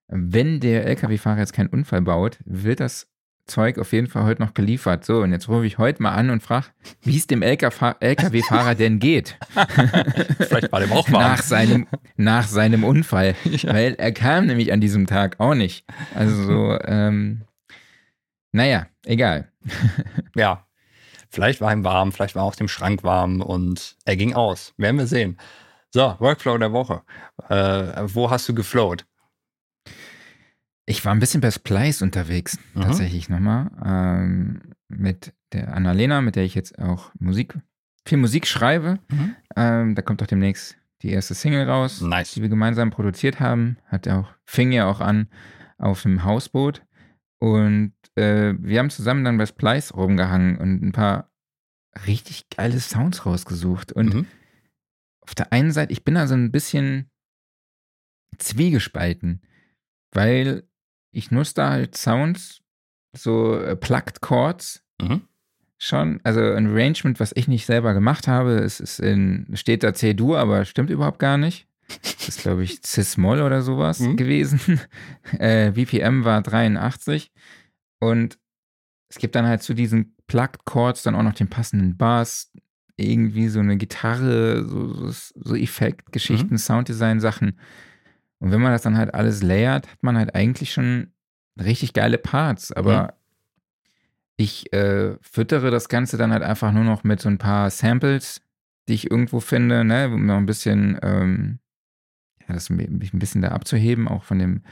Wenn 0.09 0.61
der 0.61 0.87
LKW-Fahrer 0.87 1.39
jetzt 1.39 1.53
keinen 1.53 1.69
Unfall 1.69 2.03
baut, 2.03 2.39
wird 2.45 2.81
das 2.81 3.09
Zeug 3.49 3.79
auf 3.79 3.93
jeden 3.93 4.07
Fall 4.07 4.25
heute 4.25 4.43
noch 4.43 4.55
geliefert. 4.55 5.05
So, 5.05 5.23
und 5.23 5.33
jetzt 5.33 5.49
rufe 5.49 5.67
ich 5.67 5.79
heute 5.79 6.03
mal 6.03 6.13
an 6.13 6.31
und 6.31 6.43
frage, 6.43 6.67
wie 7.03 7.17
es 7.17 7.27
dem 7.27 7.43
LKW-Fahrer 7.43 8.75
denn 8.75 8.99
geht. 8.99 9.39
Vielleicht 10.39 10.71
war 10.71 10.81
dem 10.81 10.93
auch 10.93 11.11
warm. 11.11 11.23
Nach 11.23 11.43
seinem, 11.43 11.87
nach 12.17 12.47
seinem 12.47 12.85
Unfall. 12.85 13.35
Ja. 13.49 13.73
Weil 13.73 13.95
er 13.95 14.13
kam 14.13 14.47
nämlich 14.47 14.73
an 14.73 14.81
diesem 14.81 15.07
Tag 15.07 15.41
auch 15.41 15.55
nicht. 15.55 15.85
Also 16.15 16.45
so, 16.45 16.79
ähm, 16.85 17.43
naja, 18.53 18.87
egal. 19.05 19.51
ja, 20.37 20.68
Vielleicht 21.31 21.61
war 21.61 21.73
ihm 21.73 21.85
warm, 21.85 22.13
vielleicht 22.13 22.35
war 22.35 22.45
auch 22.45 22.55
dem 22.55 22.69
Schrank 22.69 23.05
warm 23.05 23.41
und 23.41 23.97
er 24.05 24.17
ging 24.17 24.35
aus. 24.35 24.75
Werden 24.77 24.99
wir 24.99 25.07
sehen. 25.07 25.39
So, 25.91 26.17
Workflow 26.19 26.59
der 26.59 26.73
Woche. 26.73 27.03
Äh, 27.49 28.03
wo 28.05 28.31
hast 28.31 28.49
du 28.49 28.55
geflowt? 28.55 29.07
Ich 30.87 31.05
war 31.05 31.13
ein 31.13 31.19
bisschen 31.19 31.41
bei 31.41 31.51
Splice 31.51 32.03
unterwegs, 32.03 32.59
mhm. 32.75 32.83
tatsächlich 32.83 33.29
nochmal. 33.29 33.71
Ähm, 33.85 34.75
mit 34.89 35.35
der 35.53 35.75
Annalena, 35.75 36.21
mit 36.21 36.37
der 36.37 36.45
ich 36.45 36.55
jetzt 36.55 36.79
auch 36.79 37.11
Musik, 37.19 37.59
viel 38.07 38.19
Musik 38.19 38.47
schreibe. 38.47 38.99
Mhm. 39.09 39.37
Ähm, 39.57 39.95
da 39.95 40.03
kommt 40.03 40.23
auch 40.23 40.27
demnächst 40.27 40.77
die 41.03 41.11
erste 41.11 41.35
Single 41.35 41.69
raus, 41.69 42.01
nice. 42.01 42.33
die 42.33 42.43
wir 42.43 42.49
gemeinsam 42.49 42.91
produziert 42.91 43.39
haben. 43.39 43.77
Hat 43.87 44.09
auch, 44.09 44.31
fing 44.45 44.73
ja 44.73 44.87
auch 44.91 45.01
an 45.01 45.29
auf 45.77 46.03
dem 46.03 46.25
Hausboot. 46.25 46.83
Und 47.39 47.93
äh, 48.19 48.55
wir 48.59 48.79
haben 48.79 48.91
zusammen 48.91 49.25
dann 49.25 49.39
bei 49.39 49.47
Splice 49.47 49.95
rumgehangen 49.95 50.59
und 50.59 50.83
ein 50.83 50.93
paar 50.93 51.31
richtig 52.07 52.49
geile 52.51 52.81
Sounds 52.81 53.25
rausgesucht. 53.27 53.93
Und 53.93 54.15
mhm. 54.15 54.27
auf 55.21 55.35
der 55.35 55.53
einen 55.53 55.73
Seite, 55.73 55.93
ich 55.93 56.05
bin 56.05 56.15
da 56.15 56.27
so 56.27 56.35
ein 56.35 56.53
bisschen 56.53 57.11
zwiegespalten, 58.39 59.43
weil 60.13 60.65
ich 61.13 61.31
nutze 61.31 61.55
da 61.55 61.71
halt 61.71 61.97
Sounds, 61.97 62.61
so 63.17 63.59
äh, 63.59 63.77
Plugged 63.77 64.21
Chords 64.21 64.85
mhm. 65.01 65.23
schon. 65.79 66.21
Also 66.25 66.41
ein 66.41 66.69
Arrangement, 66.69 67.21
was 67.21 67.33
ich 67.35 67.49
nicht 67.49 67.67
selber 67.67 67.95
gemacht 67.95 68.29
habe. 68.29 68.59
Es 68.59 68.81
ist 68.81 69.01
in, 69.01 69.47
steht 69.55 69.83
da 69.83 69.95
C-Dur, 69.95 70.39
aber 70.39 70.65
stimmt 70.65 70.91
überhaupt 70.91 71.19
gar 71.19 71.39
nicht. 71.39 71.67
Das 71.89 72.29
ist, 72.29 72.43
glaube 72.43 72.65
ich, 72.65 72.83
Cis-Moll 72.87 73.41
oder 73.41 73.63
sowas 73.63 74.01
mhm. 74.01 74.17
gewesen. 74.17 74.61
Äh, 75.39 75.73
BPM 75.73 76.25
war 76.25 76.41
83. 76.41 77.31
Und 78.01 78.39
es 79.09 79.19
gibt 79.19 79.35
dann 79.35 79.47
halt 79.47 79.63
zu 79.63 79.75
diesen 79.75 80.15
Plugged 80.27 80.65
Chords 80.65 81.03
dann 81.03 81.15
auch 81.15 81.23
noch 81.23 81.35
den 81.35 81.49
passenden 81.49 81.97
Bass, 81.97 82.53
irgendwie 82.97 83.49
so 83.49 83.61
eine 83.61 83.77
Gitarre, 83.77 84.65
so, 84.65 84.93
so, 84.93 85.33
so 85.35 85.55
Effektgeschichten, 85.55 86.53
mhm. 86.53 86.59
Sounddesign-Sachen. 86.59 87.59
Und 88.41 88.51
wenn 88.51 88.61
man 88.61 88.73
das 88.73 88.83
dann 88.83 88.97
halt 88.97 89.15
alles 89.15 89.43
layert, 89.43 89.89
hat 89.91 90.03
man 90.03 90.17
halt 90.17 90.35
eigentlich 90.35 90.73
schon 90.73 91.13
richtig 91.59 91.93
geile 91.93 92.19
Parts. 92.19 92.73
Aber 92.73 93.03
mhm. 93.03 93.09
ich 94.37 94.73
äh, 94.73 95.17
füttere 95.21 95.71
das 95.71 95.89
Ganze 95.89 96.17
dann 96.17 96.33
halt 96.33 96.43
einfach 96.43 96.73
nur 96.73 96.85
noch 96.85 97.05
mit 97.05 97.21
so 97.21 97.29
ein 97.29 97.39
paar 97.39 97.71
Samples, 97.71 98.41
die 98.89 98.95
ich 98.95 99.11
irgendwo 99.11 99.41
finde, 99.41 99.85
ne, 99.85 100.09
um 100.09 100.27
noch 100.27 100.37
ein 100.37 100.47
bisschen, 100.47 100.99
ähm, 101.03 101.59
ja, 102.47 102.55
das 102.55 102.71
ein 102.71 102.99
bisschen 102.99 103.43
da 103.43 103.49
abzuheben, 103.49 104.09
auch 104.09 104.25
von 104.25 104.39
dem 104.39 104.63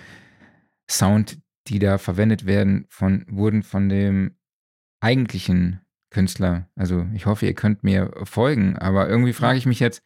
Sound, 0.90 1.39
die 1.68 1.78
da 1.78 1.98
verwendet 1.98 2.47
werden, 2.47 2.86
von, 2.88 3.24
wurden 3.28 3.62
von 3.62 3.88
dem 3.88 4.36
eigentlichen 5.01 5.80
Künstler. 6.10 6.68
Also 6.76 7.06
ich 7.14 7.26
hoffe, 7.26 7.47
ihr 7.47 7.55
könnt 7.55 7.84
mir 7.84 8.12
folgen, 8.24 8.76
aber 8.76 9.09
irgendwie 9.09 9.32
frage 9.32 9.59
ich 9.59 9.66
mich 9.66 9.80
jetzt, 9.80 10.02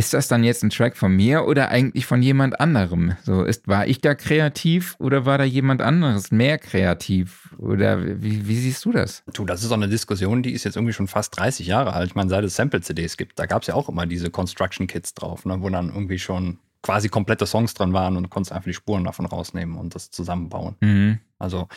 ist 0.00 0.14
das 0.14 0.28
dann 0.28 0.44
jetzt 0.44 0.62
ein 0.62 0.70
Track 0.70 0.96
von 0.96 1.14
mir 1.14 1.44
oder 1.44 1.68
eigentlich 1.68 2.06
von 2.06 2.22
jemand 2.22 2.58
anderem? 2.58 3.16
So, 3.22 3.42
ist, 3.42 3.68
war 3.68 3.86
ich 3.86 4.00
da 4.00 4.14
kreativ 4.14 4.96
oder 4.98 5.26
war 5.26 5.36
da 5.36 5.44
jemand 5.44 5.82
anderes 5.82 6.30
mehr 6.30 6.56
kreativ? 6.56 7.54
Oder 7.58 8.22
wie, 8.22 8.48
wie 8.48 8.56
siehst 8.56 8.82
du 8.86 8.92
das? 8.92 9.22
Du, 9.34 9.44
das 9.44 9.62
ist 9.62 9.70
auch 9.70 9.76
eine 9.76 9.88
Diskussion, 9.88 10.42
die 10.42 10.52
ist 10.52 10.64
jetzt 10.64 10.76
irgendwie 10.76 10.94
schon 10.94 11.06
fast 11.06 11.36
30 11.36 11.66
Jahre 11.66 11.92
alt. 11.92 12.08
Ich 12.08 12.14
meine, 12.14 12.30
seit 12.30 12.44
es 12.44 12.56
Sample-CDs 12.56 13.18
gibt, 13.18 13.38
da 13.38 13.44
gab 13.44 13.60
es 13.60 13.68
ja 13.68 13.74
auch 13.74 13.90
immer 13.90 14.06
diese 14.06 14.30
Construction-Kits 14.30 15.12
drauf, 15.12 15.44
ne, 15.44 15.60
wo 15.60 15.68
dann 15.68 15.90
irgendwie 15.90 16.18
schon 16.18 16.60
quasi 16.82 17.08
komplette 17.08 17.46
Songs 17.46 17.74
drin 17.74 17.92
waren 17.92 18.16
und 18.16 18.24
du 18.24 18.28
konntest 18.28 18.52
einfach 18.52 18.66
die 18.66 18.74
Spuren 18.74 19.04
davon 19.04 19.26
rausnehmen 19.26 19.76
und 19.76 19.94
das 19.94 20.10
zusammenbauen. 20.10 20.76
Mhm. 20.80 21.18
Also, 21.38 21.68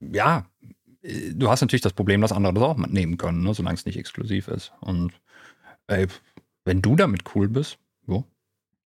ja, 0.00 0.46
du 1.02 1.48
hast 1.48 1.60
natürlich 1.60 1.82
das 1.82 1.92
Problem, 1.92 2.20
dass 2.20 2.32
andere 2.32 2.54
das 2.54 2.62
auch 2.62 2.76
nehmen 2.76 3.16
können, 3.16 3.42
ne, 3.42 3.54
solange 3.54 3.76
es 3.76 3.86
nicht 3.86 3.98
exklusiv 3.98 4.48
ist. 4.48 4.72
Und 4.80 5.12
ey, 5.86 6.06
wenn 6.64 6.82
du 6.82 6.96
damit 6.96 7.22
cool 7.34 7.48
bist, 7.48 7.78
jo. 8.06 8.24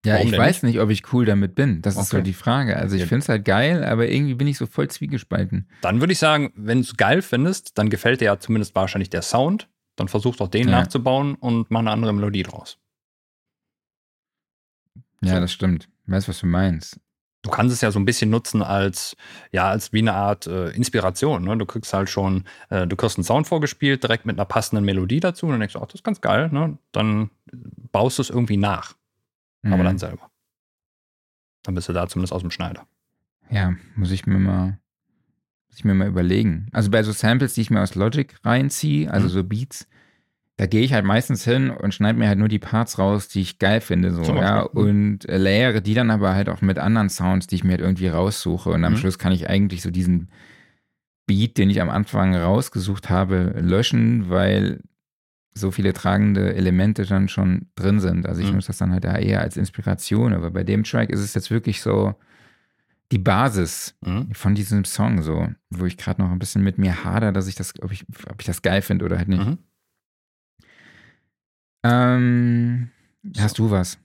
Ja, 0.04 0.20
ich 0.20 0.30
weiß 0.30 0.62
nicht? 0.62 0.74
nicht? 0.74 0.82
ob 0.82 0.90
ich 0.90 1.12
cool 1.12 1.24
damit 1.24 1.56
bin. 1.56 1.82
Das 1.82 1.96
okay. 1.96 2.02
ist 2.02 2.10
so 2.10 2.20
die 2.20 2.32
Frage. 2.32 2.76
Also 2.76 2.94
ich 2.94 3.02
ja. 3.02 3.08
finde 3.08 3.22
es 3.24 3.28
halt 3.28 3.44
geil, 3.44 3.82
aber 3.84 4.08
irgendwie 4.08 4.34
bin 4.34 4.46
ich 4.46 4.56
so 4.56 4.66
voll 4.66 4.88
zwiegespalten. 4.88 5.68
Dann 5.80 6.00
würde 6.00 6.12
ich 6.12 6.20
sagen, 6.20 6.52
wenn 6.54 6.78
du 6.78 6.84
es 6.84 6.96
geil 6.96 7.22
findest, 7.22 7.76
dann 7.76 7.90
gefällt 7.90 8.20
dir 8.20 8.26
ja 8.26 8.38
zumindest 8.38 8.74
wahrscheinlich 8.76 9.10
der 9.10 9.22
Sound. 9.22 9.68
Dann 9.96 10.06
versuch 10.06 10.36
doch 10.36 10.48
den 10.48 10.68
ja. 10.68 10.80
nachzubauen 10.80 11.34
und 11.34 11.70
mach 11.70 11.80
eine 11.80 11.90
andere 11.90 12.12
Melodie 12.12 12.44
draus. 12.44 12.78
Ja, 15.22 15.40
das 15.40 15.52
stimmt. 15.52 15.88
Ich 16.06 16.12
weiß, 16.12 16.28
was 16.28 16.40
du 16.40 16.46
meinst. 16.46 17.00
Du 17.42 17.50
kannst 17.50 17.72
es 17.72 17.80
ja 17.80 17.92
so 17.92 18.00
ein 18.00 18.04
bisschen 18.04 18.28
nutzen 18.28 18.60
als, 18.60 19.16
ja, 19.52 19.68
als 19.68 19.92
wie 19.92 20.00
eine 20.00 20.14
Art 20.14 20.48
äh, 20.48 20.70
Inspiration. 20.70 21.44
Ne? 21.44 21.56
Du 21.56 21.64
kriegst 21.64 21.92
halt 21.94 22.10
schon, 22.10 22.44
äh, 22.70 22.88
du 22.88 22.96
kriegst 22.96 23.18
einen 23.18 23.24
Sound 23.24 23.46
vorgespielt, 23.46 24.02
direkt 24.02 24.26
mit 24.26 24.36
einer 24.36 24.44
passenden 24.44 24.84
Melodie 24.84 25.20
dazu 25.20 25.46
und 25.46 25.52
dann 25.52 25.60
denkst 25.60 25.74
du, 25.74 25.78
ach, 25.78 25.86
das 25.86 25.96
ist 25.96 26.04
ganz 26.04 26.20
geil. 26.20 26.48
Ne? 26.50 26.76
Dann 26.90 27.30
baust 27.92 28.18
du 28.18 28.22
es 28.22 28.30
irgendwie 28.30 28.56
nach. 28.56 28.94
Mhm. 29.62 29.72
Aber 29.72 29.84
dann 29.84 29.98
selber. 29.98 30.28
Dann 31.62 31.76
bist 31.76 31.88
du 31.88 31.92
da 31.92 32.08
zumindest 32.08 32.32
aus 32.32 32.42
dem 32.42 32.50
Schneider. 32.50 32.86
Ja, 33.48 33.74
muss 33.94 34.10
ich 34.10 34.26
mir 34.26 34.38
mal, 34.38 34.78
muss 35.68 35.78
ich 35.78 35.84
mir 35.84 35.94
mal 35.94 36.08
überlegen. 36.08 36.68
Also 36.72 36.90
bei 36.90 37.04
so 37.04 37.12
Samples, 37.12 37.54
die 37.54 37.60
ich 37.60 37.70
mir 37.70 37.80
aus 37.80 37.94
Logic 37.94 38.34
reinziehe, 38.44 39.08
also 39.08 39.26
mhm. 39.26 39.30
so 39.30 39.44
Beats, 39.44 39.86
da 40.56 40.66
gehe 40.66 40.82
ich 40.82 40.94
halt 40.94 41.04
meistens 41.04 41.44
hin 41.44 41.70
und 41.70 41.92
schneide 41.92 42.18
mir 42.18 42.28
halt 42.28 42.38
nur 42.38 42.48
die 42.48 42.58
Parts 42.58 42.98
raus, 42.98 43.28
die 43.28 43.42
ich 43.42 43.58
geil 43.58 43.82
finde, 43.82 44.12
so, 44.12 44.22
ja, 44.22 44.62
und 44.62 45.28
äh, 45.28 45.36
layere 45.36 45.82
die 45.82 45.92
dann 45.92 46.10
aber 46.10 46.34
halt 46.34 46.48
auch 46.48 46.62
mit 46.62 46.78
anderen 46.78 47.10
Sounds, 47.10 47.46
die 47.46 47.56
ich 47.56 47.64
mir 47.64 47.72
halt 47.72 47.82
irgendwie 47.82 48.08
raussuche. 48.08 48.70
Und 48.70 48.84
am 48.84 48.94
mhm. 48.94 48.96
Schluss 48.96 49.18
kann 49.18 49.32
ich 49.32 49.50
eigentlich 49.50 49.82
so 49.82 49.90
diesen 49.90 50.30
Beat, 51.26 51.58
den 51.58 51.68
ich 51.68 51.82
am 51.82 51.90
Anfang 51.90 52.34
rausgesucht 52.34 53.10
habe, 53.10 53.54
löschen, 53.58 54.30
weil 54.30 54.80
so 55.52 55.70
viele 55.70 55.92
tragende 55.92 56.54
Elemente 56.54 57.04
dann 57.04 57.28
schon 57.28 57.66
drin 57.74 58.00
sind. 58.00 58.26
Also 58.26 58.40
ich 58.40 58.48
mhm. 58.48 58.56
nutze 58.56 58.68
das 58.68 58.78
dann 58.78 58.92
halt 58.92 59.04
eher 59.04 59.40
als 59.40 59.56
Inspiration. 59.56 60.32
Aber 60.32 60.50
bei 60.50 60.64
dem 60.64 60.84
Track 60.84 61.10
ist 61.10 61.20
es 61.20 61.34
jetzt 61.34 61.50
wirklich 61.50 61.82
so 61.82 62.14
die 63.12 63.18
Basis 63.18 63.94
mhm. 64.00 64.32
von 64.32 64.54
diesem 64.54 64.84
Song, 64.84 65.22
so, 65.22 65.48
wo 65.70 65.84
ich 65.84 65.96
gerade 65.96 66.22
noch 66.22 66.30
ein 66.30 66.38
bisschen 66.38 66.62
mit 66.62 66.78
mir 66.78 67.04
hader, 67.04 67.32
dass 67.32 67.46
ich 67.46 67.54
das, 67.54 67.74
ob 67.82 67.92
ich, 67.92 68.06
ob 68.30 68.40
ich 68.40 68.46
das 68.46 68.62
geil 68.62 68.82
finde 68.82 69.04
oder 69.04 69.18
halt 69.18 69.28
nicht. 69.28 69.44
Mhm. 69.44 69.58
Ähm, 71.86 72.90
hast 73.38 73.58
du 73.58 73.70
was? 73.70 73.98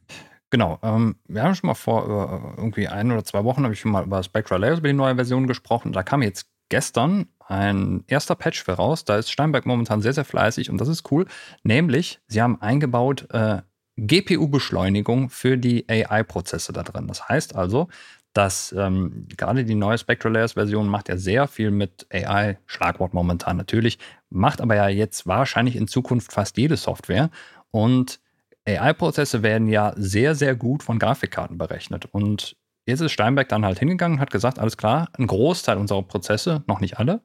Genau. 0.50 0.80
Ähm, 0.84 1.16
wir 1.28 1.44
haben 1.44 1.56
schon 1.56 1.68
mal 1.68 1.74
vor 1.74 2.04
äh, 2.06 2.62
irgendwie 2.62 2.88
ein 2.88 3.12
oder 3.12 3.24
zwei 3.24 3.44
Wochen 3.44 3.64
habe 3.64 3.74
ich 3.74 3.80
schon 3.80 3.92
mal 3.92 4.04
über 4.04 4.22
Spectra 4.22 4.58
Layers, 4.58 4.80
über 4.80 4.90
die 4.90 4.94
neue 4.94 5.16
Version 5.16 5.48
gesprochen. 5.48 5.94
Da 5.94 6.04
kam 6.04 6.22
jetzt 6.22 6.48
gestern 6.70 7.28
ein 7.48 8.04
erster 8.08 8.36
Patch 8.36 8.64
für 8.64 8.74
raus. 8.74 9.06
Da 9.06 9.18
ist 9.18 9.32
Steinberg 9.32 9.66
momentan 9.66 10.02
sehr, 10.02 10.14
sehr 10.14 10.26
fleißig 10.26 10.70
und 10.70 10.80
das 10.80 10.88
ist 10.88 11.12
cool. 11.12 11.26
Nämlich, 11.64 12.20
sie 12.28 12.42
haben 12.42 12.62
eingebaut 12.62 13.28
äh, 13.32 13.62
GPU-Beschleunigung 13.98 15.30
für 15.30 15.58
die 15.58 15.88
AI-Prozesse 15.90 16.74
da 16.74 16.84
drin. 16.84 17.08
Das 17.08 17.28
heißt 17.28 17.56
also, 17.56 17.88
dass 18.34 18.74
ähm, 18.78 19.28
gerade 19.36 19.66
die 19.66 19.76
neue 19.76 19.98
Spectral 19.98 20.34
Layers 20.34 20.54
Version 20.54 20.88
macht 20.88 21.10
ja 21.10 21.18
sehr 21.18 21.48
viel 21.48 21.72
mit 21.72 22.08
AI, 22.12 22.58
Schlagwort 22.66 23.14
momentan 23.14 23.58
natürlich, 23.58 24.00
macht 24.30 24.62
aber 24.62 24.76
ja 24.76 24.88
jetzt 24.88 25.28
wahrscheinlich 25.28 25.76
in 25.76 25.88
Zukunft 25.88 26.32
fast 26.32 26.58
jede 26.58 26.78
Software 26.78 27.30
und 27.72 28.20
AI-Prozesse 28.68 29.44
werden 29.44 29.68
ja 29.68 29.94
sehr, 29.96 30.36
sehr 30.36 30.56
gut 30.56 30.84
von 30.84 31.00
Grafikkarten 31.00 31.58
berechnet. 31.58 32.06
Und 32.06 32.56
jetzt 32.86 33.02
ist 33.02 33.12
Steinberg 33.12 33.50
dann 33.50 33.66
halt 33.66 33.80
hingegangen 33.80 34.18
und 34.18 34.22
hat 34.22 34.32
gesagt, 34.32 34.60
alles 34.60 34.78
klar, 34.78 35.10
ein 35.18 35.28
Großteil 35.28 35.78
unserer 35.78 36.04
Prozesse, 36.04 36.64
noch 36.68 36.80
nicht 36.80 37.00
alle, 37.00 37.22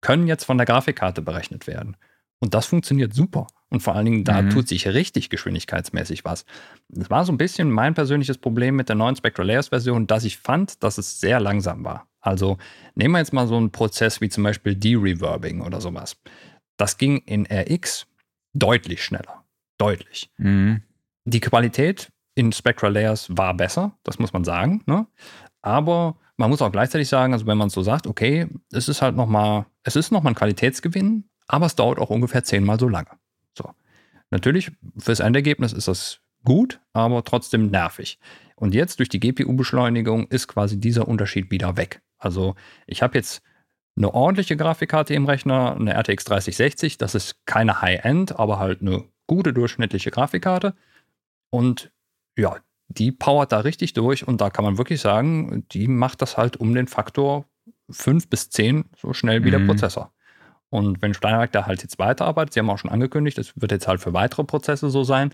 können 0.00 0.26
jetzt 0.26 0.44
von 0.44 0.56
der 0.56 0.66
Grafikkarte 0.66 1.22
berechnet 1.22 1.66
werden. 1.66 1.96
Und 2.40 2.54
das 2.54 2.66
funktioniert 2.66 3.14
super. 3.14 3.48
Und 3.68 3.82
vor 3.82 3.94
allen 3.94 4.04
Dingen, 4.04 4.24
da 4.24 4.40
mhm. 4.42 4.50
tut 4.50 4.68
sich 4.68 4.86
richtig 4.86 5.28
geschwindigkeitsmäßig 5.28 6.24
was. 6.24 6.44
Das 6.88 7.10
war 7.10 7.24
so 7.24 7.32
ein 7.32 7.36
bisschen 7.36 7.70
mein 7.70 7.94
persönliches 7.94 8.38
Problem 8.38 8.76
mit 8.76 8.88
der 8.88 8.96
neuen 8.96 9.16
Spectral 9.16 9.46
Layers 9.46 9.68
Version, 9.68 10.06
dass 10.06 10.24
ich 10.24 10.38
fand, 10.38 10.82
dass 10.82 10.98
es 10.98 11.20
sehr 11.20 11.40
langsam 11.40 11.84
war. 11.84 12.06
Also 12.20 12.56
nehmen 12.94 13.12
wir 13.12 13.18
jetzt 13.18 13.32
mal 13.32 13.46
so 13.46 13.56
einen 13.56 13.72
Prozess 13.72 14.20
wie 14.20 14.28
zum 14.28 14.44
Beispiel 14.44 14.74
De-Reverbing 14.74 15.60
oder 15.60 15.80
sowas. 15.80 16.16
Das 16.76 16.96
ging 16.96 17.18
in 17.18 17.46
RX 17.46 18.06
deutlich 18.54 19.02
schneller. 19.02 19.37
Deutlich. 19.78 20.30
Mhm. 20.36 20.82
Die 21.24 21.40
Qualität 21.40 22.10
in 22.34 22.52
Spectral 22.52 22.92
Layers 22.92 23.36
war 23.36 23.54
besser, 23.54 23.98
das 24.04 24.18
muss 24.18 24.32
man 24.32 24.44
sagen. 24.44 24.82
Ne? 24.86 25.06
Aber 25.62 26.16
man 26.36 26.50
muss 26.50 26.62
auch 26.62 26.72
gleichzeitig 26.72 27.08
sagen, 27.08 27.32
also 27.32 27.46
wenn 27.46 27.58
man 27.58 27.68
so 27.68 27.82
sagt, 27.82 28.06
okay, 28.06 28.46
es 28.72 28.88
ist 28.88 29.02
halt 29.02 29.16
nochmal, 29.16 29.66
es 29.82 29.96
ist 29.96 30.12
nochmal 30.12 30.32
ein 30.32 30.36
Qualitätsgewinn, 30.36 31.28
aber 31.46 31.66
es 31.66 31.74
dauert 31.74 31.98
auch 31.98 32.10
ungefähr 32.10 32.44
zehnmal 32.44 32.78
so 32.78 32.88
lange. 32.88 33.10
So. 33.56 33.70
Natürlich, 34.30 34.70
fürs 34.98 35.20
Endergebnis 35.20 35.72
ist 35.72 35.88
das 35.88 36.20
gut, 36.44 36.80
aber 36.92 37.24
trotzdem 37.24 37.70
nervig. 37.70 38.18
Und 38.54 38.74
jetzt 38.74 38.98
durch 38.98 39.08
die 39.08 39.20
GPU-Beschleunigung 39.20 40.28
ist 40.28 40.48
quasi 40.48 40.78
dieser 40.78 41.08
Unterschied 41.08 41.50
wieder 41.50 41.76
weg. 41.76 42.02
Also 42.18 42.54
ich 42.86 43.02
habe 43.02 43.18
jetzt 43.18 43.42
eine 43.96 44.14
ordentliche 44.14 44.56
Grafikkarte 44.56 45.14
im 45.14 45.26
Rechner, 45.26 45.74
eine 45.74 45.94
RTX 45.94 46.24
3060, 46.24 46.98
das 46.98 47.14
ist 47.16 47.44
keine 47.46 47.82
High-End, 47.82 48.38
aber 48.38 48.58
halt 48.58 48.80
eine 48.80 49.04
gute 49.28 49.52
durchschnittliche 49.52 50.10
Grafikkarte. 50.10 50.74
Und 51.50 51.92
ja, 52.36 52.56
die 52.88 53.12
powert 53.12 53.52
da 53.52 53.60
richtig 53.60 53.92
durch 53.92 54.26
und 54.26 54.40
da 54.40 54.50
kann 54.50 54.64
man 54.64 54.78
wirklich 54.78 55.00
sagen, 55.00 55.64
die 55.70 55.86
macht 55.86 56.20
das 56.22 56.36
halt 56.36 56.56
um 56.56 56.74
den 56.74 56.88
Faktor 56.88 57.44
5 57.90 58.28
bis 58.28 58.50
10 58.50 58.86
so 58.96 59.12
schnell 59.12 59.44
wie 59.44 59.48
mhm. 59.48 59.52
der 59.52 59.66
Prozessor. 59.66 60.12
Und 60.70 61.00
wenn 61.00 61.14
Steinberg 61.14 61.52
da 61.52 61.66
halt 61.66 61.82
jetzt 61.82 61.98
weiterarbeitet, 61.98 62.54
Sie 62.54 62.60
haben 62.60 62.70
auch 62.70 62.78
schon 62.78 62.90
angekündigt, 62.90 63.38
es 63.38 63.52
wird 63.56 63.72
jetzt 63.72 63.88
halt 63.88 64.00
für 64.00 64.12
weitere 64.12 64.44
Prozesse 64.44 64.90
so 64.90 65.04
sein, 65.04 65.30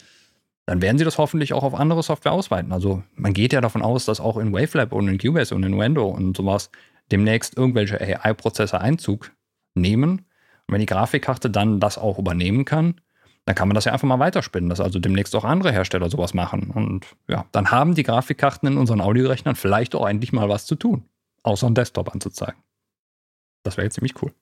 dann 0.66 0.80
werden 0.80 0.98
Sie 0.98 1.04
das 1.04 1.18
hoffentlich 1.18 1.52
auch 1.52 1.64
auf 1.64 1.74
andere 1.74 2.02
Software 2.02 2.32
ausweiten. 2.32 2.72
Also 2.72 3.02
man 3.14 3.32
geht 3.32 3.52
ja 3.52 3.60
davon 3.60 3.82
aus, 3.82 4.04
dass 4.04 4.20
auch 4.20 4.36
in 4.36 4.52
Wavelab 4.52 4.92
und 4.92 5.08
in 5.08 5.18
Cubase 5.18 5.54
und 5.54 5.62
in 5.62 5.78
Wendo 5.78 6.08
und 6.08 6.36
sowas 6.36 6.70
demnächst 7.10 7.56
irgendwelche 7.56 8.00
AI-Prozesse 8.00 8.80
Einzug 8.80 9.32
nehmen. 9.74 10.26
Und 10.66 10.72
wenn 10.72 10.80
die 10.80 10.86
Grafikkarte 10.86 11.50
dann 11.50 11.80
das 11.80 11.98
auch 11.98 12.18
übernehmen 12.18 12.64
kann, 12.64 13.00
dann 13.44 13.54
kann 13.54 13.68
man 13.68 13.74
das 13.74 13.84
ja 13.84 13.92
einfach 13.92 14.08
mal 14.08 14.18
weiterspinnen, 14.18 14.70
dass 14.70 14.80
also 14.80 14.98
demnächst 14.98 15.34
auch 15.36 15.44
andere 15.44 15.72
Hersteller 15.72 16.08
sowas 16.08 16.32
machen. 16.32 16.70
Und 16.70 17.14
ja, 17.28 17.46
dann 17.52 17.70
haben 17.70 17.94
die 17.94 18.02
Grafikkarten 18.02 18.68
in 18.68 18.78
unseren 18.78 19.00
Audiorechnern 19.00 19.54
vielleicht 19.54 19.94
auch 19.94 20.08
endlich 20.08 20.32
mal 20.32 20.48
was 20.48 20.64
zu 20.66 20.76
tun, 20.76 21.04
außer 21.42 21.66
einen 21.66 21.74
Desktop 21.74 22.12
anzuzeigen. 22.12 22.62
Das 23.62 23.76
wäre 23.76 23.84
jetzt 23.84 23.94
ziemlich 23.94 24.20
cool. 24.22 24.32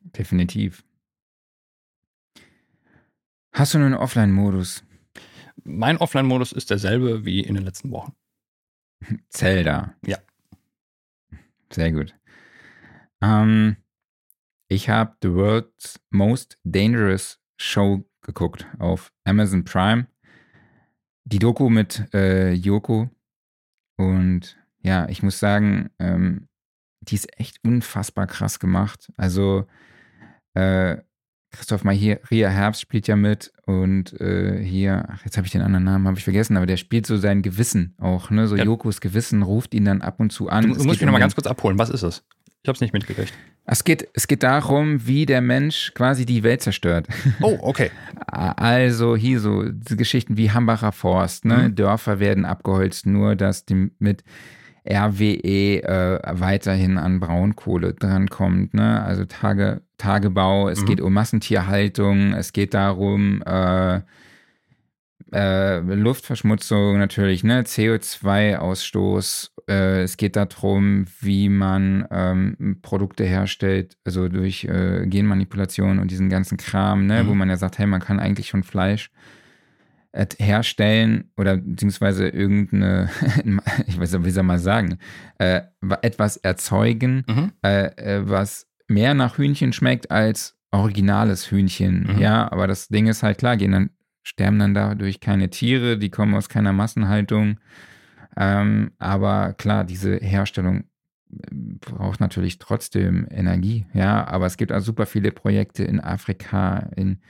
Definitiv. 0.00 0.84
Hast 3.52 3.74
du 3.74 3.78
einen 3.78 3.94
Offline-Modus? 3.94 4.84
Mein 5.64 5.96
Offline-Modus 5.96 6.52
ist 6.52 6.70
derselbe 6.70 7.24
wie 7.24 7.40
in 7.40 7.56
den 7.56 7.64
letzten 7.64 7.90
Wochen. 7.90 8.14
Zelda. 9.30 9.94
Ja. 10.06 10.18
Sehr 11.72 11.92
gut. 11.92 12.14
Ähm, 13.20 13.76
ich 14.68 14.88
habe 14.88 15.16
The 15.22 15.32
World's 15.32 16.00
Most 16.10 16.58
Dangerous 16.64 17.40
Show 17.56 18.04
geguckt 18.22 18.66
auf 18.78 19.12
Amazon 19.24 19.64
Prime. 19.64 20.06
Die 21.24 21.38
Doku 21.38 21.70
mit 21.70 22.12
äh, 22.14 22.52
Yoko. 22.52 23.10
Und 23.96 24.56
ja, 24.82 25.08
ich 25.08 25.22
muss 25.22 25.38
sagen, 25.38 25.90
ähm, 25.98 26.48
die 27.00 27.14
ist 27.14 27.38
echt 27.38 27.58
unfassbar 27.64 28.26
krass 28.26 28.58
gemacht. 28.58 29.10
Also 29.16 29.66
äh, 30.54 30.98
Christoph 31.50 31.82
Maria 31.82 32.18
Herbst 32.30 32.82
spielt 32.82 33.08
ja 33.08 33.16
mit 33.16 33.52
und 33.64 34.12
äh, 34.20 34.62
hier, 34.62 35.06
ach, 35.08 35.24
jetzt 35.24 35.38
habe 35.38 35.46
ich 35.46 35.52
den 35.52 35.62
anderen 35.62 35.84
Namen, 35.84 36.06
habe 36.06 36.18
ich 36.18 36.24
vergessen, 36.24 36.58
aber 36.58 36.66
der 36.66 36.76
spielt 36.76 37.06
so 37.06 37.16
sein 37.16 37.40
Gewissen 37.40 37.94
auch, 37.98 38.30
ne? 38.30 38.46
So 38.46 38.56
ja. 38.56 38.64
Jokos 38.64 39.00
Gewissen 39.00 39.42
ruft 39.42 39.72
ihn 39.72 39.86
dann 39.86 40.02
ab 40.02 40.20
und 40.20 40.30
zu 40.30 40.50
an. 40.50 40.64
Du, 40.64 40.68
du 40.74 40.84
musst 40.84 41.00
mich 41.00 41.06
nochmal 41.06 41.20
ganz 41.22 41.34
kurz 41.34 41.46
abholen, 41.46 41.78
was 41.78 41.88
ist 41.88 42.02
es? 42.02 42.22
Ich 42.62 42.68
habe 42.68 42.74
es 42.74 42.80
nicht 42.80 42.92
mitgekriegt. 42.92 43.32
Es 43.70 43.84
geht, 43.84 44.08
es 44.14 44.26
geht 44.26 44.42
darum, 44.42 45.06
wie 45.06 45.26
der 45.26 45.42
Mensch 45.42 45.92
quasi 45.94 46.24
die 46.24 46.42
Welt 46.42 46.62
zerstört. 46.62 47.06
Oh, 47.42 47.58
okay. 47.60 47.90
Also 48.26 49.14
hier 49.14 49.40
so 49.40 49.64
Geschichten 49.90 50.36
wie 50.36 50.50
Hambacher 50.50 50.92
Forst, 50.92 51.44
ne? 51.44 51.68
Mhm. 51.68 51.74
Dörfer 51.74 52.18
werden 52.18 52.44
abgeholzt, 52.44 53.06
nur 53.06 53.36
dass 53.36 53.66
die 53.66 53.90
mit 53.98 54.24
RWE 54.88 55.82
äh, 55.82 56.20
weiterhin 56.40 56.96
an 56.96 57.20
Braunkohle 57.20 57.92
drankommt. 57.92 58.72
Ne? 58.72 59.02
Also 59.02 59.26
Tage, 59.26 59.82
Tagebau, 59.98 60.68
es 60.68 60.80
mhm. 60.80 60.86
geht 60.86 61.00
um 61.00 61.12
Massentierhaltung, 61.12 62.32
es 62.32 62.52
geht 62.52 62.72
darum, 62.72 63.42
äh, 63.42 64.00
äh, 65.32 65.80
Luftverschmutzung 65.80 66.98
natürlich, 66.98 67.44
ne? 67.44 67.62
CO2-Ausstoß. 67.62 69.50
Äh, 69.68 70.02
es 70.02 70.16
geht 70.16 70.36
darum, 70.36 71.06
wie 71.20 71.48
man 71.48 72.06
ähm, 72.10 72.78
Produkte 72.82 73.24
herstellt, 73.24 73.96
also 74.04 74.28
durch 74.28 74.64
äh, 74.64 75.06
Genmanipulation 75.06 75.98
und 75.98 76.10
diesen 76.10 76.28
ganzen 76.28 76.56
Kram, 76.58 77.06
ne? 77.06 77.24
Mhm. 77.24 77.28
wo 77.28 77.34
man 77.34 77.48
ja 77.48 77.56
sagt, 77.56 77.78
hey, 77.78 77.86
man 77.86 78.00
kann 78.00 78.20
eigentlich 78.20 78.48
schon 78.48 78.62
Fleisch 78.62 79.10
herstellen 80.38 81.30
oder 81.36 81.58
beziehungsweise 81.58 82.28
irgendeine, 82.28 83.10
ich 83.86 84.00
weiß 84.00 84.12
nicht, 84.14 84.24
wie 84.24 84.30
soll 84.30 84.42
man 84.42 84.58
sagen, 84.58 84.98
äh, 85.38 85.60
etwas 86.02 86.38
erzeugen, 86.38 87.24
mhm. 87.28 87.52
äh, 87.62 87.86
äh, 87.96 88.22
was 88.28 88.66
mehr 88.88 89.14
nach 89.14 89.38
Hühnchen 89.38 89.72
schmeckt 89.72 90.10
als 90.10 90.56
originales 90.70 91.50
Hühnchen. 91.50 92.06
Mhm. 92.14 92.18
Ja, 92.18 92.50
aber 92.50 92.66
das 92.66 92.88
Ding 92.88 93.06
ist 93.06 93.22
halt 93.22 93.38
klar, 93.38 93.56
gehen 93.56 93.72
dann, 93.72 93.90
sterben 94.28 94.58
dann 94.58 94.74
dadurch 94.74 95.20
keine 95.20 95.48
Tiere, 95.48 95.96
die 95.98 96.10
kommen 96.10 96.34
aus 96.34 96.48
keiner 96.48 96.72
Massenhaltung. 96.72 97.58
Ähm, 98.36 98.92
aber 98.98 99.54
klar, 99.54 99.84
diese 99.84 100.16
Herstellung 100.16 100.84
äh, 101.32 101.54
braucht 101.80 102.20
natürlich 102.20 102.58
trotzdem 102.58 103.26
Energie, 103.30 103.86
ja, 103.94 104.26
aber 104.26 104.46
es 104.46 104.58
gibt 104.58 104.70
auch 104.70 104.80
super 104.80 105.06
viele 105.06 105.32
Projekte 105.32 105.82
in 105.82 106.00
Afrika, 106.00 106.90
in 106.94 107.20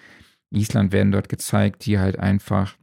Island 0.50 0.92
werden 0.92 1.12
dort 1.12 1.28
gezeigt, 1.28 1.86
die 1.86 1.98
halt 1.98 2.18
einfach 2.18 2.76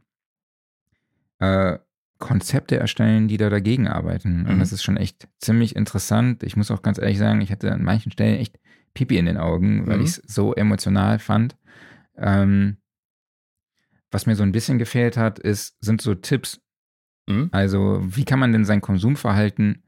äh, 1.38 1.78
Konzepte 2.18 2.78
erstellen, 2.78 3.28
die 3.28 3.36
da 3.36 3.50
dagegen 3.50 3.86
arbeiten. 3.86 4.44
Mhm. 4.44 4.46
Und 4.46 4.58
das 4.60 4.72
ist 4.72 4.82
schon 4.82 4.96
echt 4.96 5.28
ziemlich 5.38 5.76
interessant. 5.76 6.42
Ich 6.42 6.56
muss 6.56 6.70
auch 6.70 6.80
ganz 6.80 6.98
ehrlich 6.98 7.18
sagen, 7.18 7.42
ich 7.42 7.50
hatte 7.50 7.70
an 7.70 7.82
manchen 7.82 8.12
Stellen 8.12 8.38
echt 8.38 8.58
Pipi 8.94 9.18
in 9.18 9.26
den 9.26 9.36
Augen, 9.36 9.86
weil 9.86 9.98
mhm. 9.98 10.04
ich 10.04 10.10
es 10.10 10.22
so 10.26 10.54
emotional 10.54 11.18
fand. 11.18 11.56
Ähm, 12.16 12.78
was 14.10 14.26
mir 14.26 14.36
so 14.36 14.42
ein 14.42 14.52
bisschen 14.52 14.78
gefehlt 14.78 15.16
hat, 15.16 15.38
ist, 15.38 15.76
sind 15.80 16.00
so 16.00 16.14
Tipps. 16.14 16.60
Mhm. 17.28 17.48
Also, 17.52 18.00
wie 18.04 18.24
kann 18.24 18.38
man 18.38 18.52
denn 18.52 18.64
sein 18.64 18.80
Konsumverhalten 18.80 19.82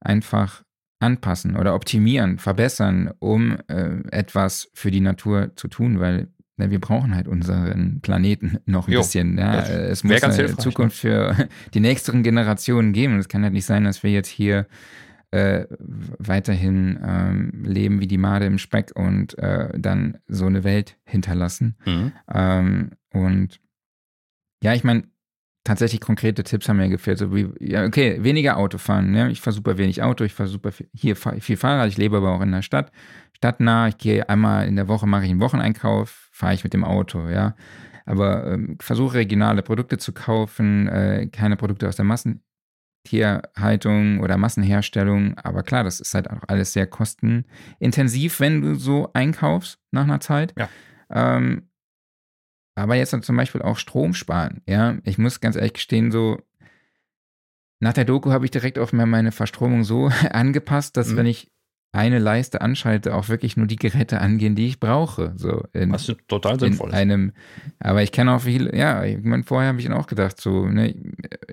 einfach 0.00 0.62
anpassen 0.98 1.56
oder 1.56 1.74
optimieren, 1.74 2.38
verbessern, 2.38 3.12
um 3.18 3.58
äh, 3.68 4.00
etwas 4.10 4.70
für 4.72 4.90
die 4.90 5.00
Natur 5.00 5.52
zu 5.56 5.68
tun, 5.68 6.00
weil 6.00 6.28
na, 6.56 6.70
wir 6.70 6.80
brauchen 6.80 7.14
halt 7.14 7.28
unseren 7.28 8.00
Planeten 8.02 8.58
noch 8.66 8.86
ein 8.86 8.92
jo, 8.92 9.00
bisschen. 9.00 9.38
Ja. 9.38 9.62
Es 9.62 10.04
muss 10.04 10.22
eine 10.22 10.36
ne? 10.36 10.56
Zukunft 10.56 10.96
für 10.96 11.48
die 11.74 11.80
nächsten 11.80 12.22
Generationen 12.22 12.92
geben. 12.92 13.18
Es 13.18 13.28
kann 13.28 13.42
halt 13.42 13.52
nicht 13.52 13.66
sein, 13.66 13.84
dass 13.84 14.02
wir 14.02 14.10
jetzt 14.10 14.28
hier 14.28 14.66
äh, 15.32 15.66
weiterhin 16.18 17.00
ähm, 17.04 17.64
leben 17.64 18.00
wie 18.00 18.06
die 18.06 18.18
Made 18.18 18.44
im 18.44 18.58
Speck 18.58 18.92
und 18.94 19.36
äh, 19.38 19.70
dann 19.78 20.18
so 20.28 20.46
eine 20.46 20.62
Welt 20.62 20.98
hinterlassen. 21.04 21.76
Mhm. 21.86 22.12
Ähm, 22.32 22.90
und 23.12 23.60
ja, 24.62 24.74
ich 24.74 24.84
meine, 24.84 25.04
tatsächlich 25.64 26.00
konkrete 26.00 26.44
Tipps 26.44 26.68
haben 26.68 26.76
mir 26.76 26.88
gefehlt. 26.88 27.18
So 27.18 27.34
wie, 27.34 27.48
ja, 27.60 27.84
okay, 27.84 28.22
weniger 28.22 28.58
Auto 28.58 28.78
fahren. 28.78 29.10
Ne? 29.10 29.30
Ich 29.30 29.40
fahre 29.40 29.54
super 29.54 29.78
wenig 29.78 30.02
Auto, 30.02 30.22
ich 30.24 30.34
fahre 30.34 30.48
super 30.48 30.70
viel, 30.70 30.88
hier 30.94 31.16
viel 31.16 31.56
Fahrrad, 31.56 31.88
ich 31.88 31.96
lebe 31.96 32.18
aber 32.18 32.32
auch 32.32 32.42
in 32.42 32.52
der 32.52 32.62
Stadt. 32.62 32.92
Stadtnah, 33.34 33.88
ich 33.88 33.98
gehe 33.98 34.28
einmal 34.28 34.68
in 34.68 34.76
der 34.76 34.86
Woche, 34.86 35.06
mache 35.06 35.24
ich 35.24 35.30
einen 35.30 35.40
Wocheneinkauf, 35.40 36.28
fahre 36.30 36.54
ich 36.54 36.62
mit 36.62 36.74
dem 36.74 36.84
Auto, 36.84 37.28
ja. 37.28 37.56
aber 38.04 38.52
ähm, 38.52 38.76
versuche 38.80 39.14
regionale 39.14 39.62
Produkte 39.62 39.98
zu 39.98 40.12
kaufen, 40.12 40.88
äh, 40.88 41.26
keine 41.32 41.56
Produkte 41.56 41.88
aus 41.88 41.96
der 41.96 42.04
Massentierhaltung 43.02 44.20
oder 44.20 44.36
Massenherstellung. 44.36 45.36
Aber 45.38 45.62
klar, 45.62 45.84
das 45.84 46.00
ist 46.00 46.14
halt 46.14 46.30
auch 46.30 46.42
alles 46.48 46.72
sehr 46.72 46.86
kostenintensiv, 46.86 48.40
wenn 48.40 48.60
du 48.60 48.74
so 48.74 49.10
einkaufst 49.12 49.78
nach 49.90 50.04
einer 50.04 50.20
Zeit. 50.20 50.54
Ja. 50.58 50.68
Ähm, 51.10 51.68
aber 52.74 52.94
jetzt 52.94 53.10
zum 53.22 53.36
Beispiel 53.36 53.62
auch 53.62 53.76
Strom 53.76 54.14
sparen. 54.14 54.62
Ja, 54.66 54.96
ich 55.04 55.18
muss 55.18 55.40
ganz 55.40 55.56
ehrlich 55.56 55.74
gestehen, 55.74 56.10
so 56.10 56.38
nach 57.80 57.92
der 57.92 58.04
Doku 58.04 58.30
habe 58.30 58.44
ich 58.44 58.50
direkt 58.50 58.78
auch 58.78 58.92
meine 58.92 59.32
Verstromung 59.32 59.84
so 59.84 60.10
angepasst, 60.30 60.96
dass 60.96 61.08
mhm. 61.08 61.16
wenn 61.16 61.26
ich 61.26 61.51
eine 61.92 62.18
Leiste 62.18 62.62
anschalte, 62.62 63.14
auch 63.14 63.28
wirklich 63.28 63.58
nur 63.58 63.66
die 63.66 63.76
Geräte 63.76 64.20
angehen, 64.20 64.54
die 64.54 64.66
ich 64.66 64.80
brauche. 64.80 65.34
So 65.36 65.62
in, 65.74 65.92
Was 65.92 66.10
total 66.26 66.58
sinnvoll 66.58 66.88
in 66.88 66.94
einem, 66.94 67.32
aber 67.80 68.02
ich 68.02 68.12
kenne 68.12 68.32
auch 68.32 68.40
viele, 68.40 68.74
ja, 68.74 69.04
ich 69.04 69.22
meine, 69.22 69.44
vorher 69.44 69.68
habe 69.68 69.80
ich 69.80 69.90
auch 69.90 70.06
gedacht, 70.06 70.40
so, 70.40 70.66
ne, 70.66 70.94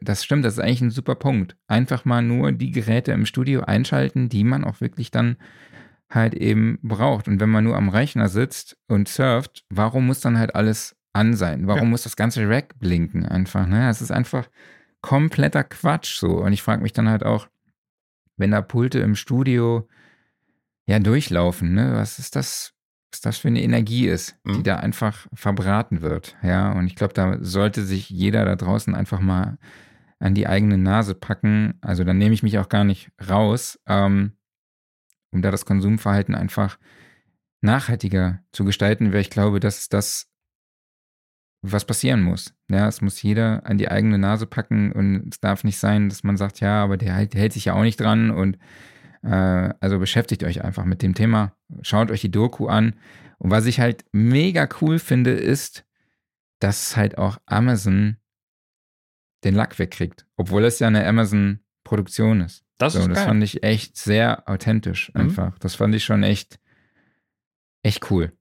das 0.01 0.23
stimmt, 0.23 0.45
das 0.45 0.53
ist 0.53 0.59
eigentlich 0.59 0.81
ein 0.81 0.91
super 0.91 1.15
Punkt. 1.15 1.57
Einfach 1.67 2.05
mal 2.05 2.21
nur 2.21 2.53
die 2.53 2.71
Geräte 2.71 3.11
im 3.11 3.25
Studio 3.25 3.61
einschalten, 3.61 4.29
die 4.29 4.45
man 4.45 4.63
auch 4.63 4.79
wirklich 4.79 5.11
dann 5.11 5.35
halt 6.09 6.33
eben 6.33 6.79
braucht. 6.81 7.27
Und 7.27 7.41
wenn 7.41 7.49
man 7.49 7.65
nur 7.65 7.75
am 7.75 7.89
Rechner 7.89 8.29
sitzt 8.29 8.77
und 8.87 9.09
surft, 9.09 9.65
warum 9.69 10.07
muss 10.07 10.21
dann 10.21 10.39
halt 10.39 10.55
alles 10.55 10.95
an 11.11 11.35
sein? 11.35 11.67
Warum 11.67 11.83
ja. 11.83 11.89
muss 11.89 12.03
das 12.03 12.15
ganze 12.15 12.47
Rack 12.47 12.79
blinken 12.79 13.25
einfach? 13.25 13.67
Ne? 13.67 13.89
Es 13.89 14.01
ist 14.01 14.11
einfach 14.11 14.49
kompletter 15.01 15.65
Quatsch 15.65 16.17
so. 16.17 16.37
Und 16.37 16.53
ich 16.53 16.61
frage 16.61 16.81
mich 16.81 16.93
dann 16.93 17.09
halt 17.09 17.23
auch, 17.23 17.47
wenn 18.37 18.51
da 18.51 18.61
Pulte 18.61 18.99
im 18.99 19.15
Studio 19.15 19.87
ja 20.89 20.99
durchlaufen, 20.99 21.73
ne? 21.73 21.93
Was 21.93 22.17
ist 22.17 22.35
das? 22.35 22.73
Was 23.11 23.21
das 23.21 23.37
für 23.37 23.47
eine 23.47 23.63
Energie 23.63 24.07
ist, 24.07 24.37
die 24.45 24.59
mhm. 24.59 24.63
da 24.63 24.75
einfach 24.75 25.27
verbraten 25.33 26.01
wird. 26.01 26.35
Ja, 26.43 26.71
und 26.73 26.85
ich 26.85 26.95
glaube, 26.95 27.13
da 27.13 27.37
sollte 27.41 27.83
sich 27.83 28.09
jeder 28.09 28.45
da 28.45 28.55
draußen 28.55 28.93
einfach 28.93 29.19
mal 29.19 29.57
an 30.19 30.35
die 30.35 30.45
eigene 30.45 30.77
Nase 30.77 31.15
packen. 31.15 31.73
Also 31.81 32.03
dann 32.03 32.19
nehme 32.19 32.35
ich 32.35 32.43
mich 32.43 32.59
auch 32.59 32.69
gar 32.69 32.83
nicht 32.83 33.11
raus, 33.27 33.79
ähm, 33.87 34.33
um 35.31 35.41
da 35.41 35.49
das 35.49 35.65
Konsumverhalten 35.65 36.35
einfach 36.35 36.77
nachhaltiger 37.61 38.43
zu 38.51 38.63
gestalten, 38.63 39.11
weil 39.11 39.21
ich 39.21 39.31
glaube, 39.31 39.59
das 39.59 39.79
ist 39.79 39.93
das, 39.93 40.31
was 41.63 41.85
passieren 41.85 42.21
muss. 42.21 42.53
Ja, 42.69 42.87
es 42.87 43.01
muss 43.01 43.21
jeder 43.23 43.65
an 43.65 43.79
die 43.79 43.89
eigene 43.89 44.19
Nase 44.19 44.45
packen 44.45 44.91
und 44.91 45.33
es 45.33 45.39
darf 45.39 45.63
nicht 45.63 45.79
sein, 45.79 46.09
dass 46.09 46.23
man 46.23 46.37
sagt, 46.37 46.59
ja, 46.59 46.83
aber 46.83 46.95
der, 46.97 47.25
der 47.25 47.41
hält 47.41 47.53
sich 47.53 47.65
ja 47.65 47.73
auch 47.73 47.81
nicht 47.81 47.99
dran 47.99 48.29
und 48.29 48.57
also 49.27 49.99
beschäftigt 49.99 50.43
euch 50.43 50.63
einfach 50.63 50.85
mit 50.85 51.01
dem 51.01 51.13
Thema, 51.13 51.53
schaut 51.81 52.11
euch 52.11 52.21
die 52.21 52.31
Doku 52.31 52.67
an. 52.67 52.95
Und 53.37 53.51
was 53.51 53.65
ich 53.65 53.79
halt 53.79 54.05
mega 54.11 54.67
cool 54.81 54.99
finde, 54.99 55.31
ist, 55.31 55.85
dass 56.59 56.97
halt 56.97 57.17
auch 57.17 57.37
Amazon 57.45 58.17
den 59.43 59.55
Lack 59.55 59.79
wegkriegt, 59.79 60.25
obwohl 60.35 60.65
es 60.65 60.79
ja 60.79 60.87
eine 60.87 61.05
Amazon-Produktion 61.07 62.41
ist. 62.41 62.65
Das 62.77 62.93
so, 62.93 62.99
ist 62.99 63.09
Das 63.09 63.23
fand 63.23 63.43
ich 63.43 63.63
echt 63.63 63.97
sehr 63.97 64.47
authentisch 64.49 65.11
mhm. 65.13 65.21
einfach. 65.21 65.59
Das 65.59 65.75
fand 65.75 65.95
ich 65.95 66.03
schon 66.03 66.23
echt, 66.23 66.59
echt 67.83 68.11
cool 68.11 68.33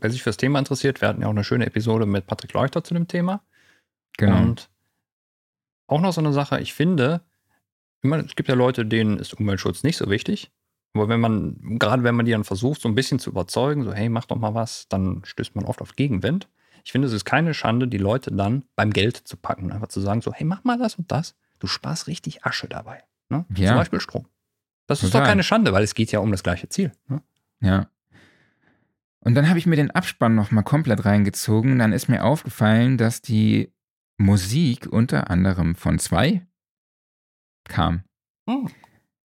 wer 0.00 0.10
sich 0.10 0.22
fürs 0.22 0.36
Thema 0.36 0.58
interessiert, 0.58 1.00
wir 1.00 1.08
hatten 1.08 1.22
ja 1.22 1.26
auch 1.26 1.32
eine 1.32 1.44
schöne 1.44 1.66
Episode 1.66 2.06
mit 2.06 2.26
Patrick 2.26 2.52
Leuchter 2.52 2.84
zu 2.84 2.94
dem 2.94 3.08
Thema. 3.08 3.42
Genau. 4.16 4.38
Und 4.38 4.70
auch 5.86 6.00
noch 6.00 6.12
so 6.12 6.20
eine 6.20 6.32
Sache, 6.32 6.60
ich 6.60 6.74
finde, 6.74 7.22
meine, 8.02 8.24
es 8.24 8.36
gibt 8.36 8.48
ja 8.48 8.54
Leute, 8.54 8.86
denen 8.86 9.18
ist 9.18 9.34
Umweltschutz 9.34 9.82
nicht 9.82 9.96
so 9.96 10.08
wichtig. 10.08 10.50
Aber 10.94 11.08
wenn 11.08 11.20
man, 11.20 11.78
gerade 11.78 12.02
wenn 12.02 12.14
man 12.14 12.26
die 12.26 12.32
dann 12.32 12.44
versucht, 12.44 12.80
so 12.80 12.88
ein 12.88 12.94
bisschen 12.94 13.18
zu 13.18 13.30
überzeugen, 13.30 13.84
so, 13.84 13.92
hey, 13.92 14.08
mach 14.08 14.24
doch 14.24 14.36
mal 14.36 14.54
was, 14.54 14.88
dann 14.88 15.22
stößt 15.24 15.54
man 15.54 15.64
oft 15.64 15.80
auf 15.80 15.96
Gegenwind. 15.96 16.48
Ich 16.84 16.92
finde, 16.92 17.08
es 17.08 17.14
ist 17.14 17.24
keine 17.24 17.54
Schande, 17.54 17.88
die 17.88 17.98
Leute 17.98 18.32
dann 18.32 18.64
beim 18.74 18.92
Geld 18.92 19.16
zu 19.16 19.36
packen, 19.36 19.72
einfach 19.72 19.88
zu 19.88 20.00
sagen, 20.00 20.22
so, 20.22 20.32
hey, 20.32 20.46
mach 20.46 20.64
mal 20.64 20.78
das 20.78 20.94
und 20.94 21.12
das. 21.12 21.36
Du 21.58 21.66
sparst 21.66 22.06
richtig 22.06 22.44
Asche 22.44 22.68
dabei. 22.68 23.04
Ne? 23.28 23.44
Ja. 23.54 23.68
Zum 23.68 23.76
Beispiel 23.76 24.00
Strom. 24.00 24.26
Das 24.86 25.00
Total. 25.00 25.08
ist 25.08 25.14
doch 25.14 25.24
keine 25.28 25.42
Schande, 25.42 25.72
weil 25.72 25.84
es 25.84 25.94
geht 25.94 26.12
ja 26.12 26.20
um 26.20 26.30
das 26.30 26.42
gleiche 26.42 26.68
Ziel. 26.68 26.92
Ne? 27.08 27.22
Ja. 27.60 27.88
Und 29.20 29.34
dann 29.34 29.48
habe 29.48 29.58
ich 29.58 29.66
mir 29.66 29.76
den 29.76 29.90
Abspann 29.90 30.34
nochmal 30.34 30.64
komplett 30.64 31.04
reingezogen. 31.04 31.78
Dann 31.78 31.92
ist 31.92 32.08
mir 32.08 32.24
aufgefallen, 32.24 32.96
dass 32.96 33.20
die 33.20 33.72
Musik 34.16 34.86
unter 34.90 35.30
anderem 35.30 35.74
von 35.74 35.98
zwei 35.98 36.46
kam. 37.68 38.02
Oh. 38.46 38.66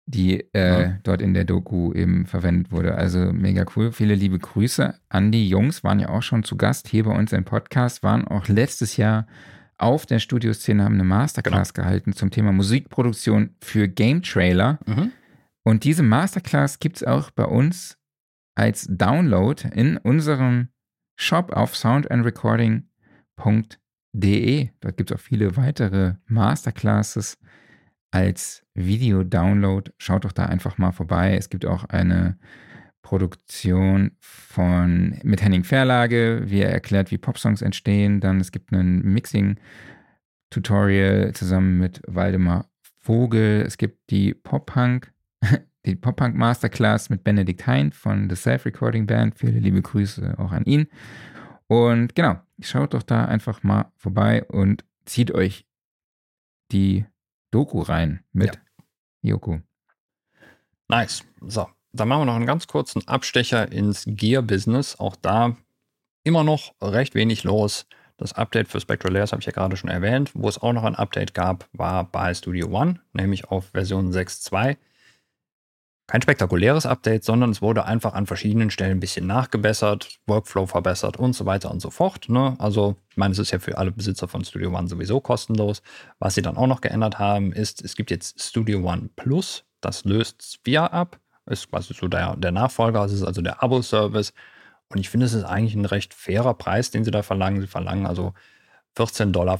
Die 0.06 0.40
äh, 0.54 0.82
ja. 0.82 0.98
dort 1.02 1.20
in 1.20 1.34
der 1.34 1.44
Doku 1.44 1.92
eben 1.92 2.26
verwendet 2.26 2.72
wurde. 2.72 2.94
Also 2.94 3.32
mega 3.32 3.66
cool. 3.76 3.92
Viele 3.92 4.14
liebe 4.14 4.38
Grüße 4.38 4.94
an 5.08 5.32
die 5.32 5.48
Jungs, 5.48 5.84
waren 5.84 6.00
ja 6.00 6.08
auch 6.08 6.22
schon 6.22 6.44
zu 6.44 6.56
Gast 6.56 6.88
hier 6.88 7.04
bei 7.04 7.14
uns 7.14 7.32
im 7.32 7.44
Podcast, 7.44 8.02
waren 8.02 8.26
auch 8.26 8.48
letztes 8.48 8.96
Jahr 8.96 9.26
auf 9.76 10.06
der 10.06 10.18
Studioszene, 10.18 10.82
haben 10.82 10.94
eine 10.94 11.04
Masterclass 11.04 11.74
genau. 11.74 11.86
gehalten 11.86 12.12
zum 12.12 12.30
Thema 12.30 12.52
Musikproduktion 12.52 13.54
für 13.60 13.86
Game 13.86 14.22
Trailer. 14.22 14.78
Mhm. 14.86 15.12
Und 15.62 15.84
diese 15.84 16.02
Masterclass 16.02 16.80
gibt 16.80 16.96
es 16.96 17.04
auch 17.04 17.30
bei 17.30 17.44
uns 17.44 17.98
als 18.54 18.86
Download 18.90 19.68
in 19.72 19.98
unserem 19.98 20.68
Shop 21.16 21.52
auf 21.52 21.76
soundandrecording.de. 21.76 24.70
Dort 24.80 24.96
gibt 24.96 25.10
es 25.10 25.16
auch 25.16 25.20
viele 25.20 25.56
weitere 25.56 26.14
Masterclasses 26.26 27.38
als 28.10 28.64
Video-Download. 28.74 29.90
Schaut 29.98 30.24
doch 30.24 30.32
da 30.32 30.46
einfach 30.46 30.78
mal 30.78 30.92
vorbei. 30.92 31.36
Es 31.36 31.50
gibt 31.50 31.66
auch 31.66 31.84
eine 31.84 32.38
Produktion 33.02 34.12
von 34.20 35.18
mit 35.22 35.42
Henning 35.42 35.64
Verlage, 35.64 36.44
wie 36.46 36.60
er 36.60 36.70
erklärt, 36.70 37.10
wie 37.10 37.18
Popsongs 37.18 37.60
entstehen. 37.62 38.20
Dann 38.20 38.40
es 38.40 38.52
gibt 38.52 38.70
ein 38.72 39.02
Mixing-Tutorial 39.02 41.32
zusammen 41.32 41.78
mit 41.78 42.02
Waldemar 42.06 42.68
Vogel. 42.98 43.64
Es 43.66 43.78
gibt 43.78 44.10
die 44.10 44.34
Pop-Punk 44.34 45.12
die 45.86 45.96
Pop-Punk 45.96 46.36
Masterclass 46.36 47.10
mit 47.10 47.24
Benedikt 47.24 47.66
Hein 47.66 47.92
von 47.92 48.28
The 48.28 48.36
Self-Recording 48.36 49.06
Band. 49.06 49.38
Viele 49.38 49.58
liebe 49.58 49.80
Grüße 49.80 50.34
auch 50.38 50.52
an 50.52 50.64
ihn. 50.64 50.88
Und 51.66 52.14
genau, 52.14 52.40
schaut 52.60 52.94
doch 52.94 53.02
da 53.02 53.26
einfach 53.26 53.62
mal 53.62 53.92
vorbei 53.96 54.44
und 54.44 54.84
zieht 55.04 55.32
euch 55.32 55.66
die 56.72 57.04
Doku 57.50 57.80
rein 57.82 58.24
mit 58.32 58.54
ja. 58.54 58.60
Yoko. 59.30 59.60
Nice. 60.88 61.24
So, 61.40 61.68
dann 61.92 62.08
machen 62.08 62.22
wir 62.22 62.26
noch 62.26 62.36
einen 62.36 62.46
ganz 62.46 62.66
kurzen 62.66 63.06
Abstecher 63.06 63.70
ins 63.70 64.04
Gear-Business. 64.06 64.98
Auch 64.98 65.16
da 65.16 65.56
immer 66.24 66.44
noch 66.44 66.74
recht 66.80 67.14
wenig 67.14 67.44
los. 67.44 67.86
Das 68.16 68.32
Update 68.32 68.68
für 68.68 68.80
Spectral 68.80 69.12
Layers 69.12 69.32
habe 69.32 69.40
ich 69.40 69.46
ja 69.46 69.52
gerade 69.52 69.76
schon 69.76 69.90
erwähnt. 69.90 70.32
Wo 70.34 70.48
es 70.48 70.58
auch 70.58 70.72
noch 70.72 70.84
ein 70.84 70.96
Update 70.96 71.34
gab, 71.34 71.68
war 71.72 72.04
bei 72.04 72.34
Studio 72.34 72.68
One, 72.68 73.00
nämlich 73.12 73.46
auf 73.46 73.66
Version 73.72 74.12
6.2 74.12 74.76
kein 76.08 76.22
spektakuläres 76.22 76.86
Update, 76.86 77.22
sondern 77.22 77.50
es 77.50 77.60
wurde 77.60 77.84
einfach 77.84 78.14
an 78.14 78.26
verschiedenen 78.26 78.70
Stellen 78.70 78.92
ein 78.92 79.00
bisschen 79.00 79.26
nachgebessert, 79.26 80.18
Workflow 80.26 80.66
verbessert 80.66 81.18
und 81.18 81.34
so 81.34 81.44
weiter 81.44 81.70
und 81.70 81.80
so 81.80 81.90
fort. 81.90 82.30
Ne? 82.30 82.56
Also, 82.58 82.96
ich 83.10 83.18
meine, 83.18 83.32
es 83.32 83.38
ist 83.38 83.50
ja 83.50 83.58
für 83.58 83.76
alle 83.76 83.92
Besitzer 83.92 84.26
von 84.26 84.42
Studio 84.42 84.70
One 84.70 84.88
sowieso 84.88 85.20
kostenlos. 85.20 85.82
Was 86.18 86.34
sie 86.34 86.40
dann 86.40 86.56
auch 86.56 86.66
noch 86.66 86.80
geändert 86.80 87.18
haben, 87.18 87.52
ist, 87.52 87.84
es 87.84 87.94
gibt 87.94 88.10
jetzt 88.10 88.42
Studio 88.42 88.78
One 88.78 89.10
Plus, 89.16 89.66
das 89.82 90.06
löst 90.06 90.54
Sphere 90.54 90.94
ab, 90.94 91.20
ist 91.44 91.70
quasi 91.70 91.92
so 91.92 92.08
der, 92.08 92.36
der 92.36 92.52
Nachfolger, 92.52 93.04
es 93.04 93.12
ist 93.12 93.22
also 93.22 93.42
der 93.42 93.62
Abo-Service. 93.62 94.32
Und 94.88 94.98
ich 94.98 95.10
finde, 95.10 95.26
es 95.26 95.34
ist 95.34 95.44
eigentlich 95.44 95.74
ein 95.74 95.84
recht 95.84 96.14
fairer 96.14 96.54
Preis, 96.54 96.90
den 96.90 97.04
sie 97.04 97.10
da 97.10 97.22
verlangen. 97.22 97.60
Sie 97.60 97.66
verlangen 97.66 98.06
also 98.06 98.32
14,95 98.98 99.32
Dollar 99.32 99.58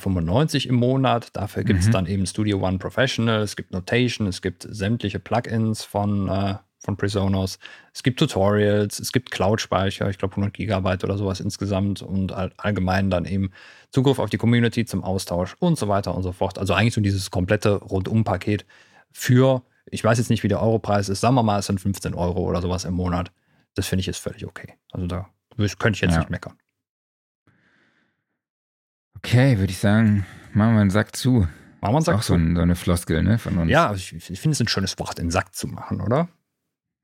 im 0.66 0.74
Monat. 0.74 1.28
Dafür 1.35 1.65
gibt 1.65 1.81
es 1.81 1.86
mhm. 1.86 1.93
dann 1.93 2.06
eben 2.06 2.27
Studio 2.27 2.59
One 2.59 2.78
Professional, 2.78 3.43
es 3.43 3.56
gibt 3.56 3.73
Notation, 3.73 4.27
es 4.27 4.43
gibt 4.43 4.66
sämtliche 4.69 5.20
Plugins 5.20 5.85
von, 5.85 6.28
äh, 6.28 6.55
von 6.81 6.97
Presonus, 6.97 7.59
es 7.93 8.02
gibt 8.02 8.19
Tutorials, 8.19 8.98
es 8.98 9.12
gibt 9.12 9.31
Cloud-Speicher, 9.31 10.10
ich 10.10 10.19
glaube 10.19 10.32
100 10.32 10.52
Gigabyte 10.52 11.05
oder 11.05 11.16
sowas 11.16 11.40
insgesamt 11.40 12.02
und 12.02 12.32
all, 12.32 12.52
allgemein 12.56 13.10
dann 13.10 13.24
eben 13.24 13.51
Zugriff 13.90 14.19
auf 14.19 14.31
die 14.31 14.39
Community 14.39 14.85
zum 14.85 15.05
Austausch 15.05 15.55
und 15.60 15.78
so 15.78 15.89
weiter 15.89 16.15
und 16.15 16.23
so 16.23 16.32
fort. 16.32 16.59
Also 16.59 16.74
eigentlich 16.74 16.94
so 16.94 17.01
dieses 17.01 17.31
komplette 17.31 17.77
Rundum-Paket 17.77 18.66
für, 19.12 19.62
ich 19.86 20.02
weiß 20.02 20.19
jetzt 20.19 20.31
nicht, 20.31 20.43
wie 20.43 20.48
der 20.48 20.60
Europreis 20.60 21.09
ist, 21.09 21.20
sagen 21.20 21.36
wir 21.36 21.43
mal, 21.43 21.60
es 21.60 21.66
sind 21.66 21.81
15 21.81 22.15
Euro 22.15 22.40
oder 22.40 22.60
sowas 22.60 22.85
im 22.85 22.94
Monat. 22.94 23.31
Das 23.74 23.86
finde 23.86 24.01
ich 24.01 24.09
ist 24.09 24.19
völlig 24.19 24.44
okay. 24.44 24.74
Also 24.90 25.06
da 25.06 25.28
könnte 25.78 25.97
ich 25.97 26.01
jetzt 26.01 26.12
ja. 26.12 26.19
nicht 26.19 26.31
meckern. 26.31 26.55
Okay, 29.19 29.59
würde 29.59 29.73
ich 29.73 29.78
sagen, 29.78 30.24
machen 30.53 30.74
wir 30.74 30.81
einen 30.81 30.90
Sack 30.90 31.16
zu. 31.16 31.40
Machen 31.40 31.49
wir 31.81 31.89
einen 31.89 32.03
Sack 32.03 32.16
auch 32.16 32.20
zu. 32.20 32.32
So, 32.32 32.35
ein, 32.35 32.57
so, 32.57 32.62
eine 32.62 32.77
Floskel, 32.77 33.23
ne, 33.23 33.39
von 33.39 33.59
uns. 33.59 33.70
Ja, 33.70 33.93
ich, 33.95 34.12
ich 34.12 34.40
finde 34.40 34.55
es 34.55 34.61
ein 34.61 34.69
schönes 34.69 34.99
Wort, 34.99 35.19
den 35.19 35.31
Sack 35.31 35.55
zu 35.55 35.66
machen, 35.66 36.01
oder? 36.01 36.28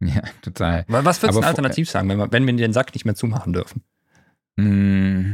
Ja, 0.00 0.22
total. 0.42 0.84
Was 0.88 1.22
würdest 1.22 1.40
du 1.40 1.46
alternativ 1.46 1.90
sagen, 1.90 2.08
wenn 2.08 2.18
wir, 2.18 2.30
wenn 2.30 2.46
wir 2.46 2.54
den 2.54 2.72
Sack 2.72 2.94
nicht 2.94 3.04
mehr 3.04 3.14
zumachen 3.14 3.52
dürfen? 3.52 3.82
Mm, 4.56 5.32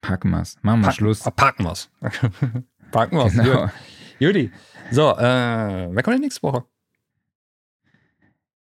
packen 0.00 0.30
wir's. 0.30 0.56
Machen 0.62 0.80
wir 0.80 0.86
Pack, 0.86 0.96
Schluss. 0.96 1.20
Packen 1.20 1.64
wir's. 1.64 1.90
packen 2.90 3.16
wir's. 3.16 3.32
Genau. 3.32 3.70
Judy. 4.18 4.52
So, 4.90 5.10
äh, 5.16 5.88
wer 5.90 6.02
kommt 6.02 6.14
denn 6.14 6.22
nächste 6.22 6.42
Woche? 6.42 6.64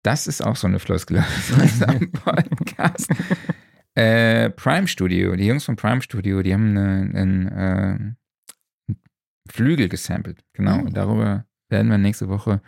Das 0.03 0.27
ist 0.27 0.41
auch 0.41 0.55
so 0.55 0.67
eine 0.67 0.79
Floskel 0.79 1.19
aus 1.19 1.51
unserem 1.51 2.11
Podcast. 2.11 3.09
Äh, 3.95 4.49
Prime 4.51 4.87
Studio, 4.87 5.35
die 5.35 5.45
Jungs 5.45 5.65
von 5.65 5.75
Prime 5.75 6.01
Studio, 6.01 6.41
die 6.41 6.53
haben 6.53 6.77
einen, 6.77 7.15
einen 7.15 8.17
äh, 8.89 8.95
Flügel 9.49 9.89
gesampelt. 9.89 10.43
Genau. 10.53 10.79
Und 10.79 10.95
darüber 10.95 11.45
werden 11.69 11.89
wir 11.89 11.97
nächste 11.97 12.29
Woche 12.29 12.61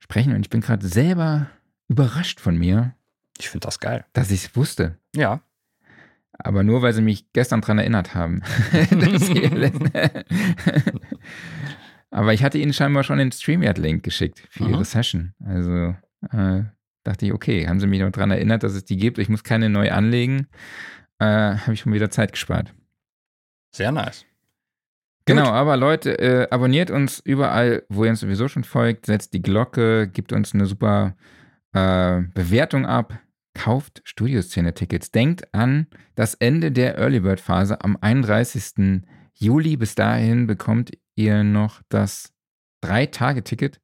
sprechen. 0.00 0.34
Und 0.34 0.40
ich 0.40 0.50
bin 0.50 0.60
gerade 0.60 0.86
selber 0.86 1.48
überrascht 1.88 2.40
von 2.40 2.58
mir. 2.58 2.94
Ich 3.38 3.48
finde 3.48 3.66
das 3.66 3.78
geil. 3.78 4.04
Dass 4.12 4.30
ich 4.30 4.44
es 4.44 4.56
wusste. 4.56 4.98
Ja. 5.14 5.40
Aber 6.32 6.62
nur, 6.62 6.82
weil 6.82 6.92
sie 6.92 7.02
mich 7.02 7.32
gestern 7.32 7.60
daran 7.60 7.78
erinnert 7.78 8.14
haben. 8.14 8.42
Aber 12.10 12.34
ich 12.34 12.42
hatte 12.42 12.58
ihnen 12.58 12.72
scheinbar 12.72 13.04
schon 13.04 13.18
den 13.18 13.30
StreamYard-Link 13.32 14.02
geschickt 14.02 14.42
für 14.50 14.68
ihre 14.68 14.84
Session. 14.84 15.34
Also 15.44 15.94
äh, 16.32 16.64
dachte 17.04 17.26
ich, 17.26 17.32
okay, 17.32 17.66
haben 17.66 17.80
sie 17.80 17.86
mich 17.86 18.00
noch 18.00 18.10
daran 18.10 18.30
erinnert, 18.30 18.62
dass 18.62 18.74
es 18.74 18.84
die 18.84 18.96
gibt. 18.96 19.18
Ich 19.18 19.28
muss 19.28 19.44
keine 19.44 19.68
neu 19.68 19.90
anlegen. 19.90 20.48
Äh, 21.18 21.24
Habe 21.56 21.74
ich 21.74 21.80
schon 21.80 21.92
wieder 21.92 22.10
Zeit 22.10 22.32
gespart. 22.32 22.74
Sehr 23.74 23.92
nice. 23.92 24.26
Genau, 25.24 25.44
Gut. 25.44 25.52
aber 25.52 25.76
Leute, 25.76 26.18
äh, 26.18 26.48
abonniert 26.50 26.90
uns 26.90 27.20
überall, 27.20 27.84
wo 27.88 28.04
ihr 28.04 28.10
uns 28.10 28.20
sowieso 28.20 28.48
schon 28.48 28.64
folgt, 28.64 29.06
setzt 29.06 29.32
die 29.32 29.42
Glocke, 29.42 30.08
gibt 30.08 30.32
uns 30.32 30.52
eine 30.52 30.66
super 30.66 31.14
äh, 31.72 32.22
Bewertung 32.34 32.86
ab, 32.86 33.18
kauft 33.54 34.02
Studioszene-Tickets. 34.04 35.12
Denkt 35.12 35.54
an 35.54 35.86
das 36.16 36.34
Ende 36.34 36.72
der 36.72 36.98
Early 36.98 37.20
Bird 37.20 37.40
Phase 37.40 37.82
am 37.82 37.96
31. 38.00 39.02
Juli. 39.34 39.76
Bis 39.76 39.94
dahin 39.94 40.46
bekommt 40.46 40.90
ihr 41.14 41.44
noch 41.44 41.82
das 41.88 42.32
Drei-Tage-Ticket 42.80 43.80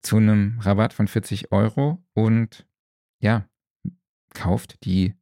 zu 0.00 0.16
einem 0.16 0.58
Rabatt 0.60 0.94
von 0.94 1.08
40 1.08 1.52
Euro 1.52 2.03
und 2.14 2.66
ja, 3.20 3.48
kauft 4.34 4.84
die 4.84 5.14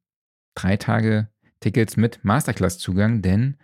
drei 0.54 0.76
Tage 0.76 1.28
Tickets 1.60 1.96
mit 1.96 2.24
Masterclass-Zugang, 2.24 3.22
denn 3.22 3.56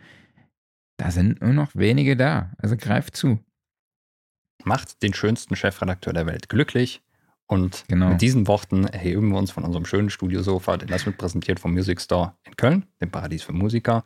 da 0.96 1.10
sind 1.10 1.40
nur 1.40 1.52
noch 1.52 1.74
wenige 1.74 2.16
da. 2.16 2.52
Also 2.58 2.76
greift 2.76 3.16
zu. 3.16 3.38
Macht 4.64 5.02
den 5.02 5.14
schönsten 5.14 5.56
Chefredakteur 5.56 6.12
der 6.12 6.26
Welt 6.26 6.48
glücklich. 6.48 7.02
Und 7.46 7.84
genau. 7.88 8.10
mit 8.10 8.20
diesen 8.20 8.46
Worten 8.46 8.84
erheben 8.84 9.30
wir 9.30 9.38
uns 9.38 9.50
von 9.50 9.64
unserem 9.64 9.86
schönen 9.86 10.10
Studiosofa, 10.10 10.76
denn 10.76 10.88
das 10.88 11.06
wird 11.06 11.16
präsentiert 11.16 11.58
vom 11.58 11.72
Music 11.72 12.00
Store 12.00 12.34
in 12.44 12.56
Köln, 12.56 12.86
dem 13.00 13.10
Paradies 13.10 13.42
für 13.42 13.54
Musiker. 13.54 14.04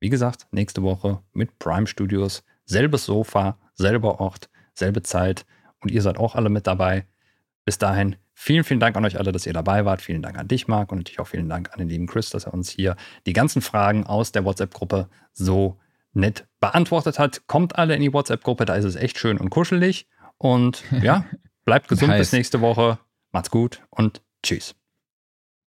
Wie 0.00 0.08
gesagt, 0.08 0.48
nächste 0.50 0.82
Woche 0.82 1.22
mit 1.32 1.58
Prime 1.58 1.86
Studios. 1.86 2.42
Selbes 2.64 3.04
Sofa, 3.04 3.58
selber 3.74 4.20
Ort, 4.20 4.50
selbe 4.74 5.02
Zeit. 5.02 5.46
Und 5.80 5.92
ihr 5.92 6.02
seid 6.02 6.18
auch 6.18 6.34
alle 6.34 6.48
mit 6.48 6.66
dabei. 6.66 7.06
Bis 7.64 7.78
dahin, 7.78 8.16
vielen, 8.32 8.64
vielen 8.64 8.80
Dank 8.80 8.96
an 8.96 9.04
euch 9.04 9.18
alle, 9.18 9.32
dass 9.32 9.46
ihr 9.46 9.52
dabei 9.52 9.84
wart. 9.84 10.00
Vielen 10.00 10.22
Dank 10.22 10.38
an 10.38 10.48
dich, 10.48 10.66
Marc, 10.66 10.90
und 10.92 10.98
natürlich 10.98 11.20
auch 11.20 11.26
vielen 11.26 11.48
Dank 11.48 11.72
an 11.72 11.78
den 11.78 11.88
lieben 11.88 12.06
Chris, 12.06 12.30
dass 12.30 12.46
er 12.46 12.54
uns 12.54 12.70
hier 12.70 12.96
die 13.26 13.32
ganzen 13.32 13.62
Fragen 13.62 14.04
aus 14.04 14.32
der 14.32 14.44
WhatsApp-Gruppe 14.44 15.08
so 15.32 15.78
nett 16.12 16.46
beantwortet 16.58 17.18
hat. 17.18 17.46
Kommt 17.46 17.78
alle 17.78 17.94
in 17.94 18.00
die 18.00 18.12
WhatsApp-Gruppe, 18.12 18.64
da 18.64 18.74
ist 18.74 18.84
es 18.84 18.96
echt 18.96 19.18
schön 19.18 19.38
und 19.38 19.50
kuschelig. 19.50 20.08
Und 20.38 20.84
ja, 21.02 21.26
bleibt 21.64 21.88
gesund 21.88 22.16
bis 22.16 22.32
nächste 22.32 22.60
Woche. 22.60 22.98
Macht's 23.32 23.50
gut 23.50 23.82
und 23.90 24.22
tschüss. 24.42 24.74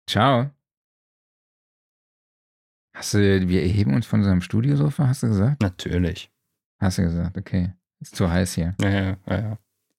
Ciao. 0.06 0.50
Hast 2.94 3.14
du, 3.14 3.48
wir 3.48 3.62
erheben 3.62 3.94
uns 3.94 4.06
von 4.06 4.20
unserem 4.20 4.40
Studiosofa, 4.40 5.06
hast 5.06 5.22
du 5.22 5.28
gesagt? 5.28 5.62
Natürlich. 5.62 6.30
Hast 6.80 6.98
du 6.98 7.02
gesagt, 7.02 7.36
okay. 7.36 7.72
Ist 8.00 8.16
zu 8.16 8.30
heiß 8.30 8.54
hier. 8.54 8.74
Ja, 8.80 8.90
ja, 8.90 9.16
ja. 9.26 9.58